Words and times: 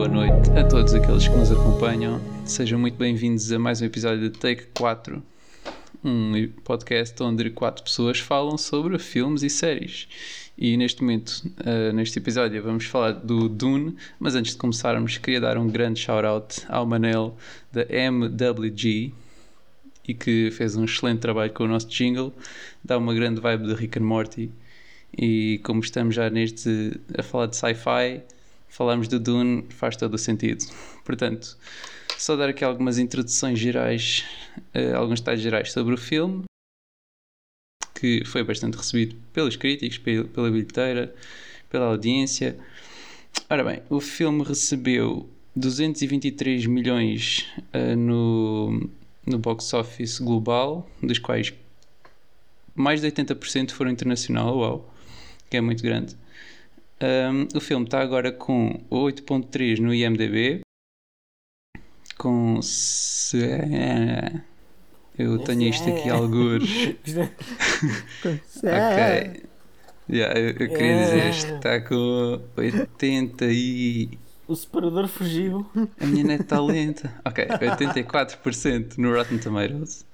boa 0.00 0.08
noite 0.08 0.50
a 0.58 0.66
todos 0.66 0.94
aqueles 0.94 1.28
que 1.28 1.36
nos 1.36 1.52
acompanham. 1.52 2.18
Sejam 2.46 2.78
muito 2.78 2.96
bem-vindos 2.96 3.52
a 3.52 3.58
mais 3.58 3.82
um 3.82 3.84
episódio 3.84 4.30
de 4.30 4.38
Take 4.38 4.68
4, 4.74 5.22
um 6.02 6.48
podcast 6.64 7.22
onde 7.22 7.50
quatro 7.50 7.84
pessoas 7.84 8.18
falam 8.18 8.56
sobre 8.56 8.98
filmes 8.98 9.42
e 9.42 9.50
séries. 9.50 10.08
E 10.56 10.74
neste 10.78 11.02
momento, 11.02 11.42
uh, 11.60 11.92
neste 11.92 12.18
episódio, 12.18 12.62
vamos 12.62 12.86
falar 12.86 13.12
do 13.12 13.46
Dune, 13.46 13.94
mas 14.18 14.34
antes 14.34 14.52
de 14.52 14.58
começarmos, 14.58 15.18
queria 15.18 15.38
dar 15.38 15.58
um 15.58 15.68
grande 15.68 16.00
shout-out 16.00 16.64
ao 16.70 16.86
Manel 16.86 17.36
da 17.70 17.82
MWG 17.82 19.12
e 20.08 20.14
que 20.14 20.50
fez 20.50 20.76
um 20.76 20.86
excelente 20.86 21.20
trabalho 21.20 21.52
com 21.52 21.64
o 21.64 21.68
nosso 21.68 21.88
jingle, 21.88 22.32
dá 22.82 22.96
uma 22.96 23.12
grande 23.12 23.38
vibe 23.38 23.66
de 23.66 23.74
Rick 23.74 23.98
and 23.98 24.06
Morty. 24.06 24.50
E 25.14 25.60
como 25.62 25.80
estamos 25.80 26.14
já 26.14 26.30
neste 26.30 26.98
a 27.18 27.22
falar 27.22 27.48
de 27.48 27.56
sci-fi, 27.56 28.22
falamos 28.70 29.08
do 29.08 29.20
Dune, 29.20 29.66
faz 29.70 29.96
todo 29.96 30.14
o 30.14 30.18
sentido. 30.18 30.64
Portanto, 31.04 31.58
só 32.16 32.36
dar 32.36 32.48
aqui 32.48 32.64
algumas 32.64 32.98
introduções 32.98 33.58
gerais, 33.58 34.24
uh, 34.74 34.96
alguns 34.96 35.20
detalhes 35.20 35.42
gerais 35.42 35.72
sobre 35.72 35.94
o 35.94 35.98
filme, 35.98 36.44
que 37.94 38.24
foi 38.24 38.42
bastante 38.42 38.76
recebido 38.76 39.16
pelos 39.32 39.56
críticos, 39.56 39.98
pela 39.98 40.50
bilheteira, 40.50 41.14
pela 41.68 41.86
audiência. 41.86 42.58
Ora 43.48 43.64
bem, 43.64 43.82
o 43.90 44.00
filme 44.00 44.42
recebeu 44.42 45.28
223 45.54 46.66
milhões 46.66 47.46
uh, 47.74 47.96
no, 47.96 48.88
no 49.26 49.38
box 49.38 49.74
office 49.74 50.18
global, 50.18 50.88
dos 51.02 51.18
quais 51.18 51.52
mais 52.74 53.00
de 53.00 53.10
80% 53.10 53.72
foram 53.72 53.90
internacional, 53.90 54.56
uau, 54.56 54.94
que 55.48 55.56
é 55.56 55.60
muito 55.60 55.82
grande. 55.82 56.16
Um, 57.02 57.48
o 57.56 57.60
filme 57.60 57.86
está 57.86 58.00
agora 58.00 58.30
com 58.30 58.84
8.3 58.90 59.78
no 59.78 59.94
IMDB, 59.94 60.60
com... 62.18 62.60
Se... 62.60 63.38
Eu 65.18 65.38
tenho 65.38 65.62
isto 65.62 65.88
aqui 65.88 66.08
alguns. 66.08 66.64
ok. 68.24 69.50
Yeah, 70.08 70.40
eu, 70.40 70.48
eu 70.48 70.68
queria 70.68 71.04
dizer 71.04 71.30
isto 71.30 71.54
está 71.54 71.80
com 71.80 72.40
80 72.56 73.44
e. 73.50 74.18
O 74.48 74.56
separador 74.56 75.06
fugiu. 75.08 75.66
A 76.00 76.06
minha 76.06 76.24
net 76.24 76.42
está 76.42 76.60
lenta. 76.60 77.12
Ok, 77.24 77.46
84% 77.46 78.96
no 78.96 79.14
Rotten 79.14 79.38
Tomatoes, 79.38 80.06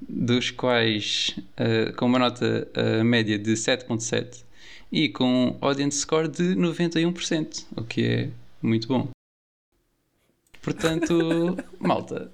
dos 0.00 0.50
quais 0.50 1.36
uh, 1.60 1.94
com 1.94 2.06
uma 2.06 2.18
nota 2.18 2.66
uh, 2.74 3.04
média 3.04 3.38
de 3.38 3.52
7.7 3.52 4.44
e 4.94 5.08
com 5.08 5.48
um 5.48 5.58
audience 5.60 5.98
score 5.98 6.28
de 6.28 6.54
91%, 6.54 7.66
o 7.76 7.82
que 7.82 8.06
é 8.06 8.30
muito 8.62 8.86
bom. 8.86 9.08
Portanto, 10.62 11.56
malta, 11.80 12.30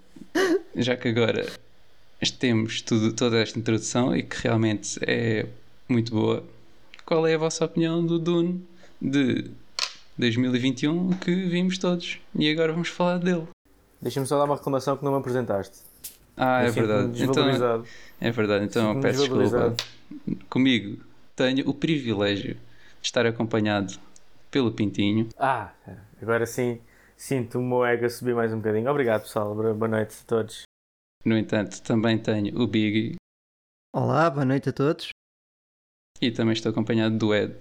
já 0.77 0.95
que 0.95 1.09
agora 1.09 1.51
temos 2.39 2.83
tudo, 2.83 3.15
toda 3.15 3.41
esta 3.41 3.59
introdução 3.59 4.15
e 4.15 4.23
que 4.23 4.37
realmente 4.43 5.01
é 5.01 5.47
muito 5.89 6.13
boa, 6.13 6.45
qual 7.07 7.27
é 7.27 7.35
a 7.35 7.39
vossa 7.39 7.65
opinião 7.65 8.05
do 8.05 8.19
Dune 8.19 8.63
de 9.01 9.51
2021 10.19 11.13
que 11.13 11.35
vimos 11.35 11.79
todos? 11.79 12.19
E 12.39 12.51
agora 12.51 12.73
vamos 12.73 12.91
falar 12.91 13.21
dele. 13.21 13.49
Deixa-me 14.03 14.27
só 14.27 14.37
dar 14.37 14.45
uma 14.45 14.57
reclamação 14.57 14.99
que 14.99 15.05
não 15.05 15.13
me 15.13 15.19
apresentaste. 15.19 15.79
Ah, 16.37 16.63
é 16.63 16.71
verdade. 16.71 17.23
Então, 17.23 17.85
é 18.21 18.31
verdade, 18.31 18.67
então 18.67 19.01
peço 19.01 19.21
desculpa. 19.21 19.75
Comigo 20.51 21.10
tenho 21.41 21.67
o 21.67 21.73
privilégio 21.73 22.55
de 22.55 22.61
estar 23.01 23.25
acompanhado 23.25 23.95
pelo 24.51 24.71
Pintinho. 24.71 25.31
Ah, 25.39 25.73
agora 26.21 26.45
sim 26.45 26.79
sinto 27.17 27.59
o 27.59 27.63
meu 27.63 27.83
ego 27.83 28.05
a 28.05 28.11
subir 28.11 28.35
mais 28.35 28.53
um 28.53 28.59
bocadinho. 28.59 28.91
Obrigado, 28.91 29.23
pessoal. 29.23 29.55
Boa 29.55 29.89
noite 29.89 30.19
a 30.23 30.27
todos. 30.27 30.65
No 31.25 31.39
entanto, 31.39 31.81
também 31.81 32.19
tenho 32.19 32.61
o 32.61 32.67
Big. 32.67 33.15
Olá, 33.91 34.29
boa 34.29 34.45
noite 34.45 34.69
a 34.69 34.73
todos. 34.73 35.09
E 36.21 36.31
também 36.31 36.53
estou 36.53 36.73
acompanhado 36.73 37.17
do 37.17 37.35
Ed. 37.35 37.57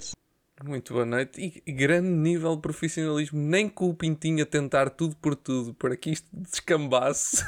Muito 0.61 0.91
boa 0.91 1.05
noite. 1.05 1.61
E 1.65 1.71
grande 1.71 2.09
nível 2.09 2.57
de 2.57 2.61
profissionalismo, 2.61 3.39
nem 3.39 3.69
com 3.69 3.89
o 3.89 3.95
Pintinho 3.95 4.43
a 4.43 4.45
tentar 4.45 4.89
tudo 4.89 5.15
por 5.15 5.37
tudo 5.37 5.73
para 5.73 5.95
que 5.95 6.09
isto 6.09 6.27
descambasse. 6.33 7.45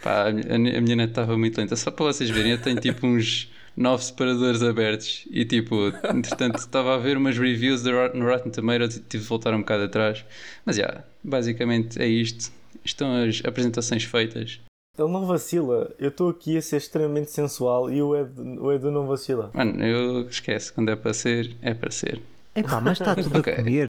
Pá, 0.00 0.28
a 0.28 0.32
minha 0.32 0.94
net 0.94 1.08
estava 1.08 1.36
muito 1.36 1.58
lenta. 1.58 1.74
Só 1.74 1.90
para 1.90 2.04
vocês 2.04 2.30
verem, 2.30 2.52
eu 2.52 2.62
tenho 2.62 2.80
tipo 2.80 3.04
uns 3.04 3.50
nove 3.78 4.02
separadores 4.02 4.62
abertos 4.62 5.24
e 5.30 5.44
tipo, 5.44 5.88
entretanto 6.12 6.58
estava 6.58 6.94
a 6.94 6.98
ver 6.98 7.16
umas 7.16 7.38
reviews 7.38 7.84
no 7.84 8.24
Rotten 8.26 8.50
Tomatoes 8.50 8.96
e 8.96 9.00
tive 9.00 9.22
de 9.22 9.28
voltar 9.28 9.54
um 9.54 9.60
bocado 9.60 9.84
atrás. 9.84 10.24
Mas 10.66 10.76
já, 10.76 10.82
yeah, 10.82 11.04
basicamente 11.22 12.00
é 12.02 12.06
isto. 12.06 12.50
Estão 12.84 13.14
as 13.24 13.42
apresentações 13.44 14.04
feitas. 14.04 14.60
Ele 14.98 15.12
não 15.12 15.24
vacila. 15.26 15.94
Eu 15.98 16.08
estou 16.08 16.28
aqui 16.28 16.56
a 16.56 16.62
ser 16.62 16.78
extremamente 16.78 17.30
sensual 17.30 17.90
e 17.90 18.02
o 18.02 18.16
Edu, 18.16 18.64
o 18.64 18.72
Edu 18.72 18.90
não 18.90 19.06
vacila. 19.06 19.50
Mano, 19.54 19.84
eu 19.84 20.28
esqueço. 20.28 20.74
Quando 20.74 20.90
é 20.90 20.96
para 20.96 21.14
ser, 21.14 21.56
é 21.62 21.72
para 21.72 21.90
ser. 21.90 22.20
É 22.54 22.62
pá, 22.62 22.80
mas 22.80 22.98
está 22.98 23.14
tudo 23.14 23.38
okay. 23.38 23.52
a 23.52 23.56
comer. 23.56 23.86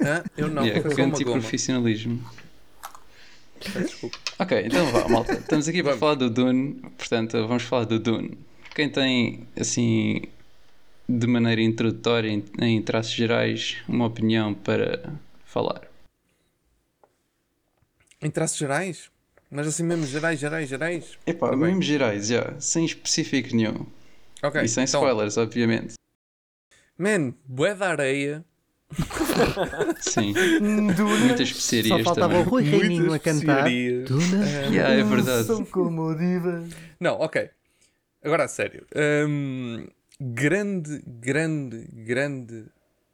ah, 0.00 0.24
eu 0.38 0.48
não. 0.48 0.64
Yeah, 0.64 0.94
canto 0.94 1.20
e 1.20 1.24
profissionalismo. 1.24 2.24
Desculpa. 3.74 4.18
Ok, 4.38 4.62
então 4.64 4.86
vá, 4.90 5.08
malta. 5.08 5.34
Estamos 5.40 5.68
aqui 5.68 5.82
para 5.82 5.96
falar 5.96 6.14
do 6.14 6.30
Dune. 6.30 6.74
Portanto, 6.96 7.46
vamos 7.46 7.62
falar 7.62 7.84
do 7.84 7.98
Dune. 7.98 8.38
Quem 8.74 8.90
tem, 8.90 9.46
assim, 9.58 10.22
de 11.08 11.26
maneira 11.26 11.62
introdutória, 11.62 12.28
em, 12.28 12.44
em 12.60 12.82
traços 12.82 13.12
gerais, 13.12 13.78
uma 13.88 14.06
opinião 14.06 14.54
para 14.54 15.12
falar? 15.44 15.82
Em 18.20 18.30
traços 18.30 18.58
gerais? 18.58 19.10
Mas 19.50 19.66
assim 19.68 19.84
mesmo, 19.84 20.06
gerais, 20.06 20.40
gerais, 20.40 20.68
gerais? 20.68 21.18
Epá, 21.26 21.50
tá 21.50 21.56
mesmo 21.56 21.80
gerais, 21.80 22.26
já. 22.26 22.54
Sem 22.58 22.84
específico 22.84 23.54
nenhum. 23.54 23.86
Ok. 24.42 24.60
E 24.62 24.68
sem 24.68 24.84
então, 24.84 25.00
spoilers, 25.00 25.36
obviamente. 25.36 25.94
Man, 26.98 27.34
bué 27.44 27.74
da 27.74 27.90
areia. 27.90 28.44
Sim. 30.00 30.34
Muitas 30.60 31.48
especiarias 31.48 31.98
Só 31.98 32.04
faltava 32.04 32.34
também. 32.34 32.46
o 32.46 32.48
Rui 32.48 32.62
Reininho 32.62 33.12
a 33.12 33.18
cantar. 33.18 33.64
Duna. 33.64 34.36
Um, 34.68 34.72
yeah, 34.72 34.94
é 34.94 35.02
verdade. 35.02 35.46
São 35.46 35.64
como 35.64 36.14
divas. 36.14 36.70
Não, 37.00 37.14
ok. 37.20 37.50
Agora 38.22 38.44
a 38.44 38.48
sério. 38.48 38.86
Um, 39.28 39.86
grande, 40.20 41.02
grande, 41.06 41.86
grande 41.92 42.64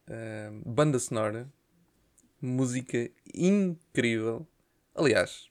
um, 0.08 0.72
banda 0.72 0.98
sonora. 0.98 1.48
Música 2.40 3.10
incrível. 3.34 4.46
Aliás, 4.94 5.48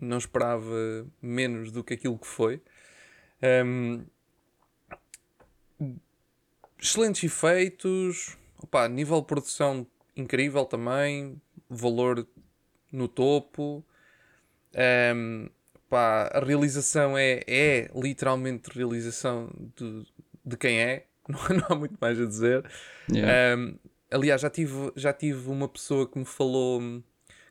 não 0.00 0.18
esperava 0.18 1.06
menos 1.22 1.70
do 1.70 1.82
que 1.82 1.94
aquilo 1.94 2.18
que 2.18 2.26
foi. 2.26 2.62
Um, 3.42 4.04
excelentes 6.80 7.24
efeitos, 7.24 8.36
opa, 8.62 8.88
nível 8.88 9.20
de 9.20 9.26
produção 9.26 9.86
incrível 10.16 10.64
também, 10.64 11.40
valor 11.68 12.26
no 12.92 13.08
topo. 13.08 13.84
Um, 15.14 15.48
a 15.90 16.40
realização 16.44 17.16
é, 17.16 17.42
é 17.46 17.90
literalmente 17.94 18.70
realização 18.70 19.50
de, 19.74 20.06
de 20.44 20.56
quem 20.56 20.78
é, 20.80 21.06
não, 21.28 21.40
não 21.56 21.66
há 21.68 21.74
muito 21.74 21.96
mais 22.00 22.20
a 22.20 22.26
dizer. 22.26 22.64
Yeah. 23.10 23.56
Um, 23.58 23.78
aliás, 24.10 24.40
já 24.40 24.50
tive, 24.50 24.92
já 24.96 25.12
tive 25.12 25.48
uma 25.48 25.68
pessoa 25.68 26.06
que 26.06 26.18
me 26.18 26.24
falou 26.24 26.80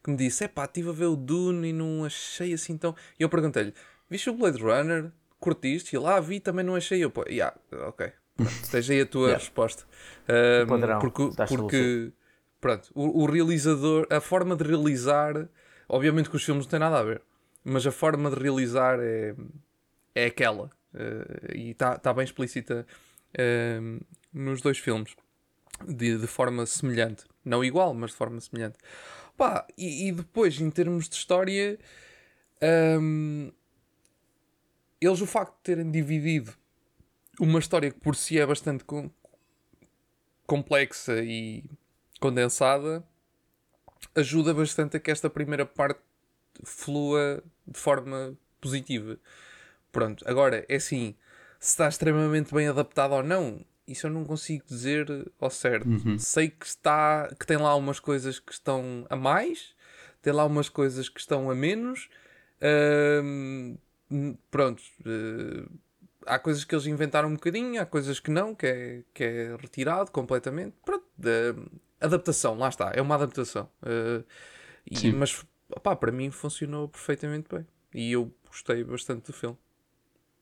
que 0.04 0.12
me 0.12 0.18
disse: 0.18 0.44
é 0.44 0.48
pá, 0.48 0.66
estive 0.66 0.90
a 0.90 0.94
ver 0.94 1.06
o 1.06 1.16
Dune 1.16 1.70
e 1.70 1.74
não 1.74 2.06
achei 2.06 2.54
assim 2.54 2.78
tão. 2.78 2.96
E 3.20 3.24
eu 3.24 3.30
perguntei-lhe: 3.30 3.74
viste 4.10 4.30
o 4.30 4.34
Blade 4.34 4.62
Runner? 4.62 5.12
Curtiste? 5.40 5.96
E 5.96 6.00
lá 6.00 6.16
ah, 6.16 6.20
vi, 6.20 6.40
também 6.40 6.66
não 6.66 6.76
achei. 6.76 7.04
Eu, 7.04 7.12
pô, 7.12 7.24
yeah, 7.28 7.56
ok. 7.72 8.12
Esteja 8.40 8.94
aí 8.94 9.02
a 9.02 9.06
tua 9.06 9.28
yeah. 9.28 9.44
resposta. 9.44 9.84
Um, 10.64 10.68
padrão, 10.68 11.00
porque, 11.00 11.30
porque 11.48 12.12
pronto, 12.60 12.92
o, 12.94 13.24
o, 13.24 13.26
realizador, 13.26 14.06
a 14.10 14.20
forma 14.20 14.56
de 14.56 14.64
realizar, 14.64 15.48
obviamente 15.88 16.30
que 16.30 16.36
os 16.36 16.44
filmes 16.44 16.66
não 16.66 16.70
têm 16.70 16.80
nada 16.80 17.00
a 17.00 17.04
ver, 17.04 17.22
mas 17.64 17.86
a 17.88 17.92
forma 17.92 18.30
de 18.30 18.36
realizar 18.36 19.00
é, 19.00 19.34
é 20.14 20.26
aquela. 20.26 20.70
Uh, 20.94 21.56
e 21.56 21.72
está 21.72 21.98
tá 21.98 22.14
bem 22.14 22.24
explícita 22.24 22.86
uh, 23.34 24.06
nos 24.34 24.62
dois 24.62 24.78
filmes. 24.78 25.16
De, 25.88 26.18
de 26.18 26.26
forma 26.26 26.66
semelhante. 26.66 27.24
Não 27.46 27.64
igual, 27.64 27.94
mas 27.94 28.10
de 28.10 28.18
forma 28.18 28.42
semelhante. 28.42 28.80
Pá, 29.38 29.68
e, 29.78 30.08
e 30.08 30.12
depois, 30.12 30.60
em 30.60 30.72
termos 30.72 31.08
de 31.08 31.16
história, 31.16 31.78
um, 33.00 33.52
eles 35.00 35.22
o 35.22 35.28
facto 35.28 35.56
de 35.58 35.62
terem 35.62 35.92
dividido 35.92 36.52
uma 37.40 37.60
história 37.60 37.92
que 37.92 38.00
por 38.00 38.16
si 38.16 38.40
é 38.40 38.46
bastante 38.46 38.84
com, 38.84 39.10
complexa 40.46 41.22
e 41.24 41.64
condensada 42.20 43.04
ajuda 44.16 44.54
bastante 44.54 44.98
a 44.98 45.00
que 45.00 45.12
esta 45.12 45.30
primeira 45.30 45.66
parte 45.66 46.00
flua 46.64 47.44
de 47.68 47.80
forma 47.80 48.36
positiva. 48.60 49.18
Pronto, 49.92 50.28
agora 50.28 50.66
é 50.68 50.76
assim, 50.76 51.16
se 51.60 51.70
está 51.70 51.88
extremamente 51.88 52.54
bem 52.54 52.68
adaptado 52.68 53.14
ou 53.14 53.24
não, 53.24 53.64
isso 53.88 54.08
eu 54.08 54.12
não 54.12 54.26
consigo 54.26 54.66
dizer 54.68 55.08
ao 55.40 55.50
certo. 55.50 55.88
Uhum. 55.88 56.20
Sei 56.20 56.50
que 56.50 56.66
está 56.66 57.34
que 57.40 57.46
tem 57.46 57.58
lá 57.58 57.76
umas 57.76 58.00
coisas 58.00 58.40
que 58.40 58.52
estão 58.52 59.06
a 59.10 59.16
mais, 59.16 59.76
tem 60.22 60.34
lá 60.34 60.46
umas 60.46 60.70
coisas 60.70 61.08
que 61.10 61.20
estão 61.20 61.50
a 61.50 61.56
menos. 61.56 62.10
Pronto, 64.50 64.82
eh, 65.06 65.66
há 66.28 66.38
coisas 66.40 66.64
que 66.64 66.76
eles 66.76 66.86
inventaram 66.88 67.30
um 67.30 67.34
bocadinho, 67.34 67.82
há 67.82 67.86
coisas 67.86 68.20
que 68.20 68.30
não, 68.32 68.54
que 68.54 68.66
é, 68.68 69.04
que 69.14 69.24
é 69.24 69.56
retirado 69.60 70.12
completamente. 70.12 70.76
Pronto, 70.86 71.06
adaptação, 72.00 72.58
lá 72.58 72.70
está, 72.70 72.92
é 72.94 73.02
uma 73.02 73.16
adaptação. 73.16 73.70
Eh, 73.84 74.24
e- 74.86 75.12
mas 75.14 75.44
opá, 75.70 75.96
para 75.96 76.12
mim 76.12 76.30
funcionou 76.32 76.88
perfeitamente 76.88 77.48
bem. 77.54 77.66
E 77.94 78.12
eu 78.12 78.32
gostei 78.48 78.84
bastante 78.84 79.26
do 79.28 79.34
filme. 79.34 79.58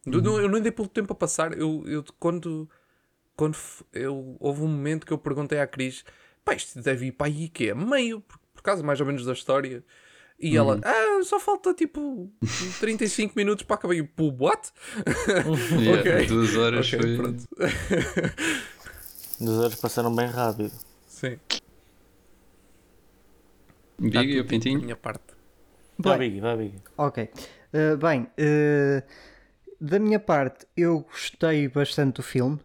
Do- 0.05 0.21
não- 0.21 0.39
eu 0.39 0.49
não 0.49 0.59
dei 0.61 0.71
pelo 0.71 0.87
tempo 0.87 1.13
a 1.13 1.15
passar. 1.15 1.57
Eu, 1.57 1.83
eu 1.87 2.03
quando, 2.19 2.69
quando 3.35 3.57
eu, 3.93 4.35
houve 4.39 4.61
um 4.61 4.67
momento 4.67 5.05
que 5.05 5.13
eu 5.13 5.17
perguntei 5.17 5.59
à 5.59 5.67
Cris: 5.67 6.03
pá, 6.43 6.53
isto 6.53 6.79
deve 6.81 7.07
ir 7.07 7.11
para 7.13 7.27
aí 7.27 7.49
que 7.49 7.69
é 7.69 7.73
meio, 7.75 8.21
por, 8.21 8.37
por 8.53 8.61
causa 8.61 8.83
mais 8.83 8.99
ou 8.99 9.05
menos 9.07 9.25
da 9.25 9.33
história. 9.33 9.83
E 10.37 10.57
ela, 10.57 10.79
ah, 10.83 11.23
só 11.23 11.39
falta 11.39 11.73
tipo 11.73 12.29
35 12.79 13.33
minutos 13.37 13.63
para 13.65 13.75
acabar. 13.77 13.93
E 13.95 14.03
pô, 14.03 14.29
what? 14.37 14.69
Yeah, 15.79 16.01
Ok. 16.01 16.27
Duas 16.27 16.55
horas 16.57 16.87
Ok, 16.87 16.99
foi. 16.99 17.15
pronto. 17.17 17.43
Duas 19.39 19.57
horas 19.59 19.75
passaram 19.75 20.13
bem 20.13 20.27
rápido. 20.27 20.71
Sim. 21.07 21.37
Tá 24.11 24.23
e 24.23 24.39
o 24.39 24.43
tudo 24.43 24.43
da 24.43 24.49
Pintinho? 24.49 24.81
minha 24.81 24.95
parte. 24.95 25.23
Vai, 25.97 26.17
Biggie, 26.19 26.41
vai, 26.41 26.57
Biggie. 26.57 26.81
ok. 26.97 27.29
Uh, 27.73 27.97
bem, 27.97 28.23
uh, 28.23 29.03
da 29.79 29.99
minha 29.99 30.19
parte, 30.19 30.65
eu 30.75 31.01
gostei 31.01 31.67
bastante 31.69 32.15
do 32.17 32.23
filme. 32.23 32.59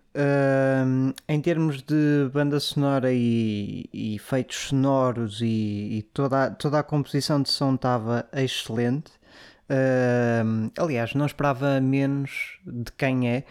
Em 1.28 1.40
termos 1.40 1.82
de 1.82 2.28
banda 2.32 2.58
sonora 2.58 3.12
e, 3.12 3.88
e 3.92 4.16
efeitos 4.16 4.56
sonoros 4.56 5.40
e, 5.40 5.98
e 5.98 6.02
toda, 6.12 6.44
a, 6.44 6.50
toda 6.50 6.78
a 6.80 6.82
composição 6.82 7.40
de 7.40 7.48
som 7.50 7.74
estava 7.74 8.28
excelente. 8.32 9.12
Um, 10.44 10.70
aliás, 10.76 11.14
não 11.14 11.26
esperava 11.26 11.80
menos 11.80 12.58
de 12.66 12.90
quem 12.92 13.30
é. 13.30 13.44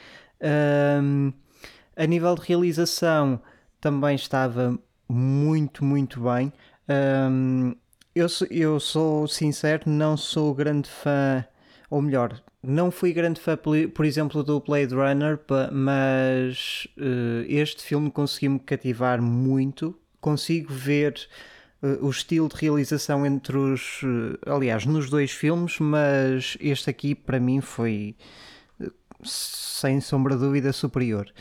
Um, 1.01 1.31
a 1.95 2.05
nível 2.05 2.35
de 2.35 2.41
realização 2.41 3.41
também 3.79 4.15
estava 4.15 4.77
muito, 5.07 5.83
muito 5.85 6.21
bem. 6.21 6.51
Eu, 8.13 8.27
eu 8.51 8.79
sou 8.79 9.27
sincero, 9.27 9.83
não 9.89 10.17
sou 10.17 10.53
grande 10.53 10.89
fã, 10.89 11.45
ou 11.89 12.01
melhor, 12.01 12.41
não 12.61 12.91
fui 12.91 13.13
grande 13.13 13.39
fã, 13.39 13.57
por, 13.57 14.05
exemplo, 14.05 14.43
do 14.43 14.59
Blade 14.59 14.93
Runner, 14.93 15.39
mas 15.71 16.87
eh, 16.97 17.45
este 17.47 17.83
filme 17.83 18.11
conseguiu-me 18.11 18.59
cativar 18.59 19.21
muito. 19.21 19.97
Consigo 20.19 20.73
ver 20.73 21.15
eh, 21.81 21.97
o 22.01 22.09
estilo 22.09 22.49
de 22.49 22.55
realização 22.57 23.25
entre 23.25 23.57
os. 23.57 24.01
eh, 24.03 24.51
aliás, 24.51 24.85
nos 24.85 25.09
dois 25.09 25.31
filmes, 25.31 25.79
mas 25.79 26.57
este 26.59 26.89
aqui 26.89 27.15
para 27.15 27.39
mim 27.39 27.61
foi 27.61 28.15
sem 29.23 30.01
sombra 30.01 30.35
de 30.35 30.41
dúvida 30.41 30.73
superior. 30.73 31.31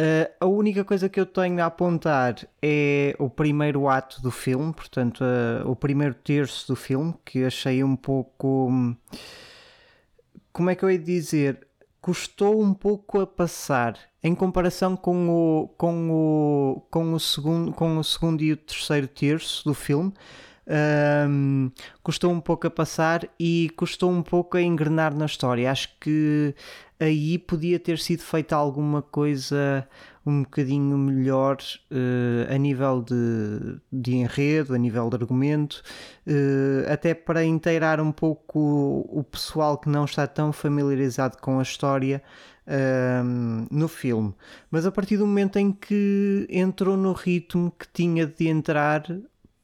Uh, 0.00 0.26
a 0.40 0.46
única 0.46 0.84
coisa 0.84 1.08
que 1.08 1.20
eu 1.20 1.26
tenho 1.26 1.62
a 1.62 1.66
apontar 1.66 2.34
é 2.60 3.14
o 3.16 3.30
primeiro 3.30 3.88
ato 3.88 4.20
do 4.20 4.30
filme, 4.30 4.72
portanto, 4.72 5.22
uh, 5.22 5.70
o 5.70 5.76
primeiro 5.76 6.14
terço 6.14 6.66
do 6.66 6.74
filme, 6.74 7.14
que 7.24 7.44
achei 7.44 7.84
um 7.84 7.94
pouco. 7.94 8.68
hum, 8.70 8.96
Como 10.54 10.70
é 10.70 10.76
que 10.76 10.84
eu 10.84 10.90
ia 10.90 10.98
dizer? 10.98 11.66
Custou 12.00 12.62
um 12.62 12.72
pouco 12.72 13.20
a 13.20 13.26
passar 13.26 13.98
em 14.22 14.36
comparação 14.36 14.96
com 14.96 15.28
o, 15.28 15.68
com 15.76 16.10
o, 16.12 16.80
com 16.92 17.12
o, 17.12 17.18
segundo, 17.18 17.72
com 17.72 17.98
o 17.98 18.04
segundo 18.04 18.40
e 18.40 18.52
o 18.52 18.56
terceiro 18.56 19.08
terço 19.08 19.64
do 19.64 19.74
filme. 19.74 20.14
hum, 21.28 21.72
custou 22.04 22.30
um 22.30 22.40
pouco 22.40 22.68
a 22.68 22.70
passar 22.70 23.28
e 23.38 23.68
custou 23.76 24.12
um 24.12 24.22
pouco 24.22 24.56
a 24.56 24.62
engrenar 24.62 25.12
na 25.12 25.26
história. 25.26 25.68
Acho 25.68 25.88
que 25.98 26.54
aí 27.00 27.36
podia 27.36 27.80
ter 27.80 27.98
sido 27.98 28.22
feita 28.22 28.54
alguma 28.54 29.02
coisa 29.02 29.88
um 30.26 30.42
bocadinho 30.42 30.96
melhor 30.96 31.58
eh, 31.90 32.54
a 32.54 32.56
nível 32.56 33.02
de, 33.02 33.78
de 33.92 34.16
enredo, 34.16 34.74
a 34.74 34.78
nível 34.78 35.10
de 35.10 35.16
argumento, 35.16 35.82
eh, 36.26 36.90
até 36.90 37.12
para 37.14 37.44
inteirar 37.44 38.00
um 38.00 38.10
pouco 38.10 38.58
o, 38.58 39.20
o 39.20 39.24
pessoal 39.24 39.76
que 39.78 39.88
não 39.88 40.04
está 40.04 40.26
tão 40.26 40.52
familiarizado 40.52 41.36
com 41.38 41.58
a 41.58 41.62
história 41.62 42.22
ehm, 42.66 43.66
no 43.70 43.88
filme. 43.88 44.34
Mas 44.70 44.86
a 44.86 44.92
partir 44.92 45.16
do 45.18 45.26
momento 45.26 45.58
em 45.58 45.72
que 45.72 46.46
entrou 46.50 46.96
no 46.96 47.12
ritmo 47.12 47.70
que 47.78 47.86
tinha 47.92 48.26
de 48.26 48.48
entrar, 48.48 49.04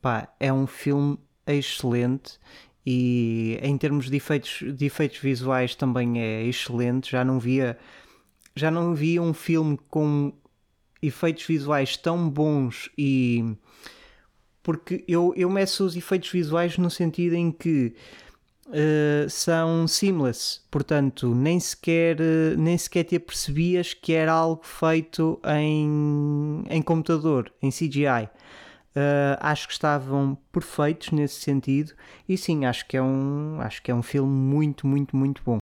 pá, 0.03 0.29
é 0.39 0.53
um 0.53 0.67
filme 0.67 1.19
excelente 1.47 2.39
e 2.85 3.59
em 3.63 3.77
termos 3.79 4.11
de 4.11 4.17
efeitos, 4.17 4.63
de 4.75 4.85
efeitos 4.85 5.19
visuais 5.19 5.75
também 5.75 6.21
é 6.21 6.45
excelente. 6.45 7.11
Já 7.11 7.25
não 7.25 7.39
via 7.39 7.79
já 8.55 8.71
não 8.71 8.95
via 8.95 9.23
um 9.23 9.33
filme 9.33 9.79
com 9.89 10.33
efeitos 11.03 11.45
visuais 11.45 11.97
tão 11.97 12.29
bons 12.29 12.91
e 12.97 13.57
porque 14.63 15.05
eu, 15.09 15.33
eu 15.37 15.49
meço 15.49 15.85
os 15.85 15.97
efeitos 15.97 16.31
visuais 16.31 16.77
no 16.77 16.91
sentido 16.91 17.35
em 17.35 17.51
que 17.51 17.95
eh, 18.73 19.27
são 19.29 19.89
seamless, 19.89 20.61
portanto 20.71 21.35
nem 21.35 21.59
sequer, 21.59 22.21
eh, 22.21 22.55
nem 22.57 22.79
sequer 22.79 23.05
te 23.05 23.17
apercebias 23.17 23.95
que 23.95 24.13
era 24.13 24.33
algo 24.33 24.63
feito 24.65 25.41
em, 25.45 26.63
em 26.69 26.83
computador, 26.83 27.53
em 27.61 27.71
CGI. 27.71 28.29
Uh, 28.91 29.39
acho 29.39 29.69
que 29.69 29.73
estavam 29.73 30.37
perfeitos 30.51 31.13
nesse 31.13 31.41
sentido 31.41 31.93
e 32.29 32.37
sim, 32.37 32.65
acho 32.65 32.85
que 32.89 32.97
é 32.97 33.03
um, 33.03 33.61
acho 33.61 33.81
que 33.81 33.89
é 33.89 33.95
um 33.95 34.03
filme 34.03 34.33
muito, 34.33 34.85
muito, 34.85 35.17
muito 35.17 35.41
bom. 35.45 35.59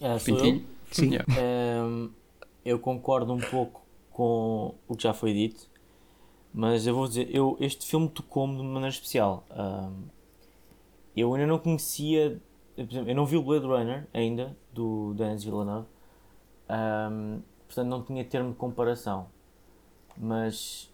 Ah, 0.00 0.18
sou 0.18 0.36
eu? 0.36 0.42
Pintinho? 0.42 0.66
Sim. 0.92 1.10
Yeah. 1.12 1.26
Ehm, 1.36 2.10
eu 2.64 2.78
concordo 2.78 3.32
um 3.32 3.38
pouco 3.38 3.82
com 4.10 4.74
o 4.86 4.96
que 4.96 5.02
já 5.02 5.12
foi 5.12 5.32
dito, 5.32 5.68
mas 6.52 6.86
eu 6.86 6.94
vou 6.94 7.06
dizer, 7.08 7.34
eu, 7.34 7.56
este 7.60 7.86
filme 7.86 8.08
tocou-me 8.08 8.54
de 8.56 8.60
uma 8.62 8.72
maneira 8.74 8.94
especial. 8.94 9.44
Ahm, 9.50 10.04
eu 11.16 11.34
ainda 11.34 11.46
não 11.46 11.58
conhecia, 11.58 12.40
por 12.76 12.82
exemplo, 12.82 13.10
eu 13.10 13.14
não 13.14 13.26
vi 13.26 13.36
o 13.36 13.42
Blade 13.42 13.66
Runner 13.66 14.06
ainda, 14.14 14.56
do 14.72 15.14
Denis 15.14 15.44
Villeneuve, 15.44 15.86
Ahm, 16.68 17.40
portanto 17.66 17.88
não 17.88 18.02
tinha 18.04 18.24
termo 18.24 18.50
de 18.50 18.56
comparação, 18.56 19.28
mas 20.16 20.92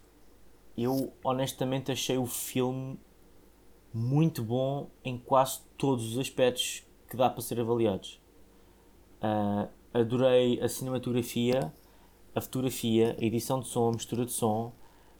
eu 0.77 1.13
honestamente 1.23 1.91
achei 1.91 2.17
o 2.17 2.25
filme 2.25 2.99
muito 3.93 4.43
bom 4.43 4.89
em 5.03 5.17
quase 5.17 5.61
todos 5.77 6.13
os 6.13 6.19
aspectos 6.19 6.83
que 7.09 7.17
dá 7.17 7.29
para 7.29 7.41
ser 7.41 7.59
avaliados. 7.59 8.21
Ah, 9.21 9.67
adorei 9.93 10.59
a 10.61 10.67
cinematografia, 10.67 11.73
a 12.33 12.41
fotografia, 12.41 13.15
a 13.19 13.23
edição 13.23 13.59
de 13.59 13.67
som, 13.67 13.89
a 13.89 13.91
mistura 13.91 14.25
de 14.25 14.31
som, 14.31 14.73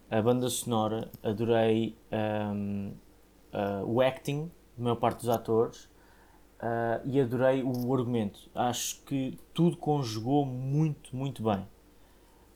a 0.10 0.22
banda 0.22 0.50
sonora, 0.50 1.10
adorei 1.24 1.96
ahm, 2.12 2.92
ah, 3.54 3.84
o 3.86 4.02
acting 4.02 4.52
da 4.78 4.84
maior 4.84 4.96
parte 4.98 5.20
dos 5.20 5.30
atores 5.30 5.90
ah, 6.60 7.02
e 7.06 7.20
adorei 7.20 7.64
o 7.64 7.94
argumento. 7.94 8.50
Acho 8.54 9.02
que 9.04 9.38
tudo 9.54 9.78
conjugou 9.78 10.46
muito, 10.46 11.16
muito 11.16 11.42
bem. 11.42 11.66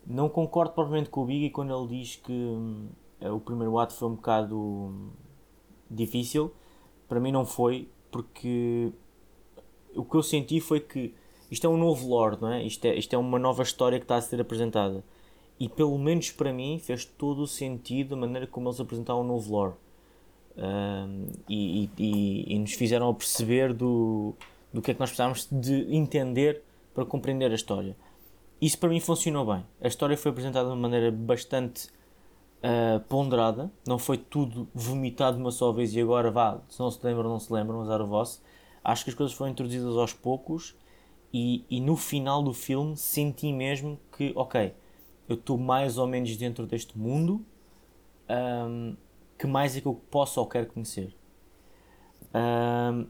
Não 0.06 0.28
concordo 0.28 0.74
propriamente 0.74 1.10
com 1.10 1.22
o 1.22 1.26
Biggie 1.26 1.50
quando 1.50 1.74
ele 1.74 2.00
diz 2.00 2.16
que 2.16 2.32
hum, 2.32 2.90
o 3.22 3.40
primeiro 3.40 3.78
ato 3.78 3.94
foi 3.94 4.08
um 4.10 4.16
bocado 4.16 4.58
hum, 4.58 5.10
difícil. 5.90 6.54
Para 7.08 7.20
mim 7.20 7.32
não 7.32 7.46
foi, 7.46 7.90
porque 8.12 8.92
o 9.96 10.04
que 10.04 10.16
eu 10.16 10.24
senti 10.24 10.60
foi 10.60 10.80
que 10.80 11.14
isto 11.52 11.66
é 11.66 11.70
um 11.70 11.78
novo 11.78 12.08
lore, 12.08 12.38
não 12.40 12.52
é? 12.52 12.64
Isto, 12.64 12.86
é? 12.86 12.96
isto 12.96 13.14
é 13.14 13.18
uma 13.18 13.40
nova 13.40 13.64
história 13.64 14.00
que 14.00 14.06
está 14.06 14.16
a 14.16 14.22
ser 14.22 14.40
apresentada. 14.42 15.04
E 15.60 15.68
pelo 15.68 15.98
menos 15.98 16.32
para 16.32 16.54
mim 16.54 16.80
fez 16.80 17.04
todo 17.06 17.42
o 17.42 17.48
sentido 17.48 18.16
a 18.16 18.18
maneira 18.18 18.48
como 18.48 18.70
eles 18.70 18.80
apresentaram 18.80 19.22
o 19.22 19.24
novo 19.24 19.52
lore. 19.52 19.74
Um, 20.58 21.28
e, 21.48 21.90
e- 21.98 22.46
e- 22.56 22.60
nos 22.60 22.74
fizeram 22.74 23.14
perceber 23.14 23.74
do, 23.74 24.34
do 24.74 24.82
que 24.82 24.92
é 24.92 24.94
que 24.94 25.00
nós 25.00 25.10
precisávamos 25.10 25.48
de 25.50 25.88
entender 25.96 26.62
para 26.94 27.06
compreender 27.06 27.52
a 27.52 27.56
história. 27.56 27.96
Isso 28.62 28.78
para 28.78 28.90
mim 28.90 29.00
funcionou 29.00 29.46
bem. 29.46 29.66
A 29.82 29.88
história 29.88 30.18
foi 30.18 30.32
apresentada 30.32 30.68
de 30.68 30.74
uma 30.74 30.82
maneira 30.82 31.12
bastante 31.12 31.90
ah, 32.62 33.02
ponderada, 33.08 33.72
não 33.88 33.98
foi 33.98 34.18
tudo 34.18 34.68
vomitado 34.74 35.38
uma 35.38 35.52
só 35.52 35.72
vez 35.72 35.96
e 35.96 36.02
agora 36.02 36.30
vá, 36.30 36.60
se 36.68 36.80
não 36.80 36.92
se 36.92 37.00
lembram, 37.06 37.30
não 37.30 37.40
se 37.40 37.52
lembram, 37.54 37.82
azar 37.82 38.02
o 38.02 38.08
vosso. 38.08 38.42
Acho 38.84 39.06
que 39.06 39.10
as 39.12 39.16
coisas 39.16 39.36
foram 39.36 39.52
introduzidas 39.52 39.96
aos 39.96 40.14
poucos 40.14 40.76
e, 41.34 41.66
e 41.70 41.80
no 41.80 41.96
final 41.96 42.42
do 42.42 42.54
filme 42.54 42.98
senti 42.98 43.52
mesmo 43.54 44.00
que, 44.16 44.34
ok, 44.36 44.74
eu 45.28 45.36
estou 45.36 45.58
mais 45.58 45.98
ou 45.98 46.08
menos 46.08 46.36
dentro 46.38 46.66
deste 46.66 46.98
mundo, 46.98 47.46
ahm, 48.28 48.96
que 49.38 49.48
mais 49.48 49.76
é 49.78 49.82
que 49.82 49.88
eu 49.88 49.94
posso 49.94 50.40
ou 50.40 50.48
quero 50.48 50.68
conhecer. 50.68 51.16
Ahm, 52.34 53.06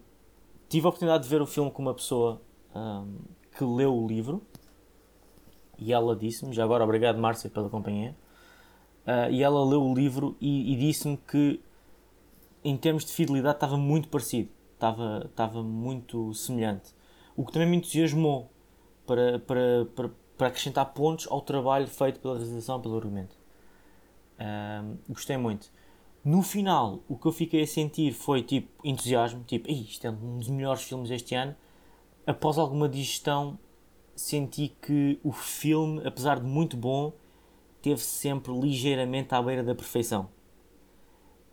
tive 0.67 0.85
a 0.85 0.89
oportunidade 0.89 1.23
de 1.23 1.29
ver 1.29 1.41
o 1.41 1.45
filme 1.45 1.71
com 1.71 1.81
uma 1.81 1.93
pessoa 1.93 2.41
ahm, 2.75 3.17
que 3.57 3.63
leu 3.63 3.95
o 3.95 4.07
livro 4.07 4.41
e 5.79 5.93
ela 5.93 6.15
disse-me, 6.15 6.53
já 6.53 6.63
agora 6.63 6.83
obrigado 6.83 7.17
Márcia 7.17 7.49
pela 7.49 7.69
companhia, 7.69 8.15
uh, 9.07 9.31
e 9.31 9.41
ela 9.41 9.63
leu 9.63 9.81
o 9.81 9.93
livro 9.93 10.35
e, 10.41 10.73
e 10.73 10.75
disse-me 10.75 11.17
que 11.17 11.61
em 12.63 12.75
termos 12.75 13.05
de 13.05 13.13
fidelidade 13.13 13.55
estava 13.55 13.77
muito 13.77 14.09
parecido, 14.09 14.49
estava, 14.73 15.23
estava 15.25 15.63
muito 15.63 16.33
semelhante. 16.33 16.93
O 17.39 17.46
que 17.46 17.53
também 17.53 17.69
me 17.69 17.77
entusiasmou 17.77 18.51
para, 19.08 19.39
para, 19.39 19.86
para, 19.96 20.12
para 20.38 20.48
acrescentar 20.48 20.93
pontos 20.93 21.25
ao 21.31 21.39
trabalho 21.39 21.88
feito 21.88 22.19
pela 22.19 22.36
realização 22.36 22.81
pelo 22.81 22.98
argumento. 22.98 23.34
Uh, 24.38 24.98
gostei 25.08 25.38
muito. 25.38 25.72
No 26.22 26.41
final, 26.41 27.00
o 27.08 27.17
que 27.17 27.25
eu 27.25 27.31
fiquei 27.31 27.62
a 27.62 27.65
sentir 27.65 28.12
foi 28.12 28.43
tipo 28.43 28.86
entusiasmo, 28.86 29.41
tipo, 29.46 29.72
isto 29.72 30.05
é 30.05 30.10
um 30.10 30.39
dos 30.39 30.50
melhores 30.50 30.84
filmes 30.84 31.08
deste 31.08 31.34
ano. 31.34 31.55
Após 32.27 32.58
alguma 32.58 32.89
digestão, 32.89 33.58
senti 34.17 34.75
que 34.81 35.17
o 35.24 35.31
filme, 35.31 36.05
apesar 36.05 36.41
de 36.41 36.46
muito 36.46 36.75
bom, 36.75 37.13
teve 37.81 38.01
sempre 38.01 38.51
ligeiramente 38.51 39.34
à 39.34 39.41
beira 39.41 39.63
da 39.63 39.74
perfeição. 39.74 40.29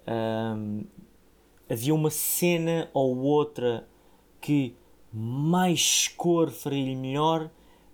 Um, 0.09 0.85
havia 1.71 1.95
uma 1.95 2.11
cena 2.11 2.90
ou 2.93 3.19
outra 3.19 3.88
que 4.40 4.75
mais 5.18 6.08
cor 6.08 6.50
faria 6.50 6.94
melhor, 6.94 7.50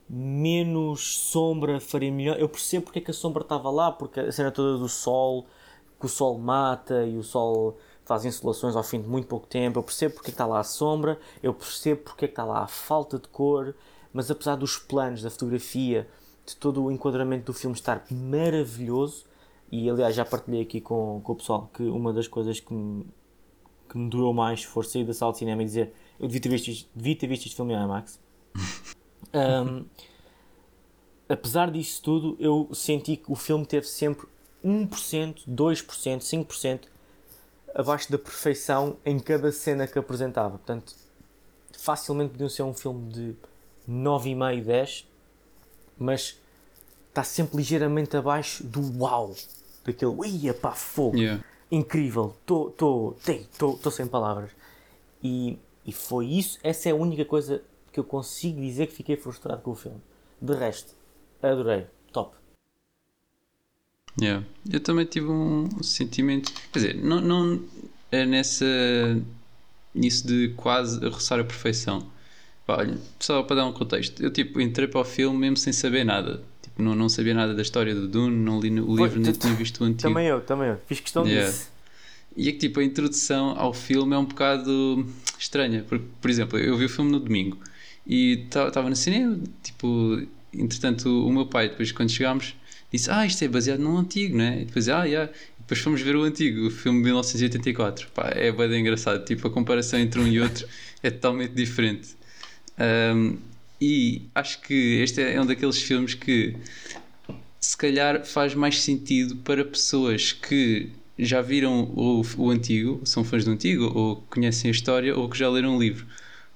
menos 0.09 1.17
sombra 1.19 1.79
faria 1.79 2.11
melhor. 2.11 2.37
Eu 2.37 2.49
percebo 2.49 2.87
porque 2.87 2.99
é 2.99 3.03
que 3.03 3.13
a 3.13 3.15
sombra 3.15 3.43
estava 3.43 3.71
lá, 3.71 3.93
porque 3.93 4.19
a 4.19 4.33
cena 4.33 4.51
toda 4.51 4.77
do 4.77 4.89
sol, 4.89 5.47
que 6.01 6.07
o 6.07 6.09
sol 6.09 6.37
mata 6.37 7.07
e 7.07 7.17
o 7.17 7.23
sol 7.23 7.79
faz 8.05 8.25
insolações 8.25 8.75
ao 8.75 8.83
fim 8.83 9.01
de 9.01 9.09
muito 9.09 9.29
pouco 9.29 9.47
tempo. 9.47 9.79
Eu 9.79 9.85
percebo 9.85 10.15
porque 10.15 10.31
é 10.31 10.33
que 10.33 10.35
está 10.35 10.47
lá 10.47 10.59
a 10.59 10.65
sombra, 10.65 11.17
eu 11.41 11.55
percebo 11.55 12.03
porque 12.03 12.25
é 12.25 12.29
que 12.29 12.33
está 12.33 12.45
lá 12.45 12.65
a 12.65 12.67
falta 12.67 13.21
de 13.21 13.29
cor, 13.29 13.73
mas 14.13 14.29
apesar 14.29 14.57
dos 14.57 14.77
planos, 14.77 15.23
da 15.23 15.31
fotografia, 15.31 16.09
de 16.45 16.57
todo 16.57 16.83
o 16.83 16.91
enquadramento 16.91 17.45
do 17.45 17.55
filme 17.55 17.77
estar 17.77 18.05
maravilhoso, 18.11 19.27
e 19.71 19.89
aliás 19.89 20.17
já 20.17 20.25
partilhei 20.25 20.63
aqui 20.63 20.81
com, 20.81 21.21
com 21.23 21.33
o 21.35 21.37
pessoal 21.37 21.71
que 21.73 21.85
uma 21.85 22.13
das 22.13 22.27
coisas 22.27 22.59
que 22.59 22.75
me, 22.75 23.07
que 23.89 23.97
me 23.97 24.11
durou 24.11 24.35
mais 24.35 24.65
foi 24.65 24.83
sair 24.83 25.05
da 25.05 25.15
sala 25.15 25.31
de 25.31 25.39
cinema 25.39 25.63
e 25.63 25.67
dizer 25.67 25.95
eu 26.19 26.27
devia 26.27 26.41
ter 26.41 26.49
visto, 26.49 26.69
isto, 26.69 26.91
devia 26.95 27.17
ter 27.17 27.27
visto 27.27 27.47
este 27.47 27.57
filme 27.57 27.73
em 27.75 27.83
IMAX. 27.83 28.21
um, 29.35 29.85
apesar 31.29 31.71
disso 31.71 32.03
tudo, 32.03 32.37
eu 32.39 32.69
senti 32.73 33.17
que 33.17 33.31
o 33.31 33.35
filme 33.35 33.65
teve 33.67 33.87
sempre 33.87 34.27
1%, 34.65 35.43
2%, 35.49 36.47
5% 36.47 36.81
abaixo 37.75 38.11
da 38.13 38.19
perfeição 38.19 38.97
em 39.05 39.19
cada 39.19 39.51
cena 39.51 39.87
que 39.87 39.99
apresentava. 39.99 40.51
Portanto, 40.51 40.95
facilmente 41.77 42.33
podia 42.33 42.49
ser 42.49 42.63
um 42.63 42.75
filme 42.75 43.11
de 43.11 43.35
9,5, 43.89 44.65
10, 44.65 45.07
mas 45.99 46.39
está 47.09 47.25
sempre 47.25 47.57
ligeiramente 47.57 48.17
abaixo 48.17 48.63
do 48.65 48.99
uau, 48.99 49.35
daquele 49.85 50.13
ia 50.29 50.55
pá, 50.55 50.73
fogo, 50.73 51.17
Yeah. 51.17 51.43
incrível, 51.71 52.35
estou 52.41 53.91
sem 53.91 54.07
palavras. 54.07 54.51
E, 55.23 55.59
e 55.87 55.93
foi 55.93 56.27
isso, 56.27 56.59
essa 56.63 56.89
é 56.89 56.93
a 56.93 56.95
única 56.95 57.25
coisa 57.25 57.63
que 57.93 57.99
eu 58.01 58.05
consigo 58.05 58.61
dizer 58.61 58.87
que 58.87 58.95
fiquei 58.95 59.17
frustrado 59.17 59.61
com 59.63 59.73
o 59.73 59.75
filme. 59.75 60.01
De 60.41 60.55
resto, 60.55 60.95
adorei, 61.43 61.87
top. 62.13 62.37
Yeah. 64.21 64.45
Eu 64.71 64.81
também 64.81 65.07
tive 65.07 65.27
um 65.29 65.83
sentimento, 65.83 66.53
quer 66.73 66.79
dizer, 66.79 66.95
não, 66.97 67.21
não 67.21 67.63
é 68.11 68.27
nessa 68.27 68.67
nisso 69.95 70.27
de 70.27 70.51
quase 70.57 71.07
roçar 71.09 71.41
a 71.41 71.45
perfeição. 71.45 72.07
Pá, 72.67 72.79
olha, 72.79 72.99
só 73.19 73.43
para 73.43 73.57
dar 73.57 73.67
um 73.67 73.73
contexto, 73.73 74.23
eu 74.23 74.31
tipo 74.31 74.61
entrei 74.61 74.87
para 74.87 75.01
o 75.01 75.05
filme 75.05 75.39
mesmo 75.39 75.57
sem 75.57 75.73
saber 75.73 76.05
nada. 76.05 76.43
Tipo, 76.63 76.83
não, 76.83 76.95
não 76.95 77.09
sabia 77.09 77.35
nada 77.35 77.55
da 77.55 77.63
história 77.63 77.95
do 77.95 78.07
Dune, 78.07 78.37
não 78.37 78.61
li 78.61 78.69
o 78.81 78.97
livro, 78.97 79.21
nem 79.21 79.33
tinha 79.33 79.55
visto 79.55 79.83
o 79.83 79.85
antigo. 79.87 80.03
Também 80.03 80.27
eu, 80.27 80.41
também 80.41 80.69
eu, 80.69 80.79
fiz 80.87 81.01
questão 81.01 81.27
Yeah. 81.27 81.51
disso. 81.51 81.72
E 82.37 82.49
é 82.49 82.53
que 82.53 82.59
tipo 82.59 82.81
a 82.81 82.85
introdução 82.85 83.55
ao 83.59 83.73
filme 83.73 84.15
é 84.15 84.19
um 84.19 84.25
bocado 84.25 85.07
estranha, 85.39 85.85
porque, 85.89 86.05
por 86.21 86.31
exemplo, 86.31 86.59
eu 86.59 86.77
vi 86.77 86.87
o 86.87 86.89
filme 86.89 87.11
no 87.11 87.21
domingo 87.21 87.59
e 88.07 88.45
estava 88.45 88.89
no 88.89 88.97
cinema, 88.97 89.39
tipo, 89.63 90.23
entretanto 90.53 91.27
o 91.27 91.33
meu 91.33 91.47
pai, 91.47 91.69
depois 91.69 91.93
quando 91.93 92.11
chegámos, 92.11 92.55
disse, 92.93 93.11
ah, 93.11 93.27
isto 93.27 93.43
é 93.45 93.49
baseado 93.49 93.81
num 93.81 93.97
antigo, 93.97 94.37
não 94.37 94.45
é? 94.45 94.63
E 94.63 94.65
depois, 94.65 94.89
ah, 94.89 95.05
yeah. 95.05 95.31
E 95.59 95.63
depois 95.63 95.81
fomos 95.81 96.01
ver 96.01 96.17
o 96.17 96.23
antigo, 96.23 96.67
o 96.67 96.71
filme 96.71 96.99
de 96.99 97.05
1984. 97.05 98.09
Pá, 98.15 98.31
é 98.35 98.51
bem 98.53 98.81
engraçado, 98.81 99.25
tipo, 99.25 99.47
a 99.47 99.51
comparação 99.51 99.99
entre 99.99 100.21
um 100.21 100.27
e 100.27 100.41
outro 100.41 100.67
é 101.03 101.11
totalmente 101.11 101.53
diferente. 101.53 102.17
Um, 102.79 103.39
e 103.81 104.23
acho 104.35 104.61
que 104.61 105.01
este 105.03 105.21
é 105.21 105.41
um 105.41 105.47
daqueles 105.47 105.81
filmes 105.83 106.15
que 106.15 106.57
se 107.61 107.77
calhar 107.77 108.25
faz 108.25 108.55
mais 108.55 108.81
sentido 108.81 109.37
para 109.37 109.65
pessoas 109.65 110.33
que 110.33 110.91
já 111.19 111.41
viram 111.43 111.85
o, 111.95 112.23
o 112.39 112.51
antigo, 112.51 113.01
são 113.05 113.25
fãs 113.25 113.45
do 113.45 113.51
antigo, 113.51 113.91
ou 113.95 114.17
conhecem 114.31 114.69
a 114.69 114.73
história, 114.73 115.17
ou 115.17 115.29
que 115.29 115.39
já 115.39 115.49
leram 115.49 115.77
o 115.77 115.81
livro. 115.81 116.07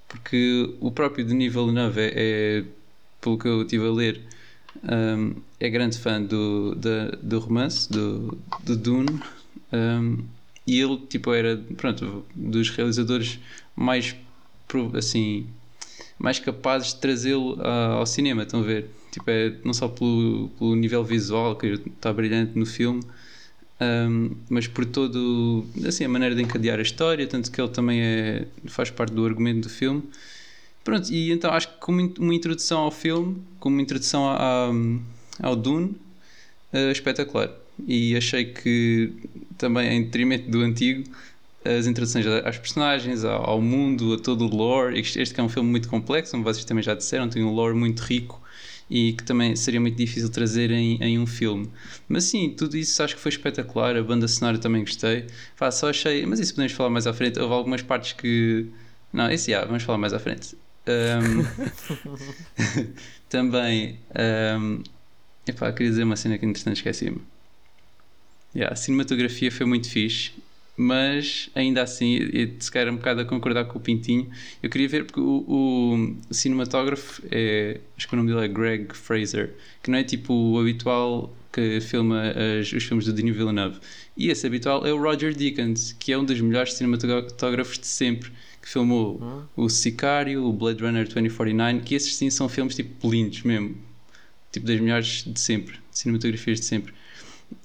Porque 0.08 0.75
o 0.80 0.90
próprio 0.90 1.25
Denis 1.25 1.52
Villeneuve 1.52 2.00
é, 2.00 2.12
é 2.14 2.64
pelo 3.20 3.38
que 3.38 3.48
eu 3.48 3.62
estive 3.62 3.86
a 3.86 3.90
ler, 3.90 4.20
um, 4.84 5.34
é 5.58 5.68
grande 5.68 5.98
fã 5.98 6.22
do, 6.22 6.75
da- 6.75 7.10
do 7.22 7.38
romance, 7.38 7.90
do, 7.90 8.38
do 8.64 8.76
Dune, 8.76 9.20
um, 9.72 10.25
e 10.66 10.80
ele 10.80 10.98
tipo, 11.08 11.32
era 11.32 11.56
pronto, 11.76 12.25
dos 12.34 12.70
realizadores 12.70 13.38
mais 13.75 14.14
assim 14.96 15.46
mais 16.18 16.38
capazes 16.38 16.92
de 16.94 17.00
trazê-lo 17.00 17.60
ao 17.62 18.04
cinema, 18.04 18.42
estão 18.42 18.60
a 18.60 18.62
ver? 18.62 18.90
Tipo, 19.10 19.30
é, 19.30 19.54
não 19.64 19.72
só 19.72 19.88
pelo, 19.88 20.50
pelo 20.58 20.75
nível 20.75 21.04
visual 21.04 21.56
que 21.56 21.66
está 21.68 22.12
brilhante 22.12 22.58
no 22.58 22.66
filme, 22.66 23.02
ahm, 23.80 24.30
mas 24.49 24.66
por 24.66 24.85
todo 24.87 25.66
assim, 25.87 26.04
a 26.04 26.09
maneira 26.09 26.35
de 26.35 26.42
encadear 26.42 26.78
a 26.78 26.83
história, 26.83 27.26
tanto 27.26 27.50
que 27.50 27.61
ele 27.61 27.71
também 27.71 28.00
é, 28.02 28.47
faz 28.66 28.90
parte 28.90 29.12
do 29.14 29.25
argumento 29.26 29.62
do 29.62 29.68
filme. 29.71 30.02
Pronto, 30.85 31.11
e 31.12 31.33
então 31.33 31.50
acho 31.52 31.68
que 31.68 31.78
como 31.80 32.12
uma 32.18 32.35
introdução 32.35 32.80
ao 32.80 32.90
filme, 32.90 33.42
como 33.59 33.76
uma 33.76 33.83
introdução 33.83 34.28
a- 34.28 34.71
a- 34.71 35.49
ao 35.49 35.56
Dune, 35.56 35.97
é 36.73 36.90
espetacular. 36.90 37.50
E 37.87 38.16
achei 38.16 38.47
que 38.47 39.12
também 39.59 39.88
em 39.97 40.04
detrimento 40.04 40.50
do 40.50 40.61
antigo, 40.61 41.04
as 41.64 41.87
introduções 41.87 42.26
às 42.26 42.59
personagens, 42.59 43.25
ao, 43.25 43.50
ao 43.50 43.61
mundo, 43.61 44.14
a 44.14 44.18
todo 44.18 44.47
o 44.47 44.54
lore. 44.56 44.99
Este 45.00 45.35
que 45.35 45.40
é 45.40 45.42
um 45.45 45.49
filme 45.49 45.68
muito 45.68 45.88
complexo, 45.88 46.33
como 46.33 46.45
vocês 46.45 46.64
também 46.64 46.83
já 46.83 46.95
disseram, 46.95 47.28
tem 47.28 47.42
um 47.45 47.52
lore 47.52 47.75
muito 47.76 48.00
rico 48.00 48.40
e 48.88 49.12
que 49.12 49.25
também 49.25 49.57
seria 49.57 49.81
muito 49.81 49.97
difícil 49.97 50.31
trazer 50.31 50.71
em, 50.71 51.02
em 51.02 51.19
um 51.19 51.26
filme. 51.26 51.71
Mas 52.09 52.25
sim, 52.25 52.55
tudo 52.57 52.76
isso 52.76 53.02
acho 53.02 53.16
que 53.16 53.21
foi 53.21 53.31
espetacular. 53.31 53.97
A 53.97 54.02
banda 54.02 54.28
sonora 54.28 54.59
também 54.59 54.83
gostei. 54.83 55.26
Pá, 55.59 55.71
só 55.71 55.90
achei, 55.90 56.25
mas 56.25 56.38
isso 56.38 56.55
podemos 56.55 56.73
falar 56.73 56.90
mais 56.90 57.07
à 57.07 57.12
frente. 57.12 57.38
Houve 57.38 57.55
algumas 57.55 57.83
partes 57.83 58.12
que. 58.12 58.66
Não, 59.12 59.31
esse 59.31 59.50
já, 59.50 59.64
vamos 59.64 59.83
falar 59.83 59.99
mais 59.99 60.12
à 60.12 60.19
frente. 60.19 60.57
Ahm, 60.87 61.45
também. 63.28 63.99
Um, 64.59 64.83
epá, 65.47 65.73
queria 65.73 65.90
dizer 65.90 66.05
uma 66.05 66.16
cena 66.16 66.38
que 66.38 66.47
entretanto 66.47 66.76
esqueci-me. 66.76 67.21
Yeah, 68.55 68.73
a 68.73 68.76
cinematografia 68.76 69.52
foi 69.52 69.66
muito 69.66 69.90
fixe, 69.90 70.33
mas 70.76 71.49
ainda 71.54 71.83
assim, 71.83 72.14
e 72.16 72.54
se 72.59 72.71
calhar 72.71 72.92
um 72.92 72.97
bocado 72.97 73.21
a 73.23 73.25
concordar 73.25 73.64
com 73.64 73.78
o 73.78 73.80
Pintinho, 73.83 74.28
eu 74.62 74.68
queria 74.68 74.88
ver 74.88 75.04
porque 75.04 75.21
o, 75.21 75.45
o 75.49 76.35
cinematógrafo 76.35 77.23
é, 77.30 77.80
acho 77.97 78.06
que 78.06 78.14
o 78.14 78.16
nome 78.16 78.30
dele 78.33 78.45
é 78.45 78.49
Greg 78.49 78.95
Fraser, 78.95 79.54
que 79.83 79.90
não 79.90 79.99
é 79.99 80.04
tipo 80.04 80.33
o 80.35 80.59
habitual 80.61 81.35
que 81.52 81.80
filma 81.80 82.23
as- 82.61 82.71
os 82.73 82.85
filmes 82.85 83.06
do 83.06 83.12
Denis 83.14 83.35
Villeneuve. 83.35 83.78
E 84.16 84.28
esse 84.28 84.47
habitual 84.47 84.87
é 84.87 84.92
o 84.92 85.00
Roger 85.00 85.35
Deakins, 85.35 85.92
que 85.99 86.12
é 86.12 86.18
um 86.18 86.25
dos 86.25 86.38
melhores 86.40 86.75
cinematógrafos 86.75 87.78
de 87.78 87.87
sempre, 87.87 88.30
que 88.61 88.68
filmou 88.68 89.18
o 89.56 89.68
Sicário, 89.71 90.45
o 90.45 90.52
Blade 90.52 90.83
Runner 90.83 91.04
2049, 91.09 91.80
que 91.85 91.95
esses 91.95 92.14
sim 92.16 92.28
são 92.28 92.49
filmes 92.49 92.75
tipo 92.76 93.11
lindos 93.11 93.42
mesmo, 93.42 93.75
tipo 94.52 94.66
das 94.66 94.78
melhores 94.80 95.25
de 95.26 95.40
sempre, 95.40 95.76
cinematografias 95.90 96.61
de 96.61 96.66
sempre. 96.66 96.92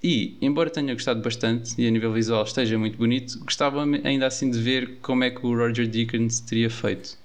E, 0.03 0.37
embora 0.41 0.69
tenha 0.69 0.93
gostado 0.93 1.21
bastante 1.21 1.79
e 1.79 1.87
a 1.87 1.91
nível 1.91 2.11
visual 2.11 2.43
esteja 2.43 2.77
muito 2.77 2.97
bonito, 2.97 3.39
gostava 3.39 3.83
ainda 4.03 4.25
assim 4.27 4.49
de 4.49 4.59
ver 4.59 4.97
como 5.01 5.23
é 5.23 5.29
que 5.29 5.45
o 5.45 5.55
Roger 5.55 5.87
Deakins 5.87 6.39
teria 6.39 6.69
feito. 6.69 7.17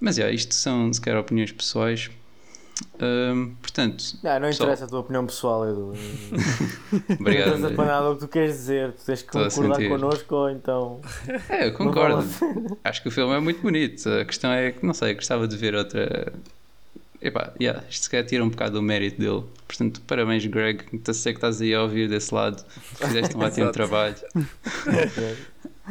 Mas, 0.00 0.18
yeah, 0.18 0.34
isto 0.34 0.54
são, 0.54 0.92
se 0.92 1.00
calhar, 1.00 1.20
opiniões 1.20 1.52
pessoais. 1.52 2.10
Ahm, 2.98 3.54
portanto, 3.60 4.02
Não, 4.22 4.32
não 4.34 4.48
Pessoal. 4.48 4.68
interessa 4.68 4.84
a 4.84 4.88
tua 4.88 5.00
opinião 5.00 5.24
pessoal, 5.26 5.68
Edu. 5.68 5.92
obrigado. 7.20 7.50
Não 7.50 7.56
interessa 7.58 7.70
para 7.70 7.84
nada 7.86 8.10
o 8.10 8.14
que 8.14 8.20
tu 8.20 8.28
queres 8.28 8.52
dizer. 8.56 8.92
Tu 8.92 9.04
tens 9.04 9.22
que 9.22 9.36
Estou 9.38 9.62
concordar 9.62 9.88
connosco 9.88 10.34
ou 10.34 10.50
então. 10.50 11.00
É, 11.48 11.68
eu 11.68 11.72
concordo. 11.72 12.24
Acho 12.82 13.02
que 13.02 13.08
o 13.08 13.10
filme 13.12 13.32
é 13.34 13.40
muito 13.40 13.62
bonito. 13.62 14.08
A 14.08 14.24
questão 14.24 14.50
é 14.52 14.72
que, 14.72 14.84
não 14.84 14.92
sei, 14.94 15.14
gostava 15.14 15.46
de 15.46 15.56
ver 15.56 15.74
outra. 15.74 16.32
Epá, 17.24 17.54
yeah, 17.58 17.82
isto 17.88 18.02
se 18.04 18.10
calhar 18.10 18.26
tira 18.26 18.44
um 18.44 18.50
bocado 18.50 18.78
o 18.78 18.82
mérito 18.82 19.18
dele. 19.18 19.44
Portanto, 19.66 20.00
parabéns, 20.06 20.44
Greg. 20.44 20.84
Sei 21.14 21.32
que 21.32 21.38
estás 21.38 21.60
aí 21.60 21.74
a 21.74 21.82
ouvir 21.82 22.06
desse 22.08 22.34
lado. 22.34 22.62
Fizeste 22.96 23.36
um 23.36 23.40
ótimo 23.42 23.72
trabalho. 23.72 24.16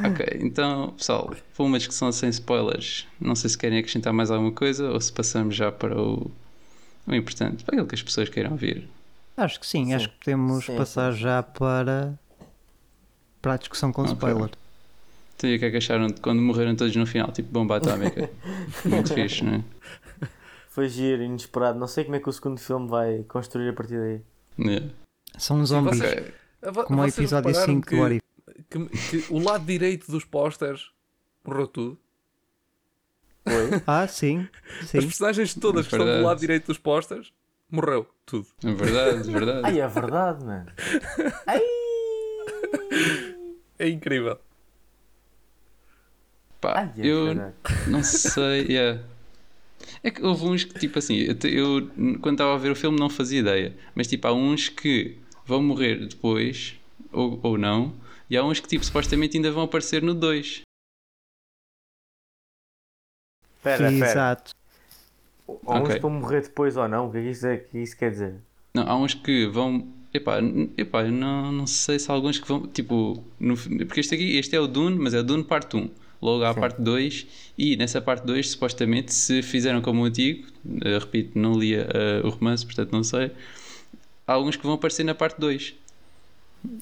Ok, 0.06 0.25
então, 0.42 0.92
pessoal, 0.98 1.34
para 1.56 1.63
uma 1.66 1.78
discussão 1.78 2.12
sem 2.12 2.30
spoilers, 2.30 3.08
não 3.22 3.36
sei 3.36 3.50
se 3.50 3.58
querem 3.58 3.78
acrescentar 3.80 4.12
mais 4.12 4.32
alguma 4.32 4.52
coisa 4.52 4.90
ou 4.92 5.00
se 5.00 5.12
passamos 5.13 5.56
já 5.56 5.72
para 5.72 5.96
o, 6.00 6.30
o 7.08 7.13
importante, 7.16 7.63
para 7.63 7.75
aquilo 7.75 7.88
que 7.88 7.96
as 7.96 8.04
pessoas 8.04 8.28
queiram 8.30 8.52
ouvir. 8.52 8.88
Acho 9.38 9.60
que 9.60 9.66
sim, 9.68 9.86
Sim. 9.86 9.94
acho 9.94 10.10
que 10.10 10.16
podemos 10.18 10.66
Sim, 10.66 10.75
passar 10.75 11.12
já 11.13 11.42
para, 11.44 12.20
para 13.42 13.54
a 13.54 13.58
discussão 13.58 13.92
com 13.92 14.04
Ok. 14.04 14.13
spoiler. 14.13 14.52
Então, 15.36 15.50
e 15.50 15.56
o 15.56 15.60
que 15.60 15.66
é 15.66 15.72
que 15.72 15.78
acharam 15.78 16.08
de 16.08 16.22
quando 16.22 16.42
morreram 16.42 16.75
todos 16.75 16.96
no 16.96 17.06
final, 17.06 17.32
tipo 17.32 17.50
bomba 17.52 17.78
atómica? 17.78 18.30
Muito 18.88 19.13
fixe, 19.13 19.44
não 19.44 19.56
é? 19.56 19.63
Foi 20.74 20.89
giro, 20.89 21.22
inesperado. 21.22 21.77
Não 21.77 21.88
sei 21.88 22.03
como 22.03 22.15
é 22.15 22.20
que 22.20 22.27
o 22.27 22.34
segundo 22.34 22.60
filme 22.60 22.88
vai 22.89 23.24
construir 23.27 23.70
a 23.70 23.74
partir 23.74 24.00
daí. 24.00 24.22
Yeah. 24.58 24.89
São 25.38 25.63
zombies, 25.65 26.01
Ok. 26.01 26.34
Vo- 26.72 26.84
como 26.86 27.01
o 27.01 27.06
episódio 27.08 27.48
repararam 27.50 27.74
5 27.75 27.88
que, 27.88 27.96
do 28.80 28.89
que, 28.89 29.22
que 29.22 29.34
o 29.34 29.38
lado 29.39 29.65
direito 29.65 30.10
dos 30.12 30.25
pósteres 30.25 30.89
morreu 31.46 31.68
tudo. 31.68 32.00
Foi? 33.44 33.82
Ah, 33.86 34.08
sim, 34.08 34.48
As 34.82 34.89
sim. 34.89 35.01
personagens 35.01 35.53
todas 35.53 35.86
É 35.86 35.89
que 35.89 35.96
estão 35.96 36.18
do 36.18 36.24
lado 36.25 36.39
direito 36.39 36.65
dos 36.68 36.77
pósteres 36.80 37.32
morreu 37.70 38.08
tudo. 38.25 38.48
É 38.63 38.72
verdade, 38.72 39.30
é 39.30 39.34
verdade. 39.34 39.62
Ai, 39.65 39.80
é 39.82 39.88
verdade, 39.88 40.46
mano. 40.46 40.65
Ai! 41.46 41.62
É 43.77 43.89
incrível. 43.89 44.39
Pá, 46.62 46.74
Ai, 46.80 46.94
é 47.01 47.06
eu 47.08 47.25
verdade. 47.25 47.53
não 47.88 48.03
sei, 48.03 48.65
yeah. 48.68 49.03
É 50.04 50.12
que 50.12 50.24
houve 50.24 50.46
uns 50.46 50.63
que, 50.63 50.80
tipo 50.80 51.00
assim, 51.00 51.16
eu, 51.16 51.36
eu, 51.50 51.90
quando 52.20 52.34
estava 52.34 52.54
a 52.54 52.58
ver 52.58 52.72
o 52.72 52.75
filme 52.75 53.00
não 53.00 53.10
fazia 53.10 53.40
ideia, 53.40 53.75
mas 53.96 54.08
tipo, 54.08 54.28
há 54.28 54.34
uns 54.34 54.70
que 54.70 55.18
vão 55.46 55.62
morrer 55.62 56.08
depois, 56.08 56.75
ou, 57.12 57.40
ou 57.44 57.58
não, 57.58 57.94
e 58.30 58.38
há 58.38 58.44
uns 58.44 58.60
que, 58.60 58.68
tipo, 58.68 58.84
supostamente 58.84 59.38
ainda 59.38 59.52
vão 59.52 59.63
aparecer 59.63 60.02
no 60.02 60.13
2. 60.13 60.62
Espera, 63.58 63.92
espera. 63.92 64.12
Exato. 64.12 64.52
Ou 65.48 65.60
uns 65.75 65.90
Ok. 65.90 66.00
para 66.00 66.10
morrer 66.10 66.42
depois 66.42 66.75
ou 66.78 66.88
não? 66.88 67.08
O 67.08 67.12
que 67.12 67.18
é 67.18 67.22
que 67.22 67.30
isso, 67.30 67.48
é, 67.48 67.58
que 67.58 67.78
isso 67.78 67.98
quer 67.98 68.12
dizer? 68.12 68.36
Não, 68.74 68.88
há 68.88 68.96
uns 68.98 69.13
que 69.13 69.46
vão. 69.48 69.88
Epá, 70.13 70.38
epá 70.78 71.04
não, 71.06 71.52
não 71.52 71.68
sei 71.68 71.98
se 71.98 72.10
há 72.10 72.13
alguns 72.13 72.40
que 72.40 72.48
vão. 72.48 72.68
Tipo, 72.68 73.24
no, 73.40 73.56
porque 73.56 74.00
este 74.00 74.16
aqui, 74.16 74.38
este 74.38 74.56
é 74.56 74.60
o 74.60 74.68
Dune, 74.68 74.98
mas 74.98 75.13
é 75.13 75.20
o 75.20 75.24
Dune 75.24 75.44
parte 75.44 75.75
1. 75.75 75.90
Logo 76.24 76.46
a 76.46 76.53
Sim. 76.53 76.60
parte 76.62 76.82
2, 76.82 77.27
e 77.58 77.75
nessa 77.75 78.01
parte 78.01 78.25
2, 78.25 78.51
supostamente, 78.51 79.13
se 79.13 79.42
fizeram 79.42 79.82
como 79.82 80.03
o 80.03 80.06
antigo, 80.06 80.48
eh, 80.86 80.98
repito, 80.98 81.38
não 81.38 81.60
lia 81.60 81.86
eh, 81.94 82.22
o 82.24 82.30
romance, 82.30 82.65
portanto 82.65 82.94
não 82.94 83.03
sei. 83.03 83.30
Há 84.25 84.32
alguns 84.32 84.56
que 84.56 84.63
vão 84.63 84.75
aparecer 84.75 85.03
na 85.03 85.13
parte 85.13 85.38
2. 85.38 85.75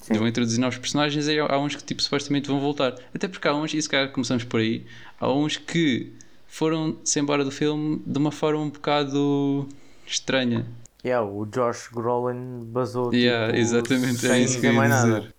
Sim. 0.00 0.14
Vão 0.14 0.28
introduzir 0.28 0.60
novos 0.60 0.78
personagens 0.78 1.26
e 1.26 1.40
há 1.40 1.58
uns 1.58 1.74
que 1.74 1.82
tipo, 1.82 2.00
supostamente 2.00 2.46
vão 2.46 2.60
voltar. 2.60 2.94
Até 3.12 3.26
porque 3.26 3.48
há 3.48 3.52
uns, 3.52 3.74
e 3.74 3.82
se 3.82 3.88
calhar 3.88 4.12
começamos 4.12 4.44
por 4.44 4.60
aí, 4.60 4.86
há 5.18 5.28
uns 5.28 5.56
que 5.56 6.12
foram-se 6.46 7.18
embora 7.18 7.44
do 7.44 7.50
filme 7.50 8.00
de 8.06 8.18
uma 8.18 8.30
forma 8.30 8.60
um 8.60 8.70
bocado 8.70 9.68
estranha. 10.06 10.64
Yeah, 11.04 11.26
o 11.28 11.44
Josh 11.46 11.88
Brolin 11.92 12.62
basou 12.66 13.12
Yeah, 13.12 13.46
tipo, 13.48 13.58
exatamente, 13.58 14.24
é 14.24 14.28
sem 14.28 14.44
isso 14.44 14.60
que 14.60 14.70
mais 14.70 14.94
dizer. 14.94 15.34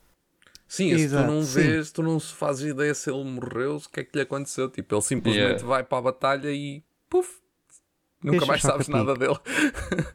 Sim, 0.73 0.97
se 0.97 1.09
tu 1.09 1.23
não 1.23 1.41
sim. 1.43 1.53
vês, 1.53 1.91
tu 1.91 2.01
não 2.01 2.19
se 2.19 2.33
fazes 2.33 2.71
ideia 2.71 2.93
se 2.95 3.07
ele 3.11 3.23
morreu, 3.23 3.75
o 3.75 3.89
que 3.89 3.99
é 3.99 4.03
que 4.03 4.15
lhe 4.17 4.23
aconteceu. 4.23 4.67
Tipo, 4.69 4.95
ele 4.95 5.01
simplesmente 5.03 5.47
Yeah. 5.47 5.67
vai 5.67 5.83
para 5.83 5.97
a 5.99 6.01
batalha 6.01 6.51
e 6.51 6.81
puf, 7.07 7.29
nunca 8.23 8.31
Deixa 8.31 8.45
mais 8.47 8.61
sabes 8.63 8.87
nada 8.87 9.13
dele. 9.15 9.37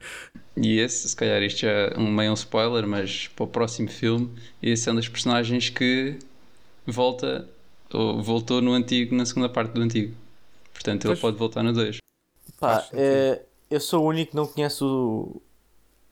E 0.56 0.80
esse, 0.80 1.08
se 1.08 1.14
calhar 1.14 1.40
isto 1.42 1.60
já 1.60 1.70
é 1.70 1.96
um 1.98 2.10
meio 2.10 2.32
um 2.32 2.34
spoiler, 2.34 2.84
mas 2.86 3.28
para 3.28 3.44
o 3.44 3.46
próximo 3.46 3.88
filme, 3.88 4.28
esse 4.60 4.88
é 4.88 4.92
um 4.92 4.96
dos 4.96 5.08
personagens 5.08 5.70
que 5.70 6.18
volta, 6.84 7.48
ou 7.92 8.20
voltou 8.20 8.60
no 8.60 8.72
antigo, 8.72 9.14
na 9.14 9.24
segunda 9.24 9.48
parte 9.48 9.70
do 9.72 9.80
antigo. 9.82 10.12
Portanto, 10.72 11.04
ele 11.04 11.12
Pois. 11.12 11.20
pode 11.20 11.36
voltar 11.36 11.62
no 11.62 11.72
2. 11.72 11.98
Pá, 12.58 12.84
é, 12.92 13.42
eu 13.70 13.80
sou 13.80 14.04
o 14.04 14.08
único 14.08 14.32
que 14.32 14.36
não 14.36 14.48
conhece 14.48 14.82
o, 14.82 15.40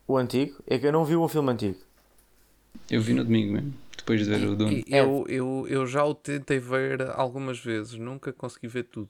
o 0.07 0.17
antigo. 0.17 0.57
É 0.67 0.79
que 0.79 0.87
eu 0.87 0.93
não 0.93 1.05
vi 1.05 1.17
o 1.17 1.27
filme 1.27 1.51
antigo. 1.51 1.79
Eu 2.89 3.01
vi 3.03 3.15
no 3.15 3.25
domingo 3.25 3.53
mesmo, 3.53 3.75
depois 4.07 4.25
de 4.25 4.31
ver 4.35 4.47
o 4.49 4.55
Dune. 4.57 4.85
E 4.87 4.95
eu, 4.97 5.25
eu, 5.29 5.67
eu 5.69 5.87
já 5.87 6.05
o 6.05 6.15
tentei 6.15 6.59
ver 6.61 7.03
algumas 7.11 7.59
vezes, 7.59 7.95
nunca 7.95 8.33
consegui 8.33 8.69
ver 8.69 8.85
tudo. 8.85 9.09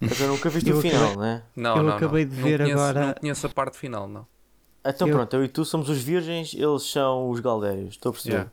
Mas 0.00 0.20
eu 0.20 0.28
nunca 0.28 0.48
viste 0.48 0.70
Eu 0.70 0.78
o 0.78 0.80
final, 0.80 1.02
acabei- 1.08 1.16
né? 1.18 1.42
Não, 1.56 1.76
Eu 1.76 1.82
não, 1.82 1.96
acabei 1.96 2.24
não. 2.24 2.30
de 2.30 2.36
Não 2.40 2.44
ver 2.48 2.58
conheço- 2.60 2.78
agora- 2.80 3.06
Não 3.08 3.14
conheço 3.14 3.46
a 3.46 3.50
parte 3.50 3.76
final, 3.76 4.06
não. 4.08 4.24
Então 4.86 5.08
Eu- 5.08 5.16
pronto, 5.16 5.34
eu 5.34 5.44
e 5.44 5.48
tu 5.48 5.64
somos 5.64 5.88
os 5.88 6.00
virgens, 6.00 6.54
eles 6.54 6.82
são 6.84 7.28
os 7.30 7.40
galdérios. 7.40 7.90
Estou 7.94 8.10
a 8.10 8.12
perceber. 8.12 8.34
Yeah. 8.36 8.52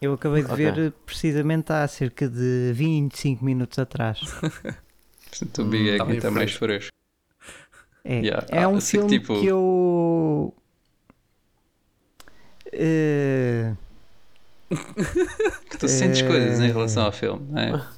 Eu 0.00 0.12
acabei 0.12 0.42
de 0.44 0.52
Ok. 0.52 0.70
ver 0.70 0.92
precisamente 1.04 1.72
há 1.72 1.88
cerca 1.88 2.28
de 2.28 2.70
25 2.72 3.44
minutos 3.44 3.78
atrás. 3.80 4.20
Portanto, 4.20 5.62
o 5.62 5.64
Big 5.64 5.90
é 5.90 5.96
quem 5.98 6.06
bem 6.06 6.16
está 6.18 6.30
mais 6.30 6.52
fresco. 6.52 6.92
É, 8.04 8.20
Yeah. 8.20 8.46
é 8.50 8.62
Ah, 8.62 8.68
um 8.68 8.76
assim 8.76 8.98
que, 9.00 9.08
filme 9.08 9.18
tipo- 9.18 9.40
que 9.40 9.46
eu. 9.46 10.54
eh, 12.72 13.74
Que 15.70 15.78
tu 15.78 15.88
sentes 15.88 16.20
É. 16.22 16.26
coisas 16.26 16.60
em 16.60 16.66
relação 16.68 17.04
ao 17.04 17.12
filme, 17.12 17.46
não 17.50 17.58
é? 17.60 17.86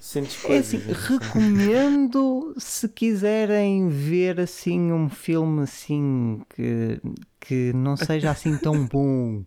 Sentes 0.00 0.42
é 0.44 0.46
coisas. 0.46 0.74
assim, 0.88 0.92
recomendo 1.14 2.54
se 2.56 2.88
quiserem 2.88 3.88
ver 3.90 4.40
assim 4.40 4.90
um 4.90 5.10
filme 5.10 5.62
assim 5.62 6.40
que, 6.56 6.98
que 7.38 7.72
não 7.74 7.96
seja 7.98 8.30
assim 8.30 8.56
tão 8.56 8.86
bom. 8.88 9.44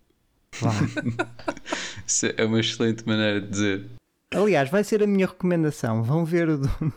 É 2.38 2.46
uma 2.46 2.60
excelente 2.60 3.06
maneira 3.08 3.42
de 3.42 3.48
dizer. 3.50 3.86
Aliás, 4.32 4.70
vai 4.70 4.84
ser 4.84 5.02
a 5.04 5.08
minha 5.08 5.26
recomendação. 5.26 6.04
Vão 6.04 6.24
ver 6.24 6.48
o 6.50 6.58
Dune 6.60 6.94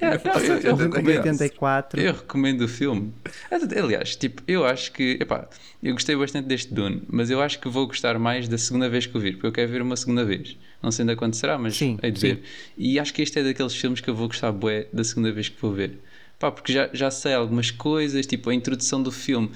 É, 0.00 0.68
eu- 0.68 0.76
recomendo. 0.76 1.08
84. 1.18 2.00
Eu 2.00 2.12
recomendo 2.14 2.62
o 2.62 2.68
filme. 2.68 3.12
Aliás, 3.50 4.16
tipo, 4.16 4.42
eu 4.46 4.64
acho 4.64 4.92
que. 4.92 5.18
Epá, 5.20 5.48
eu 5.82 5.92
gostei 5.94 6.16
bastante 6.16 6.46
deste 6.46 6.72
Dune, 6.72 7.02
mas 7.08 7.30
eu 7.30 7.40
acho 7.40 7.58
que 7.60 7.68
vou 7.68 7.86
gostar 7.86 8.18
mais 8.18 8.48
da 8.48 8.58
segunda 8.58 8.88
vez 8.88 9.06
que 9.06 9.16
o 9.16 9.20
vir, 9.20 9.34
porque 9.34 9.46
eu 9.46 9.52
quero 9.52 9.70
ver 9.70 9.82
uma 9.82 9.96
segunda 9.96 10.24
vez. 10.24 10.56
Não 10.82 10.90
sei 10.90 11.02
ainda 11.02 11.16
quando 11.16 11.34
será, 11.34 11.58
mas 11.58 11.76
Sim, 11.76 11.98
hei 12.02 12.10
de 12.10 12.20
sim. 12.20 12.26
ver. 12.28 12.42
E 12.78 12.98
acho 12.98 13.12
que 13.12 13.20
este 13.22 13.38
é 13.38 13.42
daqueles 13.42 13.74
filmes 13.74 14.00
que 14.00 14.08
eu 14.08 14.14
vou 14.14 14.28
gostar 14.28 14.50
bué 14.52 14.86
da 14.92 15.04
segunda 15.04 15.30
vez 15.32 15.48
que 15.48 15.60
vou 15.60 15.72
ver. 15.72 15.98
Pá, 16.38 16.50
porque 16.50 16.72
já, 16.72 16.88
já 16.92 17.10
sei 17.10 17.34
algumas 17.34 17.70
coisas, 17.70 18.26
tipo, 18.26 18.48
a 18.50 18.54
introdução 18.54 19.02
do 19.02 19.12
filme. 19.12 19.50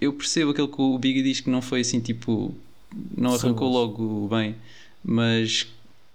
Eu 0.00 0.12
percebo 0.14 0.52
aquilo 0.52 0.68
que 0.68 0.80
o 0.80 0.98
Big 0.98 1.22
diz 1.22 1.40
que 1.40 1.50
não 1.50 1.60
foi 1.60 1.80
assim, 1.80 2.00
tipo. 2.00 2.54
Não 3.16 3.34
arrancou 3.34 3.70
logo 3.70 4.26
bem, 4.28 4.56
mas 5.04 5.66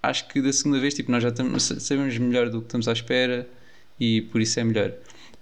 acho 0.08 0.28
que 0.28 0.42
da 0.42 0.52
segunda 0.54 0.80
vez, 0.80 0.94
tipo, 0.94 1.12
nós 1.12 1.22
já 1.24 1.30
estamos, 1.30 1.64
sabemos 1.80 2.18
melhor 2.18 2.50
do 2.50 2.60
que 2.60 2.68
estamos 2.68 2.88
à 2.88 2.94
espera 2.94 3.48
e 4.00 4.22
por 4.22 4.42
isso 4.42 4.60
é 4.60 4.64
melhor. 4.64 4.92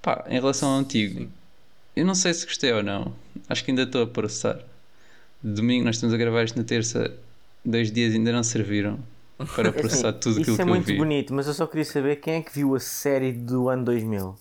Pá, 0.02 0.26
em 0.28 0.34
relação 0.36 0.70
ao 0.70 0.80
antigo, 0.80 1.30
eu 1.96 2.06
não 2.06 2.16
sei 2.16 2.34
se 2.34 2.46
gostei 2.46 2.72
ou 2.74 2.84
não. 2.84 3.14
Acho 3.48 3.64
que 3.64 3.72
ainda 3.72 3.84
estou 3.84 4.04
a 4.04 4.08
processar. 4.08 4.60
Domingo, 5.42 5.86
nós 5.86 5.96
estamos 5.96 6.14
a 6.14 6.18
gravar 6.18 6.44
isto 6.44 6.58
na 6.58 6.64
terça, 6.64 7.14
dois 7.64 7.92
dias 7.92 8.14
ainda 8.14 8.32
não 8.32 8.44
serviram 8.44 9.00
para 9.56 9.70
Assim, 9.70 9.80
processar 9.80 10.14
tudo 10.14 10.40
aquilo 10.40 10.54
isso 10.54 10.62
é 10.62 10.64
que 10.64 10.70
eu 10.70 10.74
muito 10.74 10.86
vi. 10.86 10.98
bonito, 10.98 11.34
mas 11.34 11.48
eu 11.48 11.54
só 11.54 11.68
queria 11.68 11.86
saber 11.86 12.18
quem 12.18 12.36
é 12.36 12.42
que 12.42 12.54
viu 12.54 12.76
a 12.76 12.80
série 12.80 13.32
do 13.34 13.68
ano 13.70 13.84
2000. 13.86 14.36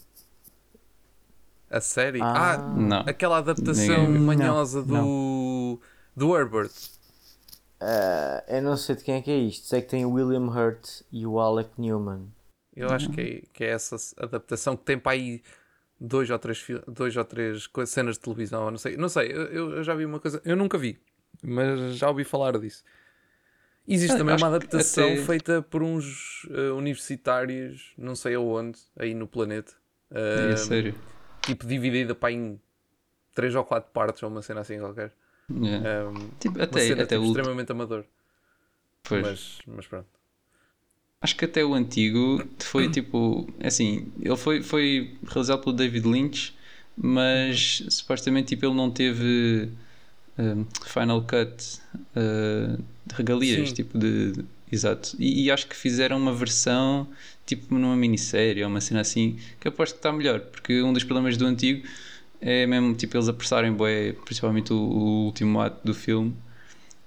A 1.70 1.80
série? 1.80 2.20
Ah. 2.20 2.52
Ah, 2.52 2.58
Não. 2.58 3.00
aquela 3.06 3.38
adaptação 3.38 4.08
manhosa 4.10 4.82
do, 4.82 5.80
do 6.14 6.36
Herbert. 6.36 6.70
Ah, 7.84 8.44
eu 8.46 8.62
não 8.62 8.76
sei 8.76 8.94
de 8.94 9.02
quem 9.02 9.16
é 9.16 9.22
que 9.22 9.30
é 9.30 9.36
isto. 9.38 9.66
Sei 9.66 9.82
que 9.82 9.88
tem 9.88 10.04
o 10.04 10.12
William 10.12 10.46
Hurt 10.48 11.02
e 11.10 11.26
o 11.26 11.40
Alec 11.40 11.70
Newman. 11.80 12.28
Eu 12.74 12.88
acho 12.90 13.10
que 13.10 13.20
é, 13.20 13.42
que 13.52 13.64
é 13.64 13.70
essa 13.70 13.96
adaptação 14.16 14.76
que 14.76 14.84
tem 14.84 14.98
para 14.98 15.12
aí 15.12 15.42
dois 16.00 16.30
ou 16.30 16.38
três, 16.38 16.64
dois 16.86 17.16
ou 17.16 17.24
três 17.24 17.68
cenas 17.86 18.14
de 18.16 18.20
televisão. 18.22 18.70
Não 18.70 18.78
sei, 18.78 18.96
não 18.96 19.08
sei 19.08 19.32
eu, 19.32 19.42
eu- 19.52 19.84
já 19.84 19.94
vi 19.94 20.04
uma 20.06 20.20
coisa, 20.20 20.40
eu 20.44 20.56
nunca 20.56 20.78
vi, 20.78 20.98
mas 21.42 21.96
já 21.96 22.08
ouvi 22.08 22.24
falar 22.24 22.56
disso. 22.58 22.84
Existe 23.86 24.14
Ah, 24.14 24.18
também 24.18 24.36
uma 24.36 24.46
adaptação 24.46 25.12
até- 25.12 25.16
feita 25.24 25.60
por 25.60 25.82
uns 25.82 26.46
eh, 26.50 26.70
universitários, 26.70 27.92
não 27.98 28.14
sei 28.14 28.36
aonde, 28.36 28.78
aí 28.96 29.12
no 29.12 29.26
planeta. 29.26 29.72
É 30.10 30.52
eh, 30.52 30.56
sério. 30.56 30.94
tipo 31.42 31.66
dividida 31.66 32.14
para 32.14 32.30
em 32.32 32.60
três 33.34 33.54
ou 33.56 33.64
quatro 33.64 33.90
partes 33.92 34.22
ou 34.22 34.28
uma 34.30 34.40
cena 34.40 34.60
assim 34.60 34.78
qualquer. 34.78 35.12
Yeah. 35.50 35.88
Eh, 35.88 36.28
Tipo, 36.40 36.62
até, 36.62 36.80
cena 36.80 37.02
até 37.02 37.16
tipo, 37.16 37.26
o 37.26 37.26
extremamente 37.28 37.72
amador. 37.72 38.04
pois. 39.02 39.22
Mas, 39.22 39.58
mas 39.66 39.86
pronto. 39.86 40.06
Acho 41.20 41.36
que 41.36 41.44
até 41.44 41.64
o 41.64 41.74
antigo 41.74 42.44
foi 42.58 42.88
tipo. 42.90 43.48
Assim, 43.62 44.10
ele 44.20 44.36
foi, 44.36 44.62
foi 44.62 45.16
realizado 45.26 45.60
pelo 45.62 45.74
David 45.76 46.06
Lynch, 46.06 46.54
mas 46.96 47.84
supostamente 47.90 48.48
tipo, 48.48 48.66
ele 48.66 48.74
não 48.74 48.90
teve 48.90 49.68
um, 50.38 50.64
Final 50.86 51.22
Cut 51.22 51.78
uh, 52.16 52.76
de 53.06 53.14
regalias, 53.14 53.68
Sim. 53.68 53.74
tipo 53.74 53.98
de. 53.98 54.32
de- 54.32 54.44
Exato. 54.72 55.14
E, 55.18 55.44
e 55.44 55.50
acho 55.50 55.66
que 55.66 55.76
fizeram 55.76 56.16
uma 56.16 56.32
versão 56.32 57.06
tipo 57.44 57.74
numa 57.74 57.94
minissérie 57.94 58.62
ou 58.64 58.70
uma 58.70 58.80
cena 58.80 59.02
assim 59.02 59.38
que 59.60 59.68
aposto 59.68 59.92
que 59.94 59.98
está 59.98 60.10
melhor, 60.10 60.40
porque 60.40 60.82
um 60.82 60.94
dos 60.94 61.04
problemas 61.04 61.36
do 61.36 61.44
antigo 61.44 61.86
é 62.42 62.66
mesmo 62.66 62.94
tipo 62.94 63.16
eles 63.16 63.28
apressarem 63.28 63.72
bué, 63.72 64.12
principalmente 64.24 64.72
o, 64.72 64.76
o 64.76 65.24
último 65.26 65.60
ato 65.60 65.80
do 65.86 65.94
filme. 65.94 66.36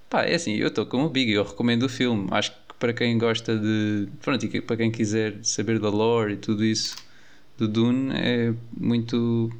Pá, 0.09 0.23
é 0.23 0.35
assim, 0.35 0.55
eu 0.55 0.67
estou 0.69 0.85
como 0.85 1.05
o 1.05 1.09
Big, 1.09 1.31
eu 1.31 1.43
recomendo 1.43 1.83
o 1.83 1.89
filme. 1.89 2.27
Acho 2.31 2.51
que 2.51 2.73
para 2.79 2.93
quem 2.93 3.17
gosta 3.17 3.57
de. 3.57 4.07
Pronto, 4.21 4.45
e 4.45 4.61
para 4.61 4.77
quem 4.77 4.91
quiser 4.91 5.39
saber 5.43 5.79
da 5.79 5.89
lore 5.89 6.33
e 6.33 6.37
tudo 6.37 6.63
isso 6.65 6.95
do 7.57 7.67
Dune 7.67 8.11
é 8.15 8.53
muito. 8.77 9.51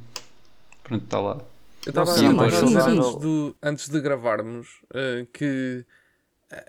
Pronto, 0.84 1.04
está 1.04 1.20
lá. 1.20 1.40
Eu 1.84 1.90
estava 1.90 2.10
a 2.10 2.14
antes, 2.14 3.14
do- 3.16 3.56
antes 3.62 3.88
de 3.88 4.00
gravarmos 4.00 4.68
eh, 4.94 5.26
que 5.32 5.84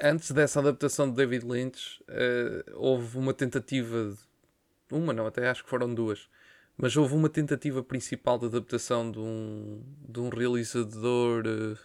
antes 0.02 0.32
dessa 0.32 0.60
adaptação 0.60 1.10
de 1.10 1.16
David 1.16 1.46
Lynch 1.46 2.04
eh, 2.08 2.64
houve 2.76 3.18
uma 3.18 3.34
tentativa 3.34 4.12
de- 4.12 4.96
uma 4.96 5.14
não, 5.14 5.26
até 5.28 5.50
acho 5.50 5.64
que 5.64 5.70
foram 5.70 5.94
duas 5.94 6.28
mas 6.78 6.96
houve 6.96 7.16
uma 7.16 7.30
tentativa 7.30 7.82
principal 7.84 8.38
de 8.38 8.46
adaptação 8.46 9.10
de 9.12 9.20
um, 9.20 9.82
de 10.08 10.20
um 10.20 10.30
realizador 10.30 11.44
eh, 11.46 11.78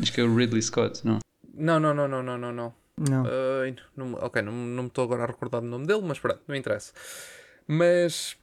Acho 0.00 0.12
que 0.12 0.20
é 0.20 0.24
o 0.24 0.34
Ridley 0.34 0.62
Scott, 0.62 1.04
não? 1.06 1.18
não, 1.54 1.78
não, 1.80 1.92
não, 1.94 2.08
não, 2.08 2.22
não, 2.22 2.38
não, 2.38 2.52
não. 2.52 2.74
Não. 2.96 3.24
Ai, 3.62 3.74
não- 3.96 4.14
ok, 4.14 4.42
não, 4.42 4.52
não 4.52 4.82
me 4.84 4.88
estou 4.88 5.04
agora 5.04 5.24
a 5.24 5.26
recordar 5.26 5.60
do 5.60 5.66
nome 5.66 5.86
dele, 5.86 6.02
mas 6.02 6.18
pronto, 6.18 6.40
não 6.46 6.54
interessa. 6.54 6.92
Mas 7.66 8.36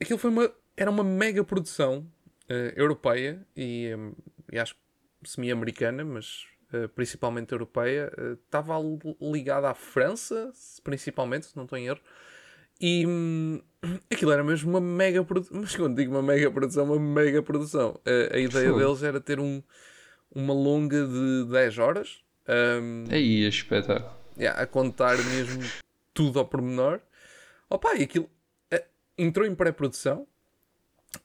aquilo 0.00 0.18
foi 0.18 0.30
uma, 0.30 0.50
era 0.76 0.90
uma 0.90 1.02
mega 1.04 1.42
produção 1.44 2.06
eh, 2.48 2.72
europeia 2.76 3.44
e, 3.56 3.86
em, 3.88 4.12
e 4.52 4.58
acho 4.58 4.76
semi-americana, 5.24 6.04
mas 6.04 6.46
eh, 6.72 6.86
principalmente 6.88 7.52
europeia. 7.52 8.12
Eh, 8.16 8.32
Estava 8.44 8.74
ligada 9.20 9.68
à 9.70 9.74
França, 9.74 10.52
principalmente, 10.84 11.46
se 11.46 11.56
não 11.56 11.64
estou 11.64 11.76
em 11.78 11.86
erro. 11.88 12.00
E 12.80 13.04
hum, 13.06 13.60
aquilo 14.10 14.32
era 14.32 14.42
mesmo 14.44 14.70
uma 14.70 14.80
mega 14.80 15.22
produção. 15.24 15.60
Mas 15.60 15.74
quando 15.76 15.96
digo 15.96 16.10
uma 16.12 16.22
mega 16.22 16.50
produção, 16.50 16.84
uma 16.84 16.98
mega 16.98 17.42
produção. 17.42 18.00
Eh, 18.04 18.30
a 18.34 18.38
ideia 18.38 18.72
deles 18.72 19.02
era 19.02 19.20
ter 19.20 19.38
um, 19.40 19.62
uma 20.34 20.52
longa 20.54 21.06
de 21.06 21.44
10 21.50 21.78
horas. 21.78 22.22
hum, 22.82 23.04
Aí, 23.10 23.44
é 23.44 23.48
espetáculo. 23.48 24.16
Yeah, 24.38 24.60
a 24.60 24.66
contar 24.66 25.16
mesmo 25.18 25.62
tudo 26.14 26.38
ao 26.38 26.44
pormenor. 26.46 27.00
Opa, 27.70 27.94
e 27.96 28.02
aquilo 28.04 28.30
eh, 28.70 28.84
entrou 29.16 29.46
em 29.46 29.54
pré-produção 29.54 30.26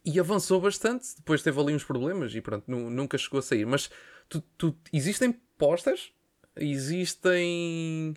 e 0.06 0.20
avançou 0.20 0.60
bastante. 0.62 1.16
Depois 1.18 1.42
teve 1.44 1.60
ali 1.60 1.74
uns 1.74 1.84
problemas 1.84 2.34
e 2.36 2.42
pronto, 2.42 2.70
nu- 2.70 2.90
nunca 2.90 3.18
chegou 3.18 3.40
a 3.40 3.42
sair. 3.44 3.66
Mas 3.66 3.90
tu, 4.30 4.42
tu- 4.58 4.76
existem 4.92 5.32
postas, 5.58 6.12
existem. 6.56 8.14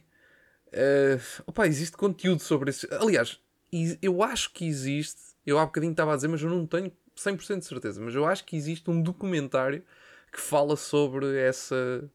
eh, 0.72 1.18
opa, 1.46 1.66
existe 1.66 1.96
conteúdo 1.96 2.40
sobre 2.42 2.70
isso. 2.70 2.86
Aliás, 3.00 3.38
e- 3.84 3.98
eu 4.02 4.22
acho 4.22 4.52
que 4.52 4.64
existe. 4.64 5.20
Eu 5.44 5.58
há 5.58 5.66
bocadinho 5.66 5.92
estava 5.92 6.12
a 6.12 6.16
dizer, 6.16 6.28
mas 6.28 6.42
eu 6.42 6.50
não 6.50 6.66
tenho 6.66 6.90
100% 7.16 7.60
de 7.60 7.66
certeza. 7.66 8.00
Mas 8.00 8.14
eu 8.14 8.24
acho 8.26 8.44
que 8.44 8.56
existe 8.56 8.90
um 8.90 9.00
documentário 9.00 9.82
que 10.32 10.40
fala 10.40 10.76
sobre 10.76 11.38
essa 11.38 12.10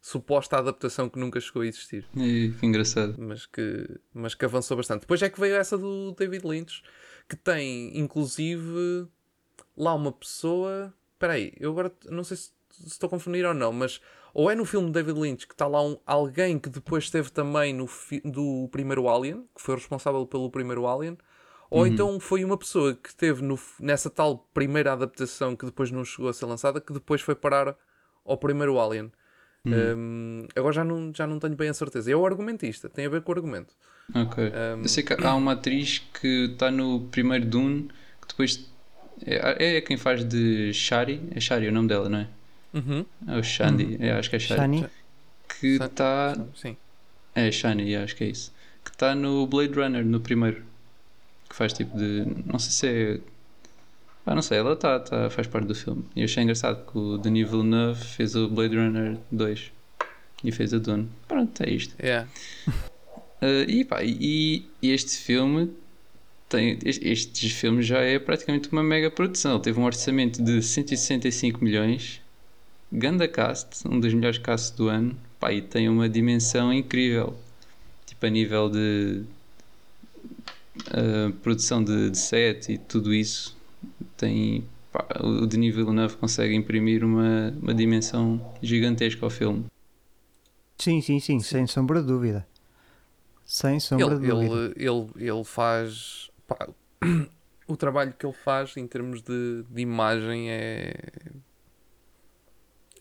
suposta 0.00 0.56
adaptação 0.58 1.08
que 1.08 1.18
nunca 1.18 1.40
chegou 1.40 1.62
a 1.62 1.66
existir 1.66 2.06
E, 2.16 2.54
que 2.58 2.64
engraçado. 2.66 3.16
mas 3.18 3.46
que, 3.46 3.86
mas 4.14 4.34
que 4.34 4.44
avançou 4.44 4.76
bastante. 4.76 5.00
Depois 5.02 5.20
é 5.22 5.28
que 5.28 5.40
veio 5.40 5.56
essa 5.56 5.76
do 5.76 6.12
David 6.12 6.46
Lynch, 6.46 6.82
que 7.28 7.36
tem 7.36 7.98
inclusive 7.98 9.06
lá 9.76 9.94
uma 9.94 10.12
pessoa. 10.12 10.94
Espera 11.14 11.32
aí, 11.34 11.52
eu 11.58 11.70
agora 11.72 11.92
não 12.06 12.22
sei 12.22 12.36
se, 12.36 12.52
se 12.70 12.86
estou 12.86 13.08
a 13.08 13.10
confundir 13.10 13.44
ou 13.44 13.52
não, 13.54 13.72
mas 13.72 14.00
ou 14.34 14.50
é 14.50 14.54
no 14.54 14.64
filme 14.64 14.86
de 14.88 14.92
David 14.92 15.18
Lynch 15.18 15.46
que 15.46 15.54
está 15.54 15.66
lá 15.66 15.82
um, 15.82 15.96
alguém 16.06 16.58
que 16.58 16.68
depois 16.68 17.04
esteve 17.04 17.30
também 17.30 17.72
no 17.72 17.88
do 18.24 18.68
primeiro 18.70 19.08
Alien, 19.08 19.44
que 19.54 19.62
foi 19.62 19.74
responsável 19.74 20.26
pelo 20.26 20.50
primeiro 20.50 20.86
Alien, 20.86 21.16
ou 21.70 21.86
então 21.86 22.18
foi 22.18 22.44
uma 22.44 22.56
pessoa 22.56 22.94
que 22.94 23.10
esteve 23.10 23.42
no, 23.42 23.58
nessa 23.78 24.08
tal 24.08 24.48
primeira 24.54 24.92
adaptação 24.92 25.54
que 25.54 25.66
depois 25.66 25.90
não 25.90 26.04
chegou 26.04 26.30
a 26.30 26.32
ser 26.32 26.46
lançada, 26.46 26.80
que 26.80 26.92
depois 26.92 27.20
foi 27.20 27.34
parar 27.34 27.76
ao 28.24 28.38
primeiro 28.38 28.80
Alien. 28.80 29.12
Hum, 29.66 30.46
agora 30.56 30.72
já 30.72 30.84
não, 30.84 31.12
já 31.14 31.26
não 31.26 31.38
tenho 31.38 31.54
bem 31.54 31.68
a 31.68 31.74
certeza. 31.74 32.10
É 32.10 32.16
o 32.16 32.24
argumentista, 32.24 32.88
tem 32.88 33.04
a 33.04 33.08
ver 33.08 33.20
com 33.22 33.32
o 33.32 33.34
argumento. 33.34 33.74
Ok. 34.14 34.44
Um, 34.44 34.82
Eu 34.82 34.88
sei 34.88 35.02
que 35.02 35.12
há 35.12 35.34
uma 35.34 35.52
atriz 35.52 35.98
que 35.98 36.50
está 36.52 36.70
no 36.70 37.08
primeiro 37.08 37.44
Dune 37.44 37.88
que 38.20 38.28
depois 38.28 38.70
é, 39.26 39.76
é 39.76 39.80
quem 39.80 39.96
faz 39.96 40.24
de 40.24 40.72
Shari. 40.72 41.22
É 41.34 41.40
Shari 41.40 41.68
o 41.68 41.72
nome 41.72 41.88
dela, 41.88 42.08
não 42.08 42.18
é? 42.20 42.28
Uhum. 42.74 43.04
É 43.26 43.36
o 43.38 43.42
Shandi. 43.42 43.96
É, 44.00 44.12
acho 44.12 44.28
que 44.30 44.36
é 44.36 44.38
Shari. 44.38 44.60
Shani? 44.60 44.86
Que 45.60 45.66
está. 45.82 46.36
Sim. 46.54 46.76
É 47.34 47.50
Shani, 47.50 47.96
acho 47.96 48.14
que 48.16 48.24
é 48.24 48.28
isso. 48.28 48.52
Que 48.84 48.90
está 48.90 49.14
no 49.14 49.46
Blade 49.46 49.74
Runner, 49.74 50.04
no 50.04 50.20
primeiro. 50.20 50.62
Que 51.48 51.54
faz 51.56 51.72
tipo 51.72 51.96
de. 51.96 52.24
Não 52.46 52.58
sei 52.58 52.70
se 52.72 52.86
é. 52.88 53.20
Ah, 54.26 54.34
não 54.34 54.42
sei, 54.42 54.58
ela 54.58 54.76
tá, 54.76 55.00
tá, 55.00 55.30
faz 55.30 55.46
parte 55.46 55.66
do 55.66 55.74
filme. 55.74 56.04
E 56.14 56.20
eu 56.20 56.24
achei 56.26 56.42
engraçado 56.42 56.84
que 56.90 56.98
o 56.98 57.16
Denis 57.16 57.48
Villeneuve 57.48 58.04
fez 58.04 58.34
o 58.34 58.46
Blade 58.46 58.76
Runner 58.76 59.16
2 59.32 59.72
e 60.44 60.52
fez 60.52 60.74
a 60.74 60.78
Dune. 60.78 61.08
Pronto, 61.26 61.62
é 61.62 61.70
isto. 61.70 61.94
Yeah. 61.98 62.28
Uh, 63.40 63.64
e, 63.70 63.84
pá, 63.86 64.02
e, 64.04 64.66
e 64.82 64.90
este 64.90 65.16
filme 65.16 65.72
tem, 66.46 66.78
es- 66.84 67.00
este 67.02 67.48
filme 67.48 67.82
já 67.82 68.00
é 68.00 68.18
praticamente 68.18 68.68
uma 68.70 68.82
mega 68.82 69.10
produção. 69.10 69.54
Ele 69.54 69.62
teve 69.62 69.80
um 69.80 69.84
orçamento 69.84 70.42
de 70.44 70.60
165 70.62 71.64
milhões, 71.64 72.20
ganda 72.92 73.28
cast, 73.28 73.86
um 73.88 74.00
dos 74.00 74.12
melhores 74.14 74.38
casts 74.38 74.70
do 74.70 74.88
ano, 74.88 75.16
pá, 75.38 75.52
e 75.52 75.62
tem 75.62 75.88
uma 75.88 76.08
dimensão 76.08 76.72
incrível, 76.72 77.36
tipo 78.06 78.24
a 78.24 78.28
nível 78.30 78.68
de 78.70 79.22
uh, 80.88 81.32
produção 81.42 81.82
de, 81.82 82.10
de 82.10 82.18
set 82.18 82.72
e 82.72 82.78
tudo 82.78 83.12
isso. 83.14 83.56
Tem, 84.16 84.64
pá, 84.92 85.06
o 85.20 85.46
Denis 85.46 85.74
Villeneuve 85.74 86.16
consegue 86.16 86.54
imprimir 86.54 87.04
uma, 87.04 87.54
uma 87.62 87.74
dimensão 87.74 88.40
gigantesca 88.62 89.24
ao 89.24 89.30
filme. 89.30 89.66
Sim, 90.78 91.00
sim, 91.00 91.18
sim, 91.18 91.40
sem 91.40 91.66
sombra 91.66 92.00
de 92.00 92.06
dúvida. 92.06 92.46
Sem 93.44 93.80
sombra 93.80 94.06
Ele, 94.06 94.20
de 94.20 94.26
dúvida. 94.28 94.72
ele, 94.76 94.88
ele, 94.88 95.28
ele 95.30 95.44
faz. 95.44 96.30
pá, 96.46 96.68
o 97.66 97.76
trabalho 97.76 98.14
que 98.16 98.24
ele 98.24 98.34
faz 98.44 98.76
em 98.76 98.86
termos 98.86 99.22
de, 99.22 99.64
de 99.68 99.82
imagem 99.82 100.50
é. 100.50 100.94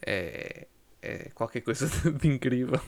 É. 0.07 0.67
É 1.01 1.29
qualquer 1.35 1.61
coisa 1.61 1.87
de, 2.11 2.27
incrível. 2.27 2.81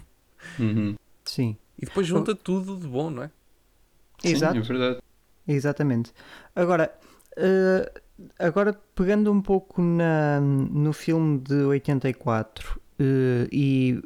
Uhum. 0.58 0.96
Sim, 1.24 1.56
E 1.78 1.86
depois 1.86 2.08
junta 2.08 2.34
tudo 2.36 2.76
de 2.78 2.88
bom, 2.88 3.10
não 3.12 3.24
é? 3.24 3.32
Sim, 4.20 4.30
Exato. 4.30 4.58
é 4.58 4.62
verdade. 4.62 5.00
exatamente. 5.48 6.12
Agora, 6.56 6.92
eh, 7.38 7.92
agora 8.40 8.74
pegando 8.96 9.32
um 9.32 9.42
pouco 9.42 9.82
na, 9.82 10.42
no 10.42 10.92
filme 10.92 11.38
de 11.40 11.54
84 11.64 12.82
eh, 13.00 13.48
e 13.52 14.02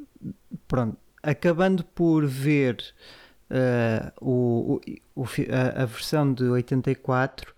pronto, 0.67 0.97
acabando 1.23 1.83
por 1.85 2.25
ver 2.25 2.83
eh, 3.49 4.11
o, 4.21 4.81
o- 5.15 5.23
a, 5.49 5.83
a 5.83 5.85
versão 5.85 6.33
de 6.33 6.43
84, 6.43 7.53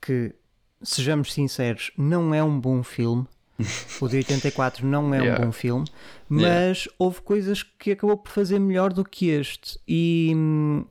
que 0.00 0.34
sejamos 0.82 1.32
sinceros, 1.32 1.92
não 1.96 2.34
é 2.34 2.42
um 2.42 2.58
bom 2.60 2.82
filme. 2.82 3.26
O 4.00 4.08
de 4.08 4.16
84 4.18 4.86
não 4.86 5.12
é 5.14 5.18
Yeah. 5.18 5.42
um 5.42 5.46
bom 5.46 5.52
filme, 5.52 5.86
mas 6.28 6.88
houve 6.98 7.20
coisas 7.22 7.62
que 7.62 7.92
acabou 7.92 8.16
por 8.16 8.30
fazer 8.30 8.58
melhor 8.58 8.92
do 8.92 9.04
que 9.04 9.28
este. 9.28 9.78
E 9.88 10.32
hum, 10.36 10.84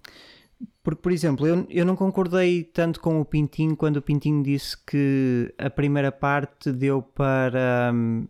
porque, 0.84 1.01
por 1.01 1.12
exemplo, 1.12 1.45
eu, 1.47 1.65
eu 1.69 1.86
não 1.86 1.95
concordei 1.95 2.63
tanto 2.63 2.99
com 2.99 3.19
o 3.19 3.25
Pintinho 3.25 3.75
quando 3.75 3.97
o 3.97 4.01
Pintinho 4.01 4.41
disse 4.43 4.75
que 4.86 5.54
a 5.58 5.69
primeira 5.69 6.12
parte 6.12 6.71
deu 6.71 7.01
para, 7.01 7.91
hum, 7.93 8.25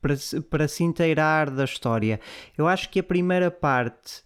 para, 0.00 0.16
se- 0.16 0.40
para 0.40 0.66
se 0.68 0.82
inteirar 0.84 1.50
da 1.50 1.64
história. 1.64 2.18
Eu 2.56 2.66
acho 2.66 2.88
que 2.90 2.98
a 3.00 3.02
primeira 3.04 3.50
parte 3.50 4.22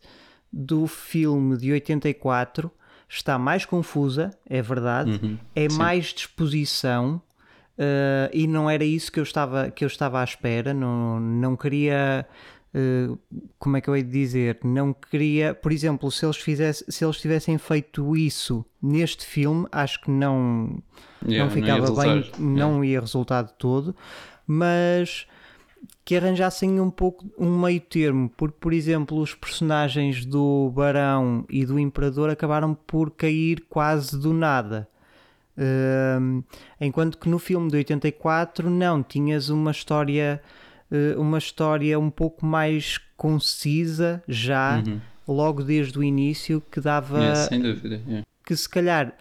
do 0.52 0.86
filme 0.86 1.56
de 1.58 1.72
84 1.72 2.70
está 3.08 3.38
mais 3.38 3.64
confusa, 3.66 4.30
é 4.48 4.60
verdade, 4.62 5.20
Uhum. 5.22 5.38
é 5.54 5.68
Sim. 5.68 5.76
mais 5.76 6.06
disposição. 6.06 7.20
Eh, 7.78 8.30
e 8.32 8.46
não 8.46 8.68
era 8.68 8.84
isso 8.84 9.10
que 9.10 9.20
eu 9.20 9.24
estava, 9.24 9.70
que 9.70 9.84
eu 9.84 9.88
estava 9.88 10.20
à 10.20 10.24
espera, 10.24 10.72
não, 10.72 11.20
não 11.20 11.56
queria 11.56 12.26
eh, 12.76 13.08
como 13.58 13.78
é 13.78 13.80
que 13.80 13.88
eu 13.88 13.96
hei 13.96 14.02
de 14.02 14.10
dizer? 14.10 14.58
Não 14.62 14.92
queria, 14.92 15.54
por 15.54 15.72
exemplo, 15.72 16.10
se 16.10 16.26
eles, 16.26 16.36
fizesse, 16.36 16.84
se 16.88 17.02
eles 17.02 17.16
tivessem 17.16 17.56
feito 17.56 18.14
isso 18.14 18.66
neste 18.82 19.24
filme, 19.24 19.66
acho 19.72 20.02
que 20.02 20.10
não, 20.10 20.82
Yeah, 21.26 21.44
não 21.44 21.50
ficava 21.50 21.86
ia 21.86 22.20
bem, 22.20 22.30
não 22.38 22.84
ia 22.84 23.00
resultar 23.00 23.44
de 23.44 23.54
todo, 23.54 23.96
mas 24.46 25.26
que 26.04 26.16
arranjassem 26.16 26.78
um 26.78 26.90
pouco 26.90 27.24
um 27.38 27.58
meio 27.58 27.80
termo, 27.80 28.30
porque, 28.36 28.56
por 28.60 28.74
exemplo, 28.74 29.18
os 29.18 29.34
personagens 29.34 30.26
do 30.26 30.70
Barão 30.74 31.46
e 31.48 31.64
do 31.64 31.78
Imperador 31.78 32.28
acabaram 32.28 32.74
por 32.74 33.10
cair 33.10 33.64
quase 33.70 34.18
do 34.18 34.34
nada. 34.34 34.86
Enquanto 36.80 37.18
que 37.18 37.28
no 37.28 37.38
filme 37.38 37.70
de 37.70 37.76
84 37.78 38.68
não, 38.70 39.02
tinhas 39.02 39.48
uma 39.48 39.70
história 39.70 40.40
eh, 40.90 41.14
uma 41.16 41.38
história 41.38 41.98
um 41.98 42.10
pouco 42.10 42.44
mais 42.46 42.98
concisa 43.16 44.22
já 44.28 44.82
Uhum. 44.86 45.00
logo 45.26 45.62
desde 45.64 45.98
o 45.98 46.02
início 46.04 46.62
que 46.70 46.80
dava 46.80 47.18
Yeah, 47.18 47.34
sem 47.48 47.60
dúvida. 47.60 48.00
yeah. 48.06 48.24
que 48.44 48.54
se 48.56 48.68
calhar 48.68 49.12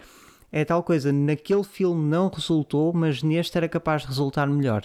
é 0.52 0.64
tal 0.64 0.84
coisa, 0.84 1.12
naquele 1.12 1.64
filme 1.64 2.08
não 2.08 2.30
resultou, 2.30 2.94
mas 2.94 3.22
neste 3.24 3.58
era 3.58 3.68
capaz 3.68 4.04
de 4.04 4.08
resultar 4.10 4.48
melhor. 4.48 4.84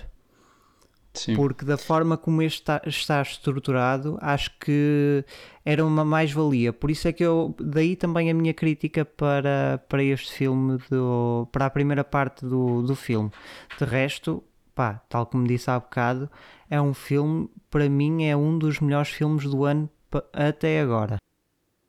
Sim. 1.12 1.34
porque 1.34 1.64
da 1.64 1.76
forma 1.76 2.16
como 2.16 2.40
este 2.40 2.60
está, 2.60 2.82
está 2.86 3.20
estruturado, 3.20 4.16
acho 4.20 4.50
que 4.58 5.24
era 5.64 5.84
uma 5.84 6.04
mais-valia. 6.04 6.72
Por 6.72 6.90
isso 6.90 7.08
é 7.08 7.12
que 7.12 7.24
eu, 7.24 7.54
daí 7.60 7.96
também 7.96 8.30
a 8.30 8.34
minha 8.34 8.54
crítica 8.54 9.04
para, 9.04 9.82
para 9.88 10.02
este 10.02 10.32
filme, 10.32 10.78
do, 10.88 11.48
para 11.50 11.66
a 11.66 11.70
primeira 11.70 12.04
parte 12.04 12.44
do, 12.46 12.82
do 12.82 12.94
filme. 12.94 13.30
De 13.78 13.84
resto, 13.84 14.42
pá, 14.74 15.02
tal 15.08 15.26
como 15.26 15.46
disse 15.46 15.70
há 15.70 15.78
bocado, 15.78 16.30
é 16.68 16.80
um 16.80 16.94
filme, 16.94 17.50
para 17.70 17.88
mim, 17.88 18.24
é 18.24 18.36
um 18.36 18.56
dos 18.56 18.78
melhores 18.80 19.10
filmes 19.10 19.44
do 19.44 19.64
ano 19.64 19.90
até 20.32 20.80
agora. 20.80 21.16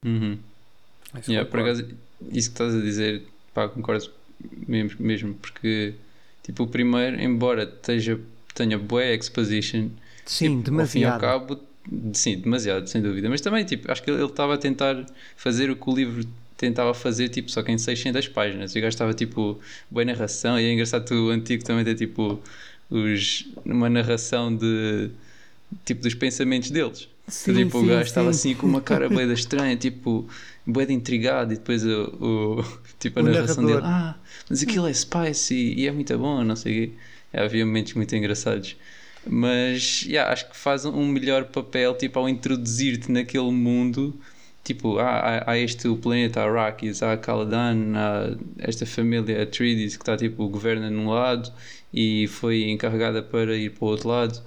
Uhum. 0.04 0.40
Isso 1.20 1.32
Yeah, 1.32 1.48
acaso, 1.48 1.84
isso 2.32 2.50
que 2.50 2.54
estás 2.54 2.74
a 2.74 2.82
dizer, 2.82 3.28
pá, 3.54 3.68
concordo 3.68 4.10
mesmo, 4.68 5.00
mesmo 5.00 5.34
porque, 5.36 5.94
tipo, 6.42 6.64
o 6.64 6.68
primeiro, 6.68 7.22
embora 7.22 7.64
esteja, 7.64 8.20
tenha 8.54 8.78
boa 8.78 9.04
exposition, 9.06 9.90
Sim, 10.26 10.64
tipo, 10.64 10.82
ao 10.82 10.86
fim 10.86 11.02
e 11.02 11.04
ao 11.06 11.14
demasiado. 11.14 11.14
cabo, 11.14 11.60
sim, 12.14 12.38
demasiado, 12.40 12.88
sem 12.88 13.02
dúvida, 13.02 13.30
mas 13.30 13.42
também, 13.42 13.66
tipo, 13.66 13.92
acho 13.92 14.04
que 14.04 14.12
ele 14.12 14.24
estava 14.26 14.56
a 14.56 14.58
tentar 14.58 15.06
fazer 15.36 15.70
o 15.72 15.76
que 15.76 15.90
o 15.90 15.96
livro 15.96 16.26
tentava 16.58 16.94
fazer, 16.94 17.30
tipo, 17.30 17.50
só 17.52 17.64
que 17.64 17.72
em 17.72 17.78
600 17.78 18.28
páginas, 18.28 18.76
e 18.76 18.80
o 18.80 18.82
gajo 18.82 18.90
estava, 18.90 19.14
tipo, 19.14 19.60
boa 19.90 20.06
narração, 20.06 20.60
e 20.60 20.66
é 20.66 20.74
engraçado 20.74 21.06
que 21.08 21.14
o 21.14 21.30
antigo 21.30 21.64
também 21.64 21.84
tem, 21.86 21.96
tipo, 21.96 22.40
os, 22.90 23.48
uma 23.66 23.90
narração 23.90 24.56
de, 24.56 25.10
tipo, 25.86 26.02
dos 26.02 26.14
pensamentos 26.14 26.72
deles. 26.72 27.08
Sim, 27.28 27.70
tipo, 27.70 27.80
o 27.80 27.86
sim, 27.86 27.88
gajo 27.88 28.04
estava 28.04 28.30
sim. 28.30 28.32
assim 28.32 28.56
com 28.56 28.68
uma 28.68 28.82
cara 28.82 29.10
bem 29.10 29.32
estranha, 29.32 29.76
tipo, 29.78 30.28
de 30.68 30.94
intrigado, 30.94 31.54
e 31.54 31.58
depois 31.58 31.84
o, 31.86 32.60
o- 32.60 32.64
tipo, 33.00 33.20
a 33.20 33.24
O 33.24 33.24
narração 33.24 33.64
narrador. 33.64 33.66
dele, 33.66 33.86
ah, 33.86 34.16
mas 34.50 34.62
aquilo 34.64 34.88
é 34.88 34.94
spicy 34.94 35.74
e 35.78 35.88
é 35.88 35.92
muito 35.92 36.18
bom, 36.18 36.44
não 36.44 36.56
sei 36.56 36.72
o 36.86 36.88
quê. 36.90 36.94
É, 37.34 37.42
havia 37.44 37.66
momentos 37.66 37.94
muito 37.94 38.16
engraçados. 38.16 38.76
Mas, 39.26 40.04
yeah, 40.04 40.32
acho 40.32 40.50
que 40.50 40.58
faz 40.58 40.86
um 40.86 41.06
melhor 41.08 41.46
papel, 41.46 41.96
tipo, 41.96 42.18
ao 42.20 42.28
introduzir-te 42.28 43.12
naquele 43.12 43.52
mundo, 43.52 44.20
tipo, 44.64 44.98
há, 45.00 45.44
há 45.46 45.58
este 45.58 45.88
o 45.88 45.96
planeta 45.96 46.42
Arrakis, 46.42 47.04
há 47.04 47.16
Caladan, 47.18 47.94
há 47.96 48.36
esta 48.60 48.86
família 48.86 49.44
Atreides 49.44 49.96
que 49.96 50.02
está, 50.04 50.18
tipo, 50.18 50.48
governa 50.50 50.90
num 50.90 51.10
lado 51.10 51.52
e 51.94 52.28
foi 52.28 52.70
encarregada 52.70 53.22
para 53.22 53.56
ir 53.56 53.72
para 53.72 53.86
o 53.86 53.90
outro 53.90 54.10
lado. 54.10 54.42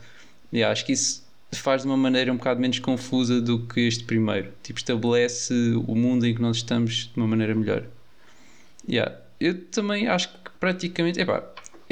Yeah, 0.52 0.72
acho 0.72 0.84
que 0.84 0.92
isso 0.92 1.24
faz 1.52 1.82
de 1.82 1.88
uma 1.88 1.96
maneira 1.96 2.32
um 2.32 2.36
bocado 2.36 2.60
menos 2.60 2.78
confusa 2.78 3.40
do 3.40 3.60
que 3.66 3.80
este 3.80 4.04
primeiro. 4.04 4.52
Tipo, 4.62 4.78
estabelece 4.78 5.54
o 5.86 5.94
mundo 5.94 6.26
em 6.26 6.34
que 6.34 6.42
nós 6.42 6.58
estamos 6.58 7.10
de 7.12 7.16
uma 7.16 7.26
maneira 7.26 7.54
melhor. 7.54 7.84
Yeah. 8.88 9.16
Eu 9.40 9.64
também 9.66 10.08
acho 10.08 10.28
que 10.28 10.50
praticamente. 10.60 11.20
Epá, 11.20 11.42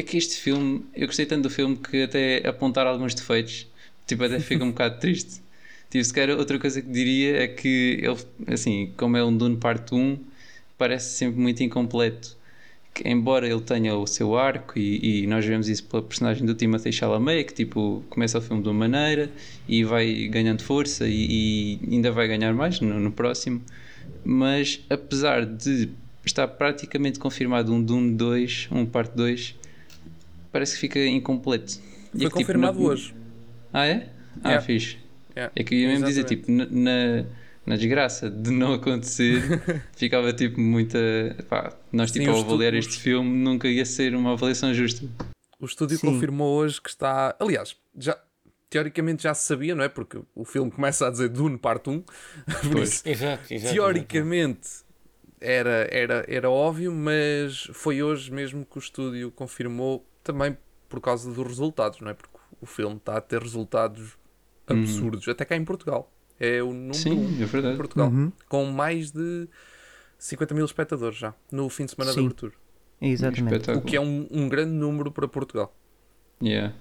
é 0.02 0.04
que 0.04 0.18
este 0.18 0.36
filme. 0.36 0.84
Eu 0.94 1.06
gostei 1.06 1.24
tanto 1.24 1.44
do 1.44 1.50
filme 1.50 1.76
que 1.76 2.02
até 2.02 2.46
apontar 2.46 2.86
alguns 2.86 3.14
defeitos. 3.14 3.66
Tipo, 4.06 4.24
até 4.24 4.40
fica 4.40 4.64
um 4.64 4.70
bocado 4.72 4.98
triste. 4.98 5.40
Tipo, 5.88 6.04
se 6.04 6.12
calhar 6.12 6.36
outra 6.36 6.58
coisa 6.58 6.82
que 6.82 6.88
diria 6.88 7.42
é 7.42 7.48
que 7.48 8.00
ele, 8.02 8.52
assim, 8.52 8.92
como 8.96 9.16
é 9.16 9.24
um 9.24 9.34
Dune 9.36 9.56
parte 9.56 9.94
1, 9.94 10.18
parece 10.76 11.16
sempre 11.16 11.40
muito 11.40 11.62
incompleto. 11.62 12.36
Que, 12.94 13.08
embora 13.08 13.46
ele 13.46 13.60
tenha 13.60 13.94
o 13.96 14.06
seu 14.06 14.36
arco, 14.36 14.78
e, 14.78 15.22
e 15.22 15.26
nós 15.26 15.44
vemos 15.44 15.68
isso 15.68 15.84
pela 15.84 16.02
personagem 16.02 16.44
do 16.44 16.54
Timothée 16.54 16.92
Chalamet, 16.92 17.44
que 17.44 17.54
tipo, 17.54 18.04
começa 18.10 18.38
o 18.38 18.42
filme 18.42 18.62
de 18.62 18.68
uma 18.68 18.88
maneira 18.88 19.30
e 19.68 19.84
vai 19.84 20.28
ganhando 20.28 20.62
força 20.62 21.06
e, 21.06 21.78
e 21.82 21.94
ainda 21.94 22.10
vai 22.10 22.28
ganhar 22.28 22.52
mais 22.52 22.80
no, 22.80 22.98
no 23.00 23.12
próximo. 23.12 23.62
Mas 24.24 24.80
apesar 24.90 25.46
de 25.46 25.90
estar 26.24 26.46
praticamente 26.48 27.18
confirmado 27.18 27.72
um 27.72 27.82
Dune 27.82 28.12
2, 28.14 28.68
um 28.70 28.84
parte 28.84 29.16
2, 29.16 29.54
parece 30.52 30.74
que 30.74 30.80
fica 30.80 30.98
incompleto. 31.00 31.72
E 31.74 31.78
Foi 31.78 32.18
que, 32.18 32.24
tipo, 32.26 32.30
confirmado 32.38 32.78
na- 32.80 32.86
hoje. 32.88 33.14
Ah, 33.72 33.86
é? 33.86 34.08
Ah, 34.44 34.48
Yeah. 34.50 34.60
fixe. 34.66 34.96
Yeah, 35.34 35.52
É 35.56 35.64
que 35.64 35.74
eu 35.74 35.78
ia 35.80 35.88
mesmo 35.88 36.06
dizer, 36.06 36.24
tipo, 36.24 36.50
na, 36.52 36.66
na, 37.66 37.76
desgraça 37.76 38.28
de 38.30 38.50
não 38.50 38.74
acontecer, 38.74 39.40
ficava 39.96 40.30
tipo 40.32 40.60
muita. 40.60 40.98
Pá, 41.48 41.74
nós, 41.90 42.10
Sim, 42.10 42.20
tipo, 42.20 42.32
ao 42.32 42.40
avaliar 42.40 42.74
este 42.74 42.98
filme, 43.00 43.30
nunca 43.30 43.66
ia 43.66 43.84
ser 43.86 44.14
uma 44.14 44.32
avaliação 44.34 44.74
justa. 44.74 45.06
O 45.58 45.64
estúdio 45.64 45.96
Sim. 45.96 46.06
confirmou 46.08 46.54
hoje 46.58 46.80
que 46.82 46.90
está. 46.90 47.34
Aliás, 47.40 47.74
já, 47.98 48.18
teoricamente 48.68 49.22
já 49.22 49.32
se 49.32 49.46
sabia, 49.46 49.74
não 49.74 49.84
é? 49.84 49.88
Porque 49.88 50.18
o 50.34 50.44
filme 50.44 50.70
começa 50.70 51.06
a 51.06 51.10
dizer 51.10 51.28
Dune 51.30 51.56
Parte 51.56 51.88
1. 51.88 52.00
Por 52.02 52.70
Pois. 52.72 52.88
isso, 52.94 53.08
Exato, 53.08 53.54
exato. 53.54 53.72
teoricamente 53.74 54.68
era, 55.40 55.88
era, 55.90 56.24
era 56.28 56.50
óbvio, 56.50 56.92
mas 56.92 57.68
foi 57.72 58.02
hoje 58.02 58.30
mesmo 58.30 58.66
que 58.66 58.76
o 58.76 58.80
estúdio 58.80 59.30
confirmou 59.30 60.06
também 60.22 60.56
por 60.88 61.00
causa 61.00 61.32
dos 61.32 61.46
resultados, 61.46 62.00
não 62.00 62.10
é? 62.10 62.14
Porque 62.14 62.36
o 62.60 62.66
filme 62.66 62.96
está 62.96 63.16
a 63.16 63.20
ter 63.20 63.40
resultados 63.42 64.12
absurdos, 64.66 65.26
até 65.28 65.44
cá 65.44 65.56
em 65.56 65.64
Portugal. 65.64 66.10
É 66.38 66.62
o 66.62 66.72
número 66.72 66.94
Sim, 66.94 67.38
1 67.38 67.42
é 67.42 67.46
verdade. 67.46 67.74
em 67.74 67.76
Portugal, 67.76 68.08
Uhum. 68.08 68.32
com 68.48 68.64
mais 68.66 69.10
de 69.10 69.48
50 70.18 70.54
mil 70.54 70.64
espectadores 70.64 71.16
já 71.18 71.34
no 71.50 71.68
fim 71.68 71.84
de 71.84 71.92
semana 71.92 72.12
Sim. 72.12 72.20
de 72.20 72.26
abertura. 72.26 72.52
Exatamente. 73.00 73.70
O 73.72 73.82
que 73.82 73.96
é 73.96 74.00
um, 74.00 74.26
um 74.30 74.48
grande 74.48 74.72
número 74.72 75.10
para 75.10 75.26
Portugal. 75.28 75.74
Yeah. 76.42 76.74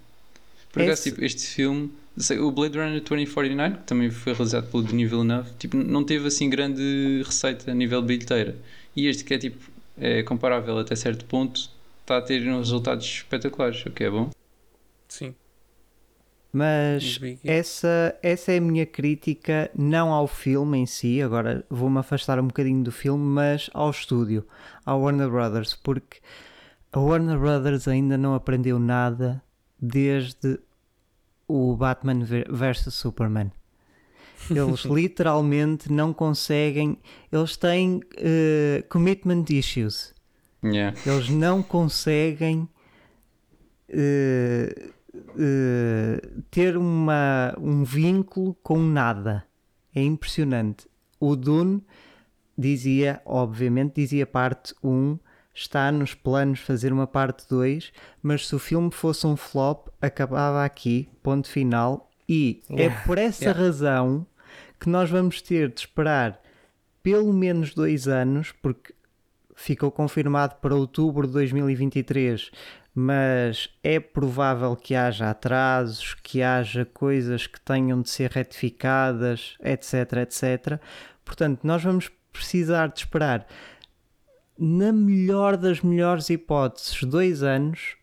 Por 0.72 0.82
acaso, 0.84 1.02
Esse- 1.02 1.10
tipo, 1.12 1.24
este 1.26 1.48
filme, 1.48 1.92
sei, 2.18 2.40
o 2.40 2.52
Blade 2.52 2.78
Runner 2.78 3.02
2049, 3.02 3.78
que 3.78 3.84
também 3.84 4.10
foi 4.10 4.34
realizado 4.34 4.70
pelo 4.72 4.84
Denis 4.84 5.10
Villeneuve, 5.10 5.50
tipo, 5.60 5.76
não 5.78 6.04
teve 6.04 6.28
assim 6.28 6.50
grande 6.50 7.22
receita 7.26 7.70
a 7.72 7.74
nível 7.74 8.02
de 8.02 8.08
bilheteira. 8.08 8.56
E 8.96 9.08
este, 9.08 9.24
que 9.24 9.34
é 9.34 9.38
tipo, 9.38 9.70
é 9.98 10.24
comparável 10.24 10.78
até 10.78 10.96
certo 10.96 11.26
ponto, 11.26 11.70
está 12.02 12.18
a 12.18 12.22
ter 12.22 12.48
uns 12.48 12.68
resultados 12.70 13.06
espetaculares, 13.06 13.86
o 13.86 13.92
que 13.92 14.04
é 14.04 14.10
bom. 14.10 14.30
Sim. 15.08 15.36
Mas 16.54 17.20
essa, 17.46 18.14
essa 18.22 18.52
é 18.52 18.58
a 18.58 18.62
minha 18.62 18.86
crítica, 18.86 19.72
não 19.78 20.12
ao 20.12 20.28
filme 20.28 20.80
em 20.80 20.86
si, 20.86 21.22
agora 21.22 21.66
vou-me 21.70 22.00
afastar 22.00 22.40
um 22.40 22.48
bocadinho 22.48 22.84
do 22.84 22.92
filme, 22.92 23.24
mas 23.24 23.70
ao 23.74 23.90
estúdio, 23.90 24.46
ao 24.86 25.02
Warner 25.02 25.30
Brothers, 25.30 25.74
porque 25.76 26.18
a 26.92 27.00
Warner 27.00 27.40
Brothers 27.40 27.88
ainda 27.88 28.18
não 28.18 28.36
aprendeu 28.36 28.78
nada 28.80 29.42
desde 29.80 30.60
o 31.48 31.76
Batman 31.76 32.26
vs 32.26 32.94
Superman. 32.94 33.52
Eles 34.50 34.82
literalmente 34.84 35.90
não 35.92 36.12
conseguem, 36.12 36.98
eles 37.32 37.56
têm 37.56 38.02
eh, 38.18 38.84
commitment 38.90 39.46
issues. 39.52 40.16
Yeah. 40.64 40.96
Eles 41.06 41.30
não 41.30 41.64
conseguem 41.64 42.68
eh, 43.90 44.90
eh, 45.38 46.22
ter 46.50 46.78
uma, 46.78 47.56
um 47.60 47.84
vínculo 47.84 48.54
com 48.64 48.80
nada. 48.80 49.44
É 49.94 50.02
impressionante. 50.02 50.88
O 51.20 51.36
Dune 51.36 51.84
dizia, 52.58 53.22
obviamente, 53.26 53.96
dizia 53.96 54.26
parte 54.26 54.74
1, 54.84 55.18
está 55.54 55.92
nos 55.92 56.14
planos 56.14 56.60
fazer 56.60 56.94
uma 56.94 57.08
parte 57.08 57.48
2, 57.50 57.92
mas 58.22 58.48
se 58.48 58.56
o 58.56 58.60
filme 58.60 58.92
fosse 58.92 59.26
um 59.28 59.36
flop, 59.36 59.88
acabava 60.02 60.64
aqui, 60.64 61.10
ponto 61.22 61.50
final. 61.50 62.10
E 62.30 62.62
é 62.70 62.90
por 63.06 63.18
essa 63.18 63.46
Yeah. 63.46 63.60
razão 63.66 64.26
que 64.80 64.88
nós 64.90 65.10
vamos 65.10 65.42
ter 65.42 65.70
de 65.70 65.82
esperar 65.82 66.40
pelo 67.04 67.34
menos 67.34 67.74
dois 67.74 68.08
anos, 68.08 68.54
porque 68.62 68.94
ficou 69.62 69.92
confirmado 69.92 70.56
para 70.56 70.76
outubro 70.76 71.28
de 71.28 71.34
2023, 71.34 72.52
mas 72.94 73.70
é 73.84 74.00
provável 74.00 74.76
que 74.76 74.96
haja 74.96 75.30
atrasos, 75.30 76.16
que 76.16 76.42
haja 76.42 76.86
coisas 76.86 77.48
que 77.48 77.60
tenham 77.62 78.02
de 78.02 78.10
ser 78.10 78.32
retificadas, 78.32 79.56
etc, 79.62 79.94
etc. 80.24 80.82
Portanto, 81.24 81.62
nós 81.64 81.84
vamos 81.84 82.10
precisar 82.34 82.88
de 82.88 83.00
esperar, 83.00 83.46
na 84.58 84.92
melhor 84.92 85.58
das 85.58 85.82
melhores 85.82 86.30
hipóteses, 86.30 87.04
dois 87.04 87.44
anos, 87.44 87.96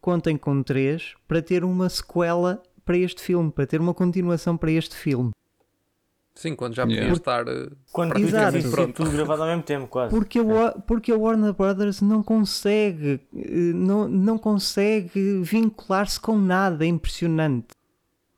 contem 0.00 0.36
com 0.36 0.62
três, 0.62 1.14
para 1.26 1.42
ter 1.42 1.64
uma 1.64 1.88
sequela 1.88 2.62
para 2.84 2.96
este 2.96 3.22
filme, 3.22 3.50
para 3.50 3.66
ter 3.66 3.80
uma 3.80 3.94
continuação 3.94 4.56
para 4.56 4.70
este 4.70 4.94
filme. 4.94 5.30
Sim, 6.40 6.54
quando 6.56 6.74
já 6.74 6.84
podia 6.84 7.00
Yeah. 7.00 7.16
estar. 7.18 7.46
eh, 7.48 7.68
Quando 7.92 8.16
Exato. 8.18 8.70
pronto. 8.70 8.94
tudo 8.94 9.10
gravado 9.10 9.42
ao 9.42 9.48
mesmo 9.48 9.62
tempo, 9.62 9.86
quase. 9.88 10.08
Porque 10.08 10.38
a, 10.38 10.70
porque 10.86 11.12
a 11.12 11.16
Warner 11.16 11.52
Brothers 11.52 12.00
não 12.00 12.22
consegue, 12.22 13.20
eh, 13.36 13.72
não, 13.74 14.08
não 14.08 14.38
consegue 14.38 15.42
vincular-se 15.42 16.18
com 16.18 16.38
nada, 16.38 16.82
é 16.82 16.88
impressionante. 16.88 17.66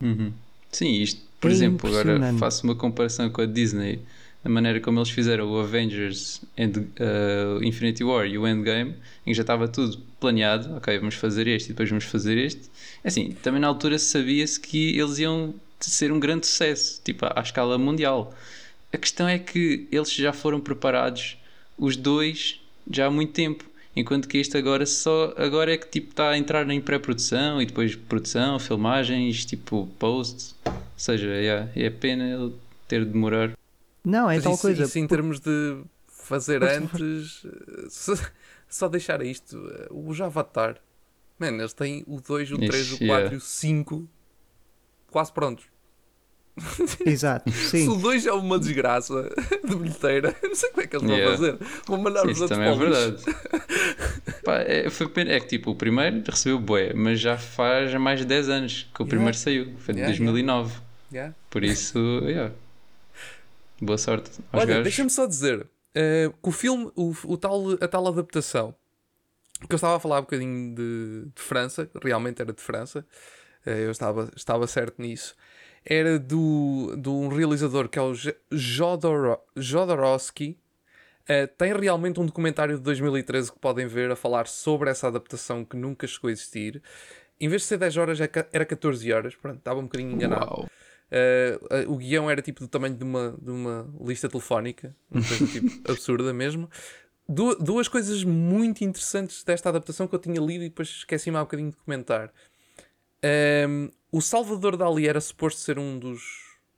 Uhum. 0.02 0.32
Sim, 0.72 0.90
isto, 1.00 1.20
por 1.40 1.48
É 1.48 1.54
exemplo, 1.54 1.88
agora 1.88 2.34
faço 2.38 2.64
uma 2.64 2.74
comparação 2.74 3.30
com 3.30 3.40
a 3.40 3.46
Disney, 3.46 4.00
a 4.44 4.48
maneira 4.48 4.80
como 4.80 4.98
eles 4.98 5.10
fizeram 5.10 5.48
o 5.52 5.60
Avengers 5.60 6.42
End, 6.58 6.80
uh, 6.80 7.62
Infinity 7.62 8.02
War 8.02 8.26
e 8.26 8.36
o 8.36 8.48
Endgame, 8.48 8.96
em 9.24 9.30
que 9.30 9.34
já 9.34 9.42
estava 9.42 9.68
tudo 9.68 9.96
planeado, 10.18 10.74
ok, 10.76 10.98
vamos 10.98 11.14
fazer 11.14 11.46
este 11.46 11.66
e 11.66 11.72
depois 11.72 11.88
vamos 11.88 12.04
fazer 12.06 12.36
este. 12.36 12.68
Assim, 13.04 13.30
também 13.44 13.60
na 13.60 13.68
altura 13.68 13.96
sabia-se 13.96 14.58
que 14.58 14.98
eles 14.98 15.20
iam 15.20 15.54
ser 15.90 16.12
um 16.12 16.20
grande 16.20 16.46
sucesso, 16.46 17.00
tipo, 17.04 17.24
à, 17.26 17.32
à 17.36 17.42
escala 17.42 17.78
mundial. 17.78 18.34
A 18.92 18.98
questão 18.98 19.26
é 19.26 19.38
que 19.38 19.88
eles 19.90 20.12
já 20.12 20.32
foram 20.32 20.60
preparados, 20.60 21.38
os 21.78 21.96
dois, 21.96 22.60
já 22.90 23.06
há 23.06 23.10
muito 23.10 23.32
tempo. 23.32 23.64
Enquanto 23.94 24.26
que 24.26 24.38
este 24.38 24.56
agora 24.56 24.86
só 24.86 25.34
agora 25.36 25.72
é 25.72 25.76
que 25.76 25.86
tipo 25.86 26.10
está 26.10 26.30
a 26.30 26.38
entrar 26.38 26.68
em 26.70 26.80
pré-produção 26.80 27.60
e 27.60 27.66
depois 27.66 27.94
produção, 27.94 28.58
filmagens, 28.58 29.44
tipo 29.44 29.86
post. 29.98 30.54
Ou 30.64 30.72
seja, 30.96 31.26
yeah, 31.26 31.70
é 31.74 31.90
pena 31.90 32.24
ele 32.24 32.54
ter 32.88 33.04
de 33.04 33.12
demorar. 33.12 33.52
Não, 34.04 34.30
é 34.30 34.36
Mas 34.36 34.44
tal 34.44 34.54
isso, 34.54 34.62
coisa. 34.62 34.84
isso 34.84 34.98
em 34.98 35.06
termos 35.06 35.40
de 35.40 35.82
fazer 36.08 36.60
Pois, 36.60 36.72
antes, 36.72 37.46
só, 37.90 38.14
só 38.68 38.88
deixar 38.88 39.22
isto, 39.22 39.56
eh, 39.70 39.88
os 39.90 40.20
Avatar, 40.20 40.78
man, 41.38 41.54
eles 41.58 41.72
têm 41.72 42.02
o 42.06 42.20
2, 42.20 42.52
o 42.52 42.58
3, 42.58 42.92
o 42.92 42.94
Ixi, 42.94 43.06
4 43.06 43.06
yeah. 43.06 43.34
e 43.34 43.36
o 43.36 43.40
5 43.40 44.08
quase 45.10 45.32
prontos. 45.32 45.66
Exato, 47.06 47.50
Se 47.52 47.88
o 47.88 47.94
sim. 47.94 47.98
2 48.00 48.26
é 48.26 48.32
uma 48.32 48.58
desgraça 48.58 49.30
de 49.64 49.74
bilheteira, 49.74 50.36
não 50.42 50.54
sei 50.54 50.70
como 50.70 50.82
é 50.82 50.86
que 50.86 50.96
eles 50.96 51.06
vão 51.08 51.16
Yeah. 51.16 51.36
fazer. 51.36 51.58
Vão 51.86 51.98
mandar 51.98 52.26
os 52.26 52.40
outros 52.40 52.58
também 52.58 52.72
é 52.72 52.76
para 52.76 52.84
o 52.84 52.88
lixo. 52.88 53.24
verdade. 53.24 54.42
Pá, 54.44 54.56
é, 54.60 54.90
foi 54.90 55.10
é 55.28 55.40
que 55.40 55.46
tipo, 55.46 55.70
o 55.70 55.74
primeiro 55.74 56.22
recebeu 56.26 56.58
bué, 56.58 56.92
mas 56.94 57.20
já 57.20 57.38
faz 57.38 57.94
mais 57.94 58.20
de 58.20 58.26
10 58.26 58.48
anos 58.48 58.72
que 58.94 59.02
o 59.02 59.04
Yeah. 59.04 59.08
primeiro 59.10 59.36
saiu. 59.36 59.74
Foi 59.78 59.94
de 59.94 60.00
Yeah, 60.00 60.14
2009. 60.14 60.80
Yeah. 61.12 61.34
Por 61.50 61.64
isso, 61.64 61.98
yeah. 62.24 62.52
boa 63.80 63.98
sorte 63.98 64.30
aos 64.52 64.62
Olha, 64.62 64.82
deixa-me 64.82 65.10
só 65.10 65.26
dizer 65.26 65.66
eh, 65.94 66.30
que 66.42 66.48
o 66.48 66.52
filme, 66.52 66.90
o, 66.96 67.14
o 67.24 67.36
tal, 67.36 67.72
a 67.80 67.88
tal 67.88 68.06
adaptação, 68.08 68.74
que 69.68 69.72
eu 69.72 69.76
estava 69.76 69.96
a 69.96 70.00
falar 70.00 70.18
um 70.18 70.22
bocadinho 70.22 70.74
de, 70.74 71.26
de 71.34 71.42
França, 71.42 71.88
realmente 72.02 72.40
era 72.40 72.52
de 72.52 72.60
França, 72.62 73.04
eh, 73.66 73.84
eu 73.86 73.90
estava, 73.90 74.30
estava 74.36 74.66
certo 74.66 75.00
nisso, 75.02 75.34
era 75.84 76.18
do, 76.18 76.94
de 76.96 77.08
um 77.08 77.28
realizador 77.28 77.88
que 77.88 77.98
é 77.98 78.02
o 78.02 78.12
Jodor, 78.50 79.38
Jodorowsky. 79.56 80.58
Eh, 81.28 81.46
tem 81.46 81.72
realmente 81.72 82.18
um 82.20 82.26
documentário 82.26 82.76
de 82.76 82.82
2013 82.82 83.52
que 83.52 83.58
podem 83.58 83.86
ver 83.86 84.10
a 84.10 84.16
falar 84.16 84.46
sobre 84.46 84.90
essa 84.90 85.06
adaptação 85.08 85.64
que 85.64 85.76
nunca 85.76 86.06
chegou 86.06 86.28
a 86.28 86.32
existir. 86.32 86.82
Em 87.40 87.48
vez 87.48 87.62
de 87.62 87.68
ser 87.68 87.78
10 87.78 87.96
horas, 87.96 88.20
é 88.20 88.28
era 88.52 88.64
14 88.64 89.12
horas. 89.12 89.34
Pronto, 89.34 89.58
estava 89.58 89.80
um 89.80 89.84
bocadinho 89.84 90.12
enganado. 90.12 90.44
Uh, 90.62 91.88
uh, 91.88 91.92
o 91.92 91.96
guião 91.98 92.30
era 92.30 92.40
tipo 92.40 92.60
do 92.60 92.68
tamanho 92.68 92.94
de 92.94 93.04
uma, 93.04 93.36
de 93.40 93.50
uma 93.50 93.86
lista 94.00 94.28
telefónica, 94.28 94.96
uma 95.10 95.22
coisa 95.22 95.46
tipo 95.46 95.68
absurda 95.90 96.32
mesmo. 96.32 96.70
Du- 97.28 97.56
duas 97.56 97.86
coisas 97.86 98.24
muito 98.24 98.82
interessantes 98.82 99.44
desta 99.44 99.68
adaptação 99.68 100.06
que 100.08 100.14
eu 100.14 100.18
tinha 100.18 100.40
lido 100.40 100.64
e 100.64 100.68
depois 100.68 100.88
esqueci-me 100.88 101.36
há 101.36 101.40
um 101.40 101.44
bocadinho 101.44 101.70
de 101.70 101.76
comentar. 101.76 102.32
Um, 103.68 103.90
o 104.12 104.20
Salvador 104.20 104.77
Dali 104.77 105.09
era 105.09 105.20
suposto 105.20 105.61
ser 105.61 105.79
um 105.79 105.98
dos 105.98 106.22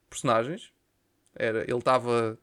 personagens, 0.09 0.71
era, 1.35 1.63
ele 1.69 1.77
estava 1.77 2.39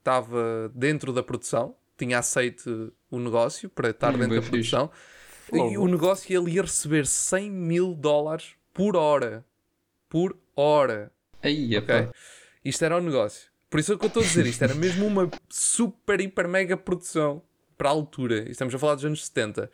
dentro 0.74 1.12
da 1.12 1.22
produção, 1.22 1.74
tinha 1.96 2.18
aceito 2.18 2.92
o 3.10 3.18
negócio 3.18 3.68
para 3.70 3.90
estar 3.90 4.14
Hum, 4.14 4.18
dentro 4.18 4.36
da 4.36 4.42
fixe. 4.42 4.50
produção. 4.70 4.90
E 5.52 5.76
o 5.78 5.86
negócio 5.86 6.34
ele 6.38 6.52
ia 6.52 6.62
receber 6.62 7.06
100 7.06 7.50
mil 7.50 7.94
dólares 7.94 8.54
por 8.72 8.96
hora. 8.96 9.44
Por 10.08 10.36
hora. 10.54 11.10
Aí, 11.42 11.76
Ok? 11.76 12.08
Isto 12.64 12.84
era 12.84 12.96
o 12.96 13.00
negócio. 13.00 13.50
Por 13.68 13.80
isso 13.80 13.92
é 13.92 13.94
o 13.94 13.98
que 13.98 14.04
eu 14.04 14.08
estou 14.08 14.22
a 14.22 14.26
dizer. 14.26 14.46
Isto 14.46 14.62
era 14.64 14.74
mesmo 14.74 15.06
uma 15.06 15.30
super, 15.48 16.20
hiper, 16.20 16.46
mega 16.46 16.76
produção 16.76 17.42
para 17.76 17.88
a 17.88 17.92
altura. 17.92 18.48
Estamos 18.50 18.74
a 18.74 18.78
falar 18.78 18.94
dos 18.94 19.04
anos 19.04 19.24
70. 19.26 19.70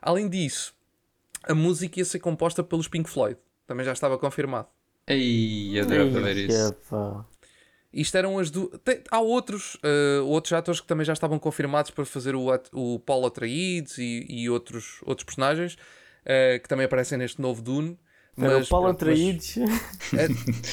Além 0.00 0.28
disso, 0.28 0.74
a 1.42 1.54
música 1.54 1.98
ia 2.00 2.04
ser 2.04 2.20
composta 2.20 2.62
pelos 2.64 2.88
Pink 2.88 3.08
Floyd. 3.10 3.38
Também 3.66 3.84
já 3.84 3.92
estava 3.92 4.18
confirmado. 4.18 4.68
Aí, 5.06 5.78
adorava 5.80 6.20
ver 6.20 6.36
isso. 6.48 6.68
Epá. 6.68 7.24
Isto 7.92 8.16
eram 8.16 8.38
as 8.38 8.50
duas. 8.50 8.70
Tem- 8.84 9.02
Há 9.10 9.20
outros, 9.20 9.76
eh, 9.82 10.20
outros 10.24 10.52
atores 10.52 10.80
que 10.80 10.86
também 10.86 11.04
já 11.04 11.12
estavam 11.12 11.38
confirmados 11.38 11.90
para 11.90 12.04
fazer 12.06 12.34
o, 12.34 12.50
at- 12.50 12.70
o 12.72 12.98
Paulo 13.00 13.26
Atreides 13.26 13.98
e, 13.98 14.24
e 14.28 14.48
outros, 14.48 15.00
outros 15.04 15.24
personagens 15.24 15.76
eh, 16.24 16.58
que 16.58 16.68
também 16.68 16.86
aparecem 16.86 17.18
neste 17.18 17.40
novo 17.40 17.60
Dune. 17.60 17.98
Era 18.38 18.58
o 18.58 18.66
Paulo 18.66 18.94
pronto, 18.94 19.04
mas- 19.06 19.18
Atraídos. 19.18 19.56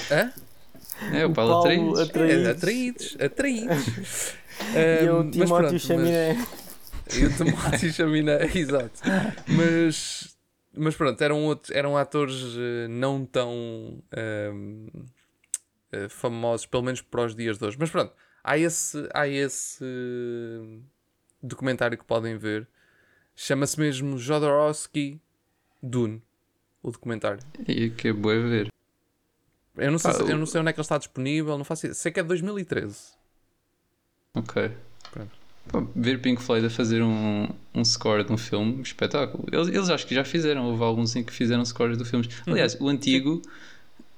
É- 0.10 0.13
Hã? 0.15 0.34
É, 1.13 1.25
o 1.25 1.30
O 1.30 1.34
Paulo 1.34 1.63
Paulo 1.63 1.99
Atreides. 1.99 1.99
Atreides. 2.10 2.45
É, 2.45 2.49
atraídos, 2.52 3.17
atraídos. 3.19 4.34
E 4.75 5.08
Ahm, 5.08 5.21
o 5.21 5.23
mas 5.23 5.32
Timóteo 5.32 5.47
pronto, 5.58 5.71
mas- 5.73 5.82
Chaminé. 5.84 6.47
E 7.17 7.25
o 7.25 7.34
Timóteo 7.38 7.93
Chaminé, 7.93 8.45
exato. 8.56 8.99
Mas, 9.47 10.36
mas 10.73 10.95
pronto, 10.95 11.21
eram, 11.21 11.43
outros, 11.43 11.75
eram 11.75 11.97
atores 11.97 12.55
eh, 12.58 12.88
não 12.88 13.25
tão 13.25 14.01
ahm, 14.12 14.88
eh, 15.91 16.10
famosos, 16.10 16.65
pelo 16.65 16.84
menos 16.84 17.01
para 17.01 17.25
os 17.25 17.36
dias 17.36 17.58
de 17.58 17.65
hoje. 17.65 17.77
Mas 17.79 17.89
pronto, 17.89 18.13
há 18.43 18.58
esse, 18.58 19.10
há 19.13 19.27
esse 19.27 19.84
documentário 21.41 21.97
que 21.97 22.05
podem 22.05 22.38
ver. 22.38 22.67
Chama-se 23.36 23.79
mesmo 23.79 24.17
Jodorowsky 24.17 25.19
Dune, 25.82 26.21
o 26.84 26.91
documentário. 26.91 27.39
E 27.67 27.89
que 27.89 28.10
é 28.10 28.13
boa 28.13 28.39
ver. 28.41 28.67
Eu 29.77 29.91
não, 29.91 29.97
sei, 29.97 30.12
Ah, 30.12 30.29
eu 30.29 30.38
não 30.38 30.45
sei 30.45 30.60
onde 30.60 30.69
é 30.69 30.73
que 30.73 30.79
ele 30.79 30.86
está 30.86 30.97
disponível, 30.97 31.58
não 31.58 31.63
faço 31.63 31.86
ideia. 31.86 31.95
Sei 31.95 32.12
que 32.12 32.19
é 32.19 32.23
de 32.23 32.27
2013. 32.27 33.13
Ok. 34.34 34.71
Pronto. 35.12 35.39
Pá, 35.71 35.83
ver 35.95 36.19
Pink 36.21 36.41
Floyd 36.41 36.65
a 36.65 36.69
fazer 36.69 37.01
um, 37.03 37.47
um 37.75 37.85
score 37.85 38.23
de 38.23 38.31
um 38.31 38.37
filme, 38.37 38.81
espetáculo. 38.81 39.45
Eles, 39.51 39.67
eles 39.67 39.89
acho 39.89 40.07
que 40.07 40.15
já 40.15 40.23
fizeram, 40.23 40.65
houve 40.65 40.83
alguns 40.83 41.15
em 41.15 41.23
que 41.23 41.31
fizeram 41.33 41.63
scores 41.65 41.97
de 41.97 42.05
filmes. 42.05 42.29
Aliás, 42.47 42.75
o 42.79 42.87
antigo, 42.89 43.41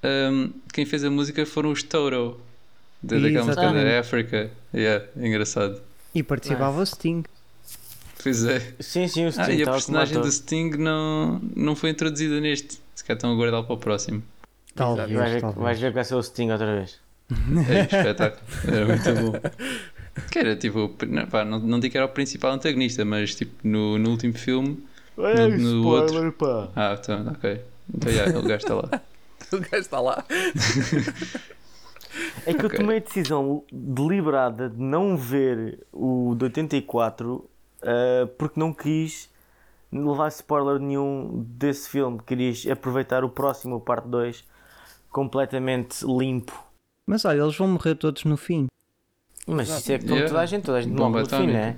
um, 0.04 0.52
quem 0.72 0.86
fez 0.86 1.04
a 1.04 1.10
música 1.10 1.46
foram 1.46 1.72
os 1.72 1.84
Toto, 1.84 2.40
da, 3.04 3.18
daquela 3.18 3.46
música 3.46 3.74
da 3.74 4.00
África. 4.00 4.52
Yeah, 4.74 5.06
engraçado. 5.18 5.82
E 6.16 6.24
participava 6.24 6.80
o 6.82 6.86
Sting. 6.86 7.24
Pois 8.24 8.44
é. 8.46 8.60
Sim, 8.80 9.08
sim, 9.08 9.26
o 9.26 9.28
Ah, 9.30 9.32
Sting 9.32 9.52
e 9.58 9.64
a 9.64 9.72
personagem 9.72 10.22
do 10.22 10.32
Sting 10.32 10.70
não, 10.78 11.42
não 11.56 11.76
foi 11.76 11.90
introduzida 11.90 12.40
neste. 12.40 12.80
Se 12.96 13.04
calhar 13.04 13.18
estão 13.18 13.34
a 13.34 13.36
guardá-lo 13.36 13.64
para 13.66 13.74
o 13.74 13.78
próximo. 13.78 14.22
Talvez, 14.76 15.12
Vais 15.12 15.32
ver, 15.34 15.42
talvez. 15.42 15.64
vais 15.64 15.80
ver 15.80 15.88
que 15.88 15.96
vai 15.96 16.06
ser 16.06 16.16
o 16.16 16.22
Sting 16.24 16.50
outra 16.52 16.76
vez. 16.76 16.98
É, 17.68 17.82
espetáculo. 17.98 18.42
Era 18.68 18.86
muito 18.86 19.32
bom. 19.32 19.40
Que 20.32 20.40
era 20.40 20.56
tipo, 20.56 20.92
não, 21.08 21.26
pá, 21.28 21.46
não, 21.46 21.60
não 21.60 21.80
digo 21.80 21.92
que 21.92 21.98
era 21.98 22.06
o 22.06 22.10
principal 22.10 22.52
antagonista, 22.54 23.06
mas 23.06 23.34
tipo 23.36 23.54
no, 23.68 23.98
no 23.98 24.10
último 24.12 24.34
filme. 24.34 24.84
No- 25.18 25.50
no 25.58 26.06
spoiler, 26.06 26.32
pá. 26.34 26.70
Ah, 26.76 26.98
então, 27.00 27.28
ok. 27.28 27.62
Então, 27.94 28.12
yeah, 28.12 28.38
ele 28.38 28.48
gasta 28.48 28.74
lá. 28.76 28.90
O 29.52 29.58
gajo 29.58 29.76
está 29.78 30.00
lá. 30.00 30.24
É 32.46 32.54
que 32.54 32.62
eu 32.62 32.68
Ok. 32.68 32.78
tomei 32.80 32.98
a 32.98 33.00
decisão 33.00 33.64
deliberada 33.72 34.70
de 34.70 34.78
não 34.82 35.16
ver 35.16 35.86
o 35.94 36.36
de 36.38 36.44
84 36.46 37.50
ah, 37.84 38.28
porque 38.38 38.60
não 38.60 38.74
quis 38.74 39.30
levar 39.92 40.28
spoiler 40.30 40.80
nenhum 40.80 41.46
desse 41.48 41.90
filme. 41.90 42.20
Querias 42.26 42.66
aproveitar 42.70 43.24
o 43.24 43.30
próximo, 43.30 43.76
o 43.78 43.80
parte 43.82 44.08
2, 44.10 44.44
completamente 45.10 46.06
limpo. 46.06 46.54
Mas 47.10 47.26
olha, 47.26 47.42
eles 47.42 47.56
vão 47.56 47.68
morrer 47.68 47.96
todos 47.96 48.24
no 48.26 48.36
fim. 48.38 48.68
Mas 49.48 49.70
isso 49.70 49.92
é 49.92 49.98
como 49.98 50.12
Yeah. 50.12 50.28
toda 50.30 50.42
a 50.42 50.46
gente, 50.46 50.64
toda 50.64 50.78
a 50.78 50.82
gente 50.82 50.92
Bomba 50.94 51.10
morre 51.10 51.22
no 51.24 51.30
fim, 51.30 51.36
atómica. 51.36 51.58
né? 51.60 51.78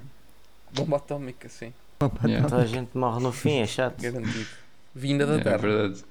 Bomba 0.73 0.97
atómica, 0.97 1.49
sim. 1.49 1.73
Yeah, 2.25 2.49
Toda 2.49 2.61
a 2.61 2.65
gente 2.65 2.97
morre 2.97 3.23
no 3.23 3.31
fim, 3.31 3.59
é 3.59 3.65
chato. 3.67 4.01
Garantido. 4.01 4.47
Vinda 4.93 5.25
da 5.25 5.35
é 5.35 5.43
Terra. 5.43 5.57
verdade. 5.57 6.03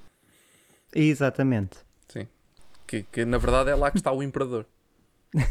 Exatamente. 0.94 1.76
Sim. 2.08 2.26
Que, 2.86 3.02
que 3.04 3.24
na 3.24 3.36
verdade 3.38 3.70
é 3.70 3.74
lá 3.74 3.90
que 3.90 3.98
está 3.98 4.10
o 4.12 4.22
Imperador. 4.22 4.64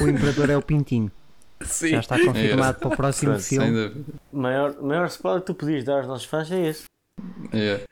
O 0.00 0.08
Imperador 0.08 0.50
é 0.50 0.56
o 0.56 0.62
Pintinho. 0.62 1.10
Sim. 1.62 1.90
Já 1.90 2.00
está 2.00 2.18
confirmado 2.24 2.78
para 2.80 2.88
o 2.88 2.96
próximo 2.96 3.30
Pronto, 3.32 3.42
Sem 3.44 3.60
filme. 3.60 3.88
dúvida. 3.88 4.12
O 4.32 4.36
maior, 4.38 4.82
maior 4.82 5.06
spoiler 5.06 5.40
que 5.40 5.46
tu 5.46 5.54
podias 5.54 5.84
dar 5.84 5.98
aos 5.98 6.06
nossos 6.06 6.26
fãs 6.26 6.50
é 6.50 6.66
esse. 6.66 6.84
Yeah. 7.54 7.84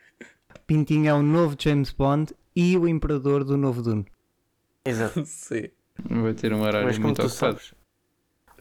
Pintinho 0.67 1.09
é 1.09 1.15
o 1.15 1.23
novo 1.23 1.57
James 1.59 1.91
Bond 1.93 2.35
e 2.55 2.77
o 2.77 2.87
Imperador 2.89 3.45
do 3.45 3.57
novo 3.57 3.81
Dune. 3.83 4.05
Exato. 4.85 5.25
Sim. 5.27 5.69
Vai 6.03 6.35
ter 6.35 6.53
um 6.53 6.61
horário 6.63 6.87
Mas 6.87 6.97
como 6.97 7.09
muito 7.09 7.21
tu 7.21 7.27
ocupado. 7.27 7.53
sabes. 7.59 7.75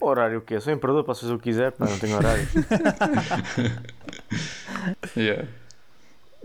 Horário 0.00 0.38
o 0.38 0.42
quê? 0.42 0.60
Sou 0.60 0.72
imperador, 0.72 1.04
posso 1.04 1.22
fazer 1.22 1.34
o 1.34 1.38
que 1.38 1.44
quiser, 1.44 1.72
pá, 1.72 1.86
não 1.88 1.98
tenho 1.98 2.16
horário. 2.16 2.46
Yeah. 5.16 5.46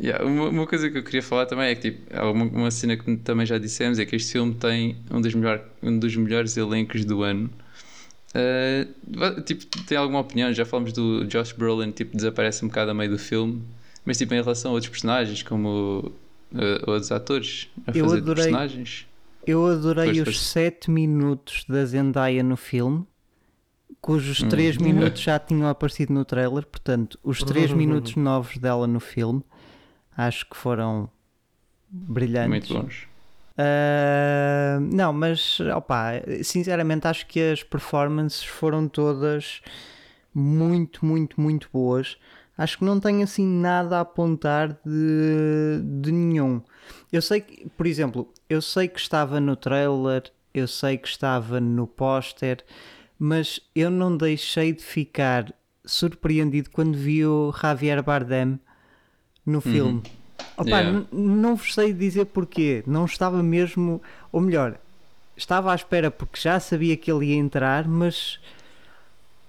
Yeah, 0.01 0.23
Uma, 0.23 0.47
uma 0.47 0.65
coisa 0.67 0.89
que 0.89 0.97
eu 0.97 1.03
queria 1.03 1.21
falar 1.21 1.45
também 1.45 1.65
é 1.69 1.75
que 1.75 1.91
tipo, 1.91 2.15
há 2.17 2.31
uma, 2.31 2.45
uma 2.45 2.71
cena 2.71 2.95
que 2.95 3.17
também 3.17 3.45
já 3.45 3.57
dissemos 3.57 3.99
é 3.99 4.05
que 4.05 4.15
este 4.15 4.31
filme 4.31 4.53
tem 4.55 4.95
um 5.11 5.19
dos, 5.19 5.33
melhor, 5.33 5.61
um 5.83 5.99
dos 5.99 6.15
melhores 6.15 6.55
elencos 6.55 7.03
do 7.03 7.21
ano. 7.23 7.49
Uh, 8.33 9.41
tipo, 9.41 9.65
tem 9.85 9.97
alguma 9.97 10.19
opinião? 10.21 10.53
Já 10.53 10.63
falamos 10.65 10.93
do 10.93 11.25
Josh 11.25 11.51
Brolin, 11.51 11.91
tipo, 11.91 12.15
desaparece 12.15 12.63
um 12.63 12.69
bocado 12.69 12.91
a 12.91 12.93
meio 12.93 13.11
do 13.11 13.19
filme, 13.19 13.61
mas 14.05 14.17
tipo, 14.17 14.33
em 14.33 14.41
relação 14.41 14.71
a 14.71 14.73
outros 14.75 14.89
personagens, 14.89 15.43
como 15.43 16.13
uh, 16.53 16.89
outros 16.89 17.11
atores 17.11 17.67
a 17.85 17.91
Eu 17.97 18.05
fazer 18.05 18.17
adorei- 18.19 18.35
personagens. 18.45 19.05
Eu 19.49 19.65
adorei 19.65 20.05
Pois, 20.05 20.17
os 20.19 20.23
pois. 20.25 20.39
7 20.41 20.91
minutos 20.91 21.65
da 21.67 21.83
Zendaya 21.85 22.43
no 22.43 22.55
filme, 22.55 23.05
cujos 23.99 24.43
Hum. 24.43 24.49
3 24.49 24.77
minutos 24.77 25.21
já 25.21 25.39
tinham 25.39 25.67
aparecido 25.67 26.13
no 26.13 26.23
trailer. 26.23 26.65
Portanto, 26.65 27.17
os 27.23 27.41
3 27.43 27.71
minutos 27.73 28.15
novos 28.15 28.57
dela 28.57 28.85
no 28.85 28.99
filme 28.99 29.43
acho 30.15 30.47
que 30.49 30.55
foram 30.55 31.09
brilhantes. 31.89 32.69
Muito 32.69 32.73
bons. 32.73 33.07
Ah, 33.57 34.79
não, 34.81 35.11
mas 35.11 35.59
opa, 35.75 36.11
sinceramente 36.43 37.07
acho 37.07 37.25
que 37.27 37.39
as 37.51 37.63
performances 37.63 38.43
foram 38.43 38.87
todas 38.87 39.61
muito, 40.33 41.05
muito, 41.05 41.41
muito 41.41 41.69
boas. 41.73 42.17
Acho 42.57 42.77
que 42.77 42.85
não 42.85 42.99
tenho 42.99 43.23
assim 43.23 43.45
nada 43.45 43.97
a 43.97 44.01
apontar 44.01 44.77
de, 44.85 45.81
de 46.01 46.11
nenhum. 46.11 46.61
Eu 47.11 47.21
sei 47.21 47.41
que, 47.41 47.67
por 47.77 47.85
exemplo, 47.87 48.27
eu 48.49 48.61
sei 48.61 48.87
que 48.87 48.99
estava 48.99 49.39
no 49.39 49.55
trailer, 49.55 50.23
eu 50.53 50.67
sei 50.67 50.97
que 50.97 51.07
estava 51.07 51.59
no 51.59 51.85
póster, 51.87 52.63
mas 53.17 53.59
eu 53.75 53.89
não 53.89 54.15
deixei 54.15 54.73
de 54.73 54.83
ficar 54.83 55.53
surpreendido 55.85 56.69
quando 56.69 56.97
vi 56.97 57.25
o 57.25 57.51
Javier 57.59 58.01
Bardem 58.03 58.59
no 59.45 59.59
filme. 59.61 60.01
Opa, 60.57 60.69
Yeah. 60.81 61.05
não 61.11 61.55
vos 61.55 61.73
sei 61.73 61.93
dizer 61.93 62.25
porquê. 62.25 62.83
Não 62.85 63.05
estava 63.05 63.41
mesmo. 63.41 64.01
Ou 64.31 64.41
melhor, 64.41 64.77
estava 65.35 65.71
à 65.71 65.75
espera 65.75 66.11
porque 66.11 66.39
já 66.39 66.59
sabia 66.59 66.95
que 66.97 67.09
ele 67.11 67.27
ia 67.27 67.35
entrar, 67.35 67.87
mas 67.87 68.39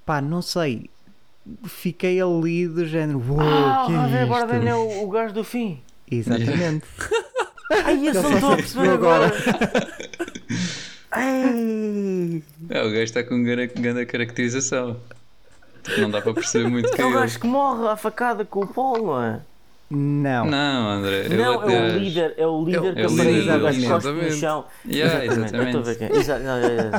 pá, 0.06 0.20
não 0.20 0.40
sei. 0.40 0.88
Fiquei 1.64 2.20
ali 2.20 2.68
do 2.68 2.86
género. 2.86 3.18
Uou, 3.28 3.40
Ah, 3.40 3.84
que 3.86 3.92
o 3.92 3.96
é 3.96 3.98
Javier 3.98 4.22
isto?" 4.22 4.30
Bardem 4.30 4.68
é 4.68 4.74
o, 4.74 5.04
o 5.04 5.08
gajo 5.10 5.34
do 5.34 5.42
fim. 5.44 5.80
Exatamente. 6.10 6.86
Ai, 7.70 8.08
eu 8.08 8.14
só 8.14 8.30
estou 8.30 8.52
a 8.52 8.56
perceber 8.56 8.88
percebeu 8.88 8.92
agora. 8.94 9.26
agora. 9.26 9.94
Ai, 11.12 12.42
É, 12.68 12.82
o 12.82 12.90
gajo 12.90 13.02
está 13.02 13.22
com 13.24 13.42
grande, 13.42 14.06
caracterização. 14.06 14.96
Não 15.98 16.10
dá 16.10 16.20
para 16.20 16.34
perceber 16.34 16.68
muito 16.68 16.90
que 16.90 17.00
é 17.00 17.04
é 17.04 17.06
o 17.06 17.12
gajo 17.12 17.40
que 17.40 17.46
morre 17.46 17.88
à 17.88 17.96
facada 17.96 18.44
com 18.44 18.60
o 18.60 18.66
Paulo, 18.66 19.06
não 19.06 19.22
é? 19.22 19.40
Não. 19.90 20.44
Não, 20.46 20.88
André. 20.90 21.28
Não, 21.30 21.68
é 21.68 21.80
o 21.94 21.98
líder, 21.98 22.34
é 22.36 22.46
o 22.46 22.64
líder 22.64 22.94
que 22.94 23.00
é 23.00 23.06
o 23.06 23.10
aparece 23.10 23.60
com 23.60 23.66
as 23.66 23.76
costas 23.84 24.14
no 24.14 24.20
exatamente. 24.22 24.40
chão. 24.40 24.64
Yeah, 24.86 25.24
eu 25.24 25.30
estou 25.32 25.42
a 25.42 25.46
exatamente. 25.46 25.82
ver 25.82 25.98
quem. 25.98 26.06
é. 26.06 26.20
Exa- 26.20 26.38
não, 26.38 26.56
é, 26.58 26.66
é, 26.66 26.90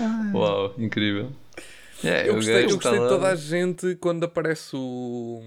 é. 0.00 0.34
Uau, 0.36 0.74
incrível. 0.78 1.30
É, 2.02 2.28
Eu 2.28 2.34
gostei, 2.34 2.64
eu 2.64 2.66
está 2.68 2.74
gostei 2.90 2.92
de 3.00 3.08
toda 3.08 3.28
a 3.28 3.34
gente 3.36 3.94
quando 3.96 4.24
aparece 4.24 4.76
o. 4.76 5.40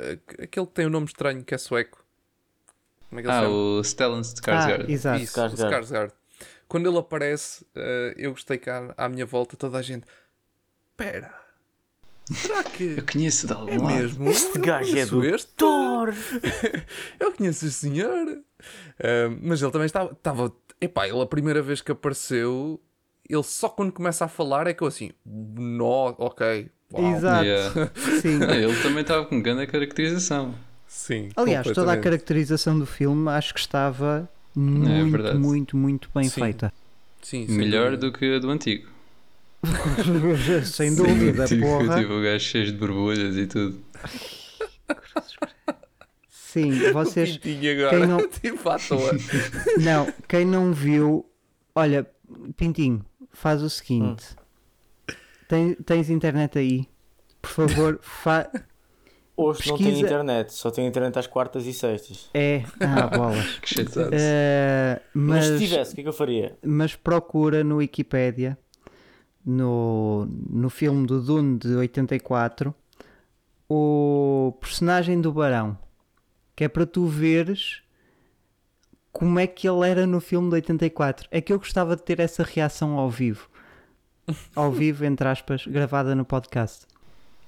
eh, 0.00 0.18
Aquele 0.44 0.66
que 0.66 0.72
tem 0.72 0.86
um 0.86 0.90
nome 0.90 1.06
estranho 1.06 1.44
que 1.44 1.54
é 1.54 1.58
sueco. 1.58 2.04
Como 3.08 3.20
é 3.20 3.22
que 3.22 3.28
ele 3.28 3.36
Ah, 3.36 3.42
chama? 3.42 3.54
o 3.54 3.84
Stellan 3.84 4.18
Ah, 4.18 4.20
Skarsgård. 4.22 4.90
exato. 4.90 5.22
Isso, 5.22 5.32
Skarsgård. 5.32 5.52
o 5.54 5.66
Skarsgård. 5.70 6.12
Quando 6.68 6.88
ele 6.88 6.98
aparece, 6.98 7.64
eh, 7.74 8.14
eu 8.16 8.30
gostei 8.32 8.58
que 8.58 8.68
à, 8.70 9.08
minha 9.08 9.24
volta 9.26 9.56
toda 9.56 9.78
a 9.78 9.82
gente. 9.82 10.06
Pera, 10.96 11.32
será 12.32 12.64
que 12.64 12.94
Eu 12.98 13.04
conheço 13.06 13.46
de 13.46 13.52
é 13.52 13.56
algum 13.56 13.82
lado. 13.84 13.94
mesmo? 13.96 14.30
Este 14.30 14.58
Eu 14.58 14.62
gajo 14.64 14.88
é 14.88 14.92
conheço 14.92 15.10
do 15.16 15.24
este? 15.24 15.52
Thor. 15.54 16.08
Eu 17.20 17.32
conheço 17.32 17.66
este 17.66 17.78
senhor. 17.80 18.42
Ah, 18.98 19.36
mas 19.42 19.62
ele 19.62 19.70
também 19.72 19.86
estava. 19.86 20.12
estava 20.12 20.52
epá, 20.80 21.06
ele 21.08 21.20
a 21.20 21.26
primeira 21.26 21.62
vez 21.62 21.80
que 21.80 21.92
apareceu, 21.92 22.80
ele 23.28 23.42
só 23.42 23.68
quando 23.68 23.92
começa 23.92 24.24
a 24.24 24.28
falar 24.28 24.66
é 24.66 24.74
que 24.74 24.82
eu 24.82 24.88
assim. 24.88 25.12
No, 25.24 26.14
ok. 26.18 26.70
Uau." 27.00 27.16
Exato. 27.16 27.44
Yeah. 27.44 27.90
Sim. 28.20 28.40
Ah, 28.48 28.54
ele 28.56 28.82
também 28.82 29.00
estava 29.02 29.24
com 29.26 29.40
grande 29.42 29.66
caracterização. 29.66 30.54
Sim. 30.88 31.28
Aliás, 31.36 31.66
toda 31.72 31.92
a 31.92 31.96
caracterização 31.96 32.78
do 32.78 32.86
filme 32.86 33.28
acho 33.30 33.52
que 33.54 33.60
estava 33.60 34.28
muito, 34.54 35.16
É 35.26 35.34
muito, 35.34 35.76
muito 35.76 36.08
bem 36.14 36.24
Sim. 36.28 36.40
feita. 36.40 36.72
Sim, 37.22 37.46
sem 37.46 37.56
Melhor 37.56 37.90
dúvida. 37.92 38.10
do 38.10 38.12
que 38.18 38.34
a 38.36 38.38
do 38.38 38.50
antigo. 38.50 38.88
Sem 40.64 40.94
dúvida, 40.94 41.46
tipo, 41.46 41.62
porra. 41.62 41.98
tipo, 41.98 42.12
o 42.12 42.22
gajo 42.22 42.44
cheio 42.44 42.66
de 42.66 42.72
borbulhas 42.72 43.34
e 43.34 43.46
tudo. 43.46 43.80
Sim, 46.28 46.70
vocês. 46.92 47.38
Quem 47.38 48.06
não- 48.06 48.28
tipo 48.28 48.68
à 48.68 48.78
toa. 48.78 49.10
Não, 49.80 50.12
quem 50.28 50.44
não 50.44 50.72
viu, 50.72 51.24
olha, 51.74 52.06
Pintinho, 52.56 53.04
faz 53.32 53.62
o 53.62 53.70
seguinte: 53.70 54.24
Tem- 54.36 54.43
tens 55.48 56.10
internet 56.10 56.58
aí? 56.58 56.88
Por 57.40 57.50
favor, 57.50 57.98
fa... 58.02 58.50
Hoje 59.36 59.68
não 59.68 59.76
tem 59.76 59.86
Pesquisa- 59.86 60.06
internet, 60.06 60.52
só 60.52 60.70
tem 60.70 60.86
internet 60.86 61.18
às 61.18 61.26
quartas 61.26 61.66
e 61.66 61.72
sextas. 61.74 62.30
é. 62.32 62.62
Ah, 62.78 63.08
bolas. 63.16 63.58
Que 63.58 63.74
chatice. 63.74 63.98
Eh, 64.12 65.00
Mas, 65.12 65.48
mas, 65.50 65.60
se 65.60 65.66
tivesse, 65.68 65.92
o 65.92 65.94
que 65.96 66.00
é 66.00 66.04
que 66.04 66.08
eu 66.08 66.12
faria? 66.12 66.56
mas 66.64 66.94
procura 66.94 67.64
no 67.64 67.76
Wikipedia, 67.78 68.56
no, 69.44 70.26
no 70.48 70.70
filme 70.70 71.04
do 71.06 71.20
Dune 71.20 71.58
de 71.58 71.74
84, 71.74 72.72
o 73.68 74.56
personagem 74.60 75.20
do 75.20 75.32
Barão, 75.32 75.76
que 76.54 76.64
é 76.64 76.68
para 76.68 76.86
tu 76.86 77.06
veres 77.06 77.82
como 79.12 79.38
é 79.40 79.46
que 79.46 79.68
ele 79.68 79.88
era 79.88 80.06
no 80.06 80.20
filme 80.20 80.48
de 80.48 80.54
84. 80.56 81.28
É 81.30 81.40
que 81.40 81.52
eu 81.52 81.58
gostava 81.58 81.96
de 81.96 82.02
ter 82.02 82.20
essa 82.20 82.42
reação 82.44 82.98
ao 82.98 83.10
vivo. 83.10 83.48
Ao 84.54 84.72
vivo, 84.72 85.04
entre 85.04 85.28
aspas, 85.28 85.66
gravada 85.66 86.14
no 86.14 86.24
podcast. 86.24 86.86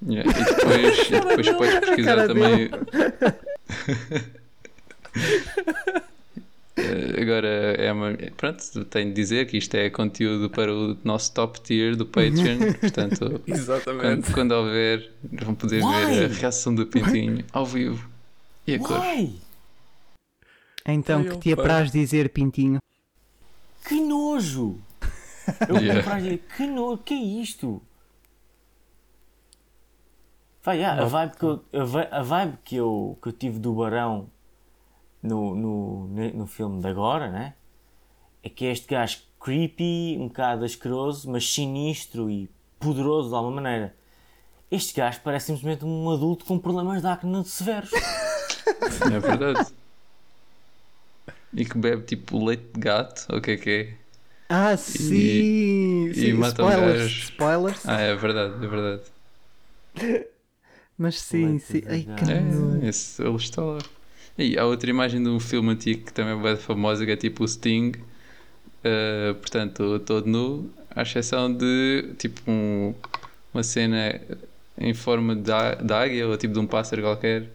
Yeah, 0.07 0.31
E 0.31 0.45
depois, 0.45 0.99
e 1.09 1.11
depois 1.11 1.51
podes 1.51 1.81
pesquisar 1.81 2.27
também. 2.27 2.70
Eh, 6.77 7.22
Agora, 7.22 7.49
é 7.49 7.91
uma... 7.91 8.12
pronto, 8.37 8.85
tenho 8.85 9.09
de 9.09 9.14
dizer 9.14 9.47
que 9.47 9.57
isto 9.57 9.74
é 9.74 9.89
conteúdo 9.89 10.51
para 10.51 10.70
o 10.72 10.97
nosso 11.03 11.33
top 11.33 11.59
tier 11.62 11.97
do 11.97 12.05
Patreon. 12.05 12.74
Portanto, 12.79 13.41
Exatamente. 13.47 14.03
quando, 14.03 14.35
quando 14.35 14.53
houver, 14.53 15.11
vão 15.43 15.55
poder 15.55 15.79
ver 15.81 15.87
Why? 15.87 16.24
a 16.24 16.29
reação 16.29 16.74
do 16.74 16.87
Pintinho 16.87 17.43
ao 17.51 17.64
vivo 17.64 18.07
e 18.66 18.74
a 18.74 18.79
cor. 18.79 19.01
Então, 20.87 21.20
Ai, 21.20 21.29
que 21.31 21.39
te 21.39 21.53
apraz 21.53 21.91
dizer, 21.91 22.29
Pintinho? 22.29 22.79
Que 23.89 23.99
nojo! 23.99 24.79
Eu 25.68 25.76
Yeah. 25.82 26.16
dizer, 26.16 26.38
que 26.57 26.66
nojo, 26.66 26.99
que 26.99 27.14
é 27.14 27.16
isto? 27.42 27.82
Vai, 30.62 30.78
yeah, 30.78 31.01
a 31.03 31.07
vibe, 31.07 31.36
que 31.36 31.44
eu, 31.44 31.64
a 31.72 31.84
vi- 31.84 32.09
a 32.11 32.22
vibe 32.22 32.59
que, 32.64 32.76
eu, 32.76 33.18
que 33.22 33.28
eu 33.28 33.32
tive 33.32 33.59
do 33.61 33.72
Barão 33.72 34.28
no, 35.22 35.55
no, 35.55 36.07
no 36.09 36.47
filme 36.47 36.80
de 36.80 36.88
agora, 36.88 37.30
né? 37.30 37.55
É 38.42 38.49
que 38.49 38.66
é 38.66 38.72
este 38.72 38.88
gajo 38.88 39.18
creepy, 39.40 40.16
um 40.18 40.26
bocado 40.28 40.64
asqueroso, 40.64 41.30
mas 41.30 41.49
sinistro 41.49 42.28
e 42.28 42.51
poderoso 42.80 43.28
de 43.28 43.34
alguma 43.36 43.55
maneira. 43.61 43.94
Este 44.68 44.94
gajo 44.94 45.20
parece 45.22 45.47
simplesmente 45.47 45.84
um 45.84 46.11
adulto 46.11 46.44
com 46.44 46.59
problemas 46.59 47.01
de 47.01 47.09
acne 47.09 47.44
severos. 47.44 47.90
É 49.12 49.20
verdade. 49.20 49.72
E 51.55 51.64
que 51.64 51.78
bebe 51.78 52.03
tipo 52.03 52.44
leite 52.44 52.64
de 52.74 52.80
gato, 52.80 53.26
ou 53.30 53.38
o 53.38 53.40
que 53.40 53.53
é 53.53 53.57
que 53.57 53.70
é? 53.70 53.97
Ah, 54.49 54.76
sim! 54.76 56.09
e 56.11 56.14
sim. 56.14 56.32
mata 56.34 56.62
um 56.62 56.68
spoilers, 56.70 57.12
spoilers. 57.24 57.86
Ah, 57.86 58.01
é 58.01 58.14
verdade, 58.14 58.64
é 58.64 58.68
verdade. 58.68 59.03
Mas 60.99 61.20
sim, 61.20 61.47
Leite 61.53 61.64
sim. 61.64 61.82
Ai, 61.88 62.07
que. 62.16 62.30
É, 62.84 62.88
esse, 62.88 63.22
ele 63.22 63.36
está 63.36 63.62
lá. 63.62 63.78
E 64.38 64.59
há 64.59 64.64
outra 64.64 64.88
imagem 64.88 65.22
de 65.22 65.28
um 65.28 65.40
filme 65.40 65.70
antigo 65.70 66.05
que 66.07 66.12
também 66.12 66.38
é 66.38 66.42
bem 66.42 66.57
famosa, 66.57 67.05
que 67.05 67.12
é 67.12 67.16
tipo 67.16 67.44
o 67.44 67.49
Sting. 67.49 67.92
Uh, 68.84 69.34
portanto, 69.34 69.99
todo 70.01 70.26
nu, 70.26 70.70
à 70.94 71.03
exceção 71.03 71.53
de 71.53 72.14
tipo 72.18 72.40
um- 72.51 72.94
uma 73.53 73.62
cena 73.62 74.20
em 74.78 74.94
forma 74.94 75.34
de, 75.34 75.42
de 75.84 75.92
águia 75.92 76.28
ou 76.28 76.36
tipo 76.36 76.55
de 76.55 76.61
um 76.61 76.66
pássaro 76.66 77.03
qualquer 77.03 77.49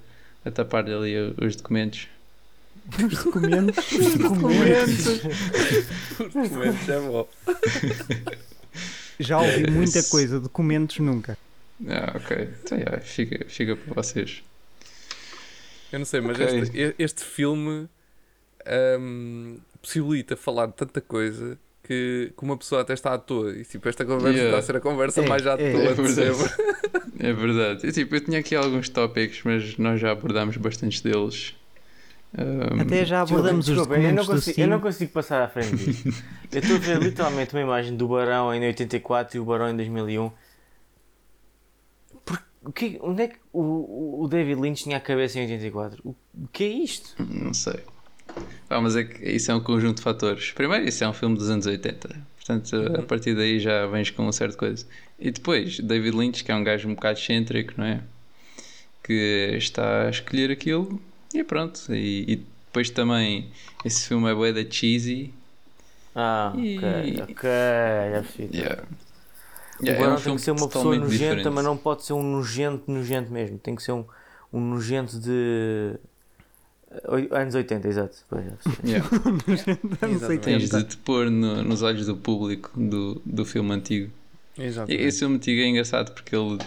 a 0.43 0.51
tapar-lhe 0.51 0.93
ali 0.93 1.35
os 1.41 1.55
documentos. 1.55 2.07
Os 2.97 3.23
documentos. 3.23 3.91
Os 3.91 4.17
documentos. 4.17 5.21
Documentos 6.17 6.89
é 6.89 6.99
bom. 6.99 7.27
Já 9.19 9.39
ouvi 9.39 9.69
muita 9.69 10.01
coisa, 10.03 10.39
documentos 10.39 10.99
nunca. 10.99 11.37
Ah, 11.87 12.13
ok. 12.15 12.49
Então, 12.63 12.77
yeah, 12.77 12.99
fica, 13.01 13.45
fica 13.47 13.75
para 13.75 13.93
vocês. 14.03 14.43
Eu 15.91 15.99
não 15.99 16.05
sei, 16.05 16.21
mas 16.21 16.39
Ok. 16.39 16.59
este, 16.59 16.77
e- 16.77 16.95
este 16.97 17.23
filme 17.23 17.87
ahm, 18.65 19.57
possibilita 19.81 20.35
falar 20.37 20.67
de 20.67 20.73
tanta 20.73 21.01
coisa 21.01 21.57
que, 21.83 22.31
que 22.37 22.43
uma 22.43 22.55
pessoa 22.57 22.81
até 22.81 22.93
está 22.93 23.13
à 23.13 23.17
toa. 23.17 23.51
E 23.53 23.63
tipo, 23.65 23.87
esta 23.89 24.05
conversa 24.05 24.29
Yeah. 24.37 24.49
está 24.49 24.59
a 24.59 24.61
ser 24.61 24.75
a 24.77 24.79
conversa 24.79 25.21
É, 25.21 25.27
mais 25.27 25.45
à 25.45 25.53
é, 25.53 25.71
toa 25.71 25.83
é 25.83 25.93
de 25.93 26.01
verdade. 26.01 26.53
É 27.19 27.33
verdade. 27.33 27.87
Eu, 27.87 27.91
tipo, 27.91 28.15
eu 28.15 28.21
tinha 28.21 28.39
aqui 28.39 28.55
alguns 28.55 28.89
tópicos, 28.89 29.41
mas 29.43 29.77
nós 29.77 29.99
já 29.99 30.11
abordámos 30.11 30.57
bastantes 30.57 31.01
deles. 31.01 31.55
Um, 32.37 32.79
Até 32.81 33.03
já 33.03 33.21
abordamos 33.21 33.67
os 33.67 33.75
Desculpa, 33.75 33.95
eu, 33.95 34.03
não 34.03 34.15
documentos 34.15 34.27
consigo, 34.45 34.61
eu 34.61 34.67
não 34.67 34.79
consigo 34.79 35.11
passar 35.11 35.41
à 35.43 35.49
frente 35.49 35.75
disto. 35.75 36.07
Eu 36.51 36.59
estou 36.59 36.77
a 36.77 36.79
ver 36.79 36.97
literalmente 37.01 37.53
uma 37.53 37.61
imagem 37.61 37.95
do 37.97 38.07
Barão 38.07 38.53
em 38.53 38.65
84 38.65 39.35
e 39.35 39.39
o 39.39 39.45
Barão 39.45 39.69
em 39.69 39.75
2001. 39.75 40.31
Por- 42.23 42.41
o 42.63 42.71
que, 42.71 42.97
onde 43.01 43.23
é 43.23 43.27
que 43.27 43.37
o, 43.51 44.23
o 44.23 44.27
David 44.29 44.61
Lynch 44.61 44.83
tinha 44.83 44.97
a 44.97 44.99
cabeça 45.01 45.39
em 45.39 45.41
84? 45.43 46.01
O, 46.05 46.09
o 46.11 46.47
que 46.53 46.63
é 46.63 46.67
isto? 46.67 47.15
Não 47.21 47.53
sei. 47.53 47.79
Ah, 48.69 48.79
mas 48.79 48.95
é 48.95 49.03
que 49.03 49.29
isso 49.29 49.51
é 49.51 49.55
um 49.55 49.59
conjunto 49.61 49.97
de 49.97 50.03
fatores. 50.03 50.51
Primeiro, 50.51 50.87
isso 50.87 51.03
é 51.03 51.09
um 51.09 51.13
filme 51.13 51.35
dos 51.35 51.49
anos 51.49 51.65
80. 51.65 52.15
Portanto, 52.37 52.75
a 52.97 53.01
partir 53.03 53.35
daí 53.35 53.59
já 53.59 53.85
vens 53.87 54.09
com 54.09 54.23
uma 54.23 54.31
certa 54.31 54.55
coisa. 54.57 54.85
E 55.19 55.31
depois, 55.31 55.79
David 55.79 56.15
Lynch, 56.15 56.43
que 56.45 56.51
é 56.51 56.55
um 56.55 56.63
gajo 56.63 56.87
um 56.87 56.95
bocado 56.95 57.19
excêntrico, 57.19 57.73
não 57.77 57.85
é? 57.85 58.01
Que 59.03 59.55
está 59.57 60.03
a 60.07 60.09
escolher 60.09 60.49
aquilo 60.49 61.01
e 61.33 61.43
pronto. 61.43 61.81
E, 61.93 62.23
e 62.27 62.35
depois 62.67 62.89
também, 62.89 63.49
esse 63.85 64.07
filme 64.07 64.29
é 64.29 64.33
bué 64.33 64.51
da 64.53 64.63
cheesy. 64.69 65.33
Ah, 66.15 66.53
E- 66.57 66.77
ok, 66.77 67.23
ok, 67.23 67.49
já 68.13 68.21
percebi. 68.21 68.57
Yeah. 68.57 68.83
Yeah, 69.83 69.99
o 69.99 70.05
é 70.05 70.13
um 70.13 70.21
tem 70.21 70.35
que 70.35 70.41
ser 70.41 70.51
uma 70.51 70.67
pessoa 70.67 70.95
nojenta, 70.95 71.09
diferente. 71.35 71.49
mas 71.49 71.63
não 71.63 71.75
pode 71.75 72.03
ser 72.05 72.13
um 72.13 72.21
nojento, 72.21 72.91
nojento 72.91 73.31
mesmo. 73.31 73.57
Tem 73.57 73.75
que 73.75 73.81
ser 73.81 73.93
um, 73.93 74.05
um 74.53 74.59
nojento 74.59 75.19
de. 75.19 75.95
eh, 76.91 77.27
Anos 77.41 77.55
80, 77.55 77.87
exato. 77.87 78.17
Yeah. 78.85 79.09
Sei 79.57 79.77
Exatamente. 80.11 80.39
Tens 80.41 80.69
de 80.69 80.83
te 80.83 80.97
pôr 80.97 81.31
no- 81.31 81.63
nos 81.63 81.81
olhos 81.81 82.05
do 82.05 82.15
público 82.15 82.69
do, 82.79 83.21
do 83.25 83.43
filme 83.45 83.71
antigo. 83.73 84.11
E 84.57 84.63
Exatamente. 84.65 85.03
Esse 85.03 85.19
filme 85.19 85.35
antigo 85.37 85.61
é 85.61 85.67
engraçado 85.67 86.11
porque 86.11 86.35
ele, 86.35 86.59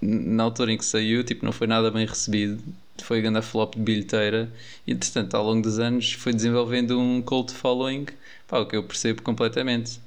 na 0.00 0.44
altura 0.44 0.72
em 0.72 0.78
que 0.78 0.84
saiu, 0.86 1.22
tipo, 1.22 1.44
não 1.44 1.52
foi 1.52 1.66
nada 1.66 1.90
bem 1.90 2.06
recebido. 2.06 2.62
Foi 3.02 3.20
grande 3.20 3.42
flop 3.42 3.74
de 3.74 3.80
bilheteira. 3.82 4.50
E, 4.86 4.92
entretanto, 4.92 5.34
ao 5.36 5.44
longo 5.44 5.62
dos 5.62 5.78
anos, 5.78 6.12
foi 6.12 6.32
desenvolvendo 6.32 6.98
um 6.98 7.20
cult 7.20 7.52
following. 7.52 8.06
Pá, 8.46 8.58
o 8.60 8.66
que 8.66 8.76
eu 8.76 8.82
percebo 8.84 9.20
completamente. 9.22 10.00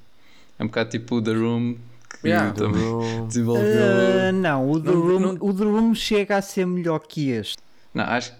É 0.57 0.63
um 0.63 0.67
bocado 0.67 0.89
tipo 0.91 1.15
o 1.15 1.21
The 1.21 1.33
Room, 1.33 1.75
que 2.21 2.27
Yeah. 2.29 2.51
The 2.53 2.61
também 2.61 2.81
Room. 2.81 3.27
desenvolveu. 3.27 3.65
Ah, 4.27 4.31
não, 4.31 4.71
o 4.71 4.79
The, 4.79 4.91
Não- 4.91 5.01
Room, 5.01 5.19
não- 5.19 5.37
o 5.41 5.53
The 5.53 5.63
Room 5.63 5.93
chega 5.95 6.37
a 6.37 6.41
ser 6.41 6.65
melhor 6.65 6.99
que 6.99 7.29
este. 7.29 7.57
Não, 7.93 8.03
acho. 8.05 8.33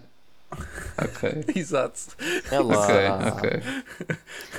Ok. 0.50 1.44
Exato. 1.54 2.00
É 2.50 2.58
lá. 2.58 2.78
Ok, 2.78 3.50
ok. 3.50 3.62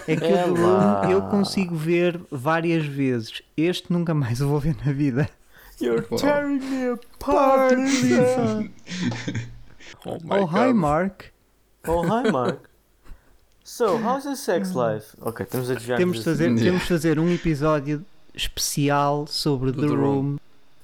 É 0.07 0.15
que 0.15 0.23
É 0.25 0.45
o 0.45 0.53
The 0.53 0.61
lá. 0.61 1.01
Room 1.05 1.11
eu 1.11 1.21
consigo 1.23 1.75
ver 1.75 2.19
várias 2.31 2.85
vezes. 2.85 3.41
Este 3.57 3.91
nunca 3.91 4.13
mais 4.13 4.39
o 4.39 4.47
vou 4.49 4.59
ver 4.59 4.75
na 4.85 4.91
vida. 4.93 5.27
You're 5.81 6.05
Wow. 6.09 6.19
tearing 6.19 6.59
me 6.59 6.89
apart. 6.91 7.73
Oh, 10.05 10.17
my 10.23 10.39
oh, 10.39 10.45
hi, 10.45 10.67
God. 10.67 10.75
Mark. 10.75 11.33
Oh, 11.87 12.01
hi, 12.03 12.29
Mark. 12.31 12.69
So, 13.63 13.97
how's 13.97 14.25
your 14.25 14.35
sex 14.35 14.73
life? 14.73 15.15
Ok, 15.21 15.45
temos 15.45 15.69
a 15.69 15.75
desviar 15.75 15.97
Temos 15.97 16.17
de, 16.17 16.23
fazer, 16.23 16.45
Yeah. 16.45 16.63
temos 16.63 16.81
de 16.81 16.87
fazer 16.87 17.19
um 17.19 17.29
episódio 17.31 18.03
especial 18.33 19.27
sobre 19.27 19.71
Do 19.71 19.81
The 19.81 19.87
The 19.87 19.93
Room. 19.93 20.21
Room. 20.21 20.37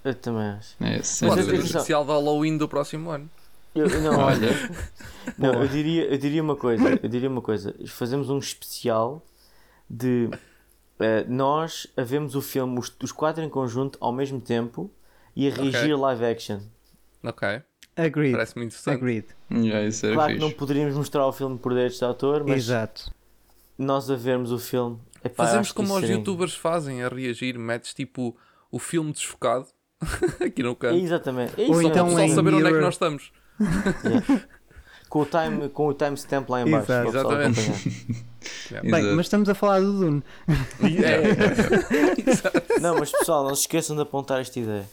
Eu 0.03 0.13
também 0.13 0.47
acho. 0.49 0.75
É, 0.79 1.01
sem 1.01 1.27
Pode 1.27 1.43
ser 1.43 1.55
especial 1.55 2.05
de 2.05 2.11
Halloween 2.11 2.57
do 2.57 2.67
próximo 2.69 3.09
ano. 3.09 3.29
Eu, 3.73 3.89
não, 4.01 4.19
Olha, 4.23 4.49
não 5.37 5.63
eu, 5.63 5.67
diria, 5.67 6.05
eu 6.05 6.17
diria 6.17 6.43
uma 6.43 6.55
coisa. 6.55 6.99
Eu 7.01 7.09
diria 7.09 7.27
uma 7.29 7.41
coisa. 7.41 7.73
Fazemos 7.87 8.29
um 8.29 8.37
especial 8.37 9.21
de 9.89 10.29
eh, 10.99 11.25
nós 11.27 11.87
a 11.97 12.03
vermos 12.03 12.35
o 12.35 12.41
filme, 12.41 12.79
os, 12.79 12.95
os 13.03 13.11
quatro 13.11 13.43
em 13.43 13.49
conjunto, 13.49 13.97
ao 13.99 14.13
mesmo 14.13 14.39
tempo 14.39 14.91
e 15.35 15.47
a 15.49 15.51
reagir 15.51 15.91
a 15.91 15.97
live 15.97 16.25
action. 16.25 16.59
Ok. 17.23 17.61
Agreed. 17.95 18.33
Parece 18.33 18.55
muito 18.57 18.71
interessante. 18.71 18.95
Agreed. 18.97 19.25
já, 19.69 19.81
isso 19.83 20.05
era 20.05 20.15
Claro 20.15 20.29
que 20.33 20.35
fixe. 20.39 20.49
não 20.51 20.57
poderíamos 20.57 20.95
mostrar 20.95 21.25
o 21.27 21.31
filme 21.31 21.57
por 21.57 21.73
direitos 21.73 21.97
de 21.97 22.03
autor, 22.05 22.43
mas 22.45 22.57
Exato. 22.57 23.11
nós 23.77 24.09
a 24.09 24.15
vermos 24.15 24.51
o 24.51 24.59
filme. 24.59 24.97
epá, 25.23 25.45
Fazemos 25.45 25.69
que 25.69 25.75
como 25.75 25.93
os 25.93 25.99
seria- 26.01 26.15
youtubers 26.17 26.53
fazem 26.55 27.03
a 27.03 27.07
reagir, 27.09 27.57
metes 27.57 27.93
tipo 27.93 28.35
o 28.71 28.79
filme 28.79 29.11
desfocado 29.13 29.67
aqui 30.45 30.61
no 30.61 30.71
É 30.71 30.75
canto. 30.75 30.95
exatamente. 30.97 31.53
É 31.61 31.65
Ou 31.67 31.79
isso, 31.81 31.89
então 31.89 32.09
Só 32.09 32.27
saber 32.35 32.53
onde 32.53 32.63
é 32.63 32.65
que 32.65 32.71
mirror. 32.73 32.81
nós 32.81 32.95
estamos. 32.95 33.31
com 35.09 35.19
o 35.21 35.25
time 35.25 35.69
com 35.69 35.87
o 35.87 35.93
timestamp 35.93 36.49
lá 36.49 36.61
em 36.61 36.69
baixo. 36.69 36.91
Exato. 36.91 37.09
Exatamente. 37.09 37.59
acompanhar. 37.61 38.25
Bem, 38.83 38.89
Exato. 38.99 39.15
mas 39.15 39.25
estamos 39.25 39.49
a 39.49 39.55
falar 39.55 39.79
do 39.79 39.93
Dune. 39.99 40.23
É, 41.03 42.79
Não, 42.81 42.95
mas 42.99 43.11
pessoal, 43.11 43.43
não 43.43 43.55
se 43.55 43.61
esqueçam 43.61 43.95
de 43.95 44.01
apontar 44.03 44.41
esta 44.41 44.59
ideia. 44.59 44.85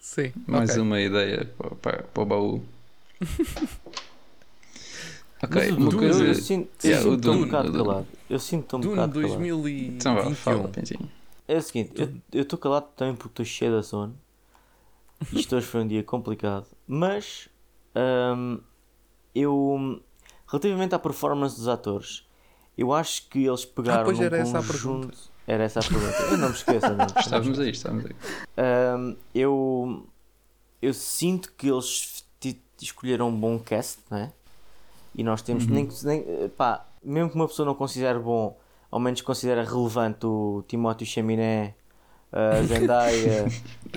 Sim. 0.00 0.32
Mais 0.46 0.70
ok. 0.70 0.76
uma 0.76 1.00
ideia 1.00 1.44
para, 1.56 1.74
para, 1.76 2.02
para 2.04 2.22
o 2.22 2.26
baú. 2.26 2.62
ok, 5.42 5.70
uma 5.76 5.90
Dune, 5.90 5.98
coisa. 5.98 6.22
eu, 6.24 6.28
eu 6.28 6.34
sinto, 6.34 6.70
eu 6.82 6.90
Yeah, 6.90 7.08
o 7.08 7.12
sinto-me 7.16 7.36
um 7.36 7.40
Dune, 7.40 7.46
bocado 7.46 7.72
Dune. 7.72 7.72
calado. 7.72 8.08
Eu 8.28 8.38
sinto-me 8.38 8.84
um 8.84 8.88
Dune 8.88 8.90
bocado 8.90 9.12
calado. 9.16 9.42
2021. 9.42 9.96
Então 9.96 10.14
vá, 10.14 10.30
fala. 10.30 10.70
É 11.48 11.56
o 11.56 11.62
seguinte, 11.62 11.92
eu- 11.96 12.12
eu 12.32 12.42
estou 12.42 12.58
calado 12.58 12.86
também 12.96 13.14
porque 13.14 13.42
estou 13.42 13.44
cheio 13.44 13.80
de 13.80 13.86
sono. 13.86 14.16
Isto 15.32 15.56
hoje 15.56 15.66
foi 15.66 15.82
um 15.82 15.88
dia 15.88 16.02
complicado. 16.02 16.66
Mas 16.86 17.48
hum, 18.36 18.60
eu 19.34 20.00
relativamente 20.48 20.94
à 20.94 20.98
performance 20.98 21.56
dos 21.56 21.68
atores, 21.68 22.24
eu 22.78 22.92
acho 22.92 23.28
que 23.28 23.44
eles 23.46 23.64
pegaram 23.64 24.04
pois 24.04 24.12
num 24.12 24.20
era 24.20 24.38
essa 24.38 24.58
a 24.58 24.62
conjunto. 24.62 25.29
Era 25.50 25.64
essa 25.64 25.80
a 25.80 25.82
pergunta. 25.82 26.22
Eu 26.30 26.38
não 26.38 26.48
me 26.50 26.54
esqueço, 26.54 26.94
não. 26.94 27.06
Estávamos 27.06 27.58
aí, 27.58 27.70
estávamos 27.70 28.04
aí. 28.06 28.12
Hum, 28.96 29.16
eu, 29.34 30.06
eu 30.80 30.94
sinto 30.94 31.52
que 31.58 31.68
eles 31.68 32.24
escolheram 32.80 33.28
um 33.30 33.36
bom 33.36 33.58
cast, 33.58 33.98
não 34.08 34.18
é? 34.18 34.32
E 35.12 35.24
nós 35.24 35.42
temos, 35.42 35.66
nem, 35.66 35.86
que- 35.86 36.06
nem, 36.06 36.20
eh, 36.20 36.48
pá, 36.56 36.86
mesmo 37.02 37.30
que 37.30 37.34
uma 37.34 37.48
pessoa 37.48 37.66
não 37.66 37.74
considere 37.74 38.20
bom, 38.20 38.56
ao 38.92 39.00
menos 39.00 39.22
considera 39.22 39.64
relevante 39.64 40.24
o 40.24 40.62
Timóteo 40.68 41.04
Chaminé, 41.04 41.74
a 42.30 42.62
Zendaya, 42.70 43.44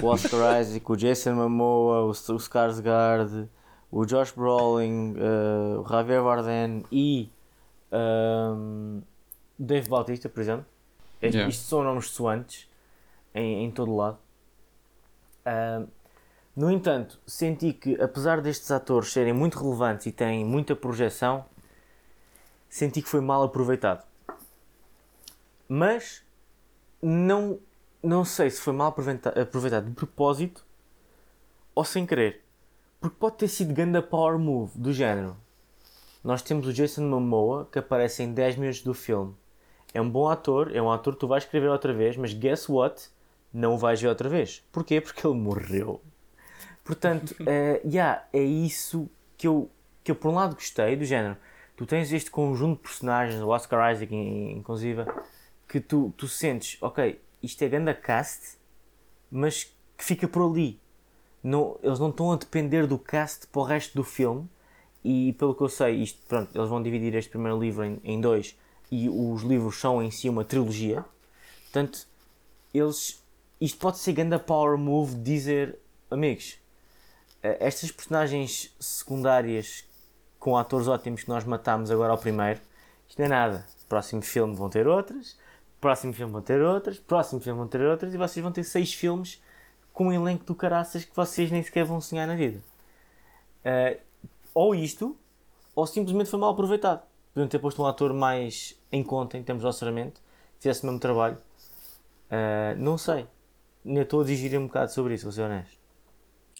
o 0.01 0.07
Oscar 0.07 0.59
Isaac, 0.59 0.91
o 0.91 0.95
Jason 0.97 1.35
Momoa, 1.35 2.01
o, 2.01 2.09
o 2.09 2.11
Skarsgård, 2.39 3.47
o 3.91 4.05
Josh 4.07 4.31
Brolin, 4.31 5.13
eh, 5.17 5.77
o 5.77 5.87
Javier 5.87 6.23
Bardem 6.23 6.83
e 6.91 7.29
hum, 7.91 9.03
Dave 9.59 9.87
Bautista, 9.87 10.27
por 10.27 10.41
exemplo. 10.41 10.65
Este- 11.23 11.37
Yeah. 11.37 11.49
Isto 11.49 11.63
são 11.65 11.83
nomes 11.83 12.09
soantes 12.09 12.69
em, 13.33 13.65
em 13.65 13.71
todo 13.71 13.95
lado. 13.95 14.17
Ahm, 15.45 15.87
no 16.55 16.69
entanto, 16.71 17.19
senti 17.25 17.73
que, 17.73 17.99
apesar 18.01 18.41
destes 18.41 18.69
atores 18.71 19.11
serem 19.11 19.33
muito 19.33 19.57
relevantes 19.57 20.05
e 20.05 20.11
terem 20.11 20.45
muita 20.45 20.75
projeção, 20.75 21.45
senti 22.69 23.01
que 23.01 23.09
foi 23.09 23.21
mal 23.21 23.41
aproveitado. 23.43 24.03
Mas 25.67 26.23
não, 27.01 27.59
não 28.01 28.23
sei 28.25 28.49
se 28.49 28.61
foi 28.61 28.73
mal 28.73 28.89
aproveita- 28.89 29.29
aproveitado 29.41 29.85
de 29.87 29.91
propósito 29.95 30.65
ou 31.73 31.83
sem 31.83 32.05
querer. 32.05 32.43
Porque 32.99 33.17
pode 33.19 33.37
ter 33.37 33.47
sido 33.47 33.73
ganda 33.73 34.01
power 34.01 34.37
move 34.37 34.77
do 34.77 34.93
género. 34.93 35.35
Nós 36.23 36.41
temos 36.41 36.67
o 36.67 36.73
Jason 36.73 37.03
Momoa 37.03 37.67
que 37.71 37.79
aparece 37.79 38.23
em 38.23 38.33
10 38.33 38.55
minutos 38.55 38.81
do 38.81 38.93
filme. 38.93 39.35
É 39.93 40.01
um 40.01 40.09
bom 40.09 40.27
ator, 40.27 40.75
é 40.75 40.81
um 40.81 40.91
ator 40.91 41.13
que 41.13 41.19
tu 41.19 41.27
vais 41.27 41.43
escrever 41.43 41.69
outra 41.69 41.93
vez, 41.93 42.17
mas 42.17 42.33
guess 42.33 42.69
what? 42.69 43.09
Não 43.53 43.75
o 43.75 43.77
vais 43.77 44.01
ver 44.01 44.07
outra 44.07 44.27
vez. 44.27 44.63
Porquê? 44.71 44.99
Porque 44.99 45.25
ele 45.25 45.35
morreu. 45.35 46.01
Portanto, 46.83 47.35
eh, 47.45 47.81
yeah, 47.85 48.25
é 48.33 48.41
isso 48.41 49.09
que 49.37 49.47
eu, 49.47 49.69
que 50.03 50.11
eu 50.11 50.15
por 50.15 50.31
um 50.31 50.35
lado 50.35 50.55
gostei, 50.55 50.95
do 50.95 51.05
género. 51.05 51.37
Tu 51.75 51.85
tens 51.85 52.11
este 52.11 52.31
conjunto 52.31 52.77
de 52.77 52.83
personagens, 52.83 53.41
o 53.41 53.49
Oscar 53.49 53.91
Isaac 53.91 54.13
in- 54.13 54.51
inclusive, 54.57 55.05
que 55.67 55.79
tu, 55.79 56.13
tu 56.17 56.27
sentes, 56.27 56.77
ok, 56.81 57.19
isto 57.41 57.61
é 57.63 57.69
ganda 57.69 57.93
cast, 57.93 58.57
mas 59.29 59.65
que 59.97 60.03
fica 60.03 60.27
por 60.27 60.49
ali. 60.49 60.79
Não, 61.43 61.77
eles 61.83 61.99
não 61.99 62.09
estão 62.09 62.31
a 62.31 62.35
depender 62.37 62.87
do 62.87 62.97
cast 62.97 63.47
para 63.47 63.61
o 63.61 63.63
resto 63.65 63.95
do 63.95 64.03
filme 64.03 64.47
e 65.03 65.33
pelo 65.33 65.53
que 65.53 65.61
eu 65.61 65.69
sei, 65.69 65.95
isto, 65.95 66.21
pronto, 66.27 66.55
eles 66.55 66.69
vão 66.69 66.81
dividir 66.81 67.13
este 67.15 67.29
primeiro 67.29 67.59
livro 67.59 67.83
em, 67.83 67.99
em 68.03 68.21
dois 68.21 68.57
e 68.93 69.09
os 69.09 69.41
livros 69.41 69.79
são 69.79 70.03
em 70.03 70.11
si 70.11 70.29
uma 70.29 70.45
trilogia. 70.45 71.03
Portanto, 71.63 72.07
eles 72.73 73.23
isto 73.59 73.79
pode 73.79 73.97
ser 73.97 74.11
ganda 74.11 74.37
power 74.37 74.77
move 74.77 75.15
dizer, 75.15 75.79
amigos, 76.11 76.57
eh, 77.41 77.57
estas 77.61 77.91
personagens 77.91 78.75
secundárias 78.77 79.85
com 80.37 80.57
atores 80.57 80.87
ótimos 80.87 81.23
que 81.23 81.29
nós 81.29 81.45
matámos 81.45 81.89
agora 81.89 82.11
ao 82.11 82.17
primeiro, 82.17 82.59
isto 83.07 83.17
não 83.19 83.25
é 83.25 83.29
nada. 83.29 83.65
Próximo 83.87 84.21
filme 84.21 84.53
vão 84.53 84.69
ter 84.69 84.85
outras, 84.85 85.37
próximo 85.79 86.11
filme 86.11 86.33
vão 86.33 86.41
ter 86.41 86.61
outras, 86.61 86.99
próximo 86.99 87.39
filme 87.39 87.57
vão 87.57 87.67
ter 87.67 87.81
outras 87.81 88.13
e 88.13 88.17
vocês 88.17 88.43
vão 88.43 88.51
ter 88.51 88.65
seis 88.65 88.93
filmes 88.93 89.41
com 89.93 90.07
um 90.07 90.11
elenco 90.11 90.43
do 90.43 90.53
caraças 90.53 91.05
que 91.05 91.15
vocês 91.15 91.49
nem 91.49 91.63
sequer 91.63 91.85
vão 91.85 92.01
sonhar 92.01 92.27
na 92.27 92.35
vida. 92.35 92.61
Eh, 93.63 93.99
ou 94.53 94.75
isto, 94.75 95.15
ou 95.73 95.87
simplesmente 95.87 96.29
foi 96.29 96.39
mal 96.39 96.51
aproveitado. 96.51 97.01
Podiam 97.33 97.47
ter 97.47 97.59
posto 97.59 97.81
um 97.81 97.85
ator 97.85 98.13
mais 98.13 98.75
em 98.93 99.03
conta 99.03 99.37
em 99.37 99.43
termos 99.43 99.61
de 99.63 99.67
orçamento, 99.67 100.21
fizesse 100.59 100.83
o 100.83 100.85
mesmo 100.85 100.99
trabalho. 101.01 101.37
Eh, 102.29 102.75
não 102.77 102.97
sei. 102.97 103.27
Ainda 103.85 104.01
estou 104.03 104.21
a 104.21 104.23
digir 104.23 104.57
um 104.57 104.67
bocado 104.67 104.91
sobre 104.93 105.13
isso, 105.15 105.23
vou 105.25 105.31
ser 105.33 105.41
honesto. 105.41 105.83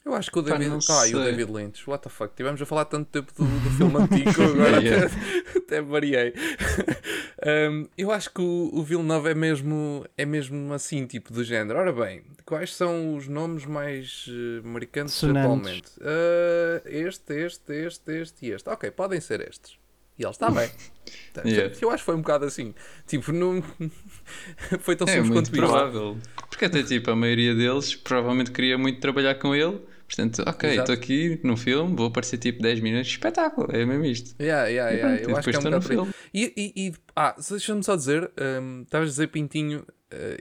Eu 0.05 0.13
acho 0.13 0.29
que 0.29 0.37
o 0.37 0.43
Pá, 0.43 0.49
David. 0.57 0.69
não 0.69 0.79
Ah, 0.89 1.07
e 1.07 1.15
o. 1.15 1.23
David 1.23 1.49
Lynch. 1.49 1.89
What 1.89 2.03
the 2.03 2.09
fuck? 2.09 2.35
Tivemos 2.35 2.61
a 2.61 2.65
falar 2.65 2.83
tanto 2.83 3.09
tempo 3.09 3.31
do, 3.33 3.45
do 3.45 3.69
filme 3.77 3.95
antigo 4.01 4.29
agora 4.43 4.81
Yeah. 4.81 5.05
até, 5.05 5.57
até 5.59 5.81
variei. 5.81 6.33
Um, 7.45 7.89
eu 7.97 8.09
acho 8.09 8.31
que 8.33 8.41
o, 8.41 8.69
o 8.73 8.83
Villeneuve 8.83 9.27
é 9.31 9.33
mesmo, 9.33 10.05
é 10.17 10.25
mesmo 10.25 10.71
assim, 10.73 11.05
tipo 11.05 11.33
do 11.33 11.43
género. 11.43 11.77
Ora 11.77 11.91
bem, 11.91 12.23
quais 12.45 12.73
são 12.73 13.17
os 13.17 13.27
nomes 13.27 13.65
mais 13.65 14.25
uh, 14.29 14.65
marcantes 14.65 15.15
Sonantes. 15.15 15.41
atualmente? 15.43 15.91
Uh, 15.99 16.81
este, 16.85 17.33
este, 17.33 17.73
este, 17.85 18.11
este 18.21 18.45
e 18.45 18.51
este. 18.51 18.69
Ok, 18.69 18.89
podem 18.91 19.19
ser 19.19 19.41
estes. 19.41 19.77
E 20.23 20.25
ele 20.25 20.31
está 20.31 20.49
bem. 20.49 20.69
Yeah. 21.45 21.75
Eu 21.81 21.89
acho 21.89 21.97
que 22.03 22.05
foi 22.05 22.15
um 22.15 22.21
bocado 22.21 22.45
assim. 22.45 22.73
Tipo, 23.07 23.31
não. 23.31 23.61
foi 24.79 24.95
tão 24.95 25.07
É 25.07 25.13
simples 25.13 25.31
quanto 25.31 25.45
isso. 25.47 25.55
provável. 25.55 26.17
Porque 26.49 26.65
até 26.65 26.83
tipo, 26.83 27.09
a 27.09 27.15
maioria 27.15 27.55
deles 27.55 27.95
provavelmente 27.95 28.51
queria 28.51 28.77
muito 28.77 28.99
trabalhar 28.99 29.35
com 29.35 29.53
ele. 29.55 29.81
Portanto, 30.07 30.43
ok, 30.45 30.77
estou 30.79 30.93
aqui 30.93 31.39
no 31.43 31.57
filme, 31.57 31.95
vou 31.95 32.05
aparecer 32.07 32.37
tipo 32.37 32.61
10 32.61 32.79
minutos, 32.81 33.07
espetáculo, 33.09 33.67
é 33.75 33.83
mesmo 33.83 34.05
isto. 34.05 34.35
Yeah, 34.39 34.67
yeah, 34.67 34.91
E 34.93 34.95
yeah. 34.97 35.17
pronto, 35.17 35.29
Eu 35.31 35.37
acho 35.37 35.49
que 35.49 35.55
é 35.55 35.59
um 35.59 35.63
bocado 35.63 35.89
estou 35.89 36.05
aí. 36.05 36.13
E, 36.33 36.53
e, 36.55 36.87
e- 36.87 36.93
ah, 37.15 37.35
deixa-me 37.49 37.83
só 37.83 37.95
dizer, 37.95 38.31
hum, 38.61 38.83
estavas 38.83 39.07
a 39.07 39.11
dizer 39.11 39.27
Pintinho, 39.29 39.85
eh, 40.11 40.37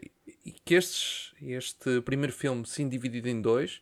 que 0.65 0.75
estes, 0.75 1.33
este 1.41 2.03
primeiro 2.03 2.35
filme, 2.35 2.65
sim, 2.67 2.87
dividido 2.87 3.29
em 3.31 3.41
dois, 3.41 3.81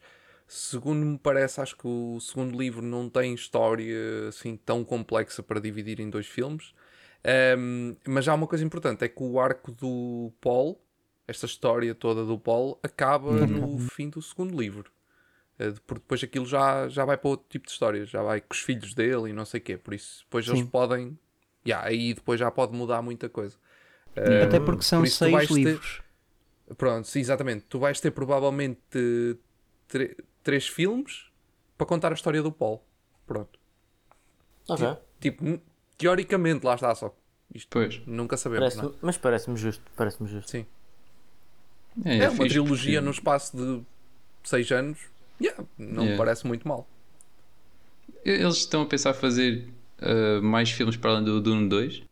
segundo 0.53 1.07
me 1.07 1.19
parece, 1.19 1.61
acho 1.61 1.77
que 1.77 1.87
o 1.87 2.19
segundo 2.21 2.59
livro 2.59 2.83
não 2.83 3.09
tem 3.09 3.33
história 3.35 4.29
assim 4.29 4.57
tão 4.57 4.85
complexa 4.85 5.43
para 5.43 5.61
dividir 5.61 6.01
em 6.01 6.11
dois 6.11 6.27
filmes. 6.27 6.75
Um, 7.57 7.95
mas 8.07 8.27
há 8.27 8.35
uma 8.35 8.47
coisa 8.47 8.65
importante: 8.65 9.05
é 9.05 9.09
que 9.09 9.23
o 9.23 9.39
arco 9.39 9.71
do 9.71 10.33
Paul, 10.41 10.81
esta 11.29 11.47
história 11.47 11.95
toda 11.95 12.25
do 12.25 12.39
Paul, 12.39 12.79
acaba 12.83 13.47
no 13.47 13.79
fim 13.79 14.09
do 14.09 14.21
segundo 14.21 14.59
livro. 14.59 14.91
Uh, 15.59 15.79
porque 15.87 16.01
depois 16.01 16.25
aquilo 16.25 16.47
já, 16.47 16.89
já 16.89 17.05
vai 17.05 17.17
para 17.17 17.31
outro 17.31 17.47
tipo 17.49 17.67
de 17.67 17.73
história, 17.73 18.05
já 18.05 18.23
vai 18.23 18.41
com 18.41 18.53
os 18.53 18.61
filhos 18.61 18.95
dele 18.95 19.31
e 19.31 19.33
não 19.33 19.45
sei 19.45 19.61
o 19.61 19.63
quê. 19.63 19.77
Por 19.77 19.95
isso, 19.95 20.25
depois 20.25 20.47
Sim. 20.47 20.53
eles 20.53 20.65
podem. 20.65 21.19
Yeah, 21.67 21.87
aí 21.87 22.15
depois 22.15 22.41
já 22.41 22.51
pode 22.51 22.75
mudar 22.75 23.03
muita 23.03 23.29
coisa. 23.29 23.57
Até 24.17 24.59
porque 24.59 24.83
são 24.83 25.03
por 25.03 25.09
seis 25.09 25.31
vais 25.33 25.49
ter- 25.49 25.55
livros. 25.55 26.03
Pronto, 26.77 27.07
sim, 27.07 27.21
exatamente. 27.21 27.67
Tu 27.69 27.79
vais 27.79 28.01
ter 28.01 28.11
provavelmente 28.11 29.37
três 30.43 30.67
filmes 30.67 31.27
para 31.77 31.87
contar 31.87 32.11
a 32.11 32.15
história 32.15 32.43
do 32.43 32.51
Paul. 32.53 32.83
Pronto. 33.27 33.59
Ok. 34.69 34.87
Tipo, 35.21 35.45
n- 35.45 35.61
teoricamente, 35.99 36.65
lá 36.65 36.75
está 36.75 36.95
só. 36.95 37.15
Isto 37.55 37.69
Pois. 37.71 38.01
nunca 38.07 38.37
sabemos. 38.37 38.75
Parece, 38.75 38.77
não 38.83 38.91
é? 38.91 38.99
mas 39.03 39.17
parece-me 39.19 39.57
justo. 39.57 39.83
Parece-me 39.97 40.29
justo. 40.29 40.51
Sim. 40.51 40.67
É, 42.05 42.19
É, 42.19 42.29
uma 42.29 42.45
fixe 42.45 42.49
trilogia 42.51 42.93
porque- 43.01 43.05
no 43.05 43.11
espaço 43.11 43.57
de 43.57 43.83
seis 44.45 44.71
anos. 44.71 44.99
Yeah, 45.41 45.65
não 45.79 46.03
me 46.03 46.11
Yeah. 46.11 46.17
parece 46.19 46.47
muito 46.47 46.69
mal. 46.69 46.87
Eles 48.25 48.59
estão 48.59 48.83
a 48.83 48.87
pensar 48.87 49.15
fazer 49.15 49.69
uh, 50.01 50.43
mais 50.43 50.71
filmes 50.71 50.97
para 50.97 51.11
além 51.13 51.25
do 51.25 51.41
Dune 51.41 51.69
2? 51.69 52.03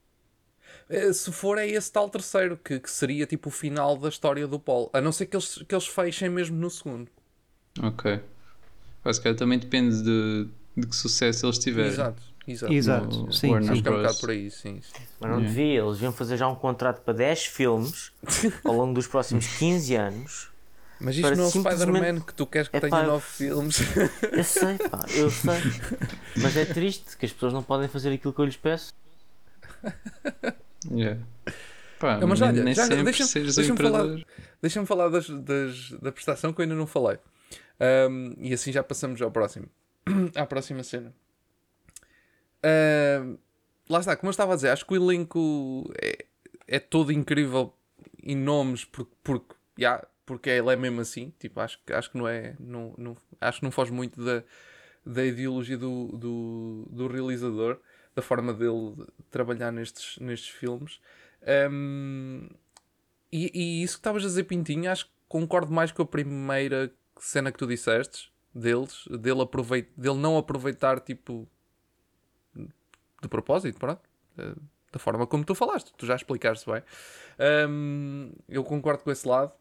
Eh, 0.88 1.12
Se 1.12 1.30
for, 1.30 1.58
é 1.58 1.66
esse 1.66 1.92
tal 1.92 2.08
terceiro, 2.08 2.56
que, 2.56 2.80
que 2.80 2.90
seria 2.90 3.26
tipo 3.26 3.48
o 3.50 3.52
final 3.52 3.96
da 3.96 4.08
história 4.08 4.46
do 4.46 4.58
Paul. 4.58 4.88
A 4.92 5.00
não 5.00 5.12
ser 5.12 5.26
que 5.26 5.36
eles, 5.36 5.62
que 5.62 5.74
eles 5.74 5.86
fechem 5.86 6.30
mesmo 6.30 6.56
no 6.56 6.70
segundo. 6.70 7.10
Ok. 7.82 8.20
Mas 9.04 9.18
calhar 9.18 9.36
também 9.38 9.58
depende 9.58 10.02
de, 10.02 10.48
de 10.76 10.86
que 10.86 10.94
sucesso 10.96 11.46
eles 11.46 11.58
tiverem. 11.58 11.90
Exato, 11.92 12.22
exato. 12.46 12.72
Exato, 12.72 13.16
No 13.26 13.32
sim, 13.32 13.50
Warner 13.50 13.76
sim. 13.76 13.82
Que 13.82 13.88
é 13.88 13.90
um 13.92 13.96
bocado 13.96 14.18
por 14.18 14.30
aí, 14.30 14.50
sim. 14.50 14.80
sim. 14.82 15.02
Mas 15.20 15.30
não 15.30 15.38
Yeah. 15.38 15.48
devia. 15.48 15.80
Eles 15.80 15.92
deviam 15.94 16.12
fazer 16.12 16.36
já 16.36 16.48
um 16.48 16.54
contrato 16.56 17.00
para 17.02 17.14
10 17.14 17.46
filmes 17.46 18.12
ao 18.64 18.74
longo 18.74 18.94
dos 18.94 19.06
próximos 19.06 19.46
15 19.58 19.94
anos. 19.94 20.48
Mas 21.00 21.14
isto 21.16 21.30
não 21.36 21.44
é 21.44 21.46
o 21.46 21.50
simplesmente- 21.50 21.92
Spider-Man 21.96 22.20
que 22.22 22.34
tu 22.34 22.44
queres 22.44 22.68
que 22.68 22.76
Epá, 22.76 22.88
tenha 22.88 23.02
eu- 23.02 23.06
nove 23.12 23.24
filmes. 23.24 23.78
Eu 24.32 24.42
sei, 24.44 24.76
pá, 24.90 25.04
eu 25.14 25.30
sei. 25.30 25.54
Mas 26.36 26.56
é 26.56 26.64
triste 26.64 27.16
que 27.16 27.24
as 27.24 27.32
pessoas 27.32 27.52
não 27.52 27.62
podem 27.62 27.86
fazer 27.88 28.12
aquilo 28.12 28.32
que 28.32 28.40
eu 28.40 28.44
lhes 28.44 28.56
peço. 28.56 28.92
Yeah. 30.90 31.20
Pá, 32.00 32.18
Não, 32.18 32.28
mas 32.28 32.40
olha, 32.40 32.62
nem 32.64 32.74
já- 32.74 32.86
sempre 32.86 33.04
deixa-me- 33.04 33.28
seres 33.28 33.52
o 33.54 33.56
deixa-me 33.56 33.78
falar-. 33.80 34.18
Deixa-me 34.60 34.86
falar 34.86 35.08
das, 35.08 35.28
das- 35.28 35.90
da 36.02 36.10
prestação 36.12 36.52
que 36.52 36.60
eu 36.60 36.64
ainda 36.64 36.74
não 36.74 36.86
falei. 36.86 37.18
Ahm, 37.80 38.34
e 38.38 38.52
assim 38.52 38.72
já 38.72 38.82
passamos 38.82 39.20
ao 39.22 39.30
próximo. 39.30 39.68
à 40.34 40.46
próxima 40.46 40.82
cena. 40.82 41.14
Lá 43.88 44.00
está, 44.00 44.14
como 44.16 44.28
eu 44.28 44.32
estava 44.32 44.52
a 44.52 44.56
dizer, 44.56 44.68
acho 44.68 44.84
que 44.84 44.92
o 44.92 44.96
elenco 44.96 45.90
é, 46.00 46.26
é 46.66 46.78
todo 46.78 47.10
incrível 47.10 47.72
em 48.22 48.36
nomes, 48.36 48.84
porque, 48.84 49.12
porque, 49.24 49.54
yeah, 49.78 50.06
porque 50.26 50.50
ele 50.50 50.70
é 50.70 50.76
mesmo 50.76 51.00
assim. 51.00 51.32
Tipo, 51.38 51.60
acho, 51.60 51.78
acho 51.90 52.10
que 52.10 52.18
não 52.18 52.28
é. 52.28 52.54
Não, 52.60 52.94
não, 52.98 53.16
acho 53.40 53.60
que 53.60 53.64
não 53.64 53.70
foge 53.70 53.90
muito 53.90 54.22
da, 54.22 54.44
da 55.06 55.24
ideologia 55.24 55.78
do, 55.78 56.08
do, 56.08 56.86
do 56.90 57.06
realizador, 57.08 57.80
da 58.14 58.20
forma 58.20 58.52
dele 58.52 58.94
trabalhar 59.30 59.72
nestes, 59.72 60.18
nestes 60.18 60.50
filmes. 60.50 61.00
Ahm, 61.46 62.48
e, 63.32 63.50
e 63.54 63.82
isso 63.82 63.94
que 63.94 64.00
estavas 64.00 64.22
a 64.22 64.26
dizer, 64.26 64.44
Pintinho, 64.44 64.90
acho 64.90 65.06
que 65.06 65.12
concordo 65.28 65.72
mais 65.72 65.92
com 65.92 66.02
a 66.02 66.06
primeira 66.06 66.92
cena 67.24 67.50
que 67.52 67.58
tu 67.58 67.66
disseste 67.66 68.32
deles, 68.54 69.04
dele, 69.10 69.42
aproveit, 69.42 69.88
dele 69.96 70.16
não 70.18 70.36
aproveitar 70.38 71.00
tipo 71.00 71.48
de 73.22 73.28
propósito, 73.28 73.78
pronto. 73.78 74.00
eh, 74.38 74.54
Da 74.92 74.98
forma 74.98 75.26
como 75.26 75.44
tu 75.44 75.54
falaste, 75.54 75.92
tu 75.96 76.06
já 76.06 76.14
explicaste 76.16 76.64
bem. 76.70 76.82
Ahm, 77.38 78.32
eu 78.48 78.64
concordo 78.64 79.02
com 79.04 79.10
esse 79.10 79.26
lado. 79.28 79.52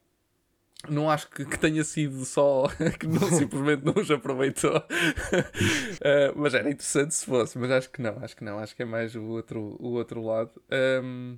Não 0.87 1.09
acho 1.09 1.27
que, 1.31 1.43
que 1.43 1.57
tenha 1.59 1.83
sido 1.83 2.23
só 2.23 2.67
que 2.99 3.07
não, 3.07 3.27
simplesmente 3.31 3.83
não 3.83 3.93
os 4.01 4.09
aproveitou. 4.11 4.71
Eh, 6.01 6.31
mas 6.35 6.53
era 6.53 6.69
interessante 6.69 7.13
se 7.15 7.25
fosse, 7.25 7.57
mas 7.57 7.71
acho 7.71 7.89
que 7.89 8.01
não, 8.01 8.17
acho 8.23 8.35
que 8.35 8.43
não, 8.43 8.59
acho 8.59 8.75
que 8.75 8.83
é 8.83 8.85
mais 8.85 9.15
o 9.15 9.23
outro, 9.23 9.75
o 9.79 9.93
outro 9.93 10.21
lado. 10.23 10.51
Ahm, 10.71 11.37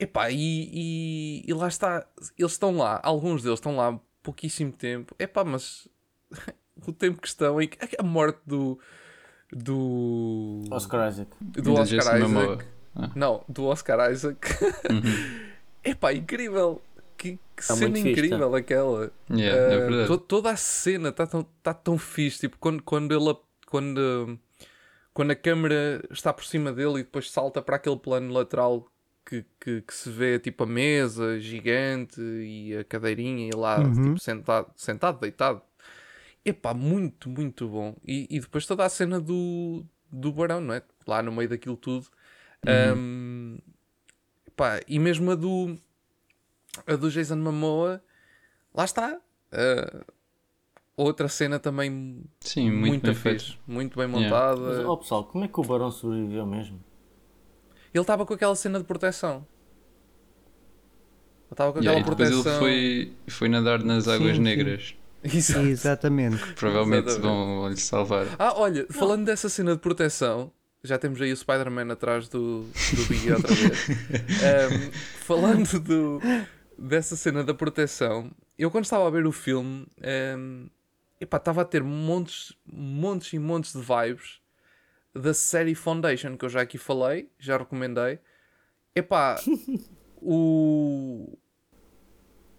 Epá, 0.00 0.30
e, 0.30 0.36
e, 0.72 1.44
e 1.46 1.52
lá 1.54 1.68
está, 1.68 2.06
eles 2.38 2.52
estão 2.52 2.76
lá, 2.76 3.00
alguns 3.02 3.42
deles 3.42 3.58
estão 3.58 3.76
lá 3.76 4.00
pouquíssimo 4.28 4.72
tempo. 4.72 5.14
Epá, 5.18 5.42
mas 5.44 5.88
o 6.86 6.92
tempo 6.92 7.20
que 7.20 7.28
estão 7.28 7.60
em 7.60 7.70
a 7.98 8.02
morte 8.02 8.40
do 8.46 8.78
do 9.50 10.64
Oscar 10.70 11.08
Isaac. 11.08 11.30
do 11.40 11.72
Oscar 11.74 12.20
Isaac. 12.20 12.64
Ah. 12.94 13.10
Não, 13.14 13.42
do 13.48 13.64
Oscar 13.64 14.10
Isaac. 14.12 14.38
Uhum. 14.90 15.38
Epá, 15.84 16.12
incrível. 16.12 16.82
Que, 17.16 17.32
que 17.56 17.66
Tá 17.66 17.74
cena 17.74 17.96
fixe, 17.96 18.10
incrível 18.10 18.54
aquela. 18.54 19.10
Yeah, 19.30 19.58
é 19.58 19.76
Uh, 19.76 19.80
verdade. 19.80 20.06
to- 20.06 20.18
toda 20.18 20.50
a 20.50 20.56
cena 20.56 21.08
está 21.08 21.26
tão, 21.26 21.42
tá 21.62 21.74
tão 21.74 21.98
fixe. 21.98 22.40
Tipo, 22.40 22.56
quando, 22.58 22.82
quando 22.82 23.12
ele 23.12 23.36
quando, 23.66 24.38
quando 25.12 25.30
a 25.32 25.34
câmera 25.34 26.04
está 26.10 26.32
por 26.32 26.44
cima 26.44 26.72
dele 26.72 27.00
e 27.00 27.02
depois 27.02 27.30
salta 27.30 27.60
para 27.60 27.76
aquele 27.76 27.96
plano 27.96 28.32
lateral 28.32 28.86
que, 29.28 29.44
que, 29.60 29.82
que 29.82 29.94
se 29.94 30.08
vê 30.10 30.38
tipo 30.38 30.64
a 30.64 30.66
mesa 30.66 31.38
gigante 31.38 32.18
e 32.20 32.74
a 32.78 32.82
cadeirinha 32.84 33.46
e 33.48 33.50
lá 33.54 33.84
Uhum. 33.84 33.92
tipo, 33.92 34.18
sentado, 34.18 34.70
sentado, 34.74 35.20
deitado. 35.20 35.60
Epá, 36.44 36.72
muito, 36.72 37.28
muito 37.28 37.68
bom. 37.68 37.94
E, 38.06 38.26
e 38.30 38.40
depois 38.40 38.64
toda 38.66 38.84
a 38.84 38.88
cena 38.88 39.20
do, 39.20 39.84
do 40.10 40.32
Barão, 40.32 40.60
não 40.62 40.72
é? 40.74 40.82
Lá 41.06 41.22
no 41.22 41.30
meio 41.30 41.48
daquilo 41.50 41.76
tudo. 41.76 42.06
Um, 42.96 43.58
epá, 44.46 44.80
e 44.88 44.98
mesmo 44.98 45.30
a 45.30 45.34
do 45.34 45.76
a 46.86 46.96
do 46.96 47.10
Jason 47.10 47.36
Momoa, 47.36 48.02
lá 48.74 48.84
está. 48.84 49.20
Uh, 49.52 50.04
outra 50.96 51.28
cena 51.28 51.58
também 51.58 52.24
Sim, 52.40 52.70
muito, 52.70 52.80
muito 52.80 53.04
bem 53.04 53.14
feito. 53.14 53.58
muito 53.66 53.98
bem 53.98 54.08
Yeah. 54.08 54.30
montada. 54.30 54.60
Mas, 54.60 54.78
ó 54.86 54.96
pessoal, 54.96 55.24
como 55.24 55.44
é 55.44 55.48
que 55.48 55.60
o 55.60 55.64
Barão 55.64 55.90
sobreviveu 55.90 56.46
mesmo? 56.46 56.80
Ele 57.98 58.02
estava 58.04 58.24
com 58.24 58.32
aquela 58.34 58.54
cena 58.54 58.78
de 58.78 58.84
proteção. 58.84 59.46
Ele 61.46 61.52
estava 61.52 61.72
com 61.72 61.78
Yeah, 61.80 62.00
aquela 62.00 62.14
e 62.14 62.16
depois 62.16 62.30
ele 62.30 62.42
proteção. 62.42 62.60
foi, 62.60 63.12
foi 63.28 63.48
nadar 63.48 63.82
nas 63.82 64.06
águas 64.06 64.36
sim. 64.36 64.42
negras. 64.42 64.94
Exato. 65.24 65.66
Exatamente. 65.66 66.52
Provavelmente 66.54 67.08
Exatamente. 67.08 67.36
vão 67.36 67.68
lhe 67.68 67.76
salvar. 67.76 68.26
Ah, 68.38 68.52
olha, 68.56 68.86
falando 68.90 69.24
dessa 69.24 69.48
cena 69.48 69.72
de 69.72 69.78
proteção, 69.80 70.52
já 70.84 70.96
temos 70.96 71.20
aí 71.20 71.32
o 71.32 71.36
Spider-Man 71.36 71.92
atrás 71.92 72.28
do, 72.28 72.60
do 72.62 73.04
Biggie 73.08 73.32
outra 73.32 73.54
vez. 73.54 73.88
Um, 74.38 74.92
falando 75.24 75.80
do, 75.80 76.20
dessa 76.78 77.16
cena 77.16 77.42
da 77.42 77.52
proteção, 77.52 78.30
eu 78.56 78.70
quando 78.70 78.84
estava 78.84 79.06
a 79.06 79.10
ver 79.10 79.26
o 79.26 79.32
filme, 79.32 79.86
um, 80.38 80.68
epá, 81.20 81.38
estava 81.38 81.62
a 81.62 81.64
ter 81.64 81.82
montes, 81.82 82.52
montes 82.64 83.32
e 83.32 83.38
montes 83.40 83.72
de 83.72 83.80
vibes 83.80 84.37
da 85.18 85.34
série 85.34 85.74
Foundation, 85.74 86.36
que 86.36 86.44
eu 86.44 86.48
já 86.48 86.60
aqui 86.62 86.78
falei, 86.78 87.30
já 87.38 87.56
recomendei. 87.56 88.18
Epá, 88.94 89.36
o. 90.22 91.36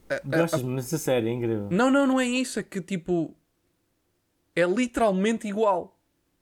a- 0.10 0.16
a- 0.16 0.20
Gostas 0.24 0.62
muito 0.62 0.84
dessa 0.84 0.98
série, 0.98 1.28
é 1.30 1.32
incrível. 1.32 1.68
não, 1.72 1.90
não, 1.92 2.06
não 2.08 2.20
é 2.20 2.26
isso. 2.26 2.60
É 2.60 2.64
que 2.64 2.82
tipo. 2.82 3.36
É 4.56 4.64
literalmente 4.66 5.48
igual. 5.48 5.98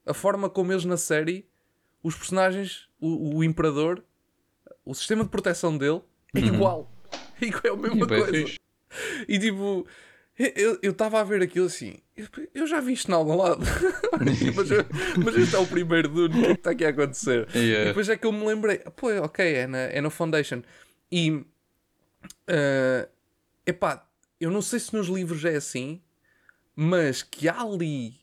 A 0.06 0.14
forma 0.14 0.50
como 0.50 0.72
eles 0.72 0.86
na 0.86 0.98
série, 0.98 1.48
os 2.02 2.16
personagens, 2.16 2.88
o, 3.00 3.38
o 3.38 3.44
Imperador, 3.44 4.04
o 4.86 4.94
sistema 4.96 5.24
de 5.24 5.30
proteção 5.30 5.78
dele 5.78 6.02
é 6.34 6.40
igual. 6.40 6.90
É 7.42 7.70
a 7.70 7.76
mesma 7.76 8.06
E 8.06 8.08
bem 8.08 8.20
coisa. 8.22 8.32
fixe. 8.32 8.60
E 9.28 9.38
tipo, 9.38 9.86
eu 10.82 10.92
estava 10.92 11.20
a 11.20 11.24
ver 11.24 11.42
aquilo 11.44 11.66
assim. 11.68 11.98
Eu- 12.54 12.68
já 12.68 12.80
vi 12.82 12.94
isto 12.94 13.10
em 13.12 13.14
algum 13.14 13.36
lado. 13.38 13.62
mas, 14.56 14.72
eu- 14.72 14.86
mas 15.24 15.36
este 15.36 15.56
é 15.56 15.60
o 15.60 15.68
primeiro 15.68 16.10
Dune. 16.10 16.38
O 16.40 16.42
que 16.42 16.46
é 16.46 16.54
que 16.54 16.60
está 16.60 16.72
aqui 16.72 16.86
a 16.86 16.90
acontecer? 16.90 17.48
E 17.54 17.60
Yeah. 17.60 17.86
depois 17.90 18.10
é 18.10 18.18
que 18.18 18.26
eu 18.26 18.32
me 18.32 18.46
lembrei, 18.46 18.80
pô, 18.80 19.10
ok, 19.24 19.46
é 19.46 19.68
na, 19.68 19.78
é 19.78 20.02
no 20.02 20.10
Foundation. 20.10 20.62
E 21.12 21.44
eh, 22.48 23.08
epá, 23.66 24.06
eu 24.40 24.52
não 24.52 24.62
sei 24.62 24.80
se 24.80 24.96
nos 24.96 25.08
livros 25.08 25.44
é 25.46 25.56
assim, 25.56 26.02
mas 26.76 27.24
que 27.24 27.48
há 27.48 27.62
ali 27.62 28.14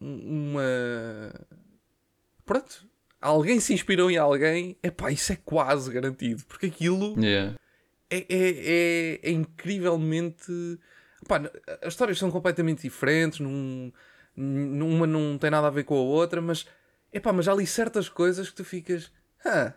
um- 0.00 0.52
uma. 0.52 1.32
Pronto, 2.44 2.86
alguém 3.20 3.58
se 3.60 3.72
inspirou 3.72 4.10
em 4.10 4.16
alguém, 4.18 4.76
epá, 4.82 5.10
isso 5.10 5.32
é 5.32 5.36
quase 5.44 5.90
garantido, 5.92 6.42
porque 6.46 6.66
aquilo 6.66 7.14
Yeah. 7.22 7.54
é, 8.10 8.16
é, 8.18 8.26
é, 8.28 9.20
é 9.22 9.30
incrivelmente. 9.30 10.78
Pá, 11.26 11.40
as 11.82 11.92
histórias 11.92 12.18
são 12.18 12.30
completamente 12.30 12.82
diferentes, 12.82 13.40
num, 13.40 13.92
numa 14.36 15.06
não 15.06 15.38
tem 15.38 15.50
nada 15.50 15.66
a 15.66 15.70
ver 15.70 15.84
com 15.84 15.94
a 15.94 16.02
outra, 16.02 16.40
mas, 16.40 16.66
epá, 17.12 17.32
mas 17.32 17.48
há 17.48 17.52
ali 17.52 17.66
certas 17.66 18.08
coisas 18.08 18.48
que 18.48 18.56
tu 18.56 18.64
ficas. 18.64 19.10
Ah, 19.44 19.74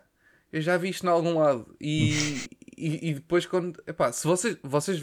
eu 0.52 0.60
já 0.60 0.76
vi 0.76 0.90
isto 0.90 1.04
em 1.04 1.10
algum 1.10 1.38
lado. 1.38 1.74
E, 1.80 2.48
e, 2.76 3.10
e 3.10 3.14
depois 3.14 3.46
quando. 3.46 3.82
Epá, 3.86 4.12
se 4.12 4.26
vocês, 4.26 4.56
vocês 4.62 5.02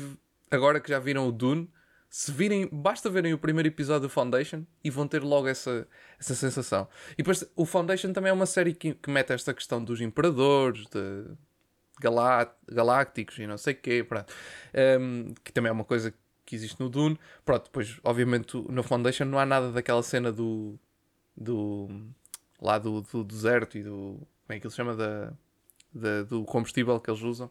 agora 0.50 0.80
que 0.80 0.90
já 0.90 1.00
viram 1.00 1.28
o 1.28 1.32
Dune, 1.32 1.70
se 2.10 2.32
virem, 2.32 2.70
basta 2.72 3.10
verem 3.10 3.34
o 3.34 3.38
primeiro 3.38 3.68
episódio 3.68 4.08
do 4.08 4.10
Foundation 4.10 4.64
e 4.84 4.90
vão 4.90 5.08
ter 5.08 5.22
logo 5.22 5.48
essa, 5.48 5.88
essa 6.20 6.34
sensação. 6.34 6.88
E 7.14 7.18
depois 7.18 7.44
o 7.56 7.66
Foundation 7.66 8.14
também 8.14 8.30
é 8.30 8.34
uma 8.34 8.46
série 8.46 8.74
que, 8.74 8.94
que 8.94 9.10
mete 9.10 9.34
esta 9.34 9.54
questão 9.54 9.84
dos 9.84 10.00
imperadores, 10.02 10.86
de 10.88 11.26
galá 12.00 12.54
galácticos 12.70 13.38
e 13.40 13.48
não 13.48 13.58
sei 13.58 13.74
o 13.74 13.78
quê. 13.78 14.08
Um, 15.00 15.34
que 15.44 15.52
também 15.52 15.70
é 15.70 15.74
uma 15.74 15.84
coisa 15.86 16.12
que 16.12 16.18
existe 16.54 16.80
no 16.80 16.90
Dune. 16.90 17.18
Pronto, 17.46 17.64
depois, 17.64 17.98
obviamente, 18.04 18.56
no 18.70 18.84
Foundation 18.84 19.24
não 19.26 19.40
há 19.40 19.46
nada 19.46 19.72
daquela 19.72 20.04
cena 20.04 20.32
do. 20.32 20.78
do 21.36 21.88
lá 22.62 22.78
do, 22.78 23.02
do 23.02 23.24
deserto 23.24 23.78
e 23.78 23.84
do. 23.84 24.20
Como 24.46 24.58
é 24.58 24.60
que 24.60 24.66
ele 24.68 24.72
se 24.72 24.76
chama? 24.78 24.96
Da, 24.96 25.34
da, 25.94 26.24
do 26.24 26.44
combustível 26.44 27.00
que 27.00 27.10
eles 27.10 27.22
usam. 27.22 27.50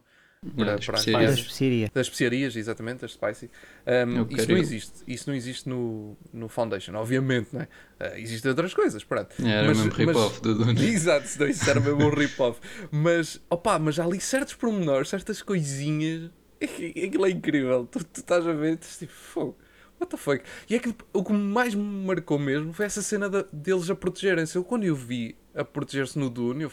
Para- 0.55 0.65
para 0.65 0.73
as 0.75 0.79
especiarias. 0.99 1.33
Da 1.35 1.41
especiaria. 1.41 1.91
das 1.91 2.05
especiarias, 2.05 2.55
exatamente, 2.55 3.03
as 3.03 3.13
spicy. 3.13 3.49
Um, 3.87 4.27
isso 4.29 4.51
não 4.51 4.57
existe. 4.57 4.93
Isso 5.07 5.29
não 5.29 5.35
existe 5.35 5.67
no, 5.67 6.15
no 6.31 6.47
Foundation, 6.47 6.93
obviamente, 6.93 7.49
não 7.51 7.61
é? 7.61 7.63
Uh, 7.99 8.17
existem 8.19 8.49
outras 8.49 8.71
coisas, 8.71 9.03
pronto. 9.03 9.33
Era 9.43 9.67
Mas- 9.67 9.77
mesmo 9.79 9.91
rip-off 9.91 10.39
do 10.41 10.53
Dune. 10.53 10.79
Exato, 10.85 11.25
isso 11.45 11.67
era 11.67 11.79
mesmo 11.79 12.03
um 12.03 12.09
rip-off. 12.09 12.59
Mas, 12.91 13.41
opá, 13.49 13.79
mas 13.79 13.97
há 13.99 14.03
ali 14.05 14.21
certos 14.21 14.53
pormenores, 14.53 15.09
certas 15.09 15.41
coisinhas. 15.41 16.29
Aquilo 17.07 17.25
é 17.25 17.29
incrível. 17.29 17.87
Tu, 17.91 18.03
tu 18.03 18.19
estás 18.19 18.45
a 18.47 18.53
ver 18.53 18.73
e 18.73 18.77
tipo, 18.77 19.11
fogo. 19.13 19.57
What 19.99 20.09
the 20.11 20.17
fuck? 20.17 20.43
E 20.69 20.75
é 20.75 20.79
que 20.79 20.93
o 21.13 21.23
que 21.23 21.31
mais 21.33 21.73
me 21.73 21.83
marcou 22.05 22.37
mesmo 22.37 22.73
foi 22.73 22.85
essa 22.85 23.01
cena 23.01 23.29
da- 23.29 23.45
deles 23.51 23.89
a 23.89 23.95
protegerem-se. 23.95 24.55
Eu, 24.57 24.63
quando 24.63 24.83
eu 24.83 24.95
vi 24.95 25.37
a 25.53 25.63
proteger-se 25.63 26.19
no 26.19 26.29
Dune, 26.29 26.63
eu, 26.63 26.71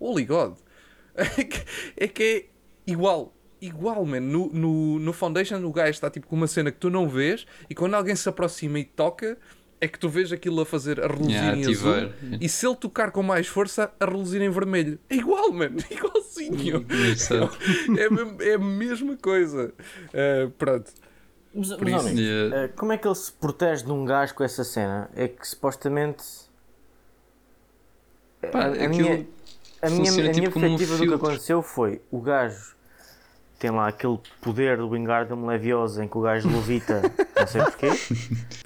holy 0.00 0.24
god, 0.24 0.56
é 1.14 1.44
que 1.44 1.64
é, 1.96 2.08
que 2.08 2.22
é 2.22 2.46
igual. 2.90 3.32
Igual, 3.60 4.04
man. 4.04 4.20
No, 4.20 4.48
no, 4.52 4.98
no 4.98 5.12
Foundation 5.12 5.64
o 5.64 5.72
gajo 5.72 5.90
está 5.90 6.10
tipo 6.10 6.26
com 6.26 6.36
uma 6.36 6.46
cena 6.46 6.70
que 6.70 6.78
tu 6.78 6.90
não 6.90 7.08
vês 7.08 7.46
e 7.70 7.74
quando 7.74 7.94
alguém 7.94 8.14
se 8.14 8.28
aproxima 8.28 8.78
e 8.78 8.84
toca 8.84 9.38
é 9.80 9.86
que 9.88 9.98
tu 9.98 10.08
vês 10.08 10.32
aquilo 10.32 10.60
a 10.60 10.66
fazer 10.66 11.00
a 11.02 11.06
reluzir 11.06 11.30
Yeah, 11.34 11.58
em 11.58 11.66
azul 11.66 12.12
e 12.40 12.48
se 12.48 12.66
ele 12.66 12.76
tocar 12.76 13.10
com 13.10 13.22
mais 13.22 13.46
força 13.46 13.92
a 14.00 14.04
reluzir 14.06 14.40
em 14.40 14.48
vermelho. 14.50 14.98
É 15.10 15.16
igual, 15.16 15.52
mano. 15.52 15.76
Igualzinho. 15.90 16.86
É, 18.40 18.50
é 18.50 18.54
a 18.54 18.58
mesma 18.58 19.16
coisa. 19.16 19.72
Uh, 20.08 20.50
pronto. 20.52 20.90
Mas, 21.54 21.68
Por 21.72 21.88
mas, 21.90 22.04
isso- 22.06 22.14
Yeah. 22.20 22.56
eh, 22.64 22.68
como 22.68 22.92
é 22.92 22.98
que 22.98 23.08
ele 23.08 23.14
se 23.14 23.32
protege 23.32 23.84
de 23.84 23.90
um 23.92 24.04
gajo 24.04 24.34
com 24.34 24.44
essa 24.44 24.62
cena? 24.62 25.10
É 25.14 25.26
que 25.28 25.46
supostamente. 25.46 26.22
Pá, 28.52 28.66
a, 28.66 28.70
minha, 28.88 29.26
a 29.82 29.90
minha, 29.90 30.10
a 30.10 30.14
minha 30.14 30.32
tipo 30.32 30.58
um 30.58 30.62
perspectiva 30.62 30.96
do 30.98 31.08
que 31.08 31.14
aconteceu 31.14 31.62
foi 31.62 32.02
o 32.10 32.20
gajo 32.20 32.75
tem 33.58 33.70
lá 33.70 33.88
aquele 33.88 34.18
poder 34.40 34.76
do 34.76 34.88
Wingardium 34.90 35.46
Leviosa 35.46 36.04
em 36.04 36.08
que 36.08 36.16
o 36.18 36.20
gajo 36.20 36.48
levita, 36.48 37.00
não 37.38 37.46
sei 37.46 37.62
porquê, 37.62 37.88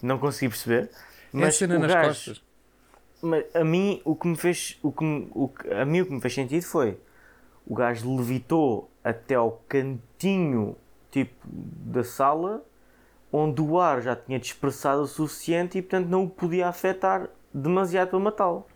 não 0.03 0.19
consegui 0.19 0.49
perceber. 0.51 0.85
É 0.85 0.89
Mas 1.33 1.57
cena 1.57 1.77
o 1.77 1.79
nas 1.79 1.93
gajo, 1.93 2.09
costas. 2.09 2.43
mas 3.23 3.45
a 3.55 3.63
mim 3.65 4.01
o 4.05 4.17
que 4.17 4.27
me 4.29 4.37
fez 4.37 4.79
o 4.83 4.91
que 4.91 5.05
me- 5.05 5.29
o 5.33 5.49
que- 5.49 5.73
a 5.73 5.85
mim 5.85 6.01
o 6.01 6.07
que 6.07 6.13
me 6.13 6.21
fez 6.21 6.35
sentido 6.35 6.63
foi 6.65 6.99
o 7.67 7.75
gajo 7.75 8.17
levitou 8.17 8.91
até 9.05 9.37
ao 9.37 9.63
cantinho 9.69 10.77
tipo 11.11 11.35
da 11.47 12.03
sala 12.03 12.63
onde 13.33 13.61
o 13.63 13.79
ar 13.79 14.03
já 14.03 14.17
tinha 14.17 14.41
dispersado 14.41 15.03
o 15.03 15.07
suficiente 15.07 15.79
e 15.79 15.83
portanto 15.83 16.09
não 16.09 16.25
o 16.25 16.29
podia 16.31 16.67
afetar 16.69 17.29
demasiado 17.55 18.11
para 18.11 18.19
matá-lo. 18.19 18.67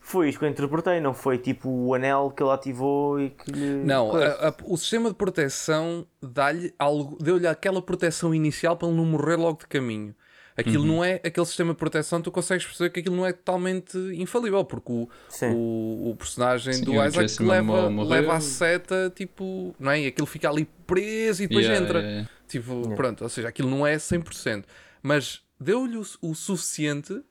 Foi 0.00 0.28
isso 0.28 0.38
que 0.38 0.44
eu 0.44 0.48
interpretei, 0.48 0.98
não 1.00 1.12
foi 1.14 1.38
tipo 1.38 1.68
o 1.68 1.94
anel 1.94 2.32
que 2.34 2.42
ele 2.42 2.50
ativou 2.50 3.20
e 3.20 3.30
que 3.30 3.50
lhe. 3.52 3.84
Não, 3.84 4.10
a- 4.16 4.48
a- 4.48 4.54
o 4.64 4.76
sistema 4.76 5.08
de 5.10 5.14
proteção 5.14 6.06
dá-lhe 6.22 6.72
algo, 6.78 7.16
deu-lhe 7.22 7.46
aquela 7.46 7.80
proteção 7.82 8.34
inicial 8.34 8.76
para 8.76 8.88
ele 8.88 8.96
não 8.96 9.04
morrer 9.04 9.36
logo 9.36 9.58
de 9.60 9.66
caminho. 9.66 10.14
Aquilo 10.56 10.84
não 10.84 11.02
é 11.02 11.14
aquele 11.24 11.46
sistema 11.46 11.72
de 11.72 11.78
proteção, 11.78 12.20
tu 12.20 12.30
consegues 12.30 12.66
perceber 12.66 12.90
que 12.90 13.00
aquilo 13.00 13.16
não 13.16 13.24
é 13.24 13.32
totalmente 13.32 13.96
infalível, 14.14 14.62
porque 14.64 14.92
o, 14.92 15.08
o, 15.54 16.10
o 16.10 16.16
personagem 16.16 16.74
Sim, 16.74 16.84
do 16.84 16.92
o 16.92 17.04
Isaac 17.06 17.42
leva, 17.42 17.88
leva 17.88 18.34
a 18.34 18.40
seta, 18.40 19.10
tipo, 19.14 19.74
não 19.78 19.90
é? 19.92 20.00
E 20.00 20.06
aquilo 20.08 20.26
fica 20.26 20.50
ali 20.50 20.68
preso 20.86 21.42
e 21.44 21.46
depois 21.46 21.64
Yeah, 21.64 21.82
entra. 21.84 21.98
yeah, 22.00 22.10
yeah. 22.16 22.30
Tipo, 22.48 22.72
Yeah. 22.72 22.94
pronto, 22.96 23.22
ou 23.22 23.30
seja, 23.30 23.48
aquilo 23.48 23.70
não 23.70 23.86
é 23.86 23.96
100%. 23.96 24.64
Mas 25.02 25.40
deu-lhe 25.58 25.96
o, 25.96 26.02
o 26.20 26.34
suficiente 26.34 27.22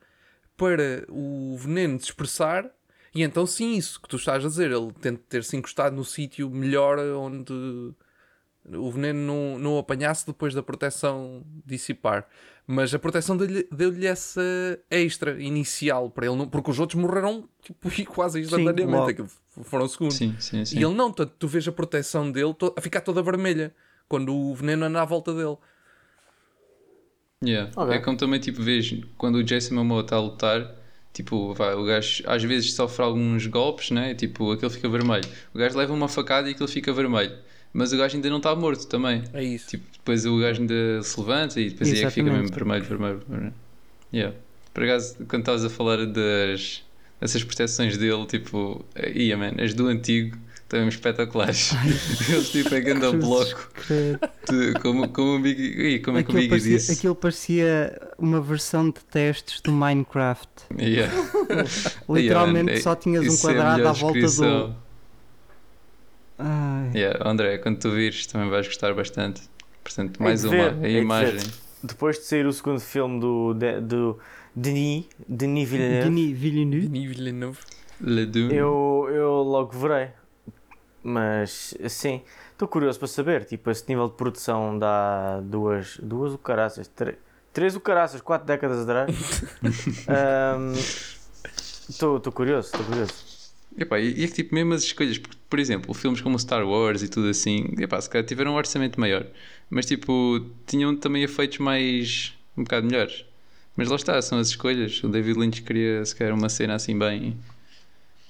para 0.60 1.06
o 1.10 1.56
veneno 1.58 1.98
dispersar. 1.98 2.70
E 3.16 3.24
então, 3.24 3.48
sim, 3.48 3.76
isso 3.76 4.00
que 4.02 4.08
tu 4.08 4.18
estás 4.18 4.44
a 4.46 4.48
dizer, 4.48 4.70
ele 4.72 4.92
tem 5.02 5.14
de 5.14 5.18
ter-se 5.20 5.56
encostado 5.58 5.96
no 5.96 6.04
sítio 6.06 6.50
melhor 6.50 7.00
onde 7.00 7.52
o 8.72 8.92
veneno 8.92 9.20
não, 9.26 9.58
não 9.60 9.76
o 9.76 9.80
apanhasse 9.80 10.28
depois 10.28 10.54
da 10.54 10.62
proteção 10.62 11.44
dissipar. 11.66 12.28
Mas 12.68 12.94
a 12.94 13.00
proteção 13.00 13.36
deu-lhe 13.36 14.06
essa 14.06 14.42
extra 14.92 15.42
inicial 15.42 16.12
para 16.12 16.28
ele, 16.28 16.36
não, 16.36 16.48
porque 16.48 16.70
os 16.70 16.80
outros 16.80 17.02
morreram 17.02 17.50
tipo, 17.64 17.90
quase 18.14 18.40
instantaneamente. 18.42 18.86
Aquilo 19.10 19.30
foram 19.64 19.88
segundos. 19.88 20.18
Sim, 20.18 20.36
sim, 20.40 20.64
sim. 20.66 20.78
E 20.80 20.84
ele 20.84 20.94
não, 20.94 21.12
tanto 21.12 21.34
tu 21.40 21.48
vês 21.48 21.68
a 21.68 21.72
proteção 21.72 22.32
dele 22.32 22.54
to- 22.54 22.74
a 22.78 22.82
ficar 22.82 23.02
toda 23.02 23.24
vermelha 23.24 23.74
quando 24.08 24.36
o 24.36 24.54
veneno 24.54 24.86
anda 24.86 25.02
à 25.02 25.06
volta 25.06 25.34
dele. 25.34 25.58
Yeah. 27.44 27.72
Ok. 27.74 27.96
É 27.96 28.00
como 28.00 28.18
também, 28.18 28.40
tipo, 28.40 28.62
vês 28.62 28.94
quando 29.18 29.36
o 29.36 29.44
Jason 29.44 29.76
Momoa 29.76 30.02
está 30.02 30.18
a 30.18 30.20
lutar, 30.20 30.76
tipo, 31.14 31.54
vai, 31.54 31.74
o 31.74 31.86
gajo 31.86 32.22
às 32.28 32.44
vezes 32.44 32.74
sofre 32.74 33.02
alguns 33.04 33.48
golpes, 33.48 33.92
né? 33.92 34.14
Tipo, 34.14 34.52
aquele 34.52 34.70
fica 34.72 34.90
vermelho. 34.90 35.24
O 35.54 35.58
gajo 35.58 35.78
leva 35.78 35.94
uma 35.94 36.10
facada 36.10 36.50
e 36.50 36.52
aquele 36.52 36.70
fica 36.70 36.92
vermelho. 36.92 37.32
Mas 37.72 37.94
o 37.94 37.98
gajo 37.98 38.16
ainda 38.16 38.30
não 38.30 38.38
está 38.38 38.54
morto 38.56 38.86
também. 38.88 39.24
É 39.32 39.42
isso. 39.42 39.70
Tipo, 39.70 39.86
depois 39.94 40.26
o 40.26 40.38
gajo 40.38 40.62
ainda 40.62 41.02
se 41.02 41.20
levanta 41.20 41.62
e 41.62 41.70
depois 41.70 41.94
aí 41.94 42.00
é 42.00 42.06
que 42.06 42.12
fica 42.12 42.30
mesmo 42.30 42.44
Exatamente. 42.44 42.60
vermelho, 42.60 42.84
vermelho, 42.86 43.22
vermelho. 43.30 43.54
Yeah. 44.12 44.36
Por 44.74 44.84
acaso, 44.84 45.16
quando 45.28 45.42
estavas 45.42 45.64
a 45.64 45.70
falar 45.70 46.06
das 46.06 46.84
dessas 47.22 47.44
proteções 47.44 47.98
dele, 47.98 48.26
tipo, 48.26 48.86
ia, 49.14 49.38
man, 49.38 49.54
as 49.62 49.74
do 49.74 49.88
antigo 49.88 50.38
também 50.70 50.88
espetaculares. 50.88 51.72
Eles 52.30 52.50
tipo 52.50 52.74
é 52.74 52.80
grande 52.80 53.18
bloco. 53.18 53.70
Tu- 54.46 54.80
Como, 54.82 55.10
como 55.10 55.36
o 55.36 55.40
Biggie, 55.40 56.00
como 56.00 56.18
é 56.20 56.24
que 56.24 56.30
o 56.30 56.38
Aquilo 56.38 56.38
Biggie 56.38 56.50
parecia, 56.50 56.78
disse? 56.78 56.92
aquilo 56.94 57.16
parecia 57.16 58.02
uma 58.18 58.40
versão 58.40 58.86
de 58.90 59.00
testes 59.12 59.60
do 59.62 59.72
Minecraft. 59.72 60.48
Yeah. 60.80 61.14
Literalmente 62.08 62.68
Yeah, 62.70 62.82
só 62.84 62.96
tinhas 62.96 63.26
um 63.28 63.34
é 63.34 63.42
quadrado 63.42 63.78
melhor 63.78 63.90
à 63.90 63.94
volta 63.94 64.20
do. 64.22 64.76
Ai. 66.38 66.92
Yeah, 66.96 67.30
André, 67.30 67.58
quando 67.58 67.80
tu 67.80 67.92
vires 67.92 68.26
também 68.28 68.50
vais 68.50 68.66
gostar 68.68 68.94
bastante. 68.94 69.42
Portanto, 69.84 70.18
Hei 70.20 70.24
mais 70.26 70.42
de 70.42 70.48
uma, 70.48 70.56
ver, 70.56 70.86
a 70.86 70.88
de 70.88 70.98
imagem. 70.98 71.40
Depois 71.84 72.18
de 72.18 72.24
sair 72.26 72.46
o 72.46 72.54
segundo 72.54 72.80
filme 72.80 73.20
do, 73.20 73.54
de- 73.54 73.82
do 73.82 74.20
Denis, 74.56 75.06
Denis 75.28 75.68
Villeneuve, 75.70 76.04
Denis 76.10 76.38
Villeneuve. 76.38 76.88
Denis 76.88 77.10
Villeneuve. 77.18 77.58
Eu, 78.52 79.08
eu 79.12 79.32
logo 79.44 79.78
verei. 79.78 80.10
Mas 81.04 81.74
sim, 81.90 82.22
estou 82.52 82.68
curioso 82.68 83.00
para 83.00 83.08
saber. 83.08 83.46
Tipo, 83.46 83.72
esse 83.72 83.86
nível 83.88 84.08
de 84.10 84.16
produção 84.16 84.78
dá 84.78 85.40
duas, 85.42 85.98
duas 86.02 86.34
o 86.34 86.38
caraças, 86.38 86.88
tre- 86.88 87.18
três 87.54 87.76
o 87.76 87.80
caraças, 87.80 88.22
quatro 88.22 88.46
décadas 88.46 88.82
atrás. 88.82 89.16
Estou 91.90 92.20
curioso, 92.32 92.70
estou 92.70 92.86
curioso. 92.86 93.14
Epá, 93.78 94.00
e, 94.00 94.24
é 94.24 94.28
que 94.28 94.34
tipo, 94.34 94.54
mesmo 94.54 94.74
as 94.74 94.84
escolhas, 94.84 95.18
por, 95.18 95.34
por 95.50 95.60
exemplo, 95.60 95.94
filmes 95.94 96.22
como 96.22 96.38
Star 96.38 96.68
Wars 96.68 97.02
e 97.02 97.08
tudo 97.08 97.30
assim, 97.30 97.66
epá, 97.78 98.00
se 98.02 98.10
calhar 98.10 98.26
tiveram 98.28 98.54
um 98.54 98.56
orçamento 98.56 99.00
maior, 99.00 99.26
mas 99.70 99.86
tipo, 99.86 100.46
tinham 100.66 100.96
também 100.96 101.24
efeitos 101.24 101.60
mais, 101.60 102.34
um 102.58 102.64
bocado 102.64 102.88
melhores. 102.88 103.26
Mas 103.76 103.88
lá 103.88 103.96
está, 103.96 104.22
são 104.22 104.40
as 104.40 104.50
escolhas. 104.50 105.02
O 105.04 105.08
David 105.08 105.40
Lynch 105.40 105.62
queria, 105.62 106.04
se 106.04 106.14
calhar, 106.16 106.34
uma 106.36 106.50
cena 106.50 106.76
assim 106.76 106.98
bem, 106.98 107.38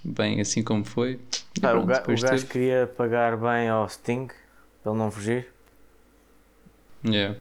bem 0.04 0.40
assim 0.42 0.64
como 0.64 0.84
foi. 0.86 1.20
E 1.62 1.66
Ah, 1.66 1.70
o, 1.70 1.72
pronto, 1.72 1.86
ga- 1.88 1.94
o 1.96 1.98
depois 2.00 2.22
gajo 2.24 2.34
teve. 2.42 2.48
queria 2.48 2.88
pagar 2.98 3.38
bem 3.38 3.70
ao 3.70 3.88
Sting 3.90 4.28
para 4.82 4.92
ele 4.92 5.00
não 5.00 5.12
fugir. 5.12 5.48
Yeah. 7.06 7.38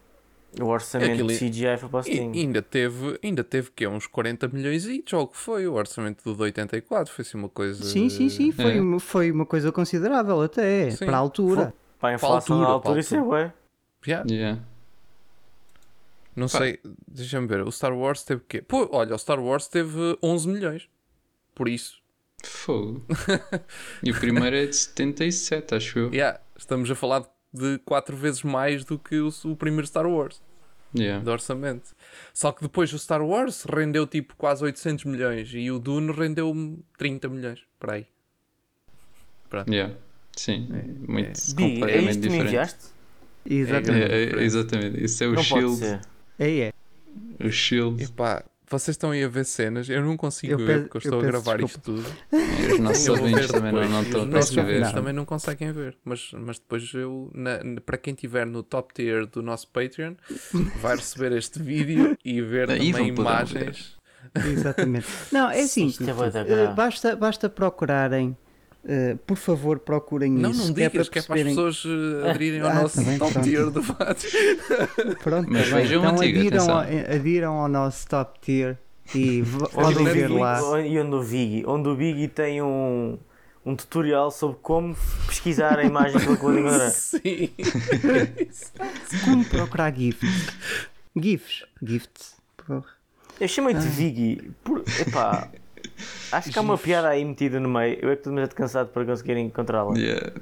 O 0.61 0.65
orçamento 0.67 1.13
Aquilo- 1.13 1.29
de 1.29 1.39
CGI 1.39 1.77
foi 1.79 1.89
para 1.89 1.99
o 1.99 2.01
E 2.01 2.05
Sting. 2.05 2.33
ainda 2.41 2.63
teve, 2.63 3.19
ainda 3.23 3.45
teve 3.45 3.71
que 3.71 3.87
uns 3.87 4.07
40 4.07 4.49
milhões 4.49 4.87
e 4.87 5.03
o 5.23 5.27
que 5.27 5.37
foi 5.37 5.67
o 5.69 5.75
orçamento 5.75 6.25
do 6.25 6.35
de 6.35 6.43
84, 6.43 7.13
foi 7.13 7.23
assim 7.23 7.37
uma 7.39 7.49
coisa. 7.49 7.85
Sim, 7.85 8.09
sim, 8.09 8.29
sim. 8.29 8.51
Foi, 8.51 8.77
É. 8.77 8.81
uma, 8.81 8.99
foi 8.99 9.31
uma 9.31 9.45
coisa 9.47 9.71
considerável 9.71 10.41
até. 10.41 10.91
Sim. 10.91 11.05
Para 11.07 11.17
a 11.17 11.21
altura. 11.21 11.75
Para 12.01 12.11
a 12.11 12.15
inflação 12.15 12.57
altura, 12.57 12.67
da 12.69 12.73
altura, 12.75 12.93
para 12.95 13.01
isso 13.01 13.15
é 13.17 13.21
bué. 13.21 13.53
Yeah. 14.07 14.33
Yeah. 14.33 14.61
Não 16.35 16.47
Pá. 16.47 16.59
sei, 16.59 16.79
deixa-me 17.07 17.49
ver, 17.49 17.63
o 17.63 17.73
Star 17.73 17.93
Wars 17.93 18.23
teve 18.23 18.41
o 18.41 18.45
quê? 18.49 18.63
Pô, 18.63 18.89
olha, 18.93 19.15
o 19.15 19.19
Star 19.19 19.41
Wars 19.41 19.67
teve 19.67 20.17
11 20.23 20.49
milhões. 20.49 20.89
Por 21.55 21.69
isso, 21.69 21.98
Fogo. 22.45 23.05
e 24.03 24.11
o 24.11 24.19
primeiro 24.19 24.55
é 24.57 24.67
de 24.67 24.77
77, 24.77 25.75
acho 25.75 25.99
eu. 25.99 26.13
yeah, 26.13 26.41
estamos 26.57 26.91
a 26.91 26.95
falar 26.95 27.25
de 27.53 27.79
4 27.85 28.17
vezes 28.17 28.43
mais 28.43 28.85
do 28.85 28.99
que 28.99 29.17
o, 29.21 29.29
o 29.45 29.57
primeiro 29.57 29.87
Star 29.87 30.07
Wars, 30.07 30.41
Yeah. 30.95 31.23
de 31.23 31.29
orçamento. 31.31 31.95
Só 32.33 32.51
que 32.51 32.63
depois 32.63 32.91
o 32.95 32.99
Star 32.99 33.23
Wars 33.23 33.65
rendeu 33.65 34.07
tipo 34.07 34.35
quase 34.37 34.65
800 34.65 35.05
milhões 35.05 35.51
e 35.53 35.71
o 35.71 35.79
Dune 35.79 36.11
rendeu 36.13 36.55
30 36.97 37.29
milhões, 37.29 37.61
para 37.79 37.95
aí. 37.95 38.07
Yeah. 39.69 39.95
Sim, 40.37 40.69
muito 41.07 41.55
Big, 41.57 41.73
é 41.73 41.81
completamente 41.81 42.11
isto 42.11 42.21
que 42.23 42.29
me 42.29 42.31
diferente. 42.31 42.47
enviaste? 42.47 42.85
Exatamente. 43.45 44.13
É, 44.13 44.23
é, 44.25 44.43
exatamente, 44.45 45.05
isso 45.05 45.25
é 45.25 45.27
o 45.27 45.31
Não 45.33 45.37
pode 45.37 45.49
Shield. 45.49 45.77
ser. 45.77 46.01
É, 46.39 46.59
é. 46.59 46.73
O 47.45 47.51
Shield. 47.51 48.05
Epá, 48.05 48.45
vocês 48.71 48.95
estão 48.95 49.11
aí 49.11 49.23
a 49.25 49.29
ver 49.29 49.45
cenas, 49.45 49.89
eu 49.89 50.03
não 50.05 50.17
consigo 50.17 50.53
Eu 50.55 50.59
ver 50.59 50.67
peço- 50.67 50.81
porque 50.89 50.97
eu 51.09 51.13
eu 51.13 51.17
estou 51.17 51.21
a 51.21 51.31
gravar 51.31 51.59
desculpa. 51.59 52.01
isto 52.01 52.05
tudo. 52.33 52.39
E 52.69 52.73
os 52.73 52.79
nossos 52.81 53.09
ouvintes 53.09 53.47
ver 53.47 53.53
também 53.53 53.73
não, 53.73 53.89
não 53.89 54.03
estão 54.03 54.21
os 54.23 54.27
a 54.29 54.61
ouvintes 54.61 54.81
Não. 54.89 54.93
também 54.95 55.13
não 55.13 55.25
conseguem 55.25 55.73
ver, 55.73 55.97
mas, 56.05 56.31
mas 56.33 56.59
depois 56.59 56.93
eu, 56.95 57.31
na- 57.35 57.63
na- 57.65 57.81
para 57.81 57.97
quem 57.99 58.15
estiver 58.15 58.47
no 58.47 58.63
top 58.63 58.93
tier 58.95 59.27
do 59.27 59.43
nosso 59.43 59.69
Patreon, 59.69 60.15
vai 60.81 60.97
receber 60.97 61.33
este 61.33 61.61
vídeo 61.63 62.17
e 62.25 62.41
ver 62.43 62.71
Aí 62.71 62.93
também 62.93 63.09
imagens. 63.09 63.97
Exatamente. 64.35 65.07
Não, 65.33 65.51
é 65.51 65.61
assim. 65.61 65.89
É 66.07 66.75
basta, 66.75 67.17
basta 67.17 67.49
procurarem. 67.49 68.37
Eh, 68.87 69.17
por 69.27 69.37
favor, 69.37 69.79
procurem 69.79 70.31
Não, 70.33 70.51
isso. 70.51 70.67
não 70.69 70.75
que 70.75 70.83
é 70.83 70.89
digas 70.89 71.09
para 71.09 71.13
que 71.13 71.19
é 71.19 71.23
para 71.23 71.37
as 71.41 71.43
pessoas 71.49 71.83
eh, 72.25 72.31
aderirem 72.31 72.61
ao 72.61 72.69
Ah, 72.69 72.75
nosso 72.75 73.05
tá 73.05 73.19
top 73.19 73.33
pronto. 73.33 73.45
tier 73.45 73.71
do 73.71 73.83
Fat. 73.83 74.19
Pronto, 75.23 75.49
Mas 75.51 75.69
tá 75.69 75.77
bem. 75.77 75.83
vejam 75.85 76.01
então 76.03 76.15
antigo, 76.17 76.39
adiram, 76.39 76.71
ao, 76.71 76.79
adiram 77.15 77.53
ao 77.55 77.69
nosso 77.69 78.07
top 78.09 78.39
tier 78.41 78.79
e 79.15 79.43
podem 79.73 80.05
ver 80.05 80.29
lá. 80.31 80.81
E 80.81 80.99
onde 81.01 81.15
o 81.17 81.23
Biggie, 81.23 81.65
onde 81.67 81.89
o 81.89 81.95
Biggie 81.97 82.29
tem 82.29 82.61
um, 82.63 83.19
um 83.65 83.75
tutorial 83.75 84.31
sobre 84.31 84.59
como 84.63 84.95
pesquisar 85.27 85.79
a 85.79 85.85
imagem 85.85 86.21
de 86.21 86.31
encontrar. 86.33 86.89
Sim. 86.91 87.51
Como 89.25 89.45
procurar 89.45 89.95
GIFs? 89.95 90.47
GIFs? 91.17 91.65
GIFs? 91.83 92.37
Porra. 92.57 92.85
Eu 93.41 93.49
chamei-te 93.49 93.81
Biggie. 93.87 94.51
Por, 94.65 94.83
epá, 95.01 95.49
acho 96.33 96.51
que 96.51 96.59
há 96.59 96.63
uma 96.63 96.79
piada 96.79 97.09
aí 97.09 97.25
metida 97.25 97.59
no 97.61 97.69
meio. 97.69 97.99
Eu 98.01 98.11
é 98.11 98.15
que 98.15 98.21
estou 98.21 98.33
demasiado 98.33 98.55
cansado 98.55 98.89
para 98.89 99.05
conseguir 99.05 99.37
encontrá-la. 99.37 99.97
Yeah. 99.97 100.33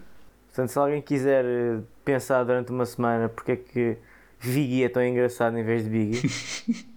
Portanto, 0.49 0.69
se 0.71 0.79
alguém 0.79 1.03
quiser 1.03 1.45
eh, 1.45 1.81
pensar 2.05 2.45
durante 2.45 2.71
uma 2.71 2.87
semana 2.87 3.29
porque 3.29 3.53
é 3.53 3.57
que 3.57 3.97
Biggie 4.43 4.85
é 4.85 4.89
tão 4.89 5.05
engraçado 5.05 5.59
em 5.59 5.65
vez 5.65 5.85
de 5.85 5.91
Biggie, 5.91 6.87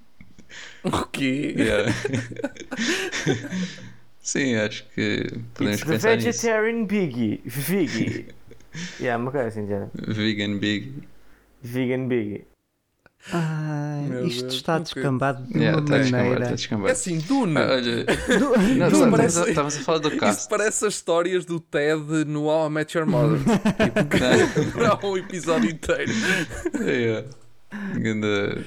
O 0.84 1.06
quê? 1.08 1.54
Yeah. 1.58 1.92
Sim, 4.20 4.56
acho 4.56 4.86
que 4.94 5.40
podemos 5.54 5.82
it's 5.82 5.86
the 5.86 5.94
pensar 5.94 6.16
nisso. 6.16 6.26
vegetarian 6.28 6.86
Biggie. 6.86 7.42
Biggie. 7.68 8.28
yeah, 9.00 9.22
uma 9.22 9.32
coisa 9.32 9.48
assim, 9.48 9.68
já. 9.68 9.88
Vegan 9.94 10.58
Big. 10.58 11.04
Vegan 11.62 12.08
Biggie. 12.08 12.46
Ai, 13.32 14.06
Meu 14.08 14.26
isto 14.26 14.42
Deus, 14.44 14.54
está 14.56 14.80
descambado 14.80 15.44
de 15.44 15.58
Yeah, 15.58 15.78
uma 15.78 15.86
tá 15.86 15.98
descambado, 15.98 16.24
maneira. 16.24 16.46
tá 16.46 16.52
É 16.52 16.56
descambado. 16.56 16.92
assim, 16.92 17.18
Dune. 17.20 17.58
Ah, 17.58 17.68
olha, 17.70 18.06
não, 18.90 19.12
parece- 19.12 19.40
a, 19.42 19.50
estamos 19.50 19.78
a 19.78 19.80
falar 19.82 19.98
do 20.00 20.08
Isso 20.08 20.18
cast. 20.18 20.50
parece 20.50 20.86
as 20.86 20.94
histórias 20.96 21.46
do 21.46 21.60
Ted 21.60 22.26
no 22.26 22.46
How 22.46 22.68
I 22.68 22.70
Met 22.72 22.98
Your 22.98 23.06
Mother. 23.08 23.40
tipo, 25.00 25.06
um 25.08 25.18
episódio 25.18 25.70
inteiro. 25.70 26.12
Yeah. 26.82 27.28
Ganda. 28.00 28.64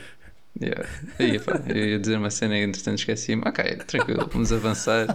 Yeah. 0.60 0.84
Pá, 1.44 1.62
eu 1.66 1.84
ia 1.88 1.98
dizer 1.98 2.18
uma 2.18 2.30
cena 2.30 2.56
e 2.58 2.62
entretanto 2.62 2.98
esqueci-me. 2.98 3.42
Ok, 3.46 3.64
tranquilo, 3.86 4.28
vamos 4.30 4.52
avançar. 4.52 5.06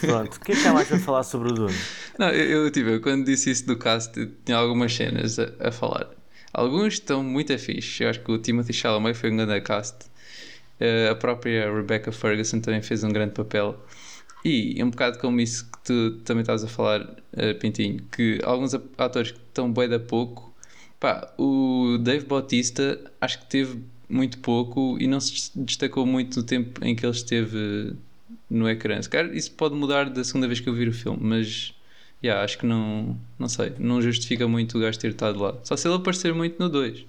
Pronto, 0.00 0.34
o 0.36 0.40
que 0.40 0.52
é 0.52 0.56
que 0.56 0.66
há 0.66 0.72
mais 0.74 0.88
para 0.88 0.98
falar 0.98 1.22
sobre 1.22 1.52
o 1.52 1.54
Dune? 1.54 1.74
Não, 2.18 2.28
eu, 2.30 2.64
eu, 2.64 2.70
tipo, 2.70 2.90
eu 2.90 3.00
quando 3.00 3.24
disse 3.24 3.50
isso 3.50 3.64
do 3.66 3.78
cast, 3.78 4.12
tinha 4.44 4.58
algumas 4.58 4.92
cenas 4.94 5.38
a, 5.38 5.48
a 5.60 5.70
falar. 5.72 6.08
Alguns 6.52 6.94
estão 6.94 7.22
muito 7.22 7.56
fixe. 7.58 8.02
Eu 8.02 8.10
acho 8.10 8.20
que 8.20 8.30
o 8.30 8.38
Timothy 8.38 8.72
Chalamet 8.72 9.16
foi 9.16 9.30
um 9.30 9.36
grande 9.36 9.60
cast. 9.60 10.06
Eh, 10.80 11.08
a 11.10 11.14
própria 11.14 11.72
Rebecca 11.72 12.12
Ferguson 12.12 12.60
também 12.60 12.82
fez 12.82 13.04
um 13.04 13.10
grande 13.10 13.32
papel. 13.32 13.78
E 14.44 14.82
um 14.82 14.90
bocado 14.90 15.18
como 15.18 15.40
isso 15.40 15.70
que 15.70 15.78
tu 15.84 16.12
também 16.24 16.42
estavas 16.42 16.64
a 16.64 16.68
falar, 16.68 17.16
eh, 17.32 17.54
Pintinho, 17.54 18.02
que 18.12 18.40
alguns 18.44 18.74
atores 18.96 19.32
que 19.32 19.38
estão 19.38 19.72
bem 19.72 19.88
da 19.88 19.98
pouco. 19.98 20.54
Pá, 21.00 21.32
o 21.38 21.98
Dave 22.00 22.26
Bautista 22.26 22.98
acho 23.20 23.40
que 23.40 23.46
teve 23.46 23.82
muito 24.08 24.38
pouco 24.38 24.96
e 25.00 25.06
não 25.06 25.20
se 25.20 25.50
destacou 25.54 26.06
muito 26.06 26.40
no 26.40 26.42
tempo 26.46 26.84
em 26.84 26.94
que 26.96 27.04
ele 27.04 27.12
esteve 27.12 27.94
no 28.48 28.68
ecrã. 28.68 29.00
Se 29.02 29.08
calhar 29.08 29.34
isso 29.34 29.52
pode 29.52 29.74
mudar 29.74 30.08
da 30.10 30.24
segunda 30.24 30.46
vez 30.46 30.60
que 30.60 30.68
eu 30.68 30.74
vir 30.74 30.88
o 30.88 30.92
filme, 30.92 31.18
mas 31.20 31.74
yeah, 32.22 32.42
acho 32.44 32.58
que 32.58 32.66
não, 32.66 33.16
não 33.38 33.48
sei, 33.48 33.72
não 33.78 34.00
justifica 34.02 34.46
muito 34.48 34.78
o 34.78 34.80
gajo 34.80 34.98
ter 34.98 35.08
estado 35.10 35.38
lá. 35.40 35.54
Só 35.64 35.76
se 35.76 35.86
ele 35.88 35.96
aparecer 35.96 36.32
muito 36.34 36.58
no 36.58 36.68
2. 36.68 37.06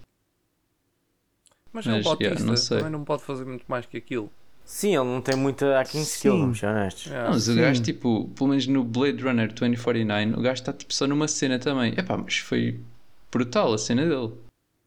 Mas 1.71 1.85
é 1.85 1.91
um 1.91 2.01
Mas, 2.03 2.19
yeah, 2.19 2.39
não 2.43 2.55
sei. 2.57 2.77
também 2.77 2.91
não 2.91 3.03
pode 3.03 3.23
fazer 3.23 3.45
muito 3.45 3.65
mais 3.67 3.85
que 3.85 3.97
aquilo. 3.97 4.31
Sim, 4.65 4.95
ele 4.95 5.05
não 5.05 5.21
tem 5.21 5.35
muita 5.35 5.77
hacking 5.79 6.01
skill, 6.01 6.37
vamos 6.39 6.59
ser 6.59 6.67
honestos. 6.67 7.05
Yeah. 7.07 7.23
Não, 7.27 7.33
mas 7.33 7.47
o 7.47 7.55
gajo, 7.55 7.81
tipo, 7.81 8.29
pelo 8.35 8.49
menos 8.49 8.67
no 8.67 8.83
Blade 8.83 9.21
Runner 9.23 9.51
2049, 9.51 10.33
o 10.33 10.41
gajo 10.41 10.61
está 10.61 10.71
tipo, 10.73 10.93
só 10.93 11.07
numa 11.07 11.27
cena 11.27 11.57
também. 11.57 11.93
Epá, 11.97 12.17
mas 12.17 12.37
foi 12.37 12.79
brutal 13.31 13.73
a 13.73 13.77
cena 13.79 14.05
dele. 14.05 14.31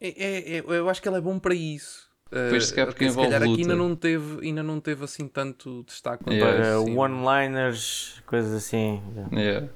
É, 0.00 0.08
é- 0.08 0.56
é- 0.58 0.64
eu 0.66 0.88
acho 0.88 1.02
que 1.02 1.08
ele 1.08 1.16
é 1.16 1.20
bom 1.20 1.38
para 1.38 1.54
isso. 1.54 2.08
Pois, 2.30 2.64
Uh, 2.64 2.66
se 2.66 2.74
calhar 2.74 2.86
porque 2.88 3.04
se 3.04 3.10
envolve 3.10 3.30
calhar 3.30 3.42
aqui 3.42 3.50
luta. 3.50 3.62
ainda 3.62 3.76
não, 3.76 3.96
teve, 3.96 4.46
ainda 4.46 4.62
não 4.62 4.80
teve 4.80 5.04
assim 5.04 5.28
tanto 5.28 5.82
destaque. 5.84 6.24
quanto 6.24 6.34
Yeah. 6.36 6.58
Para 6.62 6.80
one-liners, 6.80 8.22
coisas 8.26 8.52
assim. 8.54 9.02
Yeah. 9.32 9.68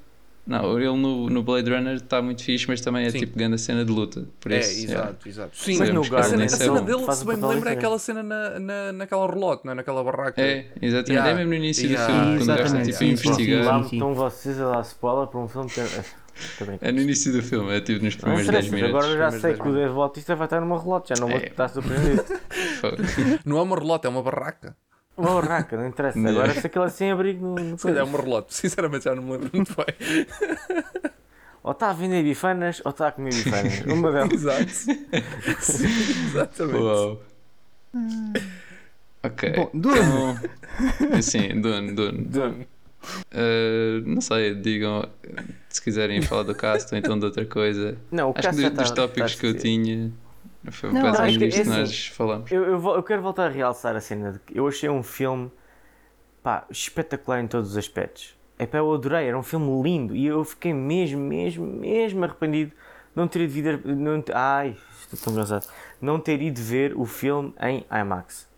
Não, 0.47 0.78
ele 0.78 0.86
no, 0.97 1.28
no 1.28 1.42
Blade 1.42 1.68
Runner 1.68 1.97
está 1.97 2.22
muito 2.22 2.44
fixe, 2.44 2.66
mas 2.68 2.80
também 2.80 3.05
é 3.05 3.11
Sim. 3.11 3.18
tipo 3.18 3.36
grande 3.36 3.59
cena 3.59 3.84
de 3.84 3.90
luta. 3.90 4.28
Por 4.38 4.53
É, 4.53 4.61
isso, 4.61 4.86
yeah. 4.86 5.07
exato, 5.09 5.28
exato. 5.28 5.57
Sim, 5.57 5.78
Mas 5.78 5.90
no 5.90 6.01
a 6.03 6.22
cena, 6.22 6.44
a 6.44 6.49
cena 6.49 6.80
dele, 6.82 7.03
faz 7.05 7.18
se 7.18 7.24
bem 7.26 7.36
me 7.36 7.42
lembro, 7.42 7.55
é 7.57 7.59
diferente. 7.59 7.78
aquela 7.78 7.99
cena 7.99 8.22
na, 8.22 8.61
na, 8.61 8.92
naquela 8.92 9.26
relote, 9.26 9.64
não 9.64 9.72
é? 9.72 9.74
Naquela 9.74 10.05
barraca. 10.05 10.40
É, 10.40 10.66
exatamente. 10.80 11.11
Yeah. 11.12 11.30
É 11.30 11.34
mesmo 11.34 11.49
no 11.51 11.55
início 11.57 11.88
Yeah. 11.88 12.07
do 12.07 12.12
filme, 12.12 12.38
quando 12.38 12.42
o 12.42 12.47
gajo 12.47 12.62
está 12.62 12.80
Exatamente, 12.80 12.84
tipo 12.92 12.97
a 12.97 12.99
sim, 12.99 13.16
sim, 13.16 13.28
investigar. 13.28 13.80
Estão 13.92 14.14
vocês 14.14 14.61
a 14.61 14.70
dar 14.70 14.80
spoiler 14.82 15.26
para 15.26 15.40
um 15.40 15.49
filme 15.49 15.68
que. 15.68 15.80
Tô 16.59 16.64
brincando. 16.66 16.88
É 16.90 16.92
no 16.92 17.01
início 17.01 17.32
do 17.32 17.42
filme, 17.42 17.74
é 17.74 17.80
tipo 17.80 18.05
nos 18.05 18.14
primeiros 18.14 18.47
10 18.47 18.66
interessa, 18.66 18.76
minutos. 18.76 19.05
agora 19.05 19.12
eu 19.14 19.18
já 19.18 19.30
sei 19.40 19.51
10 19.53 19.61
que 19.62 19.68
o 19.68 19.72
Dave 19.72 19.94
Bautista 19.94 20.36
vai 20.36 20.47
estar 20.47 20.61
numa 20.61 20.78
relote, 20.80 21.09
já 21.09 21.20
não 21.20 21.28
vou 21.28 21.38
É. 21.38 21.47
estar 21.47 21.68
surpreendido. 21.68 22.24
Não 23.44 23.59
é 23.59 23.62
uma 23.62 23.76
relote, 23.76 24.07
é 24.07 24.11
uma 24.11 24.22
barraca. 24.22 24.76
Uma 25.17 25.41
barraca, 25.41 25.77
não 25.77 25.87
interessa. 25.87 26.19
Não. 26.19 26.31
Agora 26.31 26.53
se 26.55 26.67
aquilo 26.67 26.85
é 26.85 26.91
sem 26.91 27.11
abrigo 27.11 27.45
no, 27.47 27.55
no 27.55 27.79
Se 27.79 27.87
calhar 27.87 28.01
é 28.01 28.09
uma 28.09 28.19
relote. 28.21 28.55
Sinceramente 28.55 29.05
já 29.05 29.14
não 29.14 29.23
me 29.23 29.33
lembro 29.33 29.51
muito 29.53 29.75
bem. 29.75 29.87
Ou 31.62 31.73
está 31.73 31.91
a 31.91 31.93
vender 31.93 32.23
bifanas 32.23 32.81
ou 32.85 32.91
está 32.91 33.09
a 33.09 33.12
comer 33.12 33.35
bifanas. 33.35 33.81
Uma 33.87 34.12
delas. 34.12 34.33
Exato. 34.39 34.71
Sim, 35.61 35.87
exatamente. 36.29 36.79
Uau. 36.79 37.21
Ok. 39.25 39.53
Bom, 39.57 39.71
Dune. 39.75 40.39
Então, 41.01 41.23
sim, 41.23 41.61
Dune, 41.61 41.93
Dune. 41.93 42.25
Dune. 42.25 42.69
Uh, 43.33 44.01
não 44.05 44.21
sei, 44.21 44.55
digam 44.55 45.09
se 45.69 45.83
quiserem 45.83 46.23
falar 46.23 46.45
do 46.45 46.55
cast 46.55 46.93
ou 46.95 46.99
então 46.99 47.19
de 47.19 47.25
outra 47.25 47.45
coisa. 47.45 47.97
Não, 48.12 48.29
o 48.29 48.31
Acho 48.31 48.41
que 48.43 48.47
caso 48.47 48.62
já 48.62 48.69
do- 48.69 48.77
dos 48.77 48.91
tópicos 48.93 49.31
está 49.33 49.41
que 49.41 49.47
eu 49.49 49.55
tinha 49.57 50.12
foi 50.73 50.93
Não, 50.93 51.03
ou 51.03 51.09
é 51.09 51.33
que- 51.39 51.45
é 51.45 51.61
assim, 51.61 51.71
nós 51.71 52.07
falamos. 52.09 52.51
Eu, 52.53 52.64
eu, 52.64 52.85
eu 52.97 53.03
quero 53.03 53.23
voltar 53.23 53.47
a 53.47 53.51
realçar 53.51 53.95
a 53.97 54.01
cena 54.01 54.33
de 54.33 54.39
que 54.41 54.59
eu 54.59 54.67
achei 54.67 54.89
um 54.89 55.03
filme 55.03 55.51
pá, 56.43 56.64
espetacular 56.71 57.41
em 57.41 57.47
todos 57.47 57.71
os 57.73 57.77
aspectos. 57.77 58.37
É 58.59 58.67
pá, 58.67 58.79
eu 58.79 58.93
adorei, 58.95 59.27
era 59.29 59.39
um 59.39 59.43
filme 59.43 59.83
lindo 59.83 60.14
e 60.17 60.27
eu 60.27 60.43
fiquei 60.45 60.73
mesmo, 60.73 61.21
mesmo, 61.21 61.67
mesmo 61.67 62.25
arrependido 62.25 62.71
de 62.71 62.77
não 63.14 63.29
ter 63.29 63.41
ido 63.43 63.53
ver. 63.53 63.81
Não, 63.85 64.23
ai, 64.35 64.77
estou 65.01 65.19
tão 65.25 65.33
engraçado. 65.33 65.67
Não 66.01 66.19
ter 66.21 66.41
ido 66.41 66.61
ver 66.61 66.95
o 66.97 67.05
filme 67.05 67.55
em 67.61 67.85
IMAX. 67.91 68.49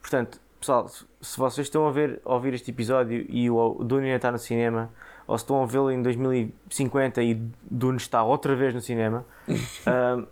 Portanto, 0.00 0.40
pessoal, 0.60 0.88
se- 0.88 1.04
vocês 1.38 1.66
estão 1.66 1.86
a 1.86 1.90
ver, 1.90 2.20
a 2.24 2.34
ouvir 2.34 2.54
este 2.54 2.70
episódio 2.70 3.24
e 3.28 3.48
o 3.50 3.74
Dune 3.84 4.06
ainda 4.06 4.16
está 4.16 4.32
no 4.32 4.38
cinema, 4.38 4.90
ou 5.26 5.36
se 5.38 5.44
estão 5.44 5.62
a 5.62 5.66
vê-lo 5.66 5.90
em 5.90 6.02
2050 6.02 7.22
e 7.22 7.34
Dune 7.70 7.96
está 7.98 8.22
outra 8.22 8.56
vez 8.56 8.74
no 8.74 8.80
cinema, 8.80 9.24
ahm, 9.86 10.24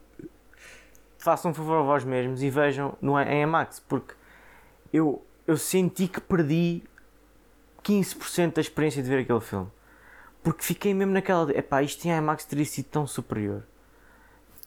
façam 1.27 1.51
um 1.51 1.55
favor 1.55 1.79
a 1.79 1.83
vós 1.83 2.05
mesmos 2.05 2.41
e 2.41 2.49
vejam 2.49 2.97
no, 3.03 3.20
em 3.20 3.43
IMAX, 3.43 3.81
porque 3.81 4.14
eu, 4.93 5.27
eu 5.45 5.57
senti 5.57 6.07
que 6.07 6.20
perdi 6.20 6.85
15% 7.83 8.53
da 8.55 8.61
experiência 8.61 9.03
de 9.03 9.09
ver 9.09 9.22
aquele 9.22 9.41
filme. 9.41 9.66
Porque 10.41 10.62
fiquei 10.62 10.95
mesmo 10.95 11.12
naquela 11.12 11.51
epá, 11.51 11.83
isto 11.83 12.05
em 12.07 12.16
IMAX 12.16 12.45
teria 12.45 12.64
sido 12.64 12.87
tão 12.87 13.09
superior. 13.09 13.64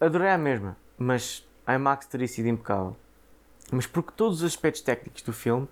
Adorei 0.01 0.31
a 0.31 0.37
mesma, 0.37 0.75
mas 0.97 1.47
a 1.65 1.75
IMAX 1.75 2.07
teria 2.07 2.27
sido 2.27 2.49
impecável. 2.49 2.97
Mas 3.71 3.87
porque 3.87 4.11
todos 4.11 4.39
os 4.39 4.43
aspectos 4.43 4.81
técnicos 4.81 5.21
do 5.21 5.31
filme 5.31 5.65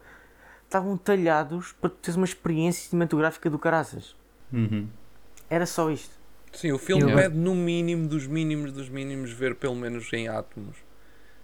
estavam 0.63 0.95
talhados 0.97 1.73
para 1.73 1.89
teres 1.89 2.15
uma 2.15 2.25
experiência 2.25 2.89
cinematográfica 2.89 3.49
do 3.49 3.59
caraças. 3.59 4.15
Uhum. 4.53 4.87
Era 5.49 5.65
só 5.65 5.91
isto. 5.91 6.16
Sim, 6.53 6.71
o 6.71 6.77
filme 6.79 7.11
Eu- 7.11 7.15
pede 7.15 7.35
no 7.35 7.53
mínimo 7.53 8.07
dos 8.07 8.25
mínimos 8.27 8.71
dos 8.71 8.89
mínimos 8.89 9.31
ver 9.31 9.55
pelo 9.55 9.75
menos 9.75 10.11
em 10.13 10.27
átomos. 10.27 10.77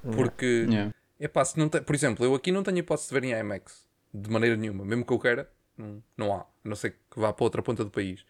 Porque, 0.01 0.65
Yeah. 0.69 0.93
epá, 1.19 1.45
se 1.45 1.57
não 1.57 1.69
tem, 1.69 1.81
por 1.81 1.95
exemplo, 1.95 2.25
eu 2.25 2.33
aqui 2.35 2.51
não 2.51 2.63
tenho 2.63 2.77
hipótese 2.79 3.07
de 3.09 3.13
ver 3.13 3.23
em 3.23 3.31
IMAX. 3.39 3.87
De 4.13 4.29
maneira 4.29 4.55
nenhuma. 4.55 4.83
Mesmo 4.85 5.05
que 5.05 5.13
eu 5.13 5.19
queira, 5.19 5.49
não, 5.77 6.03
não 6.17 6.33
há. 6.35 6.39
A 6.41 6.45
não 6.63 6.75
ser 6.75 6.91
que 6.91 7.19
vá 7.19 7.31
para 7.33 7.43
outra 7.43 7.61
ponta 7.63 7.83
do 7.83 7.89
país. 7.89 8.25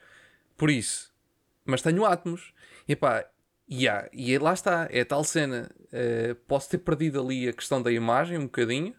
Por 0.55 0.69
isso. 0.69 1.11
Mas 1.65 1.82
tenho 1.82 2.05
átomos. 2.05 2.53
Epá, 2.88 3.26
e 3.67 3.88
há- 3.88 4.07
e 4.13 4.38
lá 4.38 4.53
está. 4.53 4.88
É 4.91 5.03
tal 5.03 5.24
cena. 5.24 5.69
eh, 5.95 6.36
posso 6.47 6.69
ter 6.71 6.80
perdido 6.80 7.21
ali 7.21 7.47
a 7.47 7.53
questão 7.53 7.80
da 7.82 7.91
imagem 7.91 8.38
um 8.38 8.43
bocadinho. 8.45 8.95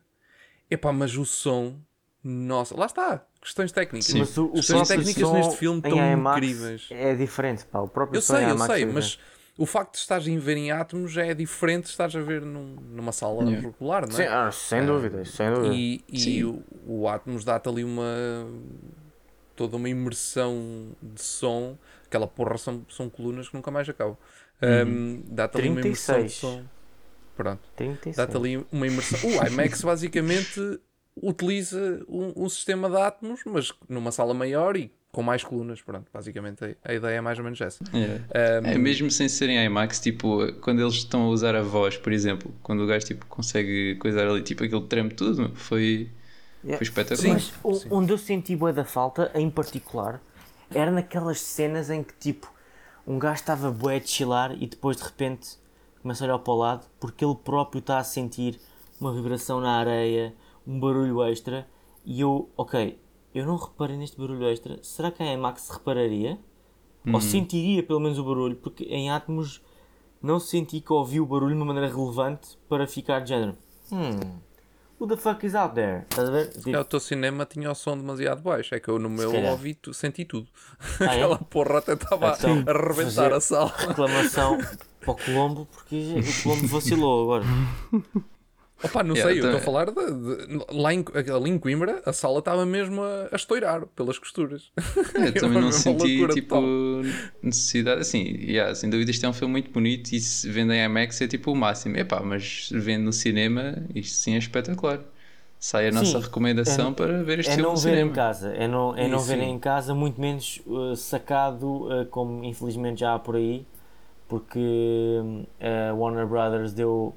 Epá, 0.71 0.93
mas 0.93 1.17
o 1.17 1.25
som... 1.25 1.81
Nossa, 2.23 2.77
lá 2.77 2.87
está. 2.87 3.27
Questões 3.45 3.71
técnicas. 3.71 4.07
Sim. 4.07 4.19
Mas 4.21 4.37
o, 4.37 4.47
o 4.47 4.53
Questões 4.55 4.89
técnicas 4.89 5.23
som 5.29 5.35
neste 5.35 5.57
filme 5.57 5.79
estão 5.79 6.13
incríveis. 6.33 6.89
É 6.91 7.15
diferente, 7.15 7.65
pá. 7.67 7.79
O 7.81 7.89
próprio 7.89 8.19
Eu 8.19 8.23
sei, 8.23 8.45
eu 8.51 8.59
sei, 8.59 8.83
é 8.83 8.87
mas 8.87 9.19
o 9.57 9.67
facto 9.67 9.93
de 9.93 9.99
estares 9.99 10.27
a 10.27 10.39
ver 10.39 10.57
em 10.57 10.73
átomos 10.73 11.13
já 11.13 11.25
é 11.25 11.33
diferente 11.35 11.85
de 11.85 11.91
estares 11.91 12.17
a 12.17 12.21
ver 12.21 12.41
num- 12.43 12.75
numa 12.91 13.13
sala 13.13 13.45
Yeah. 13.45 13.61
regular, 13.69 14.03
não 14.03 14.11
Sim, 14.17 14.23
é? 14.23 14.29
ah, 14.29 14.51
sem 14.51 14.85
dúvida, 14.85 15.23
isso 15.23 15.37
sem 15.37 15.53
dúvida. 15.53 15.73
E, 15.75 16.03
e 16.09 16.19
Sim. 16.19 16.45
o, 16.45 16.65
o 16.87 17.09
Atmos 17.09 17.45
dá-te 17.45 17.69
ali 17.69 17.85
uma. 17.85 18.47
toda 19.55 19.77
uma 19.77 19.89
imersão 19.89 20.89
de 21.03 21.23
som. 21.23 21.79
Aquela 22.07 22.27
porra 22.27 22.59
são, 22.59 22.85
são 22.89 23.09
colunas 23.09 23.49
que 23.49 23.55
nunca 23.55 23.71
mais 23.71 23.89
acabam. 23.89 24.17
Um, 24.63 25.23
dá-te 25.27 25.59
ali 25.59 25.69
uma 25.69 25.81
imersão 25.81 26.15
de 26.17 26.21
36. 26.23 26.33
som. 26.41 26.65
Pronto. 27.37 27.61
36. 27.77 28.17
Dá-te 28.17 28.37
ali 28.37 28.67
uma 28.73 28.87
imersão. 28.87 29.19
O 29.31 29.47
IMAX 29.47 29.83
basicamente 29.83 30.81
utiliza 31.17 32.05
um, 32.09 32.33
um 32.45 32.49
sistema 32.49 32.89
de 32.91 32.97
Atmos, 32.97 33.41
mas 33.47 33.73
numa 33.89 34.11
sala 34.13 34.35
maior 34.35 34.77
e 34.77 34.93
com 35.13 35.23
mais 35.23 35.45
colunas. 35.45 35.81
Pronto, 35.81 36.07
basicamente 36.13 36.65
a, 36.65 36.75
a 36.91 36.95
ideia 36.95 37.17
é 37.17 37.21
mais 37.21 37.39
ou 37.39 37.45
menos 37.45 37.61
essa. 37.61 37.85
Yeah. 37.95 38.25
Um, 38.63 38.67
É 38.71 38.79
mesmo 38.79 39.11
sem 39.11 39.29
serem 39.29 39.65
IMAX, 39.65 40.01
tipo, 40.01 40.53
quando 40.61 40.81
eles 40.83 40.95
estão 40.95 41.23
a 41.23 41.29
usar 41.29 41.55
a 41.55 41.63
voz, 41.63 41.97
por 41.97 42.13
exemplo, 42.13 42.53
quando 42.63 42.83
o 42.83 42.87
gajo 42.87 43.07
tipo, 43.07 43.25
consegue 43.27 43.95
coisar 43.97 44.27
ali, 44.27 44.43
tipo, 44.43 44.65
aquilo 44.65 44.83
treme 44.83 45.11
tudo, 45.11 45.53
foi, 45.55 46.11
Yeah. 46.65 46.79
foi 46.79 46.85
espetacular. 46.87 47.39
Sim. 47.41 47.53
Mas 47.63 47.85
o- 47.91 47.95
onde 47.99 48.11
eu 48.13 48.17
senti 48.19 48.57
bué 48.57 48.73
da 48.73 48.85
falta, 48.87 49.31
em 49.35 49.51
particular, 49.51 50.21
era 50.75 50.91
naquelas 50.91 51.39
cenas 51.41 51.91
em 51.91 52.03
que 52.03 52.15
tipo 52.15 52.51
um 53.07 53.19
gajo 53.19 53.35
estava 53.35 53.71
bué 53.71 54.01
de 54.01 54.09
chilar 54.09 54.57
e 54.59 54.67
depois 54.67 54.97
de 54.97 55.03
repente 55.05 55.59
começa 56.01 56.25
a 56.25 56.27
olhar 56.27 56.39
para 56.39 56.53
o 56.53 56.57
lado 56.57 56.87
porque 56.99 57.23
ele 57.23 57.35
próprio 57.35 57.81
está 57.81 57.99
a 57.99 58.03
sentir 58.05 58.59
uma 58.99 59.13
vibração 59.13 59.61
na 59.61 59.73
areia, 59.79 60.33
um 60.67 60.79
barulho 60.81 61.23
extra 61.25 61.67
e 62.05 62.21
eu, 62.21 62.49
ok, 62.57 62.99
eu 63.35 63.47
não 63.47 63.57
reparei 63.57 63.97
neste 63.97 64.17
barulho 64.19 64.47
extra, 64.49 64.79
será 64.83 65.11
que 65.11 65.23
a 65.23 65.33
IMAX 65.33 65.71
repararia? 65.71 66.39
Ou 67.13 67.21
sentiria 67.21 67.83
pelo 67.83 68.01
menos 68.01 68.19
o 68.19 68.25
barulho? 68.25 68.57
Porque 68.57 68.85
em 68.85 69.11
Atmos 69.11 69.61
não 70.23 70.41
senti 70.41 70.81
que 70.81 70.91
ouvi 70.91 71.21
o 71.21 71.27
barulho 71.27 71.51
de 71.55 71.57
uma 71.57 71.67
maneira 71.67 71.95
relevante 71.95 72.59
para 72.67 72.87
ficar 72.87 73.21
de 73.21 73.29
género. 73.29 73.59
Hmm, 73.91 74.39
who 74.99 75.07
the 75.07 75.15
fuck 75.19 75.45
is 75.45 75.55
out 75.55 75.75
there? 75.75 76.05
Estás 76.09 76.29
a 76.29 76.33
ver? 76.33 76.49
Tipo, 76.51 76.71
É, 76.71 76.81
o 76.81 76.85
teu 76.85 76.99
cinema 76.99 77.45
tinha 77.45 77.71
o 77.71 77.75
som 77.75 77.95
demasiado 77.95 78.41
baixo. 78.41 78.75
É 78.75 78.81
que 78.81 78.89
eu 78.89 78.99
no 78.99 79.11
meu 79.11 79.31
ouvi, 79.51 79.75
tu- 79.75 79.93
senti 79.93 80.25
tudo. 80.25 80.49
Ah, 81.01 81.05
é? 81.13 81.17
Aquela 81.17 81.37
porra 81.37 81.77
até 81.81 81.93
estava 81.93 82.35
Então, 82.39 82.65
a 82.67 82.71
arrebentar 82.71 83.35
a 83.35 83.41
sala. 83.41 83.71
reclamação 83.77 84.57
para 85.03 85.11
o 85.11 85.15
Colombo 85.15 85.67
porque 85.71 86.15
o 86.19 86.43
Colombo 86.43 86.67
vacilou 86.69 87.23
agora. 87.25 87.45
Opa, 88.85 89.03
não 89.03 89.17
Yeah, 89.17 89.31
sei, 89.31 89.41
eu 89.41 89.45
estou 89.45 89.59
a 89.59 89.61
falar 89.61 89.87
de, 89.87 89.95
de- 89.95 90.67
lá 90.71 90.93
em, 90.93 91.05
ali 91.35 91.51
em 91.51 91.59
Coimbra, 91.59 92.03
a 92.05 92.13
sala 92.13 92.41
estava 92.41 92.67
mesmo 92.67 93.03
a, 93.03 93.29
a 93.33 93.37
estourar 93.37 93.87
pelas 93.89 94.19
costuras. 94.19 94.71
Eu 95.15 95.37
também 95.37 95.59
não 95.59 95.71
Uma 95.87 95.91
senti 95.91 95.91
loucura 95.93 96.29
tipo 96.29 96.57
total. 96.57 96.77
necessidade. 97.43 98.01
Assim, 98.01 98.23
yeah, 98.41 98.75
sem 98.75 98.91
dúvida, 98.91 99.11
isto 99.11 99.25
é 99.25 99.29
um 99.29 99.33
filme 99.33 99.53
muito 99.53 99.71
bonito 99.71 100.13
e 100.13 100.21
se 100.21 100.49
vendo 100.51 100.73
em 100.73 100.83
IMAX 100.85 101.21
é 101.21 101.29
tipo 101.29 101.53
o 101.53 101.57
máximo. 101.57 101.97
Epá, 101.97 102.21
mas 102.21 102.69
vendo 102.73 103.05
no 103.05 103.13
cinema, 103.13 103.87
isto 103.95 104.17
sim 104.17 104.35
é 104.35 104.39
espetacular. 104.39 105.01
Sai 105.59 105.89
a 105.89 105.93
nossa 105.93 106.19
Sim, 106.19 106.21
recomendação 106.21 106.93
é- 106.93 106.95
para 106.95 107.23
ver 107.23 107.39
este 107.39 107.55
É 107.55 107.57
filme 107.57 107.71
não 107.71 107.77
no 107.77 107.77
ver 107.79 107.95
em 107.95 108.11
cinema. 108.11 108.11
casa, 108.11 108.55
é 108.55 108.67
não, 108.67 108.97
é 108.97 109.07
não 109.07 109.23
ver 109.23 109.39
em 109.41 109.59
casa, 109.59 109.95
muito 109.95 110.19
menos 110.21 110.63
uh, 110.67 110.97
sacado, 110.97 111.87
uh, 112.03 112.07
como 112.07 112.43
infelizmente 112.45 113.01
já 113.01 113.15
há 113.15 113.19
por 113.19 113.37
aí, 113.37 113.67
porque 114.29 114.61
a 115.61 115.95
Warner 115.95 116.27
Brothers 116.27 116.73
deu 116.73 117.15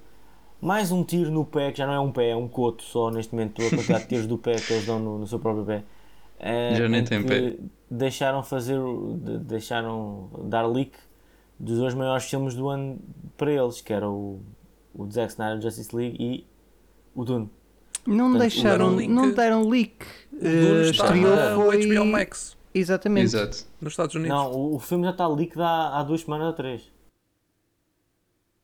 mais 0.61 0.91
um 0.91 1.03
tiro 1.03 1.29
no 1.31 1.45
pé, 1.45 1.71
que 1.71 1.77
já 1.77 1.85
não 1.87 1.93
é 1.93 1.99
um 1.99 2.11
pé, 2.11 2.29
é 2.29 2.35
um 2.35 2.47
coto 2.47 2.83
só 2.83 3.09
neste 3.11 3.33
momento, 3.33 3.61
a 3.61 3.69
quantidade 3.69 4.03
de 4.03 4.07
tiros 4.09 4.27
do 4.27 4.37
pé 4.37 4.55
que 4.55 4.73
eles 4.73 4.85
dão 4.85 4.99
no, 4.99 5.19
no 5.19 5.27
seu 5.27 5.39
próprio 5.39 5.65
pé. 5.65 5.83
Uh, 6.39 6.75
Já 6.75 6.87
nem 6.89 7.01
em 7.01 7.03
tem 7.03 7.23
pé. 7.23 7.57
Deixaram 7.89 8.43
fazer, 8.43 8.77
de- 9.17 9.39
deixaram 9.39 10.29
dar 10.43 10.65
leak 10.67 10.91
dos 11.59 11.77
dois 11.79 11.93
maiores 11.93 12.25
filmes 12.25 12.53
do 12.53 12.67
ano 12.69 12.99
para 13.37 13.51
eles, 13.51 13.81
que 13.81 13.91
era 13.93 14.09
o, 14.09 14.39
o 14.93 15.09
Zack 15.09 15.31
Snyder 15.31 15.61
Justice 15.61 15.95
League 15.95 16.17
e 16.19 16.45
o 17.15 17.23
Dune. 17.23 17.49
Não 18.05 18.25
Portanto, 18.31 18.39
deixaram, 18.39 18.77
deram 18.77 18.95
leak. 18.95 19.13
não 19.13 19.31
deram 19.31 19.69
leak. 19.69 20.05
O 20.31 20.37
Dune 20.39 20.89
está 20.89 21.05
estreou 21.15 21.65
foi... 21.71 21.85
HBO 21.95 22.05
Max, 22.05 22.57
Exatamente. 22.73 23.25
Exato. 23.25 23.65
nos 23.81 23.93
Estados 23.93 24.15
Unidos. 24.15 24.37
Não, 24.37 24.51
o, 24.53 24.75
o 24.75 24.79
filme 24.79 25.03
já 25.05 25.11
está 25.11 25.27
leak 25.27 25.59
há, 25.59 25.99
há 25.99 26.03
duas 26.03 26.21
semanas 26.21 26.47
ou 26.47 26.53
três. 26.53 26.91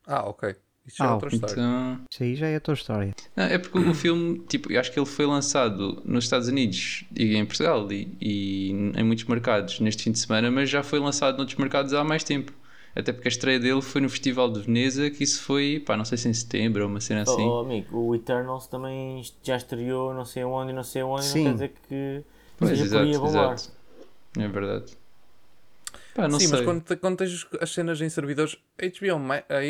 Ah, 0.06 0.28
ok. 0.30 0.56
Isso 0.86 0.98
já 0.98 1.06
é 1.06 1.08
Ah, 1.08 1.14
outra 1.14 1.30
história. 1.30 1.54
Então. 1.54 2.00
Isso 2.12 2.24
aí 2.24 2.36
já 2.36 2.48
é 2.48 2.56
a 2.56 2.60
tua 2.60 2.74
história. 2.74 3.16
Não, 3.36 3.44
é 3.46 3.58
porque 3.58 3.78
o 3.80 3.94
filme, 3.94 4.40
tipo, 4.50 4.72
eu 4.72 4.80
acho 4.80 4.92
que 4.92 5.00
ele 5.00 5.06
foi 5.06 5.26
lançado 5.26 6.02
nos 6.04 6.26
Estados 6.26 6.48
Unidos 6.50 7.06
e 7.16 7.36
em 7.36 7.46
Portugal 7.46 7.90
e, 7.92 8.16
e 8.20 8.70
em 8.96 9.04
muitos 9.04 9.24
mercados 9.26 9.80
neste 9.80 10.04
fim 10.04 10.12
de 10.12 10.20
semana, 10.20 10.52
mas 10.52 10.70
já 10.70 10.84
foi 10.84 11.00
lançado 11.00 11.38
noutros 11.38 11.58
mercados 11.58 11.94
há 11.94 12.04
mais 12.04 12.24
tempo. 12.24 12.52
Até 12.96 13.12
porque 13.12 13.28
a 13.28 13.32
estreia 13.32 13.60
dele 13.60 13.82
foi 13.82 14.02
no 14.02 14.10
Festival 14.10 14.52
de 14.52 14.60
Veneza, 14.62 15.10
que 15.10 15.24
isso 15.24 15.42
foi, 15.42 15.82
pá, 15.84 15.98
não 15.98 16.06
sei 16.06 16.16
se 16.18 16.30
em 16.30 16.34
setembro 16.34 16.84
ou 16.84 16.90
uma 16.90 17.00
cena 17.02 17.24
assim. 17.24 17.42
Oh, 17.48 17.62
amigo, 17.62 17.98
o 17.98 18.14
Eternals 18.14 18.68
também 18.68 19.24
já 19.42 19.56
estreou 19.58 20.14
não 20.14 20.26
sei 20.26 20.44
onde 20.44 20.72
e 20.72 20.76
não 20.76 20.84
sei 20.84 21.02
onde, 21.02 21.24
Sim. 21.26 21.40
não 21.46 21.46
quer 21.46 21.54
dizer 21.54 21.74
que 21.90 22.24
Pois, 22.58 22.70
seja 22.70 22.84
por 22.84 22.88
exato, 22.88 23.06
aí 23.06 23.16
a 23.16 23.20
bombar. 23.20 23.54
exato. 23.54 23.72
É 24.38 24.48
verdade. 24.48 24.98
Pá, 26.14 26.28
não 26.28 26.40
Sim, 26.40 26.48
sei. 26.48 26.58
mas 26.58 26.66
quando, 26.66 26.98
quando 27.00 27.18
tens 27.18 27.48
as 27.60 27.72
cenas 27.72 28.00
em 28.00 28.10
servidores, 28.10 28.56
HBO, 28.78 29.16
a 29.50 29.62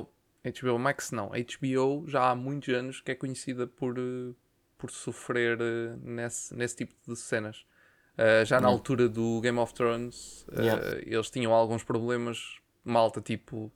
HBO, 0.00 0.08
HBO 0.44 0.78
Max 0.78 1.10
não, 1.10 1.32
a 1.32 1.36
HBO 1.38 2.04
já 2.06 2.30
há 2.30 2.34
muitos 2.34 2.74
anos 2.74 3.00
que 3.00 3.12
é 3.12 3.14
conhecida 3.14 3.66
por, 3.66 3.96
eh, 3.98 4.34
por 4.76 4.90
sofrer 4.90 5.58
eh, 5.60 5.96
nesse, 6.02 6.54
nesse 6.54 6.76
tipo 6.76 6.94
de 7.06 7.16
cenas. 7.16 7.64
Uh, 8.16 8.44
já 8.44 8.60
na 8.60 8.68
altura 8.68 9.08
do 9.08 9.40
Game 9.40 9.58
of 9.58 9.74
Thrones, 9.74 10.46
uh, 10.52 10.62
Yeah. 10.62 10.98
eles 11.04 11.28
tinham 11.30 11.52
alguns 11.52 11.82
problemas, 11.82 12.60
malta, 12.84 13.20
tipo, 13.20 13.72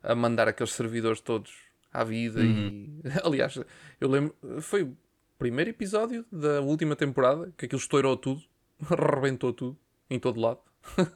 a 0.00 0.14
mandar 0.14 0.46
aqueles 0.46 0.72
servidores 0.72 1.20
todos 1.20 1.52
à 1.92 2.04
vida. 2.04 2.40
E, 2.40 2.88
aliás, 3.24 3.58
eu 4.00 4.08
lembro, 4.08 4.32
foi 4.60 4.84
o 4.84 4.96
primeiro 5.38 5.70
episódio 5.70 6.24
da 6.30 6.60
última 6.60 6.94
temporada 6.94 7.52
que 7.56 7.64
aquilo 7.64 7.80
estourou 7.80 8.16
tudo, 8.16 8.42
arrebentou 8.88 9.52
tudo, 9.52 9.76
em 10.08 10.18
todo 10.20 10.40
lado. 10.40 10.60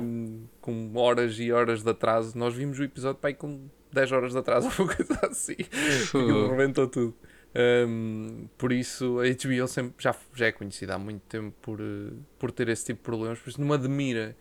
Um, 0.00 0.46
Com 0.60 0.94
horas 0.96 1.38
e 1.38 1.50
horas 1.50 1.82
de 1.82 1.90
atraso. 1.90 2.36
Nós 2.36 2.54
vimos 2.54 2.78
o 2.78 2.82
episódio 2.84 3.18
pai, 3.20 3.32
com 3.32 3.68
10 3.94 4.12
horas 4.12 4.32
de 4.32 4.38
atraso, 4.38 4.68
ou 4.78 4.84
uma 4.84 4.94
coisa 4.94 5.18
assim. 5.26 5.56
Aquilo 6.08 6.46
arrebentou 6.46 6.86
tudo. 6.88 7.16
Um, 7.56 8.48
por 8.58 8.72
isso 8.72 9.20
a 9.20 9.24
HBO 9.24 9.68
sempre, 9.68 9.94
já, 10.02 10.14
já 10.34 10.46
é 10.46 10.52
conhecida 10.52 10.96
há 10.96 10.98
muito 10.98 11.22
tempo 11.22 11.54
por, 11.62 11.80
eh, 11.80 12.12
por 12.36 12.50
ter 12.50 12.68
esse 12.68 12.86
tipo 12.86 12.98
de 12.98 13.04
problemas, 13.04 13.38
por 13.38 13.48
isso 13.48 13.60
não 13.60 13.68
me 13.68 13.74
admira 13.74 14.36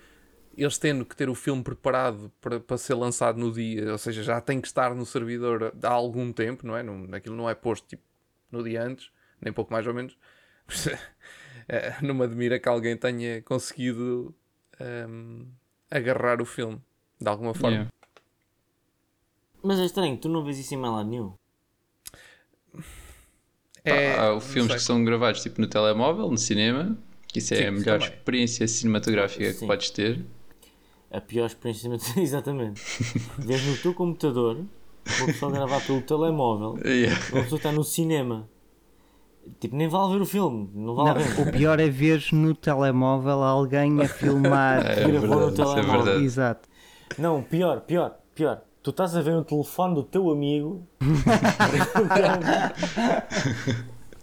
eles 0.57 0.79
tendo 0.79 1.05
que 1.05 1.15
ter 1.15 1.29
o 1.29 1.35
filme 1.35 1.63
preparado 1.63 2.31
para, 2.41 2.59
para 2.59 2.75
ser 2.75 2.95
lançado 2.95 3.39
no 3.39 3.51
dia, 3.51 3.91
ou 3.91 3.97
seja, 3.99 4.23
já 4.23 4.41
tem 4.41 4.59
que 4.59 4.67
estar 4.67 4.95
no 4.95 5.05
servidor 5.05 5.73
há 5.83 5.89
algum 5.89 6.31
tempo, 6.33 6.65
não 6.65 6.75
é? 6.75 6.81
Não, 6.81 7.07
aquilo 7.11 7.35
não 7.35 7.47
é 7.47 7.53
posto 7.53 7.87
tipo, 7.87 8.03
no 8.51 8.63
dia 8.63 8.83
antes, 8.83 9.11
nem 9.39 9.53
pouco 9.53 9.71
mais 9.71 9.85
ou 9.85 9.93
menos. 9.93 10.17
Eh, 11.65 11.95
não 12.01 12.13
me 12.13 12.25
admira 12.25 12.59
que 12.59 12.67
alguém 12.67 12.97
tenha 12.97 13.41
conseguido 13.41 14.35
um, 14.81 15.47
agarrar 15.89 16.41
o 16.41 16.45
filme 16.45 16.81
de 17.21 17.29
alguma 17.29 17.53
forma. 17.53 17.77
Yeah. 17.77 17.91
Mas 19.63 19.79
é 19.79 19.85
estranho, 19.85 20.17
tu 20.17 20.27
não 20.29 20.43
vês 20.43 20.59
isso 20.59 20.73
em 20.73 20.77
mais 20.77 20.93
lado 20.93 21.09
nenhum. 21.09 21.33
É, 23.85 24.15
Pá, 24.15 24.31
há 24.35 24.39
filmes 24.39 24.73
que 24.73 24.79
são 24.81 25.03
gravados 25.03 25.41
tipo 25.41 25.59
no 25.59 25.67
telemóvel, 25.67 26.29
no 26.29 26.37
cinema, 26.37 26.97
que 27.27 27.39
isso 27.39 27.53
é 27.53 27.57
Sim, 27.57 27.65
a 27.65 27.71
melhor 27.71 27.99
também. 27.99 28.15
experiência 28.15 28.67
cinematográfica 28.67 29.51
Sim. 29.51 29.59
que 29.59 29.67
podes 29.67 29.89
ter. 29.89 30.25
A 31.11 31.19
pior 31.21 31.45
experiência, 31.47 31.89
exatamente. 32.17 32.81
Vês 33.39 33.63
no 33.65 33.77
teu 33.77 33.93
computador, 33.93 34.57
uma 35.17 35.25
pessoa 35.27 35.51
a 35.51 35.55
gravar 35.55 35.81
pelo 35.85 36.01
telemóvel, 36.01 36.77
Yeah. 36.85 37.19
uma 37.33 37.43
pessoa 37.43 37.57
está 37.59 37.71
no 37.71 37.83
cinema. 37.83 38.49
Tipo, 39.59 39.75
nem 39.75 39.89
vale 39.89 40.13
ver 40.13 40.21
o 40.21 40.25
filme, 40.25 40.69
não 40.73 40.95
vale 40.95 41.19
Não, 41.19 41.25
ver. 41.35 41.49
o 41.49 41.51
pior 41.51 41.77
é 41.77 41.89
ver 41.89 42.25
no 42.31 42.55
telemóvel 42.55 43.43
alguém 43.43 44.01
a 44.01 44.07
filmar. 44.07 44.85
É 44.87 45.05
Gravou 45.05 45.41
no 45.41 45.49
é 45.49 45.51
telemóvel. 45.51 46.03
verdade. 46.03 46.23
Exato. 46.23 46.69
Não, 47.17 47.43
pior, 47.43 47.81
pior, 47.81 48.17
pior. 48.33 48.61
Tu 48.83 48.89
estás 48.89 49.15
a 49.15 49.21
ver 49.21 49.33
no 49.33 49.45
telefone 49.45 49.95
do 49.95 50.03
teu 50.03 50.29
amigo. 50.29 50.85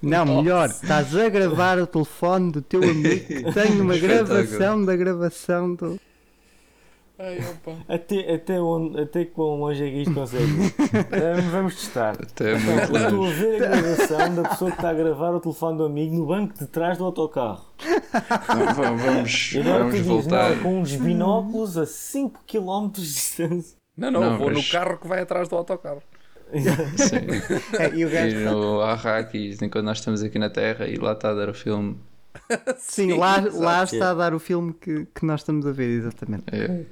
Não, 0.03 0.25
melhor, 0.25 0.69
estás 0.71 1.15
a 1.17 1.29
gravar 1.29 1.79
o 1.79 1.87
telefone 1.87 2.53
do 2.53 2.63
teu 2.63 2.83
amigo 2.83 3.27
que 3.27 3.53
tem 3.53 3.81
uma 3.81 3.97
gravação 3.99 4.85
da 4.85 4.97
gravação 4.97 5.75
do. 5.75 5.99
Ai, 7.19 7.39
opa. 7.39 7.77
até, 7.87 8.35
até, 8.35 8.59
onde, 8.61 8.99
até 8.99 9.27
quão 9.27 9.61
longe 9.61 9.85
é 9.85 9.91
que 9.91 9.97
isto 10.03 10.15
consegue? 10.15 10.73
Eh, 11.13 11.41
Vamos 11.53 11.75
testar. 11.75 12.13
Até 12.13 12.55
Então, 12.57 12.73
muito 12.77 12.97
eu 12.97 13.03
estou 13.09 13.27
a 13.27 13.31
ver 13.31 13.63
a 13.63 13.69
gravação 13.77 14.35
da 14.35 14.49
pessoa 14.49 14.71
que 14.71 14.77
está 14.79 14.89
a 14.91 14.95
gravar 14.95 15.35
o 15.35 15.41
telefone 15.41 15.77
do 15.77 15.85
amigo 15.85 16.15
no 16.17 16.27
banco 16.27 16.59
de 16.59 16.67
trás 16.67 16.97
do 16.97 17.05
autocarro. 17.05 17.67
Vamos, 18.77 19.03
vamos, 19.03 19.53
E 19.53 19.61
agora 19.61 19.85
tu 19.85 19.91
vamos 19.91 20.01
voltar. 20.07 20.57
não, 20.57 20.63
com 20.63 20.81
uns 20.81 20.97
binóculos 20.97 21.77
a 21.77 21.85
5 21.85 22.41
km 22.47 22.89
de 22.91 23.03
distância. 23.03 23.80
Não, 24.01 24.11
não, 24.11 24.21
Não, 24.21 24.39
vou 24.39 24.47
mas- 24.51 24.57
no 24.57 24.71
carro 24.73 24.99
que 24.99 25.07
vai 25.07 25.21
atrás 25.21 25.47
do 25.49 25.55
autocarro. 25.57 26.03
Sim. 26.97 27.27
É, 27.79 27.95
e 27.95 28.05
o 28.05 28.11
gajo 28.11 28.37
E 28.37 28.45
no 28.45 28.81
Arrakis, 28.81 29.63
enquanto 29.63 29.85
nós 29.85 29.99
estamos 29.99 30.23
aqui 30.23 30.39
na 30.39 30.51
Terra, 30.51 30.87
e 30.89 30.97
lá 30.97 31.13
está 31.13 31.31
a 31.31 31.35
dar 31.35 31.49
o 31.49 31.55
filme 31.55 31.97
Sim, 32.79 33.13
lá, 33.13 33.37
lá 33.53 33.85
está 33.85 34.11
a 34.11 34.15
dar 34.15 34.35
o 34.35 34.39
filme 34.41 34.73
que, 34.73 35.07
que 35.15 35.25
nós 35.25 35.41
estamos 35.41 35.67
a 35.67 35.71
ver, 35.73 35.89
exatamente. 35.91 36.45
É. 36.51 36.83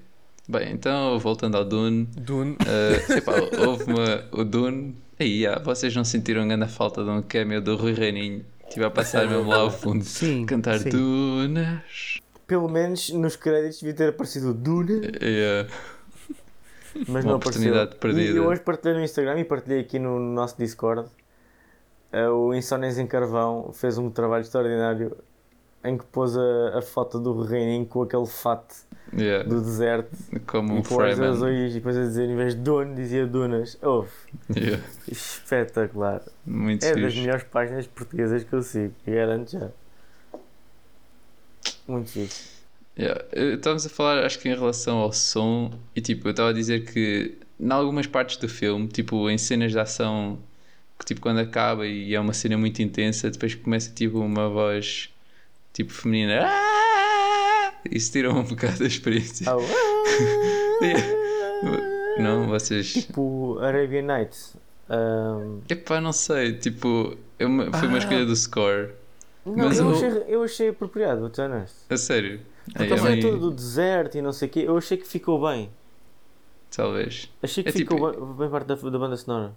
Bem, 0.48 0.72
então, 0.72 1.18
voltando 1.18 1.56
ao 1.56 1.64
Dune, 1.64 2.06
Dune. 2.16 2.52
uh, 2.52 3.12
epá, 3.12 3.32
houve 3.66 3.84
uma. 3.84 4.24
O 4.32 4.44
Dune. 4.44 4.94
Aí, 5.20 5.46
ah, 5.46 5.60
vocês 5.62 5.94
não 5.96 6.04
sentiram 6.04 6.46
grande 6.46 6.68
falta 6.68 7.02
de 7.04 7.10
um 7.10 7.20
cameo 7.22 7.60
do 7.60 7.76
Rui 7.76 7.92
Reininho? 7.92 8.44
Estive 8.66 8.84
a 8.86 8.90
passar 8.90 9.26
mesmo 9.28 9.48
lá 9.48 9.56
ao 9.56 9.70
fundo, 9.70 10.04
Sim, 10.04 10.46
cantar 10.46 10.78
sim. 10.78 10.88
Dunas. 10.90 12.18
Pelo 12.46 12.68
menos 12.68 13.10
nos 13.10 13.34
créditos 13.36 13.80
devia 13.80 13.94
ter 13.94 14.08
aparecido 14.10 14.50
o 14.50 14.54
Dune, 14.54 15.00
Yeah. 15.22 15.68
Mas 17.06 17.24
Uma 17.24 17.32
não 17.32 17.36
oportunidade 17.36 17.92
apareceu. 17.94 17.98
perdida. 18.00 18.32
E 18.32 18.36
eu 18.36 18.46
hoje 18.46 18.60
partilhei 18.60 18.96
no 18.98 19.04
Instagram 19.04 19.38
e 19.40 19.44
partilhei 19.44 19.80
aqui 19.80 19.98
no 19.98 20.18
nosso 20.18 20.56
Discord. 20.58 21.08
eh, 22.12 22.28
o 22.28 22.54
Insónias 22.54 22.98
em 22.98 23.06
Carvão 23.06 23.70
fez 23.72 23.98
um 23.98 24.10
trabalho 24.10 24.40
extraordinário 24.42 25.16
em 25.84 25.96
que 25.96 26.04
pôs 26.06 26.36
a, 26.36 26.78
a 26.78 26.82
foto 26.82 27.18
do 27.20 27.42
Reininho 27.42 27.86
com 27.86 28.02
aquele 28.02 28.26
fato 28.26 28.74
Yeah. 29.16 29.48
do 29.48 29.62
deserto 29.62 30.10
Como 30.46 30.68
um 30.74 30.76
olhos 30.76 30.88
Freeman. 30.88 31.30
azuis 31.30 31.70
e 31.70 31.74
depois 31.76 31.96
a 31.96 32.00
dizer 32.02 32.28
em 32.28 32.36
vez 32.36 32.54
de 32.54 32.60
Dune 32.60 32.94
dizia 32.94 33.26
Dunas. 33.26 33.78
Houve. 33.80 34.10
Yeah. 34.54 34.82
Espetacular. 35.10 36.20
Muito 36.44 36.84
É 36.84 36.92
das 36.94 37.04
fixe. 37.04 37.20
melhores 37.20 37.42
páginas 37.44 37.86
portuguesas 37.86 38.44
que 38.44 38.52
eu 38.52 38.60
sigo, 38.62 38.92
garanto 39.06 39.50
já. 39.52 39.70
Muito 41.86 42.10
fixe. 42.10 42.57
Yeah. 42.98 43.24
Estávamos 43.54 43.86
a 43.86 43.88
falar, 43.88 44.24
acho 44.24 44.38
que 44.40 44.48
em 44.48 44.54
relação 44.54 44.98
ao 44.98 45.12
som, 45.12 45.70
e 45.94 46.00
tipo, 46.00 46.26
eu 46.26 46.30
estava 46.32 46.50
a 46.50 46.52
dizer 46.52 46.84
que 46.92 47.38
em 47.60 47.70
algumas 47.70 48.06
partes 48.06 48.36
do 48.38 48.48
filme, 48.48 48.88
tipo, 48.88 49.30
em 49.30 49.38
cenas 49.38 49.70
de 49.72 49.78
ação, 49.78 50.38
que 50.98 51.04
tipo, 51.04 51.20
quando 51.20 51.38
acaba 51.38 51.86
e 51.86 52.12
é 52.14 52.18
uma 52.20 52.32
cena 52.32 52.58
muito 52.58 52.82
intensa, 52.82 53.30
depois 53.30 53.54
começa 53.54 53.92
tipo 53.94 54.18
uma 54.18 54.48
voz 54.48 55.10
tipo 55.72 55.92
feminina. 55.92 56.40
"Ah!" 56.44 57.72
Isso 57.90 58.10
tira 58.10 58.32
um 58.34 58.42
bocado 58.42 58.80
da 58.80 58.86
experiência. 58.86 59.48
Au, 59.48 59.60
ah! 59.60 60.58
Não, 62.20 62.48
vocês. 62.48 62.92
Tipo 62.92 63.58
Arabian 63.60 64.02
Nights. 64.02 64.56
Ahm, 64.90 65.60
Epá, 65.68 66.00
não 66.00 66.12
sei, 66.12 66.54
tipo, 66.54 67.16
uma- 67.40 67.70
foi 67.72 67.86
uma 67.88 67.98
escolha 67.98 68.24
do 68.24 68.34
score. 68.34 68.90
Não, 69.56 69.66
Mas 69.66 69.78
eu, 69.78 69.84
eu- 69.86 69.94
achei, 69.96 70.08
eu 70.28 70.42
achei 70.42 70.68
apropriado, 70.68 71.20
vou 71.20 71.34
ser 71.34 71.42
honesto. 71.42 71.76
A 71.90 71.96
sério. 71.96 72.40
Porque 72.66 72.82
Aí, 72.82 72.92
a 72.92 72.96
cena 72.98 73.10
aí, 73.10 73.20
toda 73.20 73.36
do 73.38 73.50
deserto 73.50 74.18
e 74.18 74.22
não 74.22 74.32
sei 74.32 74.48
o 74.48 74.50
quê, 74.50 74.60
eu 74.66 74.76
achei 74.76 74.96
que 74.98 75.06
ficou 75.06 75.40
bem. 75.48 75.70
Talvez. 76.74 77.30
Achei 77.42 77.62
que 77.64 77.70
É 77.70 77.72
ficou 77.72 78.10
tipo- 78.12 78.26
bem, 78.26 78.36
bem 78.36 78.50
parte 78.50 78.66
da, 78.66 78.74
da 78.74 78.98
banda 78.98 79.16
sonora. 79.16 79.52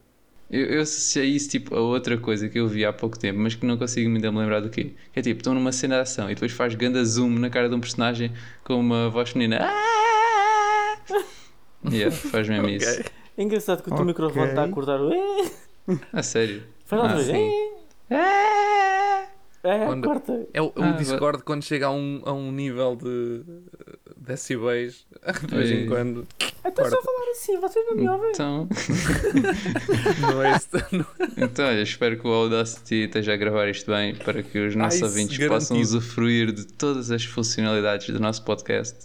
Eu, 0.49 0.65
eu 0.65 0.81
associei 0.81 1.27
isso 1.29 1.49
tipo, 1.49 1.75
a 1.75 1.79
outra 1.79 2.17
coisa 2.17 2.49
que 2.49 2.59
eu 2.59 2.67
vi 2.67 2.83
há 2.85 2.91
pouco 2.91 3.17
tempo, 3.17 3.39
mas 3.39 3.55
que 3.55 3.65
não 3.65 3.77
consigo 3.77 4.09
ainda 4.13 4.31
me 4.31 4.37
lembrar 4.39 4.59
do 4.61 4.69
quê. 4.69 4.93
Que 5.13 5.19
é 5.19 5.21
tipo, 5.21 5.39
estão 5.39 5.53
numa 5.53 5.71
cena 5.71 5.95
de 5.95 6.01
ação 6.01 6.29
e 6.29 6.33
depois 6.33 6.51
faz 6.51 6.75
ganda 6.75 7.03
zoom 7.05 7.29
na 7.39 7.49
cara 7.49 7.69
de 7.69 7.75
um 7.75 7.79
personagem 7.79 8.33
com 8.63 8.75
uma 8.79 9.09
voz 9.09 9.29
feminina. 9.29 9.59
Ah! 9.61 10.97
Yeah, 11.91 12.15
faz 12.15 12.47
mesmo 12.47 12.69
isso. 12.69 13.01
É 13.35 13.41
engraçado 13.43 13.81
que 13.81 13.87
o 13.89 13.91
teu 13.91 13.95
Ok. 13.95 14.05
microfone 14.05 14.49
está 14.49 14.63
a 14.65 14.69
cortar 14.69 15.01
o. 15.01 15.11
"Eh". 15.11 15.49
A 16.13 16.21
sério. 16.21 16.61
Faz 16.85 17.01
outra 17.01 17.17
Ah, 17.17 17.21
vez. 17.23 19.00
É, 19.63 19.85
Quando- 19.85 20.07
corta. 20.07 20.47
É 20.53 20.61
o, 20.61 20.73
é 20.75 20.79
o 20.79 20.83
Ah, 20.83 20.91
Discord 20.93 21.43
quando 21.43 21.63
chega 21.63 21.85
a 21.87 21.91
um, 21.91 22.21
a 22.25 22.33
um 22.33 22.51
nível 22.51 22.95
de 22.95 23.43
decibéis, 24.17 25.05
de 25.47 25.55
vez 25.55 25.69
em 25.71 25.83
É. 25.83 25.87
quando. 25.87 26.27
Então 26.65 26.89
só 26.89 27.01
falar 27.01 27.31
assim, 27.31 27.59
vocês 27.59 27.85
não 27.87 27.95
me 27.95 28.09
ouvem. 28.09 28.31
Então, 28.31 28.67
Não 30.21 30.41
é 30.43 30.55
isso. 30.55 30.69
Não. 30.91 31.05
então 31.37 31.65
olha, 31.67 31.81
espero 31.81 32.19
que 32.19 32.27
o 32.27 32.31
Audacity 32.31 33.05
esteja 33.05 33.33
a 33.33 33.37
gravar 33.37 33.67
isto 33.69 33.89
bem 33.91 34.15
para 34.15 34.41
que 34.43 34.57
os 34.59 34.75
nossos 34.75 34.95
isso, 34.97 35.05
ouvintes 35.05 35.37
garantido. 35.37 35.59
possam 35.59 35.79
usufruir 35.79 36.51
de 36.51 36.65
todas 36.65 37.11
as 37.11 37.23
funcionalidades 37.23 38.09
do 38.13 38.19
nosso 38.19 38.43
podcast. 38.43 38.97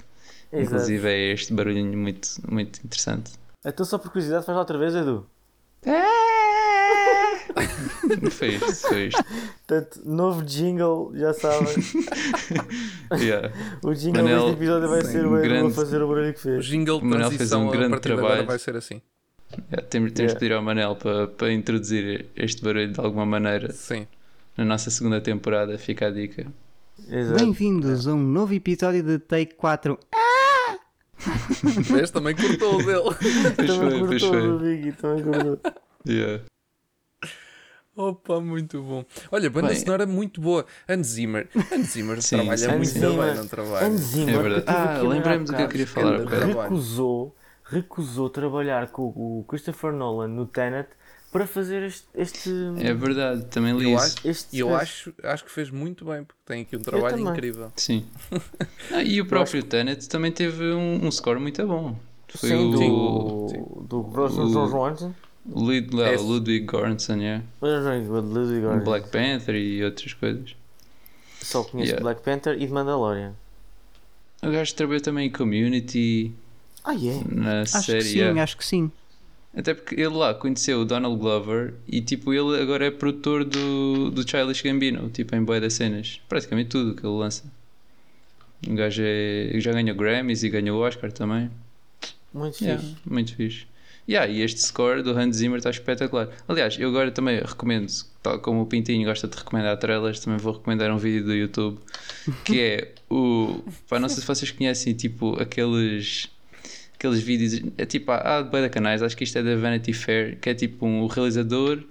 Exato. 0.53 0.65
Inclusive 0.75 1.09
é 1.09 1.33
este 1.33 1.53
barulhinho 1.53 1.97
muito, 1.99 2.29
muito 2.51 2.81
interessante. 2.85 3.33
Então 3.65 3.85
só 3.85 3.99
por 3.99 4.11
curiosidade 4.11 4.45
faz 4.47 4.55
lá 4.55 4.61
outra 4.63 4.79
vez, 4.79 4.95
Edu. 4.95 5.27
Foi 8.31 8.49
isto, 8.49 8.89
foi 8.89 9.07
isto. 9.07 9.25
Portanto, 9.67 10.01
novo 10.05 10.43
jingle, 10.45 11.13
já 11.15 11.33
sabem. 11.33 11.67
Yeah. 13.19 13.53
O 13.83 13.95
jingle 13.95 14.23
Manel, 14.25 14.41
deste 14.47 14.57
episódio 14.57 14.89
vai 14.89 15.03
sim, 15.05 15.13
ser 15.13 15.27
o 15.27 15.31
grande- 15.31 15.69
a 15.69 15.75
fazer 15.75 16.03
o 16.03 16.09
barulho 16.09 16.33
que 16.35 16.39
O 16.41 16.43
fez. 16.43 16.65
jingle 16.67 16.99
de 17.01 17.07
O 17.07 17.09
Manuel 17.09 17.31
fez 17.31 17.53
um 17.53 17.69
grande 17.71 18.01
trabalho. 18.01 18.47
vai 18.47 18.59
ser 18.59 18.77
assim. 18.77 19.01
Yeah, 19.71 19.87
temos, 19.89 20.13
temos 20.13 20.19
Yeah. 20.19 20.35
de 20.35 20.39
pedir 20.41 20.53
ao 20.55 20.63
Manel 20.63 20.97
para, 20.97 21.29
para 21.29 21.53
introduzir 21.53 22.27
este 22.37 22.63
barulho 22.63 22.93
de 22.93 23.01
alguma 23.01 23.25
maneira 23.25 23.73
Sim. 23.73 24.07
na 24.57 24.65
nossa 24.65 24.91
segunda 24.91 25.21
temporada. 25.21 25.79
Fica 25.79 26.09
a 26.09 26.11
dica. 26.11 26.47
Exato. 27.09 27.39
Bem-vindos 27.45 28.07
a 28.09 28.13
um 28.13 28.23
novo 28.23 28.53
episódio 28.55 29.03
de 29.03 29.19
Take 29.19 29.55
4. 29.55 29.99
Vês? 31.91 32.11
Também 32.13 32.35
cortou 32.35 32.75
o 32.75 32.83
dele. 32.85 33.03
Pois 33.55 33.69
Também 33.69 33.91
foi, 33.91 34.09
cortou 34.09 34.29
foi. 34.31 34.49
o 34.51 34.59
Biggie, 34.59 34.93
também 34.93 35.25
cortou. 35.25 35.61
Yeah. 36.07 36.43
Opa, 37.97 38.41
muito 38.41 38.83
bom. 38.83 39.05
Olha, 39.33 39.49
banda 39.49 39.69
Bem- 39.69 39.77
sonora 39.79 40.07
muito 40.07 40.41
boa. 40.41 40.67
Hans 40.89 41.07
Zimmer. 41.07 41.49
Hans 41.73 41.87
Zimmer 41.93 42.21
Sim, 42.21 42.37
trabalha 42.37 42.59
sim, 42.59 42.77
muito 42.77 42.91
sim. 42.91 43.01
bem 43.01 43.35
no 43.35 43.49
trabalho. 43.49 43.87
Hans 43.87 44.01
Zimmer, 44.01 44.35
É 44.35 44.43
verdade. 44.43 44.65
Ah, 44.69 45.01
lembrei-me 45.03 45.45
do 45.47 45.55
que 45.57 45.63
eu 45.63 45.69
queria 45.69 45.87
falar. 45.87 46.19
recusou, 46.27 47.35
recusou 47.65 48.29
trabalhar 48.29 48.89
com 48.89 49.05
o 49.05 49.45
Christopher 49.49 49.93
Nolan 49.93 50.29
no 50.29 50.47
Tenet 50.47 50.89
para 51.33 51.47
fazer 51.47 51.83
este. 51.85 52.07
este 52.15 52.51
É 52.79 52.93
verdade, 52.93 53.47
também 53.47 53.75
li 53.77 53.85
Eu 53.91 53.97
isso. 53.97 54.05
acho, 54.19 54.29
este 54.29 54.57
e 54.57 54.59
eu 54.61 54.75
acho, 54.75 55.15
acho 55.23 55.45
que 55.45 55.51
fez 55.51 55.71
muito 55.71 56.05
bem, 56.05 56.23
porque 56.25 56.41
tem 56.45 56.63
aqui 56.63 56.77
um 56.77 56.81
trabalho 56.83 57.19
incrível. 57.19 57.73
Sim. 57.77 58.05
Ah, 58.93 59.03
e 59.03 59.21
o 59.21 59.27
próprio 59.27 59.63
Tenet 59.65 60.09
também 60.09 60.31
teve 60.31 60.63
um, 60.73 61.05
um 61.07 61.11
score 61.11 61.41
muito 61.41 61.67
bom. 61.67 61.97
Foi 62.29 62.51
Sim, 62.51 62.75
o, 62.75 63.47
do, 63.49 63.83
do 63.85 64.01
Russell 64.03 64.45
o- 64.45 64.53
George 64.53 64.73
Johansson. 64.73 65.15
Lud, 65.49 65.89
Esse. 66.01 66.23
Ludwig 66.25 66.67
Göransson, 66.67 67.17
yeah. 67.21 67.45
Ludwig 67.63 68.61
Göransson. 68.61 68.85
Black 68.85 69.09
Panther 69.11 69.55
e 69.55 69.85
outras 69.85 70.13
coisas. 70.15 70.55
Só 71.41 71.63
conheço 71.63 71.91
Yeah. 71.93 72.03
Black 72.03 72.23
Panther 72.23 72.55
e 72.61 72.67
de 72.67 72.73
Mandalorian. 72.73 73.35
O 74.43 74.51
gajo 74.51 74.75
trabalhou 74.75 75.01
também 75.01 75.29
em 75.29 75.31
Community, 75.31 76.33
Ah, 76.85 76.95
é? 76.95 77.23
na 77.35 77.61
Acho 77.63 77.83
série. 77.83 77.99
que 77.99 78.05
sim, 78.05 78.19
yeah. 78.19 78.43
acho 78.43 78.57
que 78.57 78.65
sim. 78.65 78.91
Até 79.57 79.73
porque 79.73 79.95
ele 79.95 80.09
lá 80.15 80.35
conheceu 80.35 80.81
o 80.81 80.85
Donald 80.85 81.17
Glover 81.19 81.73
e 81.89 82.03
tipo 82.03 82.33
ele 82.35 82.61
agora 82.61 82.87
é 82.87 82.91
produtor 82.91 83.43
do, 83.45 84.11
do 84.11 84.29
Childish 84.29 84.61
Gambino, 84.63 85.09
tipo 85.09 85.35
em 85.35 85.43
boia 85.43 85.61
das 85.61 85.73
cenas. 85.75 86.21
Praticamente 86.29 86.69
tudo 86.71 86.95
que 86.95 87.07
ele 87.07 87.17
lança. 87.17 87.45
O 88.69 88.75
gajo 88.75 89.03
é, 89.05 89.53
já 89.61 89.73
ganhou 89.73 89.97
Grammys 89.97 90.43
e 90.43 90.49
ganhou 90.51 90.79
o 90.79 90.83
Oscar 90.87 91.11
também. 91.13 91.51
Muito 92.35 92.63
Yeah, 92.63 92.83
fixe. 92.83 92.97
muito 93.09 93.35
fixe. 93.35 93.67
Yeah, 94.09 94.31
e 94.31 94.41
este 94.41 94.61
score 94.61 95.03
do 95.03 95.11
Hans 95.19 95.37
Zimmer 95.37 95.59
está 95.59 95.71
espetacular. 95.71 96.29
Aliás, 96.47 96.79
eu 96.79 96.89
agora 96.89 97.11
também 97.11 97.41
recomendo, 97.41 97.91
tal 98.23 98.39
como 98.39 98.63
o 98.63 98.67
Pintinho 98.67 99.05
gosta 99.05 99.27
de 99.27 99.37
recomendar 99.37 99.77
trailers, 99.79 100.21
também 100.21 100.39
vou 100.39 100.53
recomendar 100.53 100.93
um 100.93 100.99
vídeo 100.99 101.25
do 101.25 101.35
YouTube 101.35 101.79
que 102.45 102.61
é 102.61 102.93
o. 103.11 103.63
Pá, 103.89 103.99
não 103.99 104.09
sei 104.09 104.21
se 104.21 104.27
vocês 104.27 104.51
conhecem, 104.51 104.95
tipo, 104.95 105.41
aqueles. 105.41 106.29
Aqueles 106.95 107.21
vídeos, 107.21 107.63
é 107.77 107.85
tipo, 107.85 108.11
há 108.11 108.39
há 108.39 108.43
de 108.43 108.69
canais, 108.71 109.03
acho 109.03 109.15
que 109.15 109.25
isto 109.25 109.37
é 109.37 109.43
da 109.43 109.55
Vanity 109.55 109.93
Fair, 109.93 110.39
que 110.41 110.49
é 110.49 110.55
tipo 110.55 110.87
um, 110.87 111.03
o 111.03 111.07
realizador, 111.07 111.83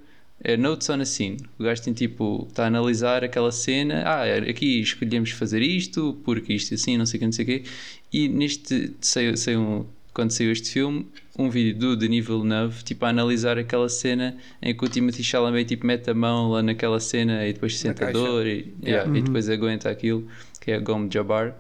é 0.44 0.58
Notes 0.58 0.90
on 0.90 1.00
a 1.00 1.06
Scene. 1.06 1.38
O 1.60 1.64
gajo 1.64 1.84
tem 1.84 1.94
tipo, 1.94 2.48
está 2.50 2.64
a 2.64 2.68
analisar 2.68 3.24
aquela 3.24 3.52
cena, 3.52 4.02
ah, 4.04 4.24
aqui 4.50 4.82
escolhemos 4.82 5.30
fazer 5.30 5.62
isto, 5.62 6.20
porque 6.26 6.54
isto 6.54 6.74
assim, 6.74 6.98
não 6.98 7.06
sei 7.06 7.18
o 7.18 7.20
que, 7.20 7.26
não 7.26 7.32
sei 7.32 7.46
o 7.46 7.48
quê. 7.48 7.64
E 8.12 8.28
neste, 8.28 8.96
saiu, 9.00 9.38
saiu 9.38 9.62
um, 9.62 9.86
quando 10.16 10.32
saiu 10.32 10.54
este 10.54 10.72
filme, 10.72 11.06
um 11.38 11.50
vídeo 11.50 11.78
do 11.78 11.96
Denis 11.98 12.26
Villeneuve, 12.26 12.82
tipo, 12.86 13.06
a 13.06 13.10
analisar 13.10 13.58
aquela 13.58 13.90
cena 13.90 14.38
em 14.62 14.74
que 14.74 14.86
o 14.86 14.88
Timothy 14.88 15.22
Chalamet 15.22 15.68
tipo, 15.68 15.86
mete 15.86 16.10
a 16.10 16.14
mão 16.14 16.52
lá 16.52 16.64
naquela 16.64 17.02
cena 17.02 17.46
e 17.46 17.52
depois 17.52 17.78
sente 17.78 18.02
a 18.02 18.12
dor 18.12 18.48
e, 18.48 18.74
yeah, 18.82 19.06
e 19.16 19.22
depois 19.22 19.50
aguenta 19.50 19.90
aquilo, 19.90 20.26
que 20.62 20.72
é 20.72 20.80
Gom 20.80 21.10
Jabbar. 21.12 21.54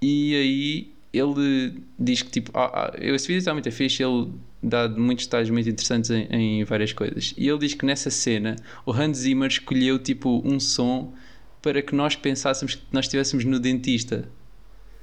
E 0.00 0.36
aí 0.36 0.92
ele 1.12 1.82
diz 1.98 2.22
que 2.22 2.30
tipo, 2.30 2.52
ah, 2.54 2.92
ah, 2.92 2.96
esse 3.00 3.26
vídeo 3.26 3.40
está 3.40 3.52
muito 3.52 3.70
fixe, 3.72 4.04
ele 4.04 4.30
dá 4.62 4.88
muitos 4.88 5.26
detalhes 5.26 5.50
muito 5.50 5.68
interessantes 5.68 6.10
em, 6.10 6.28
em 6.30 6.64
várias 6.64 6.92
coisas. 6.92 7.34
E 7.36 7.48
ele 7.48 7.58
diz 7.58 7.74
que 7.74 7.84
nessa 7.84 8.08
cena 8.08 8.54
o 8.86 8.92
Hans 8.92 9.18
Zimmer 9.18 9.48
escolheu 9.48 9.98
tipo 9.98 10.40
um 10.44 10.60
som 10.60 11.12
para 11.60 11.82
que 11.82 11.92
nós 11.92 12.14
pensássemos 12.14 12.76
que 12.76 12.82
nós 12.92 13.06
estivéssemos 13.06 13.44
no 13.44 13.58
dentista. 13.58 14.28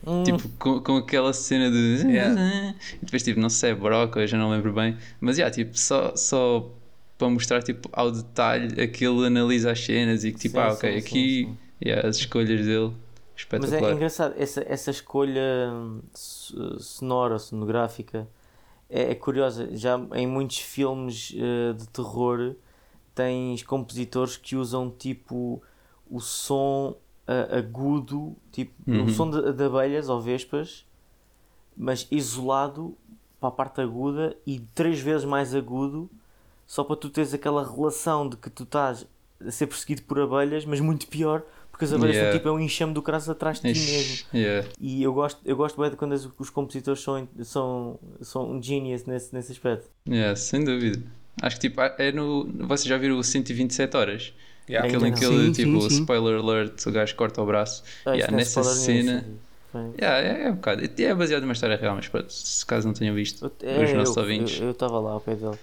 Hum, 0.06 0.38
Tipo, 0.38 0.50
com, 0.60 0.82
com 0.82 0.98
aquela 0.98 1.34
cena 1.34 1.70
de. 1.72 2.06
Yeah. 2.08 2.76
E 3.02 3.06
depois, 3.06 3.24
tipo, 3.24 3.40
não 3.40 3.50
sei, 3.50 3.74
broca, 3.74 4.20
eu 4.22 4.28
já 4.28 4.38
não 4.38 4.50
lembro 4.52 4.74
bem. 4.74 4.98
Mas, 5.20 5.38
yeah, 5.38 5.54
tipo, 5.54 5.78
só, 5.78 6.16
só 6.16 6.70
para 7.18 7.30
mostrar, 7.30 7.62
tipo, 7.64 7.90
ao 7.94 8.12
detalhe 8.12 8.82
aquele 8.82 9.28
analisa 9.28 9.72
as 9.72 9.80
cenas 9.80 10.24
e 10.24 10.32
que, 10.32 10.40
tipo, 10.40 10.60
Sim, 10.60 10.60
ah, 10.60 10.74
ok, 10.74 11.00
sim, 11.00 11.00
aqui, 11.00 11.28
sim, 11.28 11.58
yeah, 11.84 12.08
as 12.08 12.18
escolhas 12.18 12.66
dele, 12.66 12.94
Mas 13.54 13.72
é 13.72 13.90
engraçado, 13.92 14.34
essa, 14.38 14.64
essa 14.68 14.92
escolha 14.92 15.70
hum, 15.72 16.02
so- 16.14 16.80
sonora, 16.80 17.40
sonográfica, 17.40 18.28
é, 18.90 19.12
é 19.12 19.16
curiosa. 19.16 19.76
Já 19.78 20.00
em 20.16 20.28
muitos 20.28 20.60
filmes 20.60 21.34
eh, 21.38 21.74
de 21.74 21.88
terror 21.90 22.56
tens 23.16 23.64
compositores 23.64 24.38
que 24.38 24.56
usam 24.56 24.90
tipo 24.92 25.62
o 26.10 26.20
som 26.22 26.96
uh, 27.28 27.56
agudo, 27.58 28.36
tipo, 28.52 28.74
o 28.90 29.10
som 29.10 29.30
de, 29.30 29.52
de 29.54 29.64
abelhas 29.64 30.10
ou 30.10 30.22
vespas, 30.22 30.86
mas 31.78 32.08
isolado 32.12 32.96
para 33.40 33.50
a 33.50 33.52
parte 33.52 33.82
aguda 33.82 34.36
e 34.46 34.60
três 34.74 35.00
vezes 35.00 35.26
mais 35.26 35.54
agudo, 35.54 36.10
só 36.66 36.84
para 36.84 36.96
tu 36.96 37.10
teres 37.10 37.34
aquela 37.34 37.64
relação 37.70 38.28
de 38.28 38.38
que 38.38 38.50
tu 38.50 38.64
estás 38.64 39.06
a 39.46 39.52
ser 39.52 39.68
perseguido 39.68 40.02
por 40.04 40.20
abelhas, 40.20 40.66
mas 40.66 40.80
muito 40.80 41.08
pior, 41.08 41.44
porque 41.70 41.84
as 41.86 41.92
abelhas 41.92 42.16
Yeah. 42.16 42.32
são 42.32 42.40
tipo 42.40 42.48
é 42.48 42.52
um 42.54 42.60
enxame 42.60 42.94
do 42.94 43.02
caralho 43.02 43.30
atrás 43.30 43.60
de 43.60 43.74
ti 43.74 43.80
mesmo. 43.92 44.26
Yeah. 44.34 44.68
E 44.80 45.04
eu 45.04 45.14
gosto, 45.14 45.42
eu 45.44 45.58
gosto 45.58 45.80
bem 45.80 45.90
de 45.92 45.98
quando 45.98 46.14
as- 46.14 46.28
os 46.40 46.50
compositores 46.50 47.02
são, 47.02 47.28
são, 47.44 48.00
são 48.22 48.50
um 48.52 48.64
genius 48.64 49.04
nesse, 49.04 49.34
nesse 49.36 49.52
aspecto. 49.52 49.90
Yeah, 50.08 50.36
sem 50.38 50.64
dúvida. 50.64 51.04
Acho 51.42 51.58
que 51.60 51.68
tipo, 51.68 51.82
é 51.82 52.12
no. 52.14 52.46
Vocês 52.66 52.86
já 52.88 52.98
viram 52.98 53.20
o 53.20 53.24
127 53.24 53.98
horas? 53.98 54.34
Yeah. 54.68 54.88
Aquele 54.88 55.04
em 55.04 55.06
Ainda 55.08 55.20
que 55.20 55.26
não. 55.26 55.34
ele, 55.34 55.46
Sim, 55.46 55.52
tipo, 55.66 55.82
sim, 55.82 55.90
sim. 55.90 56.00
spoiler 56.02 56.40
alert, 56.40 56.86
o 56.88 56.92
gajo 56.92 57.16
corta 57.16 57.42
o 57.42 57.46
braço. 57.46 57.84
Ah, 58.06 58.12
Yeah, 58.14 58.34
é 58.34 58.36
nessa 58.36 58.64
cena. 58.64 59.26
Yeah, 60.00 60.18
é, 60.20 60.48
é 60.48 60.52
um 60.52 60.56
bocado. 60.56 60.82
É 60.98 61.14
baseado 61.14 61.42
numa 61.42 61.54
história 61.54 61.76
real, 61.76 61.96
mas 61.96 62.08
pronto, 62.08 62.32
se 62.32 62.66
caso 62.66 62.88
não 62.88 62.94
tenham 62.94 63.14
visto, 63.14 63.52
eu- 63.62 63.84
os 63.84 63.90
é, 63.90 63.94
nossos 63.94 64.16
eu- 64.16 64.24
ouvintes. 64.24 64.60
Eu 64.62 64.72
estava 64.72 65.00
lá 65.00 65.12
ao 65.12 65.20
pé 65.22 65.36
dele. 65.36 65.58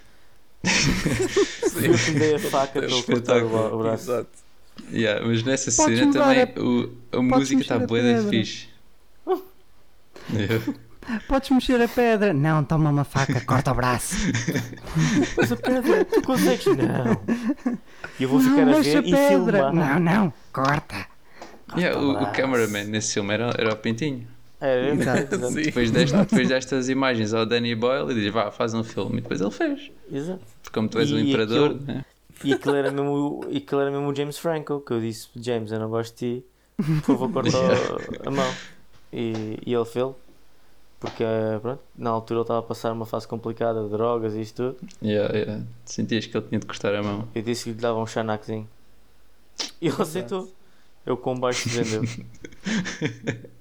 eu 2.13 2.19
dei 2.19 2.35
a 2.35 2.39
faca 2.39 2.81
para 2.81 2.85
ele 2.87 3.03
cortar 3.03 3.43
o, 3.43 3.75
o 3.75 3.79
braço. 3.83 4.05
Exato. 4.05 4.29
Yeah, 4.93 5.27
mas 5.27 5.43
nessa 5.43 5.71
Podes 5.83 5.99
cena 5.99 6.13
também 6.13 6.45
o, 6.65 6.91
a 7.13 7.23
música 7.23 7.61
está 7.63 7.75
a 7.77 7.79
boa 7.81 8.01
de 8.01 8.29
fixe. 8.31 8.69
Podes 11.29 11.51
mexer 11.51 11.81
a 11.83 11.89
pedra? 11.89 12.33
Não, 12.33 12.63
toma 12.65 12.91
uma 12.91 13.05
faca, 13.05 13.41
corta 13.41 13.73
o 13.73 13.75
braço. 13.75 14.15
Mas 15.37 15.51
a 15.53 15.57
pedra, 15.57 16.05
tu 16.05 16.23
consegues? 16.23 16.65
Não. 16.67 17.77
E 18.19 18.23
eu 18.23 18.29
vou 18.29 18.41
ficar 18.41 18.65
não, 18.67 18.79
a 18.79 18.81
ver 18.81 18.97
a 18.99 19.01
e 19.01 19.29
filmar. 19.29 19.75
Não, 19.75 19.99
não, 19.99 20.33
corta. 20.53 21.07
Yeah, 21.77 21.99
o, 21.99 22.23
o 22.23 22.33
cameraman 22.33 22.85
nesse 22.85 23.15
filme 23.15 23.35
era, 23.35 23.53
era 23.59 23.73
o 23.73 23.77
Pintinho. 23.77 24.27
É, 24.61 24.91
é, 24.91 24.93
Exato. 24.93 25.35
exato. 25.35 25.55
Depois, 25.55 25.91
deste, 25.93 26.17
depois 26.17 26.49
destas 26.49 26.89
imagens 26.89 27.35
ao 27.35 27.45
Danny 27.47 27.75
Boyle 27.75 28.13
e 28.13 28.15
diz: 28.15 28.33
vá, 28.33 28.51
faz 28.53 28.73
um 28.75 28.85
filme. 28.85 29.19
E 29.19 29.21
depois 29.23 29.41
ele 29.41 29.51
fez. 29.51 29.91
Exato. 30.11 30.41
Porque 30.63 30.75
como 30.79 30.89
tu 30.89 30.99
és 31.01 31.11
o 31.11 31.19
E 31.19 31.29
imperador, 31.29 31.71
aquilo- 31.73 31.85
né? 31.87 32.05
E 32.45 32.53
aquele 32.53 32.77
era 32.79 32.91
mesmo, 32.91 33.11
o- 33.13 33.47
e 33.51 33.57
aquele 33.59 33.83
era 33.83 33.91
mesmo 33.91 34.09
o 34.09 34.15
James 34.15 34.39
Franco, 34.39 34.81
que 34.81 34.93
eu 34.93 35.01
disse, 35.01 35.29
James, 35.37 35.71
eu 35.73 35.79
não 35.81 35.89
gosto 35.89 36.13
de 36.17 36.41
ti, 36.41 36.47
por 37.05 37.19
favor 37.19 37.33
corta 37.33 37.57
a- 38.25 38.29
a 38.29 38.31
mão. 38.31 38.55
E, 39.13 39.59
e 39.67 39.73
ele 39.75 39.85
fez, 39.85 40.07
porque 41.03 41.25
pronto, 41.61 41.83
na 41.99 42.11
altura 42.11 42.39
ele 42.39 42.45
estava 42.45 42.61
a 42.61 42.63
passar 42.63 42.93
uma 42.93 43.05
fase 43.05 43.27
complicada 43.29 43.83
de 43.85 43.91
drogas 43.91 44.35
e 44.35 44.41
isto 44.41 44.73
tudo. 44.75 44.89
Yeah, 45.03 45.37
yeah. 45.37 45.65
Sentias 45.85 46.25
que 46.27 46.37
ele 46.37 46.47
tinha 46.49 46.61
de 46.61 46.67
cortar 46.67 46.95
a 46.95 47.03
mão. 47.03 47.29
Eu 47.35 47.43
disse 47.43 47.65
que 47.65 47.71
lhe 47.71 47.77
dava 47.77 47.99
um 47.99 48.07
xanaquezinho. 48.07 48.69
E 49.81 49.89
ele 49.89 49.97
aceitou. 50.01 50.51
Eu 51.05 51.17
com 51.17 51.39
baixo 51.39 51.69
vendeu. 51.69 52.03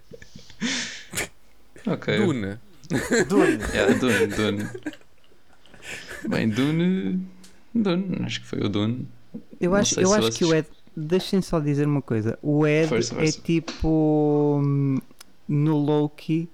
Ok. 1.88 2.18
Dune. 2.18 2.60
Dune. 3.28 3.58
Yeah, 3.74 3.94
Dune, 3.98 4.28
Dune. 4.28 4.70
Bem, 6.30 6.48
Dune. 6.50 7.28
Dune, 7.74 8.18
acho 8.24 8.42
que 8.42 8.48
foi 8.48 8.60
o 8.60 8.70
Dune. 8.70 9.08
Eu 9.60 9.74
acho, 9.74 10.00
eu 10.00 10.14
acho 10.14 10.24
vocês- 10.28 10.38
que 10.38 10.46
o 10.46 10.54
Ed. 10.54 10.68
Deixem 10.96 11.42
só 11.42 11.60
dizer 11.60 11.88
uma 11.88 12.02
coisa. 12.02 12.38
O 12.42 12.68
Ed 12.68 12.90
Força, 12.90 13.16
é 13.20 13.32
tipo. 13.32 14.62
hum, 14.64 15.00
No 15.48 15.78
Loki. 15.78 16.50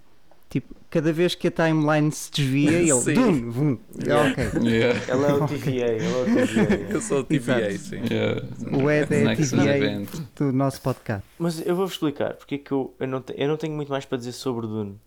Cada 0.90 1.12
vez 1.12 1.36
que 1.36 1.50
a 1.50 1.52
timeline 1.52 2.10
se 2.14 2.32
desvia, 2.32 2.72
ele. 2.80 2.92
Sim. 2.94 3.14
Dum, 3.14 3.52
vum. 3.52 3.78
Yeah. 4.02 4.32
Ok. 4.32 4.44
Yeah. 4.70 5.00
Ele 5.14 5.26
é 5.26 5.34
o 5.34 5.48
TVA, 5.48 5.70
ele 5.70 6.06
é 6.06 6.22
o 6.22 6.48
TVA. 6.48 6.76
Eu 6.96 7.02
sou 7.02 7.20
o 7.20 7.24
TVA, 7.26 7.72
Exato. 7.72 7.78
sim. 7.90 8.14
Yeah. 8.14 8.42
O 8.72 8.90
Ed 8.90 9.14
é 9.14 9.36
TVA 9.36 10.22
do 10.36 10.54
nosso 10.54 10.82
podcast. 10.82 11.26
Mas 11.38 11.60
eu 11.66 11.76
vou-vos 11.76 11.94
explicar 11.96 12.36
porque 12.36 12.56
é 12.56 12.58
que 12.58 12.72
eu, 12.72 12.94
eu, 13.00 13.08
não 13.08 13.22
te- 13.22 13.34
eu 13.38 13.48
não 13.50 13.58
tenho 13.58 13.74
muito 13.76 13.90
mais 13.90 14.06
para 14.06 14.18
dizer 14.18 14.32
sobre 14.32 14.66
Dune. 14.66 14.98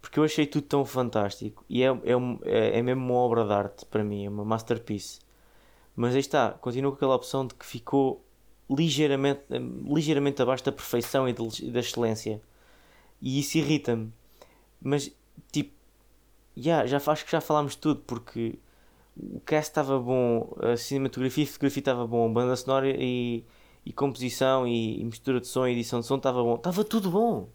Porque 0.00 0.18
eu 0.18 0.24
achei 0.24 0.46
tudo 0.46 0.62
tão 0.66 0.84
fantástico 0.86 1.62
e 1.68 1.82
é, 1.82 1.88
é, 1.88 2.12
é, 2.44 2.78
é 2.78 2.82
mesmo 2.82 3.04
uma 3.04 3.14
obra 3.14 3.44
de 3.44 3.52
arte 3.52 3.84
para 3.84 4.02
mim, 4.02 4.24
é 4.24 4.28
uma 4.30 4.44
masterpiece. 4.46 5.18
Mas 5.94 6.14
aí 6.14 6.20
está, 6.20 6.52
continuo 6.52 6.92
com 6.92 6.96
aquela 6.96 7.16
opção 7.16 7.46
de 7.46 7.54
que 7.54 7.66
ficou 7.66 8.24
ligeiramente, 8.70 9.40
ligeiramente 9.92 10.40
abaixo 10.40 10.64
da 10.64 10.72
perfeição 10.72 11.28
e 11.28 11.32
da 11.34 11.42
da 11.72 11.80
excelência. 11.80 12.40
E 13.20 13.40
isso 13.40 13.58
irrita-me. 13.58 14.10
Mas, 14.80 15.10
yeah, 16.58 16.86
já 16.86 16.98
acho 16.98 17.24
que 17.24 17.32
já 17.32 17.40
falámos 17.40 17.74
tudo 17.74 18.00
porque 18.06 18.58
o 19.16 19.40
cast 19.40 19.70
estava 19.70 19.98
bom, 19.98 20.54
a 20.60 20.76
cinematografia 20.76 21.44
e 21.44 21.46
a 21.46 21.50
fotografia 21.50 21.80
estava 21.80 22.06
bom, 22.06 22.26
a 22.26 22.32
banda 22.32 22.56
sonora 22.56 22.88
e, 22.88 23.44
e 23.84 23.92
composição 23.92 24.66
e, 24.66 25.00
e 25.00 25.04
mistura 25.04 25.40
de 25.40 25.46
som 25.46 25.66
e 25.66 25.72
edição 25.72 26.00
de 26.00 26.06
som 26.06 26.16
estava 26.16 26.42
bom, 26.42 26.54
estava 26.54 26.84
tudo 26.84 27.10
bom. 27.10 27.48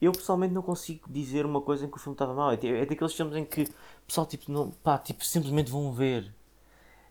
Eu 0.00 0.12
pessoalmente 0.12 0.52
não 0.52 0.62
consigo 0.62 1.10
dizer 1.10 1.46
uma 1.46 1.60
coisa 1.60 1.86
em 1.86 1.88
que 1.88 1.96
o 1.96 2.00
filme 2.00 2.14
estava 2.14 2.34
mau. 2.34 2.52
É, 2.52 2.58
é 2.62 2.84
daqueles 2.86 3.14
filmes 3.14 3.36
em 3.36 3.44
que 3.44 3.62
o 3.62 4.06
pessoal 4.06 4.26
tipo, 4.26 4.52
não, 4.52 4.70
pá, 4.70 4.98
tipo, 4.98 5.24
simplesmente 5.24 5.70
vão 5.70 5.92
ver. 5.92 6.32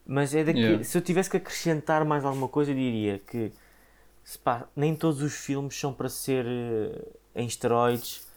Mas 0.05 0.35
é 0.35 0.43
daqui, 0.43 0.59
Yeah. 0.59 0.83
se 0.83 0.97
eu 0.97 1.01
tivesse 1.01 1.29
que 1.29 1.37
acrescentar 1.37 2.05
mais 2.05 2.23
alguma 2.25 2.47
coisa, 2.47 2.71
eu 2.71 2.75
diria 2.75 3.19
que 3.19 3.51
pá, 4.43 4.67
nem 4.75 4.95
todos 4.95 5.21
os 5.21 5.33
filmes 5.33 5.77
são 5.79 5.93
para 5.93 6.09
ser 6.09 6.45
eh, 6.45 7.07
em 7.35 7.47
esteroides 7.47 8.27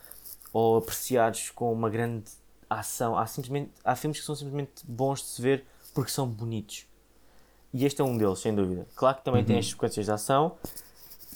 ou 0.52 0.78
apreciados 0.78 1.50
com 1.50 1.72
uma 1.72 1.90
grande 1.90 2.30
ação. 2.68 3.16
Há, 3.16 3.26
simplesmente, 3.26 3.70
há 3.84 3.94
filmes 3.96 4.20
que 4.20 4.26
são 4.26 4.34
simplesmente 4.34 4.84
bons 4.86 5.20
de 5.20 5.26
se 5.26 5.42
ver 5.42 5.64
porque 5.94 6.10
são 6.10 6.28
bonitos. 6.28 6.86
E 7.72 7.84
este 7.84 8.00
é 8.00 8.04
um 8.04 8.16
deles, 8.16 8.38
sem 8.38 8.54
dúvida. 8.54 8.86
Claro 8.94 9.18
que 9.18 9.24
também 9.24 9.44
tem 9.44 9.58
as 9.58 9.68
sequências 9.68 10.06
de 10.06 10.12
ação, 10.12 10.56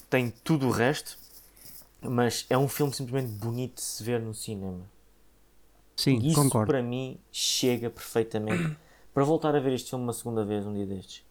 tem 0.09 0.31
tudo 0.43 0.67
o 0.67 0.71
resto, 0.71 1.17
mas 2.01 2.45
é 2.49 2.57
um 2.57 2.67
filme 2.67 2.93
simplesmente 2.93 3.31
bonito 3.33 3.75
de 3.75 3.81
se 3.81 4.03
ver 4.03 4.19
no 4.19 4.33
cinema. 4.33 4.81
Sim, 5.95 6.17
E 6.19 6.27
isso 6.31 6.41
concordo. 6.41 6.67
para 6.71 6.81
mim 6.81 7.19
chega 7.31 7.89
perfeitamente 7.89 8.75
para 9.13 9.23
voltar 9.23 9.55
a 9.55 9.59
ver 9.59 9.73
este 9.73 9.89
filme 9.89 10.03
uma 10.03 10.13
segunda 10.13 10.43
vez 10.43 10.65
um 10.65 10.73
dia 10.73 10.85
destes. 10.85 11.23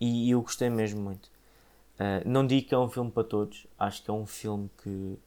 E 0.00 0.30
eu 0.30 0.40
gostei 0.42 0.70
mesmo 0.70 1.00
muito. 1.00 1.28
Ah, 1.98 2.22
não 2.24 2.46
digo 2.46 2.68
que 2.68 2.74
é 2.74 2.78
um 2.78 2.88
filme 2.88 3.10
para 3.10 3.24
todos, 3.24 3.66
acho 3.76 4.02
que 4.04 4.10
é 4.10 4.12
um 4.12 4.26
filme 4.26 4.70
que 4.82 5.18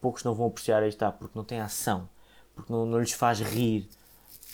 poucos 0.00 0.22
não 0.22 0.32
vão 0.34 0.46
apreciar 0.46 0.82
aí 0.82 0.88
está, 0.88 1.10
porque 1.10 1.36
não 1.36 1.44
tem 1.44 1.58
ação, 1.60 2.08
porque 2.54 2.72
não, 2.72 2.86
não 2.86 3.00
lhes 3.00 3.12
faz 3.12 3.40
rir, 3.40 3.88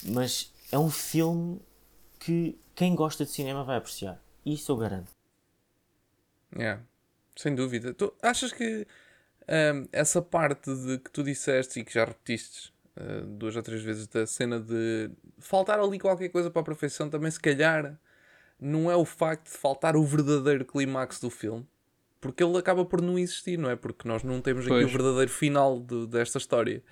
mas 0.04 0.52
é 0.72 0.78
um 0.78 0.90
filme 0.90 1.60
que 2.18 2.58
quem 2.74 2.94
gosta 2.94 3.24
de 3.24 3.30
cinema 3.30 3.64
vai 3.64 3.76
apreciar. 3.76 4.22
Isso 4.44 4.72
eu 4.72 4.76
garanto. 4.76 5.10
Yeah, 6.56 6.82
sem 7.36 7.54
dúvida. 7.54 7.94
Tu 7.94 8.12
achas 8.22 8.52
que 8.52 8.86
ahm, 9.46 9.86
essa 9.92 10.20
parte 10.20 10.74
de 10.74 10.98
que 10.98 11.10
tu 11.10 11.22
disseste 11.22 11.80
e 11.80 11.84
que 11.84 11.94
já 11.94 12.04
repetiste 12.04 12.72
ah, 12.96 13.22
duas 13.26 13.54
ou 13.56 13.62
três 13.62 13.82
vezes 13.82 14.06
da 14.08 14.26
cena 14.26 14.58
de 14.58 15.10
faltar 15.38 15.78
ali 15.78 15.98
qualquer 15.98 16.28
coisa 16.30 16.50
para 16.50 16.62
a 16.62 16.64
perfeição, 16.64 17.08
também 17.08 17.30
se 17.30 17.40
calhar 17.40 17.98
não 18.58 18.90
é 18.90 18.96
o 18.96 19.04
facto 19.04 19.44
de 19.50 19.56
faltar 19.56 19.96
o 19.96 20.04
verdadeiro 20.04 20.64
clímax 20.64 21.20
do 21.20 21.30
filme, 21.30 21.66
porque 22.20 22.42
ele 22.44 22.58
acaba 22.58 22.84
por 22.84 23.00
não 23.00 23.18
existir, 23.18 23.56
não 23.58 23.70
é? 23.70 23.76
Porque 23.76 24.06
nós 24.06 24.22
não 24.22 24.40
temos 24.42 24.64
aqui 24.66 24.74
Pois. 24.74 24.84
o 24.86 24.88
verdadeiro 24.88 25.30
final 25.30 25.80
de- 25.80 26.06
desta 26.08 26.36
história. 26.38 26.82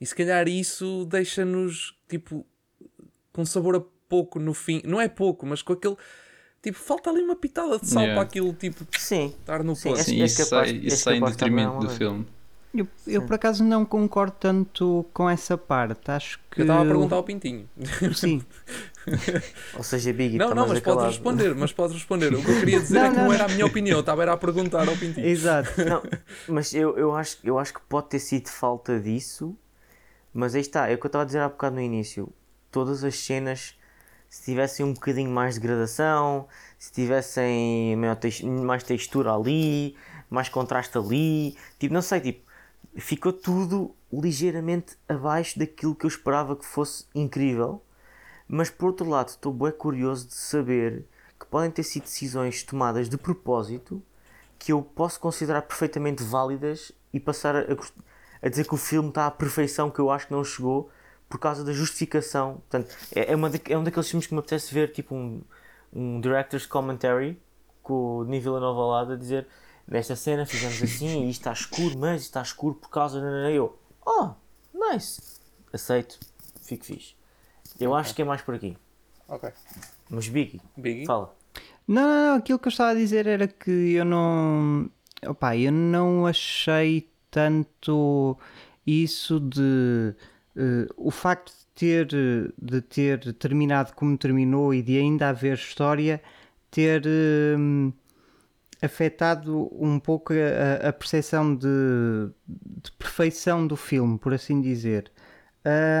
E 0.00 0.06
se 0.06 0.14
calhar 0.14 0.46
isso 0.48 1.04
deixa-nos 1.06 1.94
tipo 2.08 2.44
com 3.32 3.44
sabor 3.46 3.76
a 3.76 3.82
pouco 4.08 4.38
no 4.38 4.52
fim. 4.54 4.80
Não 4.84 5.00
é 5.00 5.08
pouco, 5.08 5.46
mas 5.46 5.62
com 5.62 5.72
aquele. 5.72 5.96
Tipo, 6.62 6.78
falta 6.78 7.10
ali 7.10 7.22
uma 7.22 7.36
pitada 7.36 7.78
de 7.78 7.86
sal 7.88 8.02
Yeah. 8.02 8.20
para 8.20 8.28
aquilo, 8.28 8.52
tipo, 8.52 8.84
Sim, 8.98 9.26
estar 9.38 9.62
no 9.62 9.72
és- 9.72 9.78
Sim, 9.78 10.22
isso 10.24 10.54
és 10.56 10.70
isso 10.84 10.96
sai 11.04 11.16
em 11.18 11.24
detrimento 11.24 11.78
bem, 11.78 11.80
do 11.86 11.92
é? 11.92 11.96
filme. 11.96 12.26
Eu, 12.74 12.86
eu 13.06 13.22
por 13.22 13.34
acaso 13.36 13.64
não 13.64 13.86
concordo 13.86 14.34
tanto 14.38 15.06
com 15.14 15.30
essa 15.30 15.56
parte. 15.56 16.10
Acho 16.10 16.38
que. 16.50 16.60
Eu 16.60 16.64
estava 16.64 16.82
a 16.82 16.84
perguntar 16.84 17.16
ao 17.16 17.22
Pintinho. 17.22 17.66
Sim. 18.14 18.42
ou 19.74 19.82
seja, 19.82 20.12
Biggie, 20.12 20.36
Não, 20.38 20.48
tá 20.48 20.54
não, 20.56 20.66
mas 20.68 20.80
podes 20.80 21.04
responder, 21.06 21.54
mas 21.54 21.72
podes 21.72 21.94
responder. 21.96 22.34
O 22.34 22.42
que 22.44 22.50
eu 22.50 22.58
queria 22.58 22.80
dizer 22.80 22.98
Não, 22.98 23.04
é 23.06 23.10
que 23.10 23.16
não, 23.16 23.24
não. 23.26 23.32
era 23.32 23.44
a 23.44 23.48
minha 23.48 23.64
opinião, 23.66 24.00
estava 24.00 24.22
era 24.22 24.32
a 24.32 24.36
perguntar 24.36 24.86
ao 24.88 24.96
Pintinho. 24.96 25.26
Exato. 25.26 25.70
Não, 25.84 26.02
mas 26.48 26.74
eu, 26.74 26.96
eu, 26.98 27.14
acho, 27.14 27.38
eu 27.44 27.58
acho 27.58 27.72
que 27.74 27.80
pode 27.88 28.08
ter 28.08 28.18
sido 28.18 28.48
falta 28.48 28.98
disso. 29.00 29.56
Mas 30.36 30.54
aí 30.54 30.60
está, 30.60 30.86
é 30.86 30.94
o 30.94 30.98
que 30.98 31.06
eu 31.06 31.08
estava 31.08 31.22
a 31.22 31.26
dizer 31.26 31.38
há 31.38 31.48
bocado 31.48 31.76
no 31.76 31.80
início. 31.80 32.28
Todas 32.70 33.02
as 33.02 33.18
cenas, 33.18 33.74
se 34.28 34.44
tivessem 34.44 34.84
um 34.84 34.92
bocadinho 34.92 35.30
mais 35.30 35.54
de 35.54 35.60
gradação, 35.60 36.46
se 36.78 36.92
tivessem 36.92 37.96
mais 38.62 38.82
textura 38.82 39.32
ali, 39.32 39.96
mais 40.28 40.50
contraste 40.50 40.98
ali, 40.98 41.56
tipo, 41.78 41.94
não 41.94 42.02
sei, 42.02 42.20
tipo, 42.20 42.46
ficou 42.98 43.32
tudo 43.32 43.94
ligeiramente 44.12 44.98
abaixo 45.08 45.58
daquilo 45.58 45.94
que 45.94 46.04
eu 46.04 46.08
esperava 46.08 46.54
que 46.54 46.66
fosse 46.66 47.06
incrível. 47.14 47.82
Mas 48.46 48.68
por 48.68 48.88
outro 48.88 49.08
lado, 49.08 49.28
estou 49.28 49.54
bem 49.54 49.72
curioso 49.72 50.28
de 50.28 50.34
saber 50.34 51.06
que 51.40 51.46
podem 51.46 51.70
ter 51.70 51.82
sido 51.82 52.02
decisões 52.02 52.62
tomadas 52.62 53.08
de 53.08 53.16
propósito 53.16 54.02
que 54.58 54.70
eu 54.70 54.82
posso 54.82 55.18
considerar 55.18 55.62
perfeitamente 55.62 56.22
válidas 56.22 56.92
e 57.10 57.18
passar 57.18 57.56
a, 57.56 57.62
a 58.42 58.48
dizer 58.48 58.66
que 58.66 58.74
o 58.74 58.76
filme 58.78 59.08
está 59.08 59.26
à 59.26 59.30
perfeição 59.30 59.90
que 59.90 59.98
eu 59.98 60.10
acho 60.10 60.26
que 60.26 60.32
não 60.32 60.44
chegou 60.44 60.90
por 61.28 61.38
causa 61.38 61.64
da 61.64 61.72
justificação. 61.72 62.54
Portanto, 62.68 62.94
é, 63.14 63.32
é, 63.32 63.36
uma 63.36 63.50
da- 63.50 63.58
é 63.68 63.76
um 63.76 63.82
daqueles 63.84 64.08
filmes 64.08 64.26
que 64.26 64.34
me 64.34 64.40
apetece 64.40 64.72
ver, 64.72 64.92
tipo 64.92 65.14
um, 65.14 65.42
um 65.92 66.20
director's 66.20 66.66
commentary 66.66 67.40
com 67.82 68.18
o 68.20 68.24
Villeneuve 68.24 68.78
ao 68.80 68.88
lado 68.90 69.12
a 69.12 69.16
dizer 69.16 69.46
nesta 69.88 70.16
cena 70.16 70.44
fizemos 70.44 70.82
assim, 70.82 71.24
e 71.26 71.30
isto 71.30 71.40
está 71.40 71.52
escuro, 71.52 71.96
mas 71.98 72.22
isto 72.22 72.30
está 72.30 72.42
escuro 72.42 72.74
por 72.74 72.90
causa. 72.90 73.20
da 73.20 73.50
Eu, 73.50 73.78
oh, 74.04 74.30
nice, 74.74 75.20
aceito, 75.72 76.18
fico 76.62 76.84
fixe. 76.84 77.14
Eu 77.78 77.94
acho 77.94 78.14
que 78.14 78.22
é 78.22 78.24
mais 78.24 78.40
por 78.42 78.54
aqui. 78.54 78.76
Ok. 79.28 79.50
Mas 80.08 80.28
Biggie, 80.28 80.60
Biggie? 80.76 81.06
fala. 81.06 81.34
Não, 81.86 82.02
não, 82.02 82.26
não, 82.30 82.34
aquilo 82.36 82.58
que 82.58 82.66
eu 82.68 82.70
estava 82.70 82.90
a 82.90 82.94
dizer 82.94 83.26
era 83.26 83.46
que 83.46 83.70
eu 83.70 84.04
não. 84.04 84.90
Opá, 85.26 85.56
eu 85.56 85.70
não 85.72 86.26
achei 86.26 87.08
tanto 87.36 88.38
isso 88.86 89.38
de. 89.38 90.14
eh, 90.56 90.86
o 90.96 91.10
facto 91.10 91.52
de 91.52 91.66
ter, 91.74 92.06
de 92.58 92.80
ter 92.80 93.34
terminado 93.34 93.92
como 93.94 94.16
terminou 94.16 94.72
e 94.72 94.80
de 94.82 94.96
ainda 94.98 95.28
haver 95.28 95.54
história 95.54 96.22
ter 96.70 97.02
hum, 97.58 97.92
afetado 98.82 99.68
um 99.72 99.98
pouco 100.00 100.32
a, 100.32 100.88
a 100.88 100.92
percepção 100.92 101.54
de, 101.54 101.68
de 102.46 102.92
perfeição 102.92 103.66
do 103.66 103.76
filme, 103.76 104.18
por 104.18 104.34
assim 104.34 104.60
dizer. 104.62 105.12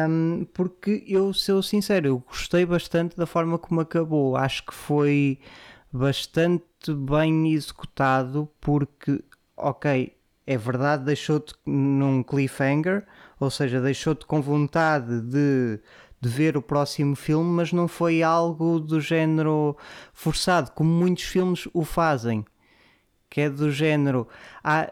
Hum, 0.08 0.46
porque 0.54 1.04
eu 1.08 1.34
sou 1.34 1.62
sincero, 1.62 2.08
eu 2.08 2.18
gostei 2.20 2.64
bastante 2.66 3.16
da 3.16 3.26
forma 3.26 3.58
como 3.58 3.80
acabou. 3.82 4.36
Acho 4.36 4.64
que 4.66 4.74
foi 4.74 5.38
bastante 5.92 6.94
bem 6.94 7.52
executado 7.52 8.48
porque, 8.60 9.22
ok, 9.56 10.15
é 10.46 10.56
verdade, 10.56 11.04
deixou-te 11.04 11.54
num 11.66 12.22
cliffhanger, 12.22 13.04
ou 13.40 13.50
seja, 13.50 13.80
deixou-te 13.80 14.24
com 14.24 14.40
vontade 14.40 15.20
de, 15.22 15.80
de 16.20 16.28
ver 16.28 16.56
o 16.56 16.62
próximo 16.62 17.16
filme, 17.16 17.50
mas 17.50 17.72
não 17.72 17.88
foi 17.88 18.22
algo 18.22 18.78
do 18.78 19.00
género 19.00 19.76
forçado, 20.12 20.70
como 20.72 20.90
muitos 20.90 21.24
filmes 21.24 21.68
o 21.74 21.84
fazem. 21.84 22.44
Que 23.28 23.42
é 23.42 23.50
do 23.50 23.72
género. 23.72 24.28
Há, 24.62 24.90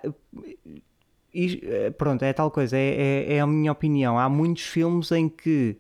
e, 1.32 1.60
eh, 1.62 1.90
pronto, 1.90 2.22
é 2.24 2.32
tal 2.32 2.50
coisa, 2.50 2.76
é, 2.76 3.26
é, 3.28 3.34
é 3.34 3.40
a 3.40 3.46
minha 3.46 3.70
opinião. 3.70 4.18
Há 4.18 4.28
muitos 4.28 4.64
filmes 4.64 5.12
em 5.12 5.28
que 5.28 5.78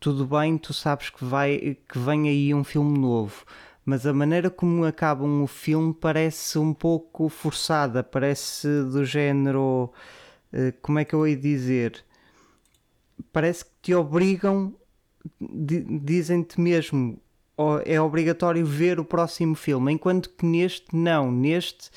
tudo 0.00 0.26
bem, 0.26 0.58
tu 0.58 0.72
sabes 0.72 1.10
que, 1.10 1.24
vai, 1.24 1.76
que 1.88 1.98
vem 1.98 2.28
aí 2.28 2.54
um 2.54 2.64
filme 2.64 2.98
novo, 2.98 3.44
mas 3.88 4.04
a 4.06 4.12
maneira 4.12 4.50
como 4.50 4.84
acabam 4.84 5.42
o 5.42 5.46
filme 5.46 5.94
parece 5.94 6.58
um 6.58 6.74
pouco 6.74 7.28
forçada, 7.30 8.02
parece 8.02 8.68
do 8.84 9.02
género. 9.04 9.90
eh, 10.52 10.72
Como 10.82 10.98
é 10.98 11.04
que 11.06 11.14
eu 11.14 11.26
ia 11.26 11.36
dizer? 11.36 12.04
Parece 13.32 13.64
que 13.64 13.70
te 13.82 13.94
obrigam, 13.94 14.74
di- 15.40 15.84
dizem-te 16.00 16.60
mesmo, 16.60 17.18
"Oh, 17.56 17.78
é 17.84 18.00
obrigatório 18.00 18.64
ver 18.66 19.00
o 19.00 19.04
próximo 19.04 19.54
filme, 19.54 19.92
enquanto 19.92 20.30
que 20.30 20.46
neste 20.46 20.94
não, 20.96 21.30
neste 21.32 21.90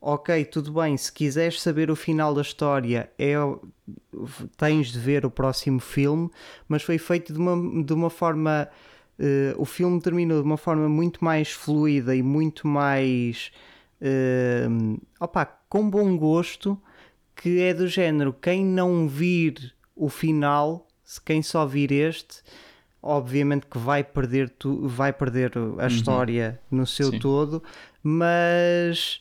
ok, 0.00 0.44
tudo 0.46 0.72
bem, 0.72 0.96
se 0.96 1.12
quiseres 1.12 1.60
saber 1.62 1.90
o 1.90 1.96
final 1.96 2.34
da 2.34 2.42
história, 2.42 3.10
é, 3.18 3.34
tens 4.56 4.88
de 4.92 4.98
ver 4.98 5.24
o 5.26 5.30
próximo 5.30 5.80
filme, 5.80 6.30
mas 6.68 6.82
foi 6.82 6.98
feito 6.98 7.32
de 7.32 7.38
uma, 7.38 7.84
de 7.84 7.92
uma 7.92 8.10
forma. 8.10 8.68
Eh, 9.18 9.54
o 9.56 9.64
filme 9.64 10.00
terminou 10.00 10.40
de 10.40 10.46
uma 10.46 10.56
forma 10.56 10.88
muito 10.88 11.24
mais 11.24 11.50
fluida 11.50 12.14
e 12.14 12.22
muito 12.22 12.66
mais. 12.66 13.50
eh, 14.00 14.66
opá, 15.20 15.44
com 15.68 15.88
bom 15.88 16.16
gosto, 16.16 16.78
que 17.36 17.60
é 17.60 17.72
do 17.74 17.86
género: 17.88 18.32
quem 18.32 18.64
não 18.64 19.06
vir 19.08 19.74
o 19.96 20.08
final, 20.08 20.86
se 21.04 21.20
quem 21.20 21.42
só 21.42 21.64
vir 21.66 21.92
este. 21.92 22.42
Obviamente 23.06 23.66
que 23.66 23.76
vai 23.76 24.02
perder, 24.02 24.48
tu, 24.48 24.88
vai 24.88 25.12
perder 25.12 25.52
a 25.78 25.86
história 25.86 26.58
no 26.70 26.86
seu 26.86 27.10
Sim. 27.10 27.18
todo, 27.18 27.62
mas 28.02 29.20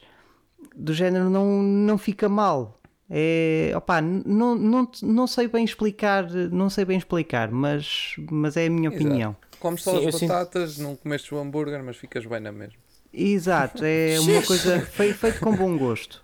do 0.75 0.93
género 0.93 1.29
não, 1.29 1.61
não 1.61 1.97
fica 1.97 2.29
mal. 2.29 2.79
É, 3.09 3.73
opá, 3.75 4.01
n- 4.01 4.23
não, 4.25 4.55
não, 4.55 4.89
não 5.01 5.27
sei 5.27 5.47
bem 5.49 5.65
explicar, 5.65 6.29
não 6.31 6.69
sei 6.69 6.85
bem 6.85 6.97
explicar, 6.97 7.51
mas, 7.51 8.15
mas 8.31 8.55
é 8.55 8.67
a 8.67 8.69
minha 8.69 8.89
Exato. 8.89 9.03
opinião. 9.05 9.35
Comes 9.63 9.81
só 9.81 9.97
Sim, 9.97 10.07
as 10.09 10.15
sinto- 10.15 10.27
batatas, 10.29 10.77
não 10.77 10.93
comestes 10.93 11.31
o 11.31 11.37
hambúrguer, 11.39 11.81
mas 11.81 11.95
ficas 11.95 12.25
bem 12.25 12.41
na 12.41 12.51
mesma. 12.51 12.75
Exato, 13.13 13.81
é 13.85 14.19
uma 14.19 14.41
coisa 14.41 14.81
fei- 14.81 15.13
feito 15.13 15.39
com 15.39 15.55
bom 15.55 15.77
gosto. 15.77 16.21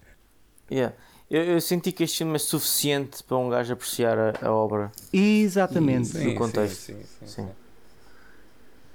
Yeah. 0.70 0.94
Eu, 1.32 1.44
eu 1.44 1.62
senti 1.62 1.94
que 1.94 2.04
este 2.04 2.18
filme 2.18 2.36
é 2.36 2.40
suficiente 2.40 3.24
para 3.24 3.38
um 3.38 3.48
gajo 3.50 3.72
apreciar 3.72 4.18
a, 4.20 4.34
a 4.48 4.52
obra. 4.52 4.92
Exatamente. 5.14 6.10
Sim. 6.10 6.36
contexto. 6.36 6.76
Sim, 6.82 6.96
sim, 6.96 7.04
sim, 7.20 7.28
Sim. 7.28 7.44
sim. 7.46 7.50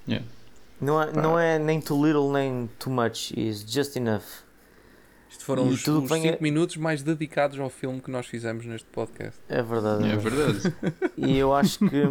Yeah. 0.06 0.26
Não 0.80 1.00
é, 1.02 1.12
não 1.12 1.38
é 1.38 1.58
nem 1.58 1.80
too 1.80 2.04
little 2.04 2.30
nem 2.30 2.68
too 2.78 2.92
much, 2.92 3.30
is 3.36 3.60
just 3.66 3.96
enough. 3.96 4.44
Isto 5.30 5.44
foram 5.44 5.68
E 5.70 5.74
os 5.74 5.82
tudo 5.82 6.00
5 6.02 6.08
que 6.14 6.20
venha- 6.20 6.38
minutos 6.40 6.76
mais 6.76 7.02
dedicados 7.02 7.58
ao 7.58 7.70
filme 7.70 7.98
que 8.00 8.10
nós 8.10 8.26
fizemos 8.26 8.66
neste 8.66 8.88
podcast. 8.88 9.40
É 9.48 9.62
verdade. 9.62 10.04
É 10.06 10.16
verdade. 10.16 10.74
E 11.16 11.38
eu 11.38 11.54
acho 11.54 11.78
que 11.78 12.02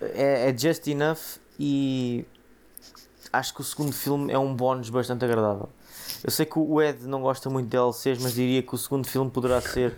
é, 0.00 0.48
é 0.50 0.58
just 0.58 0.86
enough 0.88 1.18
e 1.58 2.24
acho 3.32 3.54
que 3.54 3.60
o 3.60 3.64
segundo 3.64 3.92
filme 3.92 4.32
é 4.32 4.38
um 4.38 4.54
bónus 4.54 4.90
bastante 4.90 5.24
agradável. 5.24 5.68
Eu 6.22 6.30
sei 6.30 6.46
que 6.46 6.58
o 6.58 6.80
Ed 6.80 7.06
não 7.06 7.22
gosta 7.22 7.48
muito 7.50 7.66
de 7.66 7.70
DLCs, 7.70 8.22
mas 8.22 8.34
diria 8.34 8.62
que 8.62 8.74
o 8.74 8.78
segundo 8.78 9.06
filme 9.06 9.30
poderá 9.30 9.60
ser 9.60 9.96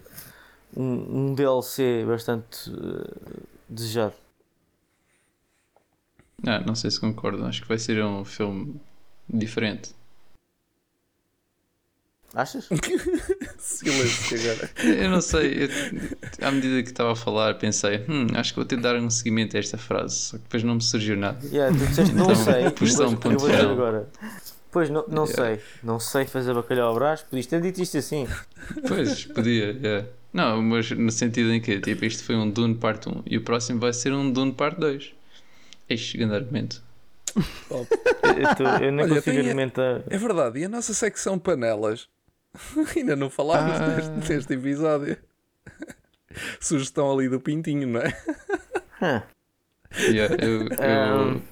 um, 0.76 1.31
um 1.31 1.35
DLC 1.35 2.05
bastante 2.06 2.70
eh, 2.70 3.36
desejado. 3.68 4.14
Ah, 6.47 6.60
não 6.60 6.74
sei 6.74 6.90
se 6.90 7.01
concordo. 7.01 7.44
Acho 7.44 7.62
que 7.62 7.68
vai 7.68 7.78
ser 7.78 8.02
um 8.05 8.24
filme 8.24 8.81
diferente. 9.28 9.94
Achas? 12.35 12.69
Silêncio 13.59 14.39
agora. 14.52 14.70
Eu 14.82 15.11
não 15.11 15.20
sei. 15.20 15.65
eu- 15.65 16.47
à 16.47 16.51
medida 16.51 16.82
que 16.82 16.89
estava 16.90 17.12
a 17.12 17.16
falar, 17.16 17.55
pensei, 17.55 18.05
hum, 18.09 18.27
acho 18.35 18.52
que 18.52 18.56
vou 18.56 18.65
ter 18.65 18.77
de 18.77 18.82
dar 18.82 18.97
um 18.97 19.09
seguimento 19.09 19.56
a 19.56 19.61
esta 19.61 19.78
frase. 19.78 20.16
Só 20.16 20.36
que 20.36 20.43
depois 20.43 20.62
não 20.65 20.74
me 20.77 20.82
surgiu 20.82 21.16
nada. 21.16 21.39
Yeah, 21.47 21.77
tu 21.77 21.86
disseste 21.86 22.12
não 22.15 22.24
Então, 22.24 22.35
sei, 22.44 22.62
vou- 22.97 23.06
um 23.09 23.16
ponto 23.16 23.32
eu 23.35 23.39
vou 23.39 23.48
dizer 23.51 23.66
agora. 23.66 24.09
Pois 24.73 24.90
não, 24.90 25.05
não 25.06 25.24
Yeah. 25.27 25.56
sei, 25.56 25.61
não 25.85 26.01
sei 26.01 26.24
fazer 26.27 26.52
bacalhau 26.52 26.89
ao 26.89 26.94
brás, 26.97 27.23
podias 27.23 27.47
ter 27.47 27.61
dito 27.61 27.81
isto 27.81 27.97
assim. 27.97 28.27
Pois, 28.89 29.24
podia, 29.27 29.73
yeah. 29.81 30.06
Não, 30.32 30.61
mas 30.61 30.90
no 30.90 31.12
sentido 31.12 31.52
em 31.52 31.61
que, 31.61 31.78
tipo, 31.78 32.05
isto 32.05 32.24
foi 32.24 32.35
um 32.35 32.51
Dune 32.51 32.74
parte 32.74 33.09
1 33.09 33.23
e 33.27 33.36
o 33.39 33.43
próximo 33.43 33.78
vai 33.78 33.93
ser 33.93 34.12
um 34.12 34.28
Dune 34.32 34.51
parte 34.52 34.81
2. 34.81 35.12
Este 35.89 36.19
grande 36.19 36.35
argumento. 36.35 36.82
Eu, 37.36 38.55
tô- 38.56 38.85
eu 38.85 38.90
nem 38.93 39.05
Olha, 39.05 39.15
consigo 39.16 39.39
argumentar. 39.39 40.02
É 40.09 40.19
verdade, 40.19 40.59
e 40.59 40.65
a 40.65 40.69
nossa 40.69 40.93
secção 40.93 41.39
panelas? 41.39 42.09
Ainda 42.97 43.16
não 43.16 43.28
falámos 43.31 43.81
Ah. 43.81 43.89
neste, 43.97 44.32
neste 44.32 44.52
episódio. 44.55 45.16
Sugestão 46.60 47.12
ali 47.12 47.28
do 47.28 47.40
Pintinho, 47.40 47.86
não 47.86 48.01
é? 48.01 48.16
Hã. 49.01 49.22
Yeah, 49.97 50.35
eu, 50.44 50.62
eu- 50.68 51.35
Um. 51.36 51.43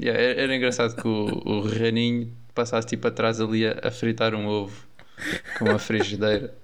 yeah, 0.00 0.20
era, 0.22 0.40
era 0.42 0.56
engraçado 0.56 0.94
que 0.94 1.06
o, 1.08 1.26
o 1.44 1.68
Raninho 1.68 2.32
passasse 2.54 2.86
tipo 2.86 3.08
atrás 3.08 3.40
ali 3.40 3.66
a, 3.66 3.80
a 3.82 3.90
fritar 3.90 4.34
um 4.34 4.46
ovo 4.46 4.86
com 5.58 5.64
uma 5.64 5.78
frigideira. 5.78 6.54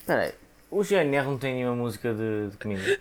Espera 0.00 0.22
aí, 0.22 0.32
o 0.70 0.82
GNR 0.82 1.26
não 1.26 1.38
tem 1.38 1.54
nenhuma 1.54 1.76
música 1.76 2.14
de, 2.14 2.50
de 2.50 2.56
comida. 2.56 2.98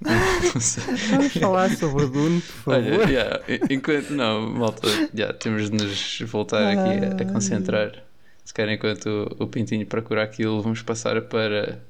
Vamos 1.10 1.32
falar 1.34 1.70
sobre 1.70 2.04
o 2.04 2.08
Dune, 2.08 2.40
por 2.40 2.52
favor. 2.74 2.84
Olha, 3.00 3.08
yeah, 3.10 3.40
enquanto. 3.70 4.10
Não, 4.10 4.48
malta, 4.50 4.86
yeah, 5.14 5.32
temos 5.36 5.70
de 5.70 5.76
nos 5.76 6.20
voltar 6.26 6.64
aqui 6.66 7.04
a, 7.24 7.28
a 7.28 7.32
concentrar. 7.32 8.04
Se 8.44 8.54
calhar, 8.54 8.72
enquanto 8.74 9.06
o, 9.38 9.44
o 9.44 9.46
Pintinho 9.48 9.84
procura 9.86 10.22
aquilo, 10.22 10.62
vamos 10.62 10.82
passar 10.82 11.20
para. 11.22 11.80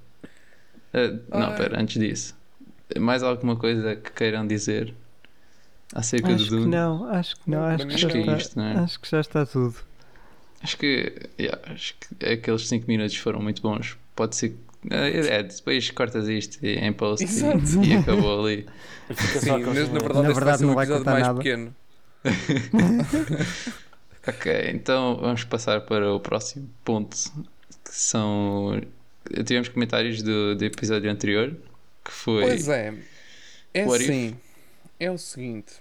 eh, 0.94 1.14
não, 1.30 1.50
Ai. 1.50 1.56
pera, 1.56 1.80
antes 1.80 2.00
disso. 2.00 2.34
Mais 2.98 3.22
alguma 3.22 3.56
coisa 3.56 3.94
que 3.96 4.10
queiram 4.12 4.46
dizer 4.46 4.94
acerca 5.94 6.28
do 6.28 6.34
Acho 6.34 6.44
que 6.44 6.50
Dune? 6.50 6.66
não, 6.66 7.04
acho 7.10 7.36
que 7.36 7.50
não, 7.50 7.62
acho 7.64 7.76
para 7.86 7.86
que, 7.94 7.98
já 7.98 8.06
acho 8.08 8.12
que 8.14 8.18
é 8.18 8.20
está, 8.22 8.36
isto, 8.38 8.58
não 8.58 8.64
é? 8.64 8.78
acho 8.78 9.00
que 9.00 9.10
já 9.10 9.20
está 9.20 9.46
tudo. 9.46 9.76
Acho 10.62 10.76
que, 10.78 11.28
yeah, 11.38 11.60
acho 11.72 11.94
que 12.00 12.26
aqueles 12.26 12.66
5 12.66 12.86
minutos 12.88 13.16
foram 13.16 13.40
muito 13.40 13.60
bons. 13.62 13.96
Pode 14.16 14.34
ser. 14.34 14.48
que- 14.50 14.67
É, 14.90 15.42
depois 15.42 15.90
cortas 15.90 16.28
isto 16.28 16.64
em 16.64 16.92
post 16.92 17.24
Exato. 17.24 17.58
e, 17.82 17.88
e 17.88 17.94
acabou 17.94 18.44
ali. 18.44 18.66
Sim, 19.40 19.46
na, 19.48 19.56
assim, 19.56 19.90
verdade, 19.92 20.22
Na 20.22 20.32
verdade 20.32 20.58
ser 20.58 20.64
um 20.64 20.68
não 20.68 20.74
vai 20.74 20.84
episódio 20.84 21.04
contar 21.04 21.12
mais 21.12 21.26
nada. 21.26 21.38
pequeno. 21.38 21.74
Ok, 24.26 24.52
então 24.74 25.16
vamos 25.16 25.44
passar 25.44 25.80
para 25.82 26.12
o 26.12 26.20
próximo 26.20 26.68
ponto. 26.84 27.16
Que 27.16 27.94
são. 27.94 28.78
Tivemos 29.46 29.68
comentários 29.68 30.22
do, 30.22 30.54
do 30.54 30.64
episódio 30.64 31.10
anterior. 31.10 31.56
Que 32.04 32.10
foi. 32.12 32.42
Pois 32.42 32.68
é. 32.68 32.94
É 33.72 33.86
What 33.86 34.02
if? 34.04 34.10
assim. 34.10 34.36
É 35.00 35.10
o 35.10 35.16
seguinte. 35.16 35.74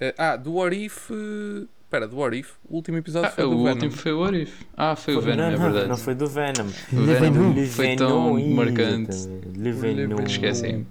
Eh, 0.00 0.14
ah, 0.18 0.34
do 0.36 0.54
What 0.54 0.76
If. 0.76 1.10
eh, 1.12 1.66
Espera, 1.88 2.06
do 2.06 2.18
What 2.18 2.36
If. 2.38 2.52
O 2.68 2.76
último 2.76 2.98
episódio 2.98 3.28
Ah, 3.30 3.32
foi 3.32 3.44
o 3.44 3.48
do 3.48 3.56
Venom. 3.64 3.70
último 3.72 3.92
foi 3.92 4.12
o 4.12 4.20
What 4.20 4.42
If. 4.42 4.62
Ah, 4.76 4.94
foi 4.94 5.16
o 5.16 5.22
Foi- 5.22 5.30
Venom, 5.30 5.42
não, 5.46 5.52
é 5.52 5.56
verdade. 5.56 5.88
Não 5.88 5.96
foi 5.96 6.14
do 6.14 6.26
Venom. 6.26 6.66
O 6.92 7.06
Venom 7.06 7.52
Le 7.54 7.66
foi 7.66 7.96
tão 7.96 8.36
Venom, 8.36 8.54
marcante. 8.54 9.16
Venom. 9.56 10.22
Esqueci-me. 10.22 10.82
O 10.82 10.86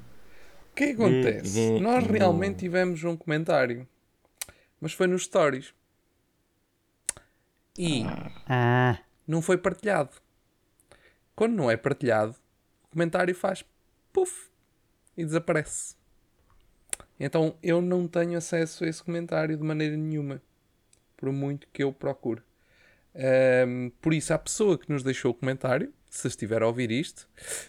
que 0.75 0.83
é 0.85 0.87
que 0.87 0.93
acontece? 0.93 1.53
Venom. 1.53 1.79
Nós 1.81 2.03
realmente 2.07 2.57
tivemos 2.61 3.03
um 3.03 3.15
comentário. 3.15 3.87
Mas 4.81 4.93
foi 4.93 5.05
nos 5.05 5.25
stories. 5.25 5.71
E 7.77 8.03
Ah, 8.49 8.97
não 9.27 9.39
foi 9.39 9.57
partilhado. 9.59 10.09
Quando 11.35 11.53
não 11.53 11.69
é 11.69 11.77
partilhado, 11.77 12.35
o 12.85 12.87
comentário 12.89 13.35
faz 13.35 13.63
puf 14.11 14.49
e 15.15 15.23
desaparece. 15.23 15.95
Então 17.19 17.55
eu 17.61 17.83
não 17.83 18.07
tenho 18.07 18.35
acesso 18.35 18.83
a 18.83 18.87
esse 18.87 19.03
comentário 19.03 19.55
de 19.55 19.63
maneira 19.63 19.95
nenhuma, 19.95 20.41
por 21.17 21.31
muito 21.31 21.67
que 21.73 21.83
eu 21.83 21.91
procure. 21.91 22.41
Ahm, 23.15 23.89
por 23.99 24.13
isso, 24.13 24.33
a 24.33 24.37
pessoa 24.37 24.77
que 24.77 24.89
nos 24.91 25.01
deixou 25.03 25.31
o 25.31 25.33
comentário, 25.33 25.91
se 26.09 26.27
estiver 26.27 26.61
a 26.61 26.67
ouvir 26.67 26.91
isto, 26.91 27.27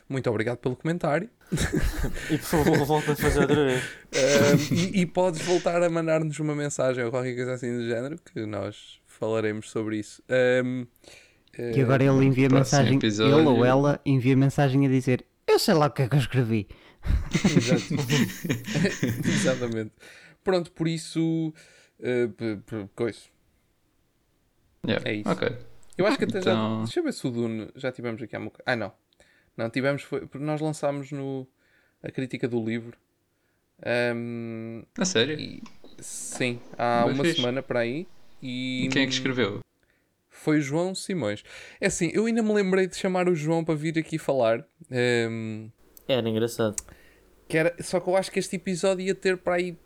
muito 0.08 0.28
obrigado 0.30 0.58
pelo 0.58 0.76
comentário. 0.76 1.28
E 2.30 2.36
por 2.36 2.44
favor, 2.46 2.84
volta 2.84 3.12
a 3.12 3.16
fazer 3.16 3.40
outra 3.40 3.64
vez. 3.64 3.82
Ahm, 3.82 4.74
e, 4.74 5.00
e 5.00 5.06
podes 5.06 5.40
voltar 5.42 5.82
a 5.82 5.88
mandar-nos 5.88 6.38
uma 6.38 6.54
mensagem 6.54 7.02
ou 7.04 7.10
qualquer 7.10 7.34
coisa 7.34 7.54
assim 7.54 7.74
do 7.76 7.86
género, 7.88 8.18
que 8.32 8.44
nós 8.44 9.00
falaremos 9.06 9.70
sobre 9.70 9.98
isso. 9.98 10.22
Ahm, 10.28 10.84
e 11.58 11.80
agora 11.80 12.04
ele 12.04 12.26
envia 12.26 12.48
mensagem, 12.50 12.98
episódio- 12.98 13.38
ele 13.38 13.48
ou 13.48 13.64
ela 13.64 14.00
envia 14.06 14.36
mensagem 14.36 14.86
a 14.86 14.88
dizer 14.88 15.24
eu 15.46 15.58
sei 15.58 15.74
lá 15.74 15.86
o 15.86 15.90
que 15.90 16.02
é 16.02 16.08
que 16.08 16.14
eu 16.14 16.18
escrevi. 16.20 16.68
Exatamente. 19.26 19.92
Pronto, 20.44 20.70
por 20.72 20.86
isso. 20.88 21.52
p- 21.98 22.88
coisa. 22.94 23.18
Yeah, 24.86 25.08
É 25.10 25.14
isso. 25.14 25.28
Ok. 25.30 25.48
Eu 25.96 26.06
acho 26.06 26.16
que 26.18 26.24
até 26.24 26.40
já. 26.40 26.52
Então- 26.52 26.82
Deixa 26.84 27.00
eu 27.00 27.04
ver 27.04 27.12
se 27.12 27.26
o 27.26 27.30
Dune 27.30 27.68
já 27.74 27.90
tivemos 27.90 28.22
aqui 28.22 28.36
há 28.36 28.38
uma... 28.38 28.52
Ah, 28.64 28.76
não. 28.76 28.92
Não, 29.56 29.68
tivemos. 29.68 30.02
Foi... 30.02 30.20
porque 30.26 30.44
Nós 30.44 30.60
lançámos 30.60 31.10
no... 31.10 31.46
a 32.02 32.10
crítica 32.10 32.46
do 32.46 32.64
livro. 32.64 32.96
Ahm, 33.84 34.82
A 34.98 35.04
sério? 35.04 35.38
e- 35.38 35.62
Sim, 36.00 36.60
há 36.78 37.04
Bem 37.04 37.14
uma 37.14 37.24
fixe. 37.24 37.36
semana 37.40 37.62
para 37.62 37.80
aí. 37.80 38.06
E 38.40 38.84
E 38.84 38.88
quem 38.88 39.02
é 39.02 39.06
que 39.06 39.12
escreveu? 39.12 39.60
Foi 40.30 40.58
o 40.58 40.60
João 40.62 40.94
Simões. 40.94 41.42
É 41.80 41.88
assim, 41.88 42.10
eu 42.14 42.26
ainda 42.26 42.40
me 42.42 42.52
lembrei 42.52 42.86
de 42.86 42.96
chamar 42.96 43.28
o 43.28 43.34
João 43.34 43.64
para 43.64 43.74
vir 43.74 43.98
aqui 43.98 44.16
falar. 44.18 44.64
ahm, 44.90 45.68
Era 46.06 46.28
engraçado. 46.28 46.76
que 47.48 47.56
era... 47.58 47.74
Só 47.82 47.98
que 47.98 48.08
eu 48.08 48.16
acho 48.16 48.30
que 48.30 48.38
este 48.38 48.54
episódio 48.54 49.04
ia 49.04 49.14
ter 49.16 49.36
para 49.38 49.54
aí. 49.56 49.76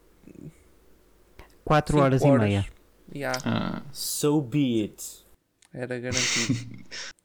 4 1.65 1.93
cinco 1.95 2.05
horas, 2.05 2.23
e 2.23 2.31
meia. 2.31 2.67
Yeah. 3.15 3.39
Ah, 3.45 3.83
So 3.93 4.41
be 4.41 4.83
it. 4.85 5.25
Era 5.73 5.99
garantido. 5.99 6.85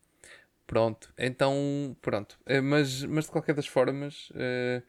pronto, 0.67 1.13
então, 1.17 1.95
pronto. 2.01 2.37
Eh, 2.45 2.61
Mas, 2.61 3.03
mas 3.03 3.25
de 3.25 3.31
qualquer 3.31 3.55
das 3.55 3.67
formas, 3.67 4.29
eh, 4.35 4.81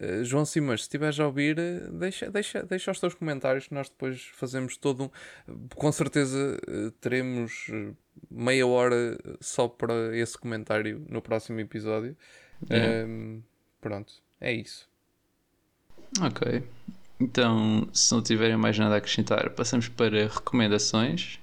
eh, 0.00 0.24
João 0.24 0.44
Simões, 0.44 0.80
se 0.80 0.84
estiveres 0.86 1.18
a 1.20 1.26
ouvir, 1.26 1.56
deixa, 1.92 2.30
deixa, 2.30 2.62
deixa 2.64 2.90
os 2.90 2.98
teus 3.00 3.14
comentários 3.14 3.68
que 3.68 3.74
nós 3.74 3.88
depois 3.88 4.22
fazemos 4.34 4.76
todo 4.76 5.04
um. 5.04 5.68
Com 5.74 5.90
certeza 5.92 6.58
eh, 6.68 6.90
teremos 7.00 7.66
meia 8.30 8.66
hora 8.66 9.18
só 9.40 9.68
para 9.68 10.16
esse 10.16 10.36
comentário 10.38 11.04
no 11.08 11.20
próximo 11.22 11.60
episódio. 11.60 12.16
Yeah. 12.70 13.02
Ehm, 13.02 13.40
pronto, 13.80 14.14
é 14.40 14.52
isso. 14.52 14.88
ok. 16.20 16.62
Então, 17.20 17.88
se 17.92 18.12
não 18.12 18.22
tiverem 18.22 18.56
mais 18.56 18.78
nada 18.78 18.94
a 18.94 18.98
acrescentar, 18.98 19.50
passamos 19.50 19.88
para 19.88 20.26
recomendações. 20.28 21.38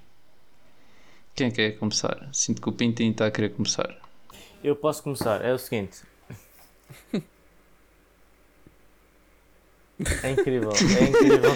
Quem 1.34 1.46
é 1.46 1.50
que 1.50 1.56
quer 1.56 1.78
começar? 1.78 2.28
Sinto 2.32 2.60
que 2.60 2.68
o 2.68 2.72
Pintinho 2.72 3.12
está 3.12 3.26
a 3.26 3.30
querer 3.30 3.50
começar. 3.50 3.96
Eu 4.62 4.76
posso 4.76 5.02
começar. 5.02 5.42
É 5.44 5.52
o 5.52 5.58
seguinte. 5.58 6.02
É 10.22 10.30
incrível, 10.32 10.70
é 10.72 11.04
incrível. 11.04 11.52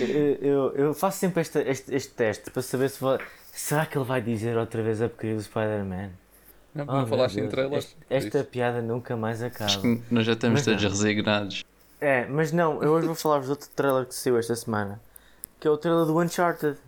Eu, 0.00 0.34
eu, 0.40 0.72
eu 0.76 0.94
faço 0.94 1.18
sempre 1.18 1.42
este, 1.42 1.58
este, 1.60 1.94
este 1.94 2.14
teste 2.14 2.50
para 2.50 2.62
saber 2.62 2.88
se 2.88 3.00
vai. 3.02 3.18
Será 3.52 3.84
que 3.84 3.98
ele 3.98 4.04
vai 4.04 4.22
dizer 4.22 4.56
outra 4.56 4.82
vez 4.82 5.02
a 5.02 5.08
porcaria 5.08 5.36
do 5.36 5.42
Spider-Man? 5.42 6.10
Não, 6.74 6.84
Oh, 6.88 6.92
não 7.00 7.06
falaste 7.06 7.36
em 7.36 7.40
Deus, 7.42 7.50
trailers. 7.50 7.84
este- 7.84 7.96
por 7.96 8.14
esta 8.14 8.38
isso. 8.38 8.46
piada 8.48 8.80
nunca 8.80 9.16
mais 9.16 9.42
Acho 9.42 9.54
acaba. 9.64 9.82
que 9.82 10.02
nós 10.10 10.24
já 10.26 10.32
estamos 10.32 10.60
Mas 10.60 10.64
todos 10.64 10.82
não. 10.82 10.90
resignados. 10.90 11.64
É, 12.00 12.26
mas 12.26 12.52
não, 12.52 12.82
eu 12.82 12.92
hoje 12.92 13.06
vou 13.06 13.14
falar-vos 13.16 13.46
de 13.46 13.50
outro 13.52 13.68
trailer 13.74 14.06
que 14.06 14.14
saiu 14.14 14.38
esta 14.38 14.54
semana. 14.54 15.00
Que 15.58 15.66
é 15.66 15.70
o 15.70 15.76
trailer 15.76 16.06
do 16.06 16.18
Uncharted. 16.18 16.78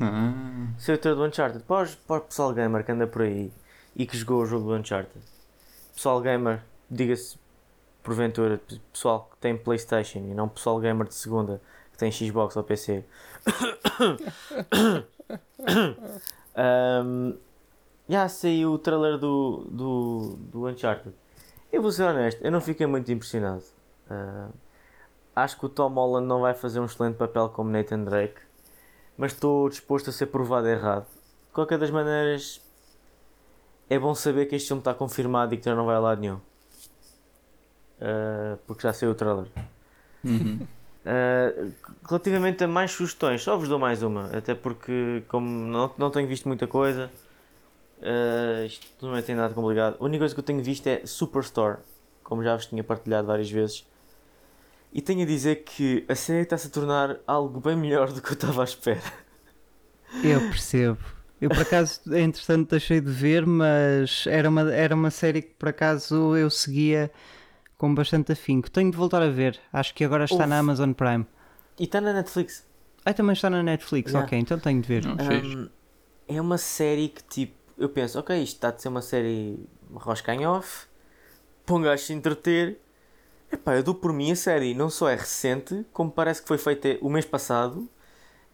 Ah, 0.00 0.32
Saiu 0.78 0.96
o 0.96 0.98
trailer 1.00 1.20
do 1.22 1.28
Uncharted. 1.28 1.64
Para, 1.64 1.84
os- 1.84 1.94
para 1.94 2.16
o 2.16 2.20
pessoal 2.22 2.52
gamer 2.52 2.84
que 2.84 2.90
anda 2.92 3.06
por 3.06 3.22
aí 3.22 3.52
e 3.94 4.04
que 4.06 4.16
jogou 4.16 4.42
o 4.42 4.46
jogo 4.46 4.66
do 4.68 4.74
Uncharted. 4.74 5.24
Pessoal 5.94 6.20
gamer, 6.20 6.60
diga-se 6.90 7.38
porventura, 8.02 8.60
pessoal 8.92 9.28
que 9.32 9.36
tem 9.38 9.56
Playstation 9.56 10.18
e 10.18 10.34
não 10.34 10.48
pessoal 10.48 10.78
gamer 10.80 11.06
de 11.06 11.14
segunda 11.14 11.60
que 11.92 11.98
tem 11.98 12.10
Xbox 12.10 12.56
ou 12.56 12.64
PC. 12.64 13.04
um, 17.04 17.36
já 18.08 18.28
saiu 18.28 18.72
o 18.72 18.78
trailer 18.78 19.16
do, 19.16 19.64
do, 19.70 20.36
do 20.50 20.66
Uncharted. 20.66 21.14
Eu 21.72 21.80
vou 21.80 21.92
ser 21.92 22.02
honesto, 22.02 22.42
eu 22.44 22.50
não 22.50 22.60
fiquei 22.60 22.86
muito 22.86 23.10
impressionado. 23.12 23.62
Ah, 24.10 24.48
acho 25.36 25.58
que 25.58 25.66
o 25.66 25.68
Tom 25.68 25.92
Holland 25.94 26.26
não 26.26 26.40
vai 26.40 26.54
fazer 26.54 26.80
um 26.80 26.84
excelente 26.84 27.16
papel 27.16 27.48
como 27.48 27.70
Nathan 27.70 28.04
Drake, 28.04 28.40
mas 29.16 29.32
estou 29.32 29.68
disposto 29.68 30.10
a 30.10 30.12
ser 30.12 30.26
provado 30.26 30.68
errado. 30.68 31.06
De 31.48 31.52
qualquer 31.52 31.78
das 31.78 31.90
maneiras, 31.90 32.60
é 33.88 33.98
bom 33.98 34.14
saber 34.14 34.46
que 34.46 34.56
este 34.56 34.68
filme 34.68 34.80
está 34.80 34.94
confirmado 34.94 35.54
e 35.54 35.58
que 35.58 35.64
já 35.64 35.74
não 35.74 35.86
vai 35.86 35.96
a 35.96 36.00
lado 36.00 36.20
nenhum. 36.20 36.40
Ah, 38.00 38.58
porque 38.66 38.82
já 38.82 38.92
saiu 38.92 39.12
o 39.12 39.14
trailer. 39.14 39.46
uhum. 40.24 40.66
Uh, 41.04 41.72
relativamente 42.08 42.64
a 42.64 42.68
mais 42.68 42.92
sugestões, 42.92 43.42
só 43.42 43.56
vos 43.56 43.68
dou 43.68 43.78
mais 43.78 44.02
uma, 44.02 44.34
até 44.34 44.54
porque 44.54 45.22
como 45.28 45.46
não, 45.46 45.92
não 45.98 46.10
tenho 46.10 46.26
visto 46.26 46.48
muita 46.48 46.66
coisa, 46.66 47.10
uh, 48.00 48.64
isto 48.64 49.06
não 49.06 49.14
é 49.14 49.20
tem 49.20 49.34
nada 49.34 49.52
complicado. 49.52 49.96
A 50.00 50.04
única 50.04 50.20
coisa 50.20 50.34
que 50.34 50.40
eu 50.40 50.44
tenho 50.44 50.62
visto 50.62 50.86
é 50.86 51.04
Superstore, 51.04 51.78
como 52.22 52.42
já 52.42 52.56
vos 52.56 52.66
tinha 52.66 52.82
partilhado 52.82 53.26
várias 53.26 53.50
vezes. 53.50 53.86
E 54.94 55.02
tenho 55.02 55.22
a 55.22 55.26
dizer 55.26 55.64
que 55.64 56.04
a 56.08 56.14
série 56.14 56.42
está-se 56.42 56.68
a 56.68 56.70
tornar 56.70 57.18
algo 57.26 57.60
bem 57.60 57.76
melhor 57.76 58.12
do 58.12 58.22
que 58.22 58.28
eu 58.28 58.34
estava 58.34 58.62
à 58.62 58.64
espera. 58.64 59.02
Eu 60.22 60.40
percebo. 60.42 60.98
Eu 61.40 61.50
por 61.50 61.62
acaso, 61.62 62.00
entretanto, 62.14 62.70
deixei 62.70 63.00
de 63.00 63.10
ver, 63.10 63.44
mas 63.44 64.24
era 64.28 64.48
uma, 64.48 64.72
era 64.72 64.94
uma 64.94 65.10
série 65.10 65.42
que 65.42 65.54
por 65.54 65.68
acaso 65.68 66.36
eu 66.36 66.48
seguia 66.48 67.10
com 67.76 67.92
bastante 67.92 68.30
afinco. 68.30 68.70
Tenho 68.70 68.88
de 68.92 68.96
voltar 68.96 69.20
a 69.20 69.28
ver. 69.28 69.58
Acho 69.72 69.92
que 69.92 70.04
agora 70.04 70.24
está 70.26 70.44
Uf. 70.44 70.46
na 70.46 70.60
Amazon 70.60 70.92
Prime. 70.92 71.26
E 71.76 71.84
está 71.84 72.00
na 72.00 72.12
Netflix. 72.12 72.64
Ah, 73.04 73.12
também 73.12 73.32
está 73.32 73.50
na 73.50 73.64
Netflix. 73.64 74.12
Yeah. 74.12 74.26
Ok, 74.26 74.38
então 74.38 74.60
tenho 74.60 74.80
de 74.80 74.86
ver. 74.86 75.06
Um, 75.06 75.68
é 76.28 76.40
uma 76.40 76.56
série 76.56 77.08
que 77.08 77.24
tipo, 77.24 77.54
eu 77.76 77.88
penso, 77.88 78.18
ok, 78.20 78.40
isto 78.40 78.54
está 78.54 78.70
de 78.70 78.80
ser 78.80 78.88
uma 78.88 79.02
série 79.02 79.58
roscanhoff, 79.92 80.86
para 81.66 81.74
um 81.74 81.82
gajo 81.82 82.02
se 82.02 82.12
entreter. 82.12 82.78
Epá, 83.54 83.76
eu 83.76 83.84
dou 83.84 83.94
por 83.94 84.12
mim 84.12 84.32
a 84.32 84.36
série, 84.36 84.74
não 84.74 84.90
só 84.90 85.08
é 85.08 85.14
recente, 85.14 85.86
como 85.92 86.10
parece 86.10 86.42
que 86.42 86.48
foi 86.48 86.58
feita 86.58 86.98
o 87.00 87.08
mês 87.08 87.24
passado, 87.24 87.88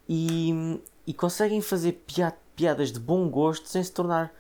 e, 0.09 0.79
e 1.07 1.15
conseguem 1.15 1.63
fazer 1.63 2.05
pia- 2.07 2.37
piadas 2.55 2.93
de 2.93 3.01
bom 3.01 3.29
gosto 3.31 3.67
sem 3.67 3.83
se 3.83 3.91
tornar 3.93 4.31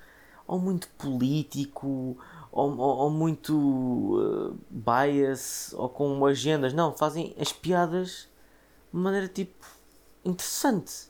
ou 0.46 0.58
muito 0.58 0.88
político, 0.98 2.18
ou, 2.52 2.76
ou, 2.76 2.96
ou 2.98 3.10
muito 3.10 3.54
uh, 3.54 4.58
bias, 4.68 5.72
ou 5.78 5.88
com 5.88 6.26
agendas. 6.26 6.74
Não, 6.74 6.92
fazem 6.94 7.34
as 7.40 7.52
piadas 7.52 8.28
de 8.92 9.00
maneira 9.00 9.28
tipo 9.28 9.64
interessante. 10.24 11.08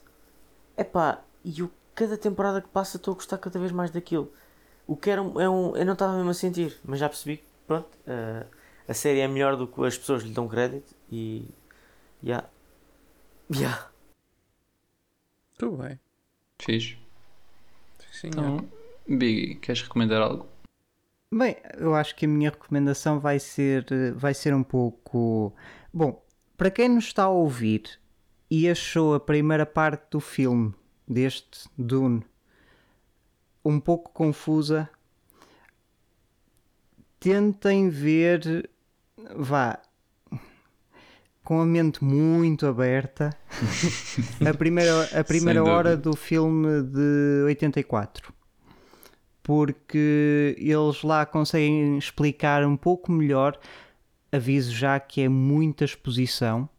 Epá, 0.77 1.21
e 1.43 1.63
o, 1.63 1.71
cada 1.95 2.17
temporada 2.17 2.61
que 2.61 2.69
passa 2.69 2.97
estou 2.97 3.13
a 3.13 3.15
gostar 3.15 3.37
cada 3.37 3.59
vez 3.59 3.71
mais 3.71 3.91
daquilo. 3.91 4.31
O 4.87 4.95
que 4.95 5.09
era 5.09 5.21
um, 5.21 5.39
é 5.41 5.49
um. 5.49 5.75
Eu 5.75 5.85
não 5.85 5.93
estava 5.93 6.15
mesmo 6.15 6.31
a 6.31 6.33
sentir, 6.33 6.79
mas 6.85 6.99
já 6.99 7.09
percebi 7.09 7.37
que, 7.37 7.45
pronto, 7.67 7.89
eh, 8.07 8.45
a 8.91 8.93
série 8.93 9.21
é 9.21 9.27
melhor 9.27 9.55
do 9.55 9.67
que 9.67 9.81
as 9.85 9.97
pessoas 9.97 10.21
lhe 10.21 10.33
dão 10.33 10.47
crédito 10.47 10.93
e. 11.09 11.47
Ya. 12.21 12.43
Ya. 13.49 13.89
Tudo 15.57 15.77
bem. 15.77 15.97
Fixe. 16.61 16.97
Sim, 18.11 18.27
Então, 18.27 18.69
Biggie, 19.07 19.55
queres 19.55 19.81
recomendar 19.81 20.21
algo? 20.21 20.45
Bem, 21.33 21.55
eu 21.77 21.95
acho 21.95 22.15
que 22.15 22.25
a 22.25 22.27
minha 22.27 22.49
recomendação 22.49 23.19
vai 23.19 23.39
ser, 23.39 23.85
vai 24.15 24.33
ser 24.33 24.53
um 24.53 24.63
pouco. 24.63 25.55
Bom, 25.93 26.21
para 26.57 26.69
quem 26.69 26.89
nos 26.89 27.05
está 27.05 27.23
a 27.23 27.29
ouvir 27.29 27.97
e 28.49 28.69
achou 28.69 29.15
a 29.15 29.19
primeira 29.19 29.65
parte 29.65 30.11
do 30.11 30.19
filme, 30.19 30.73
deste 31.07 31.69
Dune, 31.77 32.25
um 33.63 33.79
pouco 33.79 34.11
confusa, 34.11 34.89
tentem 37.21 37.89
ver. 37.89 38.69
Vá. 39.35 39.79
Com 41.43 41.59
a 41.59 41.65
mente 41.65 42.03
muito 42.03 42.67
aberta, 42.67 43.35
a 44.47 44.53
primeira, 44.53 45.19
a 45.19 45.23
primeira 45.23 45.63
hora 45.63 45.97
do 45.97 46.15
filme 46.15 46.83
de 46.83 47.43
84 47.45 48.31
porque 49.43 50.55
eles 50.57 51.03
lá 51.03 51.25
conseguem 51.25 51.97
explicar 51.97 52.65
um 52.65 52.77
pouco 52.77 53.11
melhor. 53.11 53.57
Aviso 54.31 54.73
já 54.73 54.99
que 54.99 55.21
é 55.21 55.27
muita 55.27 55.83
exposição, 55.83 56.69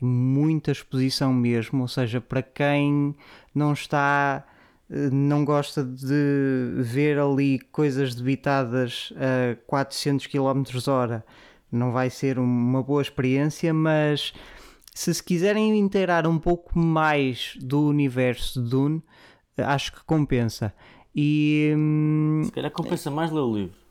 muita 0.00 0.72
exposição 0.72 1.32
mesmo, 1.32 1.82
ou 1.82 1.88
seja, 1.88 2.20
para 2.20 2.42
quem 2.42 3.14
não 3.54 3.72
está 3.72 4.44
eh, 4.90 5.10
não 5.10 5.44
gosta 5.44 5.84
de 5.84 6.72
ver 6.78 7.18
ali 7.18 7.58
coisas 7.58 8.14
debitadas 8.14 9.12
a 9.16 9.56
400 9.66 10.26
km 10.26 10.62
hora 10.88 11.24
não 11.74 11.92
vai 11.92 12.10
ser 12.10 12.38
uma 12.38 12.82
boa 12.82 13.02
experiência, 13.02 13.72
mas 13.72 14.32
se 14.94 15.12
se 15.12 15.22
quiserem 15.22 15.78
inteirar 15.78 16.26
um 16.26 16.38
pouco 16.38 16.78
mais 16.78 17.54
do 17.60 17.88
universo 17.88 18.62
de 18.62 18.70
Dune, 18.70 19.02
acho 19.56 19.92
que 19.92 20.04
compensa. 20.04 20.72
E. 21.14 21.72
hum, 21.76 22.42
Se 22.44 22.52
calhar 22.52 22.70
compensa 22.70 23.10
mais 23.10 23.30
ler 23.30 23.40
o 23.40 23.54
livro. 23.54 23.84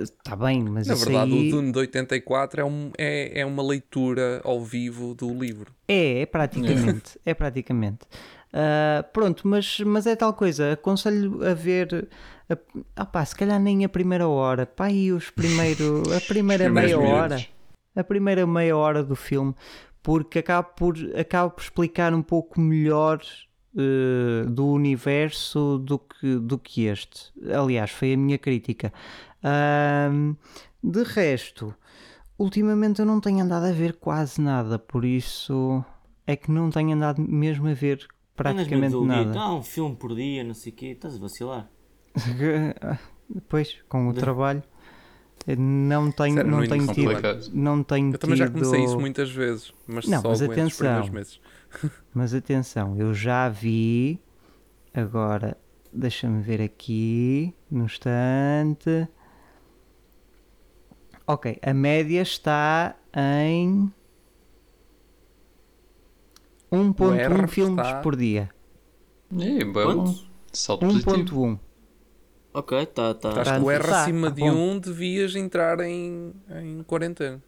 Está 0.00 0.34
bem, 0.36 0.62
mas 0.62 0.86
Na 0.86 0.94
isso 0.94 1.04
verdade, 1.04 1.32
aí... 1.32 1.48
o 1.48 1.50
Dune 1.50 1.72
de 1.72 1.78
84 1.78 2.60
é, 2.60 2.64
um, 2.64 2.90
é, 2.96 3.40
é 3.40 3.46
uma 3.46 3.62
leitura 3.62 4.40
ao 4.44 4.62
vivo 4.62 5.14
do 5.14 5.28
livro. 5.34 5.74
É, 5.88 6.20
é 6.20 6.26
praticamente. 6.26 7.18
é 7.26 7.34
praticamente. 7.34 8.06
Ah, 8.54 9.04
pronto, 9.12 9.46
mas, 9.48 9.80
mas 9.80 10.06
é 10.06 10.14
tal 10.14 10.32
coisa. 10.32 10.72
Aconselho 10.72 11.44
a 11.44 11.52
ver. 11.54 12.08
A, 12.48 12.56
ah 12.96 13.06
pá, 13.06 13.24
se 13.24 13.34
calhar 13.34 13.60
nem 13.60 13.84
a 13.84 13.88
primeira 13.88 14.28
hora. 14.28 14.66
Pá, 14.66 14.90
e 14.90 15.12
os 15.12 15.30
primeiro, 15.30 16.02
a 16.14 16.20
primeira 16.26 16.68
meia 16.70 16.98
hora. 16.98 17.36
minutos. 17.36 17.48
A 17.96 18.04
primeira 18.04 18.46
meia 18.46 18.76
hora 18.76 19.02
do 19.02 19.16
filme. 19.16 19.54
Porque 20.02 20.40
acaba 20.40 20.62
por, 20.62 20.96
acaba 21.18 21.48
por 21.50 21.62
explicar 21.62 22.12
um 22.12 22.22
pouco 22.22 22.60
melhor 22.60 23.20
eh, 23.76 24.44
do 24.48 24.68
universo 24.68 25.78
do 25.78 25.98
que, 25.98 26.36
do 26.36 26.58
que 26.58 26.84
este. 26.84 27.32
Aliás, 27.52 27.90
foi 27.90 28.12
a 28.14 28.16
minha 28.16 28.38
crítica. 28.38 28.92
Ahm, 29.42 30.36
de 30.82 31.02
resto, 31.02 31.74
ultimamente 32.38 33.00
eu 33.00 33.06
não 33.06 33.20
tenho 33.20 33.42
andado 33.42 33.64
a 33.64 33.72
ver 33.72 33.94
quase 33.94 34.40
nada, 34.40 34.78
por 34.78 35.04
isso 35.04 35.84
é 36.24 36.36
que 36.36 36.52
não 36.52 36.70
tenho 36.70 36.92
andado 36.92 37.20
mesmo 37.20 37.66
a 37.68 37.74
ver 37.74 38.06
praticamente 38.36 38.96
nada. 38.96 39.40
Ah, 39.40 39.54
um 39.54 39.62
filme 39.62 39.96
por 39.96 40.14
dia, 40.14 40.44
não 40.44 40.54
sei 40.54 40.72
o 40.72 40.76
quê. 40.76 40.86
Estás 40.86 41.16
a 41.16 41.18
vacilar. 41.18 41.68
Depois, 43.28 43.78
com 43.88 44.08
o 44.08 44.12
trabalho, 44.12 44.62
eu 45.46 45.56
não 45.56 46.10
tenho, 46.12 46.34
Sério, 46.36 46.50
não 46.50 46.66
tenho 46.66 46.86
tido, 46.92 47.06
complicado. 47.08 47.50
não 47.52 47.82
tenho 47.82 48.12
Eu 48.12 48.18
também 48.18 48.36
já 48.36 48.46
tido- 48.46 48.54
comecei 48.54 48.84
isso 48.84 48.98
muitas 49.00 49.30
vezes, 49.30 49.72
mas 49.86 50.06
Não, 50.06 50.20
só 50.22 50.28
mas 50.28 50.42
atenção. 50.42 51.08
meses. 51.10 51.40
Mas 52.14 52.32
atenção, 52.32 52.96
eu 52.96 53.12
já 53.12 53.48
vi. 53.48 54.20
Agora, 54.94 55.56
deixa-me 55.92 56.40
ver 56.40 56.62
aqui 56.62 57.52
no 57.68 57.86
instante. 57.86 59.08
Ok, 61.26 61.58
a 61.60 61.74
média 61.74 62.22
está 62.22 62.94
em 63.12 63.92
1.1 66.70 67.14
R 67.18 67.48
filmes 67.48 67.84
está- 67.86 68.00
por 68.00 68.14
dia. 68.16 68.50
É, 69.36 69.64
bom. 69.64 69.72
Quanto? 69.82 70.26
Salto 70.52 70.86
positivo. 70.86 71.14
1.1. 71.46 71.58
Ok, 72.54 72.86
tá, 72.86 73.14
tá. 73.14 73.30
Acho 73.40 73.44
Tá, 73.44 73.58
que 73.58 73.64
o 73.64 73.70
R 73.70 73.84
tá, 73.84 74.02
acima 74.02 74.28
tá 74.28 74.34
de 74.34 74.40
bom. 74.42 74.50
um 74.52 74.78
devias 74.78 75.34
entrar 75.34 75.80
em, 75.80 76.32
em 76.62 76.82
quarentena. 76.84 77.42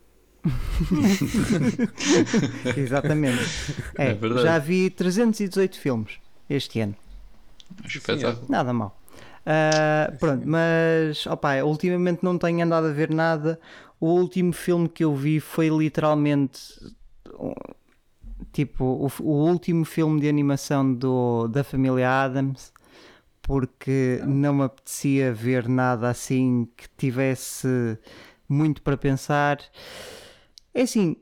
Exatamente. 2.77 3.43
É, 3.99 4.11
É 4.11 4.15
verdade. 4.15 4.43
já 4.43 4.59
vi 4.59 4.91
318 4.91 5.79
filmes 5.79 6.15
este 6.49 6.81
ano. 6.81 6.95
Espetáculo. 7.85 8.47
Nada 8.49 8.73
mal. 8.73 9.01
Ah, 9.45 10.13
pronto, 10.19 10.47
mas 10.47 11.27
opa, 11.27 11.63
ultimamente 11.63 12.21
não 12.23 12.37
tenho 12.39 12.65
andado 12.65 12.87
a 12.89 12.93
ver 12.93 13.11
nada. 13.11 13.59
O 14.01 14.07
último 14.09 14.53
filme 14.53 14.89
que 14.89 15.05
eu 15.05 15.15
vi 15.15 15.41
foi 15.41 15.69
literalmente 15.69 16.61
tipo 18.53 18.85
o, 18.85 19.11
o 19.23 19.49
último 19.49 19.85
filme 19.85 20.21
de 20.21 20.29
animação 20.29 20.93
do, 20.93 21.49
da 21.49 21.65
família 21.65 22.09
Adams, 22.25 22.73
porque 23.47 24.21
não 24.27 24.53
me 24.55 24.65
apetecia 24.65 25.33
ver 25.33 25.69
nada 25.69 26.11
assim 26.11 26.69
que 26.77 26.89
tivesse 26.97 27.97
muito 28.49 28.83
para 28.83 28.97
pensar. 28.97 29.61
É 30.75 30.83
assim, 30.83 31.17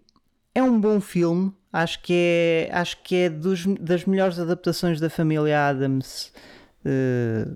é 0.54 0.62
um 0.62 0.80
bom 0.80 1.00
filme. 1.02 1.52
Acho 1.70 2.00
que 2.02 2.14
é, 2.14 2.70
acho 2.72 3.02
que 3.02 3.14
é 3.14 3.28
dos, 3.28 3.66
das 3.78 4.06
melhores 4.06 4.38
adaptações 4.38 4.98
da 5.00 5.10
família 5.10 5.68
Adams. 5.68 6.32
eh, 6.84 7.46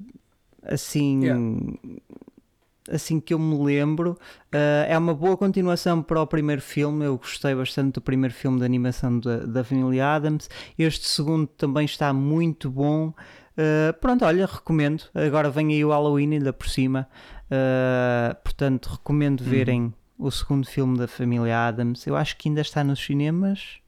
assim, 0.63 1.23
assim 2.91 3.21
que 3.21 3.33
eu 3.33 3.39
me 3.39 3.63
lembro. 3.65 4.19
Eh, 4.53 4.87
é 4.91 4.99
uma 4.99 5.15
boa 5.15 5.37
continuação 5.37 6.03
para 6.03 6.21
o 6.21 6.27
primeiro 6.27 6.61
filme. 6.61 7.05
Eu 7.05 7.17
gostei 7.17 7.55
bastante 7.55 7.95
do 7.95 8.01
primeiro 8.01 8.35
filme 8.35 8.59
de 8.59 8.65
animação 8.65 9.19
da, 9.21 9.39
da 9.39 9.65
família 9.65 10.15
Adams. 10.15 10.49
Este 10.79 11.07
segundo 11.09 11.47
também 11.47 11.85
está 11.85 12.13
muito 12.13 12.71
bom. 12.71 13.15
Eh, 13.61 13.93
pronto, 14.01 14.25
olha, 14.25 14.47
recomendo. 14.47 15.03
Agora 15.13 15.51
vem 15.51 15.73
aí 15.73 15.85
o 15.85 15.89
Halloween 15.91 16.35
ainda 16.35 16.53
por 16.53 16.69
cima. 16.69 17.09
Eh, 17.51 18.37
portanto, 18.45 18.87
recomendo 18.91 19.43
verem 19.43 19.93
o 20.17 20.31
segundo 20.31 20.65
filme 20.67 20.97
da 20.97 21.09
família 21.09 21.67
Adams. 21.67 22.07
Eu 22.07 22.15
acho 22.17 22.37
que 22.37 22.49
ainda 22.49 22.61
está 22.61 22.85
nos 22.85 23.05
cinemas. 23.05 23.81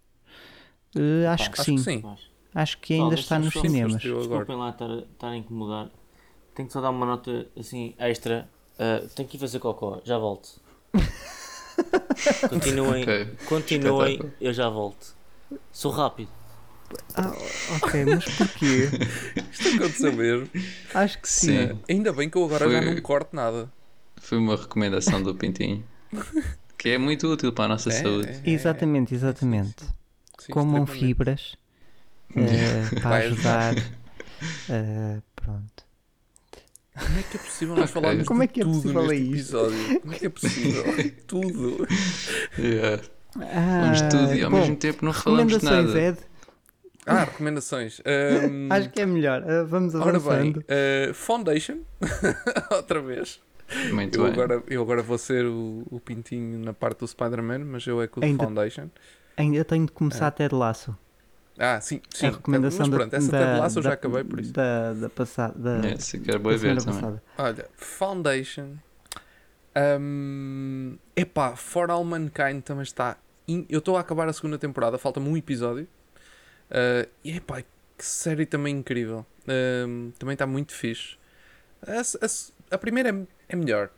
Eh, 0.96 1.24
acho, 1.28 1.50
que, 1.52 1.60
Acho 1.60 1.64
sim. 1.64 1.76
que 1.76 1.82
sim. 1.82 2.04
Acho 2.52 2.78
que 2.78 2.94
ainda 2.94 3.14
está 3.14 3.38
nos 3.38 3.54
cinemas. 3.54 4.02
Desculpem 4.02 4.56
lá 4.56 4.70
estar, 4.70 4.90
estar 4.90 5.28
a 5.28 5.36
incomodar. 5.36 5.88
Tenho 6.52 6.66
que 6.66 6.72
só 6.72 6.80
dar 6.80 6.90
uma 6.90 7.06
nota 7.06 7.46
assim 7.56 7.94
extra. 7.96 8.48
Ah, 8.76 9.06
tenho 9.14 9.28
que 9.28 9.36
ir 9.36 9.40
fazer 9.40 9.60
cocó, 9.60 10.00
já 10.04 10.18
volto. 10.18 10.60
Continuem, 12.50 13.02
Ok. 13.04 13.28
continuem, 13.48 14.12
Espetáculo. 14.12 14.32
eu 14.40 14.52
já 14.52 14.68
volto. 14.68 15.14
Sou 15.72 15.90
rápido. 15.92 16.28
Ah, 17.14 17.32
ok, 17.76 18.04
mas 18.04 18.24
porquê? 18.24 18.88
Isto 19.52 19.68
aconteceu 19.68 20.12
mesmo. 20.12 20.48
Acho 20.94 21.18
que 21.20 21.28
sim. 21.28 21.68
Sim. 21.68 21.78
Ainda 21.88 22.12
bem 22.12 22.28
que 22.30 22.36
eu 22.38 22.44
agora 22.44 22.70
já 22.70 22.82
Foi- 22.82 22.94
não 22.94 23.00
corto 23.02 23.34
nada. 23.36 23.70
Foi 24.20 24.38
uma 24.38 24.56
recomendação 24.56 25.22
do 25.22 25.34
Pintinho. 25.34 25.84
Que 26.78 26.88
é 26.90 26.98
muito 26.98 27.28
útil 27.30 27.52
para 27.52 27.66
a 27.66 27.68
nossa 27.68 27.90
É, 27.90 27.92
saúde. 27.92 28.28
é, 28.42 28.50
Exatamente, 28.50 29.14
exatamente. 29.14 29.84
sim, 30.38 30.50
Comam 30.50 30.86
fibras 30.86 31.54
eh, 32.34 33.00
para 33.02 33.16
ajudar. 33.16 33.76
eh, 34.70 35.18
pronto. 35.36 35.84
Como 36.98 37.18
é 37.18 37.22
que 37.22 37.36
é 37.36 37.40
possível 37.40 37.76
nós 37.76 37.90
falarmos 37.90 38.26
Como 38.26 38.42
é 38.42 38.46
que 38.46 38.62
é 38.62 38.64
tudo 38.64 38.76
possível 38.80 39.02
neste 39.02 39.14
é 39.14 39.18
isto? 39.36 39.56
episódio? 39.58 40.00
Como 40.00 40.14
é 40.14 40.18
que 40.18 40.26
é 40.26 40.28
possível? 40.30 40.84
tudo. 41.26 41.88
Yeah. 42.58 43.02
Falamos 43.34 44.00
Ah, 44.00 44.04
de 44.04 44.08
tudo 44.10 44.34
e 44.34 44.42
ao 44.42 44.50
bom, 44.50 44.58
mesmo 44.60 44.76
tempo 44.76 45.04
não 45.04 45.12
falamos 45.12 45.62
nada. 45.62 46.00
Ed? 46.00 46.18
Ah, 47.06 47.24
recomendações. 47.24 48.00
Ahm, 48.04 48.68
Acho 48.72 48.90
que 48.90 49.00
é 49.00 49.06
melhor. 49.06 49.42
Ah, 49.46 49.64
vamos 49.64 49.94
Ora 49.94 50.18
bem, 50.18 50.30
avançando. 50.30 50.58
uh, 50.58 51.14
Foundation, 51.14 51.78
outra 52.70 53.00
vez. 53.00 53.40
Muito 53.92 54.18
Eu 54.18 54.24
bem. 54.24 54.32
agora, 54.32 54.62
eu 54.68 54.82
agora 54.82 55.02
vou 55.02 55.16
ser 55.16 55.46
o, 55.46 55.86
o 55.90 56.00
pintinho 56.00 56.58
na 56.58 56.72
parte 56.72 56.98
do 57.00 57.06
Spider-Man, 57.08 57.60
mas 57.60 57.86
eu 57.86 58.02
é 58.02 58.06
com 58.06 58.20
o 58.20 58.24
Ainda- 58.24 58.44
Foundation. 58.44 58.88
Ainda 59.36 59.64
tenho 59.64 59.86
de 59.86 59.92
começar 59.92 60.26
a 60.26 60.30
ter 60.30 60.52
laço. 60.52 60.96
Ah, 61.58 61.80
sim, 61.80 62.00
sim. 62.10 62.26
a 62.26 62.30
recomendação 62.30 62.80
mas 62.80 62.90
da, 62.90 62.96
pronto, 62.96 63.14
essa 63.14 63.30
da, 63.32 63.38
Ted 63.38 63.60
Lasso 63.60 63.78
eu 63.78 63.82
já 63.82 63.88
da- 63.90 63.94
acabei 63.94 64.24
por 64.24 64.40
isso. 64.40 64.52
Da, 64.52 64.92
da 64.94 65.08
passada. 65.10 65.78
Da, 65.80 65.88
É, 65.88 65.96
se 65.98 66.18
quer 66.18 66.38
boa 66.38 66.54
da 66.54 66.60
ver 66.60 66.76
também. 66.78 66.94
passada. 67.00 67.22
Olha, 67.38 67.66
Foundation. 67.76 68.76
Um, 69.76 70.96
epá, 71.16 71.54
For 71.56 71.90
All 71.90 72.04
Mankind 72.04 72.62
também 72.64 72.82
está. 72.82 73.16
in- 73.46 73.66
Eu 73.68 73.78
estou 73.78 73.96
a 73.96 74.00
acabar 74.00 74.28
a 74.28 74.32
segunda 74.32 74.58
temporada, 74.58 74.98
falta-me 74.98 75.28
um 75.28 75.36
episódio. 75.36 75.86
Uh, 76.70 77.08
e 77.24 77.36
epá, 77.36 77.62
que 77.62 78.04
série 78.04 78.46
também 78.46 78.76
incrível. 78.76 79.26
Um, 79.48 80.12
também 80.18 80.34
está 80.34 80.46
muito 80.46 80.72
fixe. 80.74 81.16
A, 81.82 82.00
a- 82.00 82.74
a 82.74 82.78
primeira 82.78 83.10
é, 83.10 83.26
é 83.50 83.56
melhor. 83.56 83.90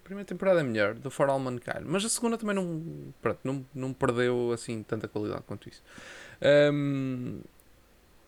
A 0.00 0.04
primeira 0.04 0.26
temporada 0.26 0.60
é 0.60 0.62
melhor, 0.64 0.94
do 0.94 1.10
For 1.10 1.28
All 1.28 1.38
Mankind. 1.40 1.82
Mas 1.84 2.04
a 2.04 2.08
segunda 2.08 2.38
também 2.38 2.54
não, 2.56 3.12
pronto, 3.22 3.40
não, 3.44 3.66
não 3.74 3.92
perdeu 3.92 4.52
assim 4.52 4.82
tanta 4.82 5.08
qualidade 5.08 5.42
quanto 5.46 5.68
isso. 5.68 5.82
Um, 6.72 7.40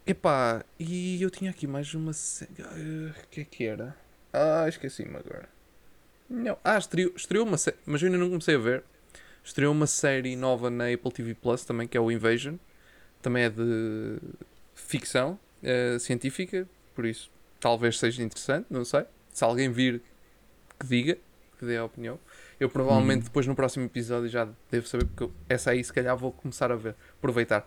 epá, 0.06 0.64
e 0.78 1.22
eu 1.22 1.30
tinha 1.30 1.50
aqui 1.50 1.66
mais 1.66 1.92
uma 1.94 2.12
série. 2.12 2.62
O 2.62 3.28
que 3.30 3.40
é 3.42 3.44
que 3.44 3.64
era? 3.64 3.96
Ah, 4.32 4.66
esqueci-me 4.68 5.16
agora. 5.16 5.48
Não. 6.28 6.58
Ah, 6.64 6.78
estreou, 6.78 7.12
estreou 7.16 7.46
uma 7.46 7.58
série, 7.58 7.76
mas 7.86 8.02
eu 8.02 8.06
ainda 8.06 8.18
não 8.18 8.28
comecei 8.28 8.54
a 8.54 8.58
ver. 8.58 8.84
Estreou 9.44 9.72
uma 9.72 9.86
série 9.86 10.36
nova 10.36 10.70
na 10.70 10.92
Apple 10.92 11.12
TV 11.12 11.34
Plus 11.34 11.64
também, 11.64 11.88
que 11.88 11.96
é 11.96 12.00
o 12.00 12.10
Invasion. 12.10 12.56
Também 13.22 13.44
é 13.44 13.50
de 13.50 14.18
ficção 14.74 15.38
eh, 15.62 15.98
científica, 15.98 16.68
por 16.94 17.04
isso 17.04 17.30
talvez 17.60 17.98
seja 17.98 18.22
interessante, 18.22 18.66
não 18.70 18.84
sei. 18.84 19.04
Se 19.32 19.42
alguém 19.44 19.70
vir, 19.70 20.00
que 20.78 20.86
diga, 20.86 21.18
que 21.58 21.66
dê 21.66 21.76
a 21.76 21.84
opinião. 21.84 22.18
Eu 22.60 22.68
provavelmente 22.70 23.24
depois 23.24 23.46
no 23.46 23.54
próximo 23.54 23.84
episódio 23.86 24.28
já 24.28 24.48
devo 24.70 24.86
saber, 24.86 25.06
porque 25.06 25.24
eu- 25.24 25.32
essa 25.48 25.70
aí 25.72 25.82
se 25.82 25.92
calhar 25.92 26.16
vou 26.16 26.32
começar 26.32 26.70
a 26.70 26.76
ver, 26.76 26.94
aproveitar. 27.18 27.66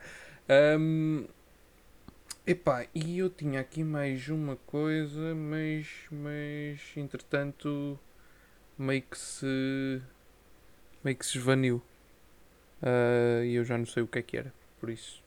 Ahm, 0.49 1.25
epá, 2.45 2.85
e 2.93 3.17
eu 3.19 3.29
tinha 3.29 3.59
aqui 3.59 3.83
mais 3.83 4.27
uma 4.29 4.55
coisa, 4.55 5.35
mas, 5.35 5.87
mas 6.11 6.79
entretanto 6.95 7.99
meio 8.77 9.01
que 9.03 9.17
se 9.17 10.01
meio 11.03 11.15
que 11.17 11.25
se 11.25 11.37
esvaniu. 11.37 11.81
Ah, 12.81 13.43
E 13.43 13.55
eu 13.55 13.63
já 13.65 13.77
não 13.77 13.85
sei 13.85 14.03
o 14.03 14.07
que 14.07 14.19
é 14.19 14.21
que 14.21 14.37
era. 14.37 14.53
por 14.79 14.89
isso. 14.89 15.21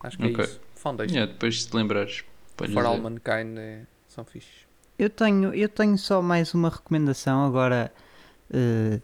Acho 0.00 0.16
que 0.18 0.24
é 0.24 0.28
Ok. 0.28 0.44
isso. 0.44 0.60
Foundation. 0.74 1.14
Yeah, 1.14 1.32
depois 1.32 1.62
se 1.62 1.68
te 1.68 1.76
lembrares. 1.76 2.24
For 2.56 2.84
All. 2.86 2.98
Mankind 2.98 3.56
é... 3.58 3.82
são 4.08 4.24
fixes. 4.24 4.66
Eu 4.98 5.08
tenho, 5.08 5.54
eu 5.54 5.68
tenho 5.68 5.96
só 5.96 6.20
mais 6.20 6.52
uma 6.52 6.68
recomendação. 6.68 7.44
Agora 7.46 7.90
eh, 8.52 9.00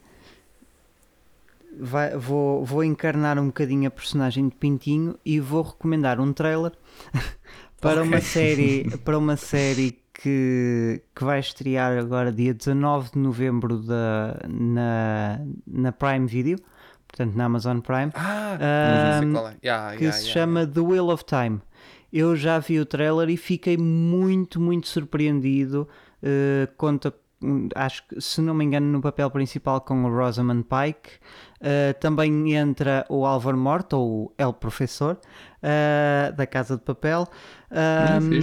vai- 1.78 2.16
vou, 2.16 2.64
vou 2.64 2.85
encarnar 2.85 3.39
um 3.39 3.47
bocadinho 3.47 3.89
a 3.89 3.90
personagem 3.90 4.48
de 4.48 4.55
Pintinho 4.56 5.18
e 5.24 5.40
vou 5.40 5.62
recomendar 5.62 6.20
um 6.20 6.32
trailer 6.32 6.73
para 7.81 8.02
uma 8.02 8.20
série 8.20 8.90
para 9.05 9.18
uma 9.18 9.36
série 9.36 9.98
que, 10.14 11.02
que 11.14 11.24
vai 11.24 11.40
estrear 11.40 11.98
agora 11.98 12.32
dia 12.32 12.55
19 12.55 13.12
de 13.12 13.18
novembro 13.18 13.78
da, 13.78 14.39
na, 14.48 15.40
na 15.66 15.93
Prime 15.93 16.27
Video, 16.27 16.59
portanto 17.16 17.34
na 17.34 17.47
Amazon 17.47 17.80
Prime. 17.80 18.12
Ah, 18.14 18.59
Ahm, 18.60 19.20
não 19.20 19.22
sei 19.22 19.32
qual 19.32 19.48
é. 19.48 19.56
Yeah, 19.64 19.97
que 19.97 20.05
yeah, 20.05 20.18
se 20.18 20.28
yeah, 20.28 20.40
chama 20.40 20.66
The 20.66 20.80
Wheel 20.80 21.09
of 21.09 21.24
Time. 21.24 21.60
Eu 22.12 22.36
já 22.36 22.59
vi 22.59 22.78
o 22.78 22.86
trailer 22.86 23.28
e 23.30 23.36
fiquei 23.36 23.76
muito, 23.76 24.60
muito 24.60 24.86
surpreendido. 24.86 25.88
Uh, 26.22 26.72
conta, 26.76 27.12
hum, 27.43 27.68
acho 27.74 28.06
que, 28.06 28.20
se 28.20 28.40
não 28.40 28.55
me 28.55 28.64
engano, 28.64 28.86
no 28.86 29.01
papel 29.01 29.30
principal 29.30 29.80
com 29.80 30.05
o 30.05 30.14
Rosamund 30.14 30.64
Pike. 30.64 31.10
Uh, 31.60 31.98
também 31.98 32.55
entra 32.55 33.05
o 33.09 33.26
Álvaro 33.26 33.56
Morto, 33.56 33.94
ou 33.94 34.26
o 34.26 34.32
El 34.38 34.52
Professor, 34.52 35.18
uh, 35.62 36.36
da 36.36 36.47
Casa 36.47 36.76
de 36.76 36.82
Papel. 36.82 37.26
Um, 37.70 38.40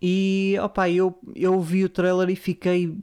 e 0.00 0.56
opa, 0.62 0.88
eu, 0.88 1.18
eu 1.34 1.60
vi 1.60 1.84
o 1.84 1.88
trailer 1.88 2.30
e 2.30 2.36
fiquei 2.36 2.96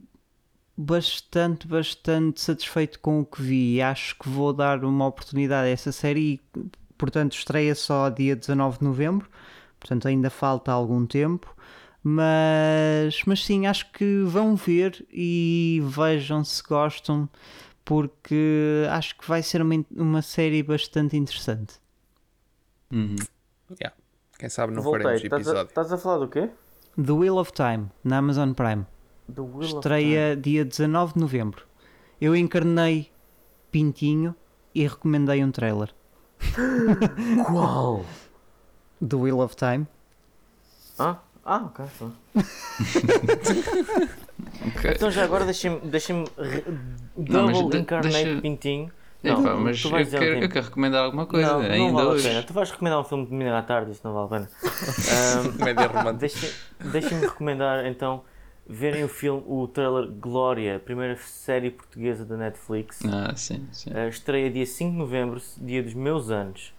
bastante, 0.80 1.68
bastante 1.68 2.40
satisfeito 2.40 3.00
com 3.00 3.20
o 3.20 3.26
que 3.26 3.42
vi. 3.42 3.82
Acho 3.82 4.16
que 4.18 4.28
vou 4.28 4.52
dar 4.52 4.82
uma 4.82 5.06
oportunidade 5.06 5.68
a 5.68 5.70
essa 5.70 5.92
série 5.92 6.40
e, 6.54 6.70
portanto, 6.96 7.34
estreia 7.34 7.74
só 7.74 8.08
dia 8.08 8.34
19 8.34 8.78
de 8.78 8.84
novembro, 8.84 9.28
portanto, 9.78 10.08
ainda 10.08 10.30
falta 10.30 10.72
algum 10.72 11.04
tempo. 11.04 11.54
Mas, 12.02 13.22
mas 13.26 13.44
sim, 13.44 13.66
acho 13.66 13.92
que 13.92 14.22
vão 14.22 14.56
ver 14.56 15.06
e 15.12 15.82
vejam 15.84 16.42
se 16.42 16.62
gostam, 16.62 17.28
porque 17.84 18.86
acho 18.90 19.18
que 19.18 19.28
vai 19.28 19.42
ser 19.42 19.60
uma, 19.60 19.84
uma 19.94 20.22
série 20.22 20.62
bastante 20.62 21.14
interessante. 21.14 21.74
Uhum. 22.90 23.16
yeah. 23.78 23.94
Quem 24.38 24.48
sabe 24.48 24.72
não 24.72 24.80
Voltei. 24.82 25.02
faremos 25.02 25.22
Estás 25.24 25.46
a, 25.46 25.50
episódio. 25.50 25.68
estás 25.68 25.92
a 25.92 25.98
falar 25.98 26.18
do 26.20 26.28
quê? 26.28 26.48
The 26.96 27.12
Wheel 27.12 27.36
of 27.36 27.52
Time, 27.52 27.90
na 28.02 28.16
Amazon 28.16 28.54
Prime. 28.54 28.86
Estreia 29.60 30.36
dia 30.36 30.64
19 30.64 31.14
de 31.14 31.20
novembro. 31.20 31.64
Eu 32.20 32.36
encarnei 32.36 33.10
Pintinho 33.70 34.34
e 34.74 34.86
recomendei 34.86 35.42
um 35.44 35.50
trailer. 35.50 35.94
Qual? 37.46 38.04
do 39.00 39.20
Wheel 39.20 39.40
of 39.40 39.56
Time. 39.56 39.86
Ah, 40.98 41.16
ah 41.44 41.64
ok. 41.66 41.84
tá. 41.98 42.10
Ok. 44.66 44.90
Então 44.94 45.10
já 45.10 45.24
agora 45.24 45.44
deixem-me 45.44 45.80
deixem 45.80 46.24
Não, 47.16 47.46
mas 47.46 47.58
double 47.58 47.78
encarnate 47.78 48.24
deixa- 48.24 48.40
Pintinho. 48.40 48.90
Epá, 49.22 49.54
mas 49.54 49.82
tu 49.82 49.94
eu 49.94 50.06
quero, 50.06 50.24
eu 50.38 50.48
quero 50.48 50.64
recomendar 50.66 51.04
alguma 51.04 51.26
coisa, 51.26 51.52
não, 51.52 51.62
não 51.62 51.70
ainda 51.70 51.92
vale 51.92 52.08
hoje. 52.08 52.26
a 52.26 52.30
pena. 52.30 52.42
Tu 52.42 52.52
vais 52.54 52.70
recomendar 52.70 53.00
um 53.00 53.04
filme 53.04 53.24
de 53.24 53.30
domingo 53.30 53.52
à 53.52 53.62
tarde, 53.62 53.90
isso 53.92 54.00
não 54.02 54.14
vale 54.14 54.26
a 54.26 54.28
pena. 54.28 54.48
Ahm, 55.44 55.58
Comédia 55.58 55.86
romântica. 55.86 56.48
Deixem-me 56.90 57.26
recomendar 57.26 57.86
então 57.86 58.22
verem 58.70 59.02
o 59.04 59.08
filme, 59.08 59.42
o 59.46 59.66
trailer 59.66 60.08
Glória, 60.08 60.76
a 60.76 60.78
primeira 60.78 61.16
série 61.16 61.70
portuguesa 61.70 62.24
da 62.24 62.36
Netflix. 62.36 63.00
Ah, 63.04 63.34
sim, 63.36 63.68
sim. 63.72 63.90
Uh, 63.90 64.08
estreia 64.08 64.48
dia 64.50 64.64
5 64.64 64.92
de 64.92 64.96
novembro, 64.96 65.42
dia 65.58 65.82
dos 65.82 65.94
meus 65.94 66.30
anos. 66.30 66.72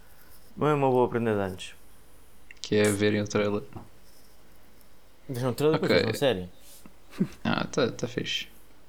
Não 0.55 0.67
é 0.67 0.73
uma 0.73 0.89
boa 0.89 1.07
prenda 1.09 1.33
de 1.33 1.39
anos. 1.41 1.75
Que 2.61 2.75
é 2.77 2.83
verem 2.83 3.21
o 3.21 3.27
trailer. 3.27 3.63
Mas 5.27 5.41
não 5.43 5.53
trailer, 5.53 5.77
Ok. 5.77 5.87
depois 5.89 6.05
uma 6.05 6.13
série. 6.13 6.49
Ah, 7.43 7.65
tá, 7.65 7.91
tá 7.91 8.07
fixe. 8.07 8.47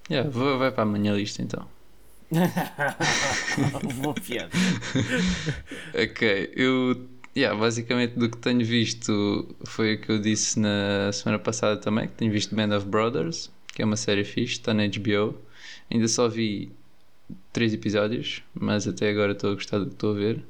Yeah, 0.08 0.30
vou, 0.30 0.56
vai 0.58 0.70
para 0.70 0.84
a 0.84 0.86
minha 0.86 1.12
lista 1.12 1.42
então. 1.42 1.66
Boa 4.00 4.14
piada. 4.14 4.50
Ok, 5.94 6.52
eu. 6.54 7.08
Yeah, 7.34 7.58
basicamente 7.58 8.18
do 8.18 8.28
que 8.30 8.36
tenho 8.36 8.64
visto 8.64 9.56
foi 9.64 9.94
o 9.94 10.00
que 10.00 10.10
eu 10.12 10.18
disse 10.18 10.58
na 10.60 11.10
semana 11.12 11.38
passada 11.38 11.80
também, 11.80 12.06
que 12.06 12.14
tenho 12.14 12.30
visto 12.30 12.54
Band 12.54 12.76
of 12.76 12.86
Brothers, 12.86 13.50
que 13.74 13.80
é 13.80 13.84
uma 13.86 13.96
série 13.96 14.22
fixe, 14.24 14.54
está 14.54 14.74
na 14.74 14.86
HBO. 14.86 15.34
Ainda 15.90 16.08
só 16.08 16.28
vi 16.28 16.70
três 17.52 17.72
episódios, 17.74 18.42
mas 18.54 18.86
até 18.86 19.10
agora 19.10 19.32
estou 19.32 19.52
a 19.52 19.54
gostar 19.54 19.78
do 19.78 19.86
que 19.86 19.92
estou 19.94 20.12
a 20.12 20.14
ver. 20.14 20.44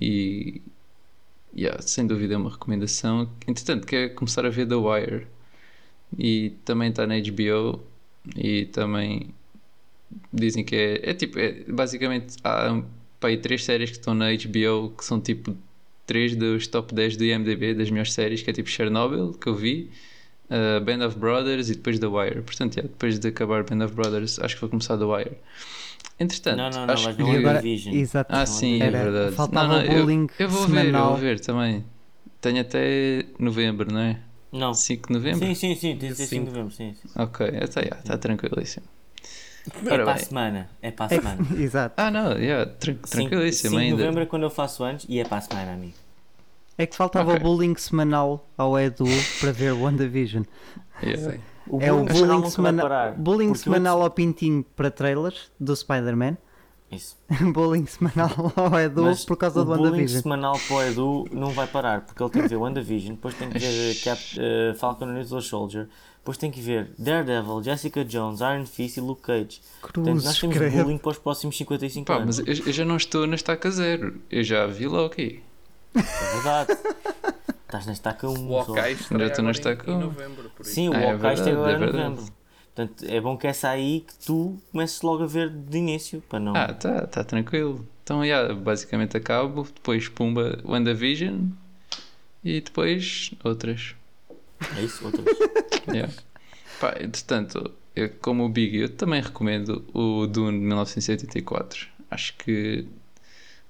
E 0.00 0.62
yeah, 1.56 1.80
sem 1.82 2.06
dúvida 2.06 2.34
é 2.34 2.36
uma 2.36 2.50
recomendação. 2.50 3.30
Entretanto, 3.46 3.86
quero 3.86 4.14
começar 4.14 4.46
a 4.46 4.50
ver 4.50 4.66
The 4.68 4.76
Wire. 4.76 5.26
E 6.18 6.50
também 6.64 6.90
está 6.90 7.06
na 7.06 7.16
HBO. 7.18 7.82
E 8.36 8.66
também 8.66 9.34
dizem 10.32 10.64
que 10.64 10.76
é, 10.76 11.10
é 11.10 11.14
tipo, 11.14 11.38
é, 11.38 11.64
basicamente 11.64 12.36
há 12.44 12.82
aí 13.22 13.36
três 13.38 13.64
séries 13.64 13.90
que 13.90 13.96
estão 13.96 14.14
na 14.14 14.26
HBO 14.32 14.90
que 14.96 15.04
são 15.04 15.20
tipo 15.20 15.56
três 16.08 16.34
dos 16.34 16.66
top 16.66 16.92
10 16.94 17.16
do 17.18 17.24
IMDB 17.24 17.74
das 17.74 17.90
melhores 17.90 18.12
séries, 18.14 18.42
que 18.42 18.48
é 18.50 18.52
tipo 18.52 18.68
Chernobyl, 18.68 19.34
que 19.34 19.46
eu 19.46 19.54
vi, 19.54 19.90
uh, 20.50 20.82
Band 20.82 21.06
of 21.06 21.18
Brothers 21.18 21.68
e 21.68 21.74
depois 21.74 21.98
The 22.00 22.06
Wire. 22.06 22.42
Portanto, 22.42 22.76
yeah, 22.76 22.90
depois 22.90 23.18
de 23.20 23.28
acabar 23.28 23.62
Band 23.62 23.84
of 23.84 23.94
Brothers, 23.94 24.38
acho 24.40 24.54
que 24.56 24.60
vou 24.62 24.70
começar 24.70 24.96
The 24.96 25.04
Wire. 25.04 25.36
Entretanto, 26.18 26.56
Não, 26.56 26.70
não, 26.70 26.86
não, 26.86 26.94
acho 26.94 27.14
que 27.14 27.22
agora, 27.22 27.62
exato. 27.64 28.34
ah, 28.34 28.46
sim, 28.46 28.80
é 28.82 28.86
Era- 28.86 29.04
verdade. 29.04 29.36
faltava 29.36 29.68
não, 29.68 29.84
não, 29.84 29.84
o 29.84 30.00
bullying 30.00 30.26
eu, 30.38 30.46
eu 30.46 30.48
vou 30.48 30.66
ver, 30.66 30.76
eu 30.76 30.84
semanal. 30.84 31.10
vou 31.12 31.16
ver 31.20 31.40
também. 31.40 31.84
Tenho 32.40 32.60
até 32.60 33.26
novembro, 33.38 33.92
não 33.92 34.00
é? 34.00 34.20
Não. 34.50 34.72
5 34.72 35.08
de 35.08 35.14
novembro? 35.14 35.46
Sim, 35.46 35.54
sim, 35.54 35.74
sim, 35.74 35.96
tem 35.96 36.14
5 36.14 36.28
de 36.30 36.50
novembro, 36.50 36.72
sim. 36.72 36.94
sim. 36.94 37.08
Ok, 37.16 37.46
está 37.62 37.82
tá 37.82 38.16
tranquilíssimo. 38.18 38.86
É 39.86 39.98
para 39.98 40.12
a 40.12 40.16
semana. 40.18 40.68
É 40.80 40.90
para 40.90 41.06
a 41.06 41.14
É, 41.14 41.18
semana. 41.20 41.46
exato. 41.60 41.94
Ah, 41.96 42.10
não, 42.10 42.32
yeah, 42.38 42.70
tran 42.78 42.94
tranquilíssimo 42.94 43.70
5 43.70 43.78
de 43.80 43.84
ainda. 43.86 43.96
novembro 44.02 44.22
é 44.22 44.26
quando 44.26 44.42
eu 44.44 44.50
faço 44.50 44.82
anos 44.84 45.04
e 45.08 45.18
é 45.20 45.24
para 45.24 45.38
a 45.38 45.40
semana, 45.42 45.72
amigo. 45.74 45.94
É 46.76 46.86
que 46.86 46.94
faltava 46.96 47.32
Ok. 47.32 47.40
o 47.40 47.42
bullying 47.44 47.74
semanal 47.76 48.46
ao 48.56 48.78
Edu 48.78 49.04
para 49.40 49.50
ver 49.52 49.72
WandaVision. 49.72 50.44
Yeah. 51.02 51.38
O 51.66 51.80
É 51.82 51.92
o 51.92 52.04
bullying 52.04 52.48
semanal 52.48 53.14
bullying, 53.16 53.54
semana- 53.54 53.56
semanal 53.56 54.02
ao 54.02 54.10
Pintinho 54.10 54.64
para 54.76 54.90
trailers 54.90 55.50
do 55.60 55.74
Spider-Man. 55.76 56.36
Isso. 56.90 57.16
bullying 57.52 57.84
semanal 57.86 58.30
ao 58.56 58.80
Edu 58.80 59.02
Mas 59.04 59.24
por 59.24 59.36
causa 59.36 59.60
o 59.60 59.64
do 59.64 59.68
bullying 59.76 59.84
WandaVision. 59.90 60.22
semanal 60.22 60.58
para 60.66 60.76
o 60.76 60.82
Edu 60.82 61.24
não 61.32 61.50
vai 61.50 61.66
parar, 61.66 62.00
porque 62.00 62.22
ele 62.22 62.30
tem 62.30 62.42
que 62.42 62.48
ver 62.48 62.56
WandaVision, 62.56 63.14
depois 63.14 63.34
tem 63.34 63.50
que 63.50 63.58
ver 63.58 63.94
Cap, 64.02 64.20
eh, 64.38 64.74
Falcon 64.78 65.04
and 65.04 65.14
the 65.14 65.20
Winter 65.22 65.42
Soldier, 65.42 65.88
depois 66.18 66.38
tem 66.38 66.50
que 66.50 66.60
ver 66.62 66.90
Daredevil, 66.98 67.62
Jessica 67.62 68.02
Jones, 68.04 68.40
Iron 68.40 68.64
Fist 68.64 68.96
e 68.96 69.00
Luke 69.00 69.20
Cage. 69.20 69.60
Portanto, 69.82 70.06
nós 70.24 70.38
temos 70.38 70.56
credo. 70.56 70.82
bullying 70.82 70.96
para 70.98 71.10
os 71.10 71.18
próximos 71.18 71.56
55 71.58 72.06
Pá, 72.06 72.14
anos. 72.16 72.38
mas 72.40 72.58
eu, 72.58 72.64
eu 72.66 72.72
já 72.72 72.84
não 72.86 72.96
estou 72.96 73.26
na 73.26 73.34
estaca 73.34 73.70
zero. 73.70 74.18
Eu 74.30 74.42
já 74.42 74.66
vi 74.66 74.86
Loki. 74.86 75.42
É 75.94 76.00
verdade. 76.34 76.72
Estás 77.66 77.84
na 77.86 77.92
estaca 77.92 78.26
1. 78.28 78.50
O 78.50 78.56
Hawkeye 78.58 78.92
estreia 78.94 78.94
estou 78.94 79.18
na 79.18 79.24
agora 79.26 79.46
em- 79.46 79.50
estaca 79.50 79.90
em 79.90 79.94
um. 79.94 80.00
novembro, 80.00 80.50
por 80.56 80.64
isso. 80.64 80.74
Sim, 80.74 80.88
o 80.88 80.94
Ah, 80.94 81.00
é 81.00 81.10
Hawkeye 81.12 81.44
tem 81.44 81.52
agora 81.52 81.72
é 81.72 81.76
em 81.76 81.80
novembro. 81.80 82.24
Portanto, 82.78 83.04
é 83.08 83.20
bom 83.20 83.36
que 83.36 83.48
essa 83.48 83.70
aí 83.70 84.04
que 84.06 84.14
tu 84.24 84.56
comeces 84.70 85.02
logo 85.02 85.24
a 85.24 85.26
ver 85.26 85.50
de 85.50 85.78
início, 85.78 86.22
para 86.28 86.38
não. 86.38 86.54
Ah, 86.54 86.72
tá, 86.72 87.08
tá 87.08 87.24
tranquilo. 87.24 87.84
Então, 88.04 88.24
yeah, 88.24 88.54
basicamente 88.54 89.16
acabo. 89.16 89.64
Depois, 89.64 90.08
pumba, 90.08 90.60
WandaVision. 90.64 91.48
E 92.44 92.60
depois, 92.60 93.32
outras. 93.42 93.96
É 94.76 94.82
isso, 94.82 95.04
outras. 95.04 95.26
Yeah. 95.92 96.12
Pá, 96.78 96.94
entretanto, 97.00 97.72
eu, 97.96 98.10
como 98.20 98.44
o 98.44 98.48
Big, 98.48 98.76
eu 98.76 98.90
também 98.90 99.22
recomendo 99.22 99.84
o 99.94 100.26
Dune 100.26 100.58
de 100.58 100.64
1984. 100.66 101.88
Acho 102.10 102.36
que 102.36 102.86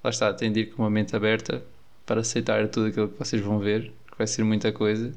lá 0.03 0.09
está, 0.09 0.33
tem 0.33 0.51
de 0.51 0.59
ir 0.59 0.65
com 0.67 0.83
uma 0.83 0.89
mente 0.89 1.15
aberta 1.15 1.63
para 2.05 2.19
aceitar 2.19 2.67
tudo 2.67 2.87
aquilo 2.87 3.07
que 3.07 3.17
vocês 3.17 3.41
vão 3.41 3.57
ver, 3.57 3.93
que 4.11 4.17
vai 4.17 4.27
ser 4.27 4.43
muita 4.43 4.71
coisa. 4.73 5.13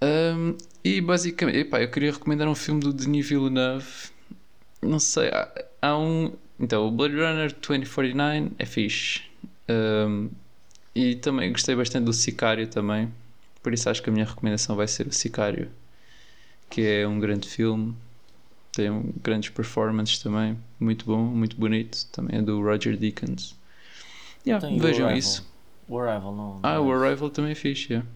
Ahm, 0.00 0.56
e 0.86 1.00
basicamente, 1.00 1.58
epá, 1.58 1.82
eu 1.82 1.90
queria 1.90 2.12
recomendar 2.12 2.46
um 2.46 2.54
filme 2.54 2.80
do 2.80 2.92
Denis 2.92 3.28
Villeneuve. 3.28 3.86
Não 4.80 5.00
sei, 5.00 5.30
há, 5.30 5.64
há 5.82 5.98
um. 5.98 6.32
Então, 6.60 6.86
o 6.86 6.92
Blade 6.92 7.16
Runner 7.16 7.52
2049 7.52 8.52
é 8.56 8.64
fixe. 8.64 9.22
Ahm, 9.68 10.28
e 10.94 11.16
também 11.16 11.50
gostei 11.50 11.74
bastante 11.74 12.04
do 12.04 12.12
Sicário 12.12 12.68
também. 12.68 13.12
Por 13.64 13.74
isso 13.74 13.90
acho 13.90 14.00
que 14.00 14.10
a 14.10 14.12
minha 14.12 14.24
recomendação 14.24 14.76
vai 14.76 14.86
ser 14.86 15.08
o 15.08 15.12
Sicário, 15.12 15.68
que 16.70 16.82
é 16.86 17.08
um 17.08 17.18
grande 17.18 17.48
filme, 17.48 17.92
tem 18.70 18.88
um, 18.88 19.12
grandes 19.20 19.50
performances 19.50 20.20
também, 20.20 20.56
muito 20.78 21.04
bom, 21.04 21.18
muito 21.18 21.56
bonito, 21.56 22.06
também 22.12 22.38
é 22.38 22.42
do 22.42 22.62
Roger 22.62 22.96
Deakins. 22.96 23.56
Yeah, 24.46 24.64
o 24.64 24.78
vejam 24.78 25.06
Arrival. 25.06 25.18
isso. 25.18 25.52
O 25.88 25.98
Arrival, 25.98 26.32
não. 26.32 26.60
Ah, 26.62 26.80
o 26.80 26.92
é. 26.92 27.08
Arrival 27.08 27.28
também 27.30 27.50
é 27.50 27.54
fixe, 27.56 27.92
yeah. 27.92 28.08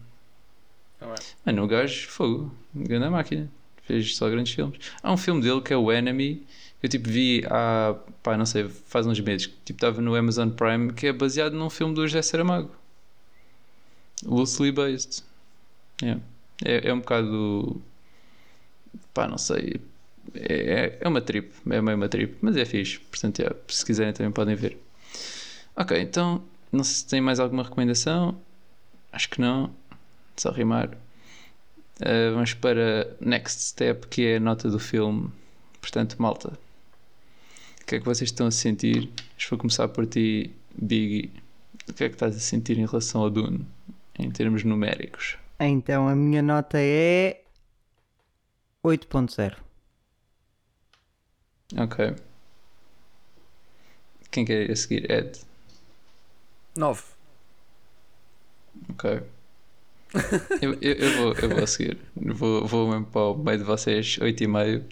Alright. 1.01 1.35
Mano, 1.45 1.61
Ah, 1.61 1.65
o 1.65 1.67
gajo, 1.67 2.07
fogo, 2.09 2.55
grande 2.73 3.09
máquina, 3.09 3.49
fez 3.83 4.15
só 4.15 4.29
grandes 4.29 4.53
filmes. 4.53 4.79
Há 5.01 5.11
um 5.11 5.17
filme 5.17 5.41
dele 5.41 5.61
que 5.61 5.73
é 5.73 5.77
o 5.77 5.91
Enemy, 5.91 6.45
Eu 6.83 6.89
tipo 6.89 7.09
vi 7.09 7.43
há, 7.47 7.95
pá, 8.23 8.35
não 8.37 8.45
sei, 8.45 8.67
faz 8.67 9.05
uns 9.05 9.19
meses, 9.19 9.47
que 9.47 9.53
tipo 9.65 9.77
estava 9.77 10.01
no 10.01 10.15
Amazon 10.15 10.49
Prime, 10.49 10.93
que 10.93 11.07
é 11.07 11.13
baseado 11.13 11.53
num 11.53 11.69
filme 11.69 11.93
do 11.93 12.07
José 12.07 12.21
Saramago. 12.21 12.71
Loosely 14.23 14.71
based. 14.71 15.23
Yeah. 16.01 16.21
É, 16.63 16.89
é 16.89 16.93
um 16.93 16.99
bocado. 16.99 17.81
pá, 19.13 19.27
não 19.27 19.37
sei. 19.37 19.81
É, 20.35 20.97
é 21.01 21.07
uma 21.07 21.21
trip, 21.21 21.51
é 21.69 21.81
meio 21.81 21.97
uma 21.97 22.07
trip, 22.09 22.37
mas 22.41 22.55
é 22.55 22.65
fixe. 22.65 22.99
Portanto, 22.99 23.55
se 23.67 23.85
quiserem 23.85 24.13
também 24.13 24.31
podem 24.31 24.55
ver. 24.55 24.77
Ok, 25.75 25.99
então, 25.99 26.43
não 26.71 26.83
sei 26.83 26.95
se 26.97 27.07
tem 27.07 27.21
mais 27.21 27.39
alguma 27.39 27.63
recomendação. 27.63 28.39
Acho 29.11 29.29
que 29.29 29.41
não. 29.41 29.73
Só 30.37 30.51
rimar. 30.51 30.89
Uh, 31.99 32.33
vamos 32.33 32.53
para 32.53 33.15
Next 33.19 33.61
Step, 33.61 34.07
que 34.07 34.25
é 34.25 34.37
a 34.37 34.39
nota 34.39 34.69
do 34.69 34.79
filme. 34.79 35.29
Portanto, 35.79 36.15
malta, 36.19 36.57
o 37.81 37.85
que 37.85 37.95
é 37.95 37.99
que 37.99 38.05
vocês 38.05 38.29
estão 38.29 38.47
a 38.47 38.51
sentir? 38.51 39.11
Acho 39.35 39.45
que 39.45 39.49
vou 39.49 39.59
começar 39.59 39.87
por 39.87 40.05
ti, 40.05 40.51
Biggie. 40.75 41.31
O 41.89 41.93
que 41.93 42.03
é 42.03 42.09
que 42.09 42.15
estás 42.15 42.35
a 42.35 42.39
sentir 42.39 42.77
em 42.77 42.85
relação 42.85 43.21
ao 43.21 43.29
Dune, 43.29 43.65
em 44.17 44.29
termos 44.31 44.63
numéricos? 44.63 45.37
Então 45.59 46.07
a 46.07 46.15
minha 46.15 46.41
nota 46.41 46.77
é 46.79 47.41
8.0. 48.83 49.55
Ok. 51.77 52.15
Quem 54.31 54.45
quer 54.45 54.63
ir 54.63 54.71
a 54.71 54.75
seguir? 54.75 55.11
Ed? 55.11 55.39
9. 56.75 57.03
Ok. 58.89 59.21
eu, 60.61 60.73
eu, 60.81 60.93
eu, 60.93 61.17
vou, 61.17 61.33
eu 61.33 61.49
vou 61.55 61.67
seguir. 61.67 61.97
Vou, 62.15 62.67
vou 62.67 62.89
mesmo 62.89 63.05
para 63.05 63.21
o 63.21 63.37
meio 63.37 63.57
de 63.57 63.63
vocês, 63.63 64.17
8,5. 64.17 64.83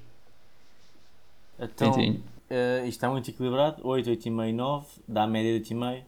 Então, 1.59 1.91
Quentinho. 1.91 2.23
eh, 2.49 2.79
isto 2.79 2.89
está 2.89 3.09
muito 3.09 3.29
equilibrado. 3.29 3.85
8, 3.85 4.09
8,5, 4.09 4.53
9. 4.53 4.87
Dá 5.07 5.23
a 5.23 5.27
média 5.27 5.59
de 5.59 5.75
8,5. 5.75 6.03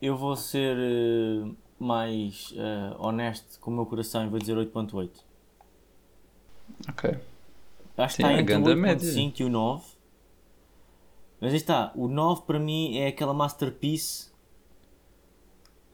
Eu 0.00 0.16
vou 0.16 0.34
ser 0.34 0.76
eh, 0.78 1.50
mais 1.78 2.54
eh, 2.56 2.96
honesto 2.98 3.60
com 3.60 3.70
o 3.70 3.74
meu 3.74 3.86
coração 3.86 4.24
e 4.24 4.28
vou 4.28 4.38
dizer 4.38 4.56
8.8. 4.56 5.10
Ok. 6.88 7.10
Acho 7.98 8.16
que 8.16 8.22
está 8.22 8.32
é 8.32 8.40
entre 8.40 8.56
o 8.56 8.76
média. 8.76 9.06
8.5 9.06 9.40
e 9.40 9.44
o 9.44 9.48
9. 9.50 9.84
Mas 11.40 11.50
aí 11.50 11.56
está, 11.56 11.92
o 11.94 12.08
9 12.08 12.42
para 12.46 12.58
mim 12.58 12.96
é 12.96 13.08
aquela 13.08 13.34
masterpiece 13.34 14.31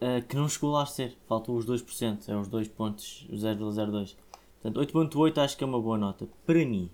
eh, 0.01 0.21
que 0.21 0.35
não 0.35 0.47
chegou 0.47 0.71
lá 0.71 0.83
a 0.83 0.85
ser. 0.85 1.17
Faltam 1.27 1.55
os 1.55 1.65
2%, 1.65 2.29
é 2.29 2.35
os 2.35 2.47
2 2.47 2.67
pontos, 2.69 3.27
0,02. 3.31 4.15
Portanto, 4.61 4.79
8.8 5.11 5.37
acho 5.37 5.57
que 5.57 5.63
é 5.63 5.67
uma 5.67 5.81
boa 5.81 5.97
nota. 5.97 6.27
Para 6.45 6.65
mim. 6.65 6.89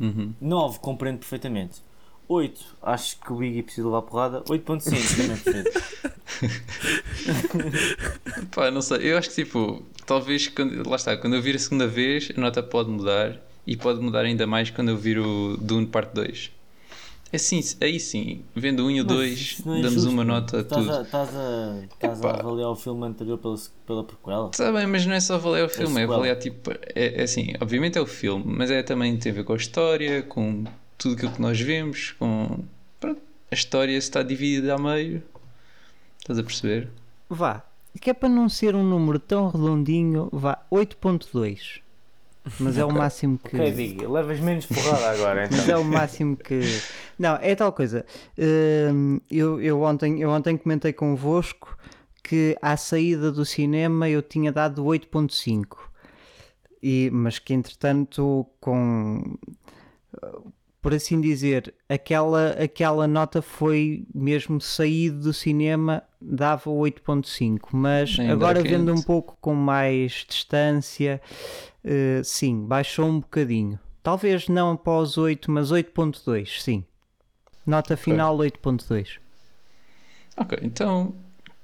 Uhum. 0.00 0.32
9 0.40 0.78
compreendo 0.78 1.18
perfeitamente. 1.18 1.82
8 2.28 2.76
acho 2.82 3.18
que 3.20 3.32
o 3.32 3.36
Biggie 3.36 3.62
precisa 3.62 3.86
levar 3.86 4.02
porrada. 4.02 4.42
8.5 4.42 4.82
também 5.16 5.36
perfeito. 5.36 5.88
Pá, 8.54 8.70
não 8.70 8.82
sei. 8.82 9.12
Eu 9.12 9.18
acho 9.18 9.30
que 9.30 9.44
tipo, 9.44 9.82
talvez 10.06 10.48
quando, 10.48 10.88
lá 10.88 10.96
está, 10.96 11.16
quando 11.16 11.34
eu 11.34 11.42
vir 11.42 11.56
a 11.56 11.58
segunda 11.58 11.86
vez, 11.86 12.30
a 12.36 12.40
nota 12.40 12.62
pode 12.62 12.90
mudar 12.90 13.40
e 13.66 13.76
pode 13.76 14.00
mudar 14.00 14.24
ainda 14.24 14.46
mais 14.46 14.70
quando 14.70 14.90
eu 14.90 14.96
vir 14.96 15.18
o 15.18 15.56
Dune 15.56 15.86
Parte 15.86 16.14
2. 16.14 16.57
Assim, 17.32 17.60
aí 17.82 18.00
sim, 18.00 18.42
vendo 18.54 18.84
o 18.84 18.86
1 18.86 18.90
e 18.90 19.00
o 19.02 19.04
Mas 19.04 19.16
2, 19.16 19.38
isso 19.38 19.68
não 19.68 19.74
é 19.76 19.82
damos 19.82 19.94
justo, 19.94 20.10
uma 20.10 20.24
nota 20.24 20.60
a 20.60 20.64
tudo. 20.64 21.02
estás 21.02 21.36
a, 21.36 21.84
estás 21.84 22.24
a 22.24 22.30
avaliar 22.40 22.70
o 22.70 22.76
filme 22.76 23.06
anterior 23.06 23.36
pela, 23.36 23.56
pela 23.86 24.04
prequela. 24.04 24.48
Está 24.50 24.72
bem, 24.72 24.86
mas 24.86 25.04
não 25.04 25.12
é 25.12 25.20
só 25.20 25.34
avaliar 25.34 25.66
o 25.66 25.68
filme, 25.68 25.92
é 25.92 25.94
sequela. 25.94 26.14
avaliar 26.14 26.36
tipo. 26.36 26.70
É, 26.94 27.20
é 27.20 27.22
assim, 27.22 27.52
obviamente 27.60 27.98
é 27.98 28.00
o 28.00 28.06
filme, 28.06 28.44
mas 28.46 28.70
é 28.70 28.82
também 28.82 29.14
tem 29.18 29.30
a 29.30 29.34
ver 29.34 29.44
com 29.44 29.52
a 29.52 29.56
história, 29.56 30.22
com 30.22 30.64
tudo 30.96 31.16
aquilo 31.16 31.32
que 31.32 31.40
nós 31.42 31.60
vemos, 31.60 32.12
com. 32.12 32.64
Pronto, 32.98 33.20
a 33.50 33.54
história 33.54 33.96
está 33.96 34.22
dividida 34.22 34.74
a 34.74 34.78
meio. 34.78 35.22
Estás 36.18 36.38
a 36.38 36.42
perceber? 36.42 36.88
Vá, 37.28 37.62
que 38.00 38.08
é 38.08 38.14
para 38.14 38.28
não 38.28 38.48
ser 38.48 38.74
um 38.74 38.82
número 38.82 39.18
tão 39.18 39.50
redondinho, 39.50 40.28
vá 40.32 40.64
8.2. 40.72 41.80
Mas 42.58 42.78
é 42.78 42.84
o 42.84 42.92
máximo 42.92 43.38
que. 43.38 43.56
Ok, 43.56 43.72
Biggie, 43.72 44.06
levas 44.06 44.40
menos 44.40 44.66
porrada 44.66 45.10
agora 45.10 45.44
então. 45.44 45.58
Mas 45.58 45.68
é 45.68 45.76
o 45.76 45.84
máximo 45.84 46.36
que. 46.36 46.60
Não, 47.18 47.36
é 47.40 47.54
tal 47.54 47.72
coisa. 47.72 48.04
Hum, 48.38 49.20
eu, 49.30 49.60
eu, 49.60 49.82
ontem, 49.82 50.20
eu 50.20 50.30
ontem 50.30 50.56
comentei 50.56 50.92
convosco 50.92 51.76
que 52.22 52.56
à 52.60 52.76
saída 52.76 53.32
do 53.32 53.44
cinema 53.44 54.08
eu 54.08 54.20
tinha 54.22 54.52
dado 54.52 54.84
8.5. 54.84 55.78
E, 56.82 57.10
mas 57.12 57.38
que 57.38 57.54
entretanto, 57.54 58.46
com. 58.60 59.36
Por 60.80 60.94
assim 60.94 61.20
dizer, 61.20 61.74
aquela, 61.88 62.50
aquela 62.50 63.06
nota 63.08 63.42
foi 63.42 64.06
mesmo 64.14 64.60
saído 64.60 65.20
do 65.20 65.32
cinema, 65.32 66.02
dava 66.20 66.70
8.5. 66.70 67.60
Mas 67.72 68.16
Ainda 68.18 68.32
agora 68.32 68.62
quente. 68.62 68.70
vendo 68.70 68.94
um 68.94 69.02
pouco 69.02 69.36
com 69.40 69.54
mais 69.54 70.24
distância, 70.28 71.20
eh, 71.84 72.20
sim, 72.24 72.66
baixou 72.66 73.06
um 73.06 73.20
bocadinho. 73.20 73.78
Talvez 74.02 74.48
não 74.48 74.72
após 74.72 75.18
8, 75.18 75.50
mas 75.50 75.70
8.2, 75.70 76.60
sim. 76.62 76.84
Nota 77.66 77.96
final 77.96 78.36
8.2. 78.38 79.18
Ok, 80.36 80.58
então, 80.62 81.14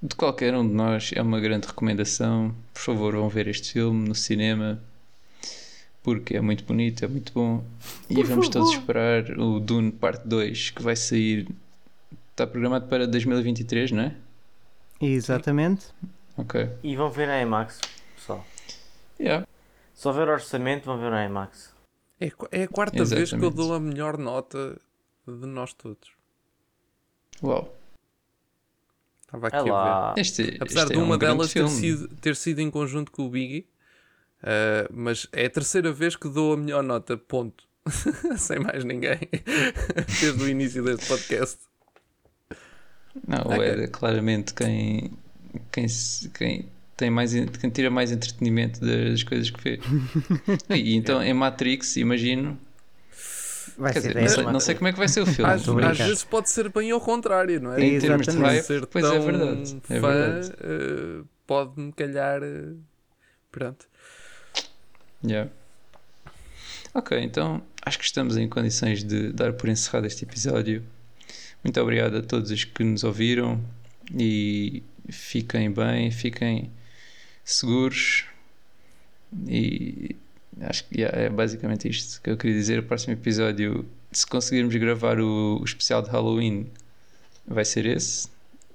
de 0.02 0.14
qualquer 0.14 0.54
um 0.54 0.66
de 0.66 0.74
nós, 0.74 1.12
é 1.14 1.22
uma 1.22 1.40
grande 1.40 1.66
recomendação. 1.66 2.54
Por 2.74 2.80
favor, 2.80 3.14
vão 3.14 3.28
ver 3.28 3.46
este 3.48 3.72
filme 3.72 4.06
no 4.08 4.14
cinema. 4.14 4.78
Porque 6.02 6.36
é 6.36 6.40
muito 6.42 6.64
bonito, 6.64 7.02
é 7.02 7.08
muito 7.08 7.32
bom. 7.32 7.64
E 8.10 8.22
vamos 8.22 8.50
todos 8.50 8.72
esperar 8.72 9.30
o 9.38 9.58
Dune 9.58 9.90
Parte 9.90 10.28
2, 10.28 10.70
que 10.70 10.82
vai 10.82 10.94
sair. 10.94 11.48
Está 12.32 12.46
programado 12.46 12.86
para 12.88 13.06
2023, 13.06 13.92
não 13.92 14.02
é? 14.02 14.14
Exatamente. 15.00 15.86
Ok. 16.36 16.68
E 16.82 16.96
vão 16.96 17.10
ver 17.10 17.30
a 17.30 17.40
IMAX, 17.40 17.80
pessoal. 18.16 18.44
Yeah. 19.18 19.46
Se 19.94 20.08
houver 20.08 20.28
orçamento, 20.28 20.84
vão 20.86 20.98
ver 20.98 21.12
a 21.12 21.24
IMAX. 21.24 21.72
É, 22.20 22.30
é 22.50 22.62
a 22.64 22.68
quarta 22.68 23.04
vez 23.04 23.30
que 23.30 23.36
eu 23.36 23.38
Exatamente. 23.38 23.56
dou 23.56 23.74
a 23.74 23.80
melhor 23.80 24.18
nota 24.18 24.78
de 25.26 25.46
nós 25.46 25.72
todos. 25.72 26.10
Uau. 27.42 27.74
Estava 29.22 29.48
aqui 29.48 29.56
É 29.56 29.70
a 29.70 30.12
ver. 30.12 30.20
Este, 30.20 30.56
Apesar 30.60 30.82
este 30.82 30.92
de 30.92 30.98
é 30.98 31.02
um 31.02 31.04
uma 31.06 31.18
delas 31.18 31.52
ter 31.52 31.68
sido, 31.68 32.08
ter 32.16 32.36
sido 32.36 32.60
em 32.60 32.70
conjunto 32.70 33.10
com 33.10 33.26
o 33.26 33.30
Biggie, 33.30 33.66
ah, 34.42 34.86
mas 34.92 35.26
é 35.32 35.46
a 35.46 35.50
terceira 35.50 35.92
vez 35.92 36.16
que 36.16 36.28
dou 36.28 36.52
a 36.52 36.56
melhor 36.56 36.82
nota, 36.82 37.16
ponto. 37.16 37.64
Sem 38.38 38.58
mais 38.60 38.84
ninguém. 38.84 39.18
Desde 40.20 40.42
o 40.42 40.48
início 40.48 40.82
deste 40.82 41.06
podcast. 41.06 41.58
Não, 43.26 43.38
o 43.38 43.52
Ok. 43.52 43.62
Ed 43.64 43.82
é 43.82 43.86
claramente 43.86 44.54
quem, 44.54 45.12
quem, 45.70 45.86
quem, 46.36 46.68
tem 46.96 47.10
mais, 47.10 47.32
tira 47.72 47.90
mais 47.90 48.12
entretenimento 48.12 48.80
das 48.80 49.22
coisas 49.22 49.50
que 49.50 49.60
fez. 49.60 49.80
e 50.70 50.94
então 50.94 51.22
em 51.22 51.34
Matrix, 51.34 51.96
imagino. 51.96 52.58
Vai 53.76 53.92
Quer 53.92 54.02
ser 54.02 54.08
dizer, 54.08 54.14
não 54.14 54.22
10. 54.22 54.32
sei, 54.34 54.44
não 54.44 54.60
sei 54.60 54.74
como 54.76 54.88
é 54.88 54.92
que 54.92 54.98
vai 54.98 55.08
ser 55.08 55.20
o 55.20 55.26
filme. 55.26 55.50
Às, 55.50 55.68
às 55.68 55.98
vezes 55.98 56.22
pode 56.24 56.48
ser 56.48 56.68
bem 56.70 56.92
ao 56.92 57.00
contrário, 57.00 57.60
não 57.60 57.72
é? 57.72 57.84
Em 57.84 57.98
termos 57.98 58.26
de 58.26 58.36
hype, 58.38 58.62
ser 58.62 58.86
pois 58.86 59.04
é 59.04 59.18
verdade. 59.18 59.76
É 59.90 60.00
verdade. 60.00 60.52
eh, 60.60 61.22
pode-me 61.46 61.92
calhar. 61.92 62.40
eh, 62.42 62.72
pronto. 63.50 63.86
Yeah. 65.24 65.50
Ok, 66.92 67.18
então 67.20 67.60
acho 67.84 67.98
que 67.98 68.04
estamos 68.04 68.36
em 68.36 68.48
condições 68.48 69.02
de 69.02 69.32
dar 69.32 69.52
por 69.54 69.68
encerrado 69.68 70.06
este 70.06 70.24
episódio. 70.24 70.84
Muito 71.64 71.80
obrigado 71.80 72.18
a 72.18 72.22
todos 72.22 72.50
os 72.52 72.62
que 72.62 72.84
nos 72.84 73.02
ouviram 73.02 73.60
e 74.14 74.82
fiquem 75.10 75.72
bem, 75.72 76.10
fiquem 76.12 76.70
seguros. 77.44 78.24
E 79.48 80.16
acho 80.60 80.84
que 80.88 81.00
yeah, 81.00 81.18
é 81.22 81.28
basicamente 81.28 81.88
isto 81.88 82.20
que 82.22 82.30
eu 82.30 82.36
queria 82.36 82.56
dizer. 82.56 82.78
O 82.78 82.82
próximo 82.84 83.12
episódio, 83.12 83.84
se 84.12 84.26
conseguirmos 84.26 84.74
gravar 84.76 85.20
o, 85.20 85.58
o 85.60 85.64
especial 85.64 86.02
de 86.02 86.10
Halloween, 86.10 86.66
vai 87.46 87.64
ser 87.64 87.86
esse. 87.86 88.28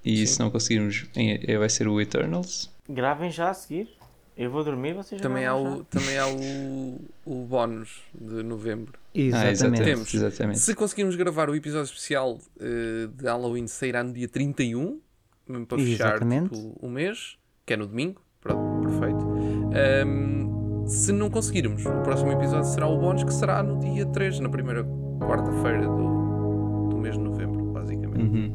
E 0.04 0.26
se 0.26 0.40
não 0.40 0.50
conseguirmos, 0.50 1.06
é- 1.16 1.58
vai 1.58 1.70
ser 1.70 1.88
o 1.88 2.00
Eternals. 2.00 2.70
Gravem 2.88 3.30
já 3.32 3.50
a 3.50 3.54
seguir. 3.54 3.90
Eu 4.38 4.50
vou 4.50 4.64
dormir, 4.64 4.94
vocês 4.94 5.20
Também 5.20 5.46
há, 5.46 5.54
o, 5.54 5.84
também 5.84 6.18
há 6.18 6.26
o, 6.26 7.02
o 7.26 7.46
bónus 7.46 8.02
de 8.14 8.42
novembro. 8.42 8.94
Ah, 8.98 9.10
Exatamente. 9.14 9.52
exatamente. 9.52 9.84
Temos. 9.84 10.14
exatamente. 10.14 10.60
Se 10.60 10.74
conseguirmos 10.76 11.16
gravar 11.18 11.50
o 11.50 11.56
episódio 11.56 11.92
especial 11.92 12.40
eh, 12.58 13.10
de 13.14 13.26
Halloween, 13.26 13.68
sairá 13.68 14.02
no 14.02 14.14
dia 14.14 14.30
31, 14.30 15.02
mesmo 15.46 15.66
para 15.66 15.78
fechar 15.80 16.08
Exatamente. 16.12 16.56
tipo, 16.56 16.78
o 16.80 16.90
mês, 16.90 17.36
que 17.66 17.74
é 17.74 17.78
no 17.78 17.86
domingo. 17.86 18.22
Pronto, 18.42 18.88
perfeito. 18.88 19.26
Ahm, 19.74 20.86
se 20.88 21.12
não 21.12 21.30
conseguirmos, 21.30 21.86
o 21.86 21.92
próximo 22.04 22.32
episódio 22.32 22.66
será 22.66 22.88
o 22.88 22.98
bónus, 22.98 23.24
que 23.24 23.34
será 23.34 23.62
no 23.62 23.78
dia 23.80 24.06
3, 24.06 24.40
na 24.40 24.50
primeira 24.50 24.84
quarta-feira 25.20 25.82
do, 25.88 26.88
do 26.90 26.98
mês 26.98 27.16
de 27.16 27.22
novembro, 27.22 27.66
basicamente. 27.66 28.22
Uhum. 28.22 28.54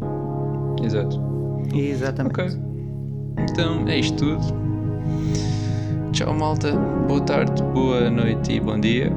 Exato. 0.83 1.21
Exatamente. 1.75 2.41
Ok. 2.41 2.61
Então 3.51 3.87
é 3.89 3.99
isto 3.99 4.17
tudo. 4.17 4.65
Tchau, 6.13 6.33
malta. 6.35 6.73
Boa 7.07 7.21
tarde, 7.21 7.63
boa 7.75 8.09
noite 8.11 8.53
e 8.55 8.61
bom 8.61 8.79
dia. 8.81 9.13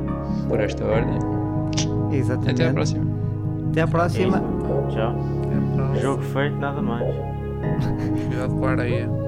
Por 0.49 0.59
esta 0.59 0.83
ordem. 0.83 1.17
Exatamente. 2.11 2.51
Até 2.61 2.69
à 2.69 2.73
próxima. 2.73 3.05
Até 3.69 3.81
à 3.81 3.87
próxima. 3.87 4.37
É 4.37 4.89
Tchau. 4.91 5.15
É 5.15 5.75
para- 5.77 5.95
Jogo 6.01 6.21
feito, 6.23 6.55
nada 6.57 6.81
mais. 6.81 7.15
Cuidado 8.27 8.55
com 8.55 8.65
a 8.65 8.71
areia. 8.71 9.26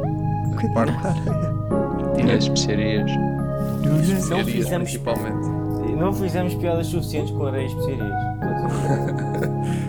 Parte 0.74 0.94
Tinha 2.16 2.36
as 2.36 2.44
especiarias. 2.44 3.12
Não 3.84 4.00
especiarias, 4.02 4.46
fizemos, 4.46 4.90
principalmente. 4.90 5.48
não 5.96 6.14
fizemos 6.14 6.56
piadas 6.56 6.88
suficientes 6.88 7.32
com 7.34 7.46
areias 7.46 7.72
especiarias. 7.72 8.14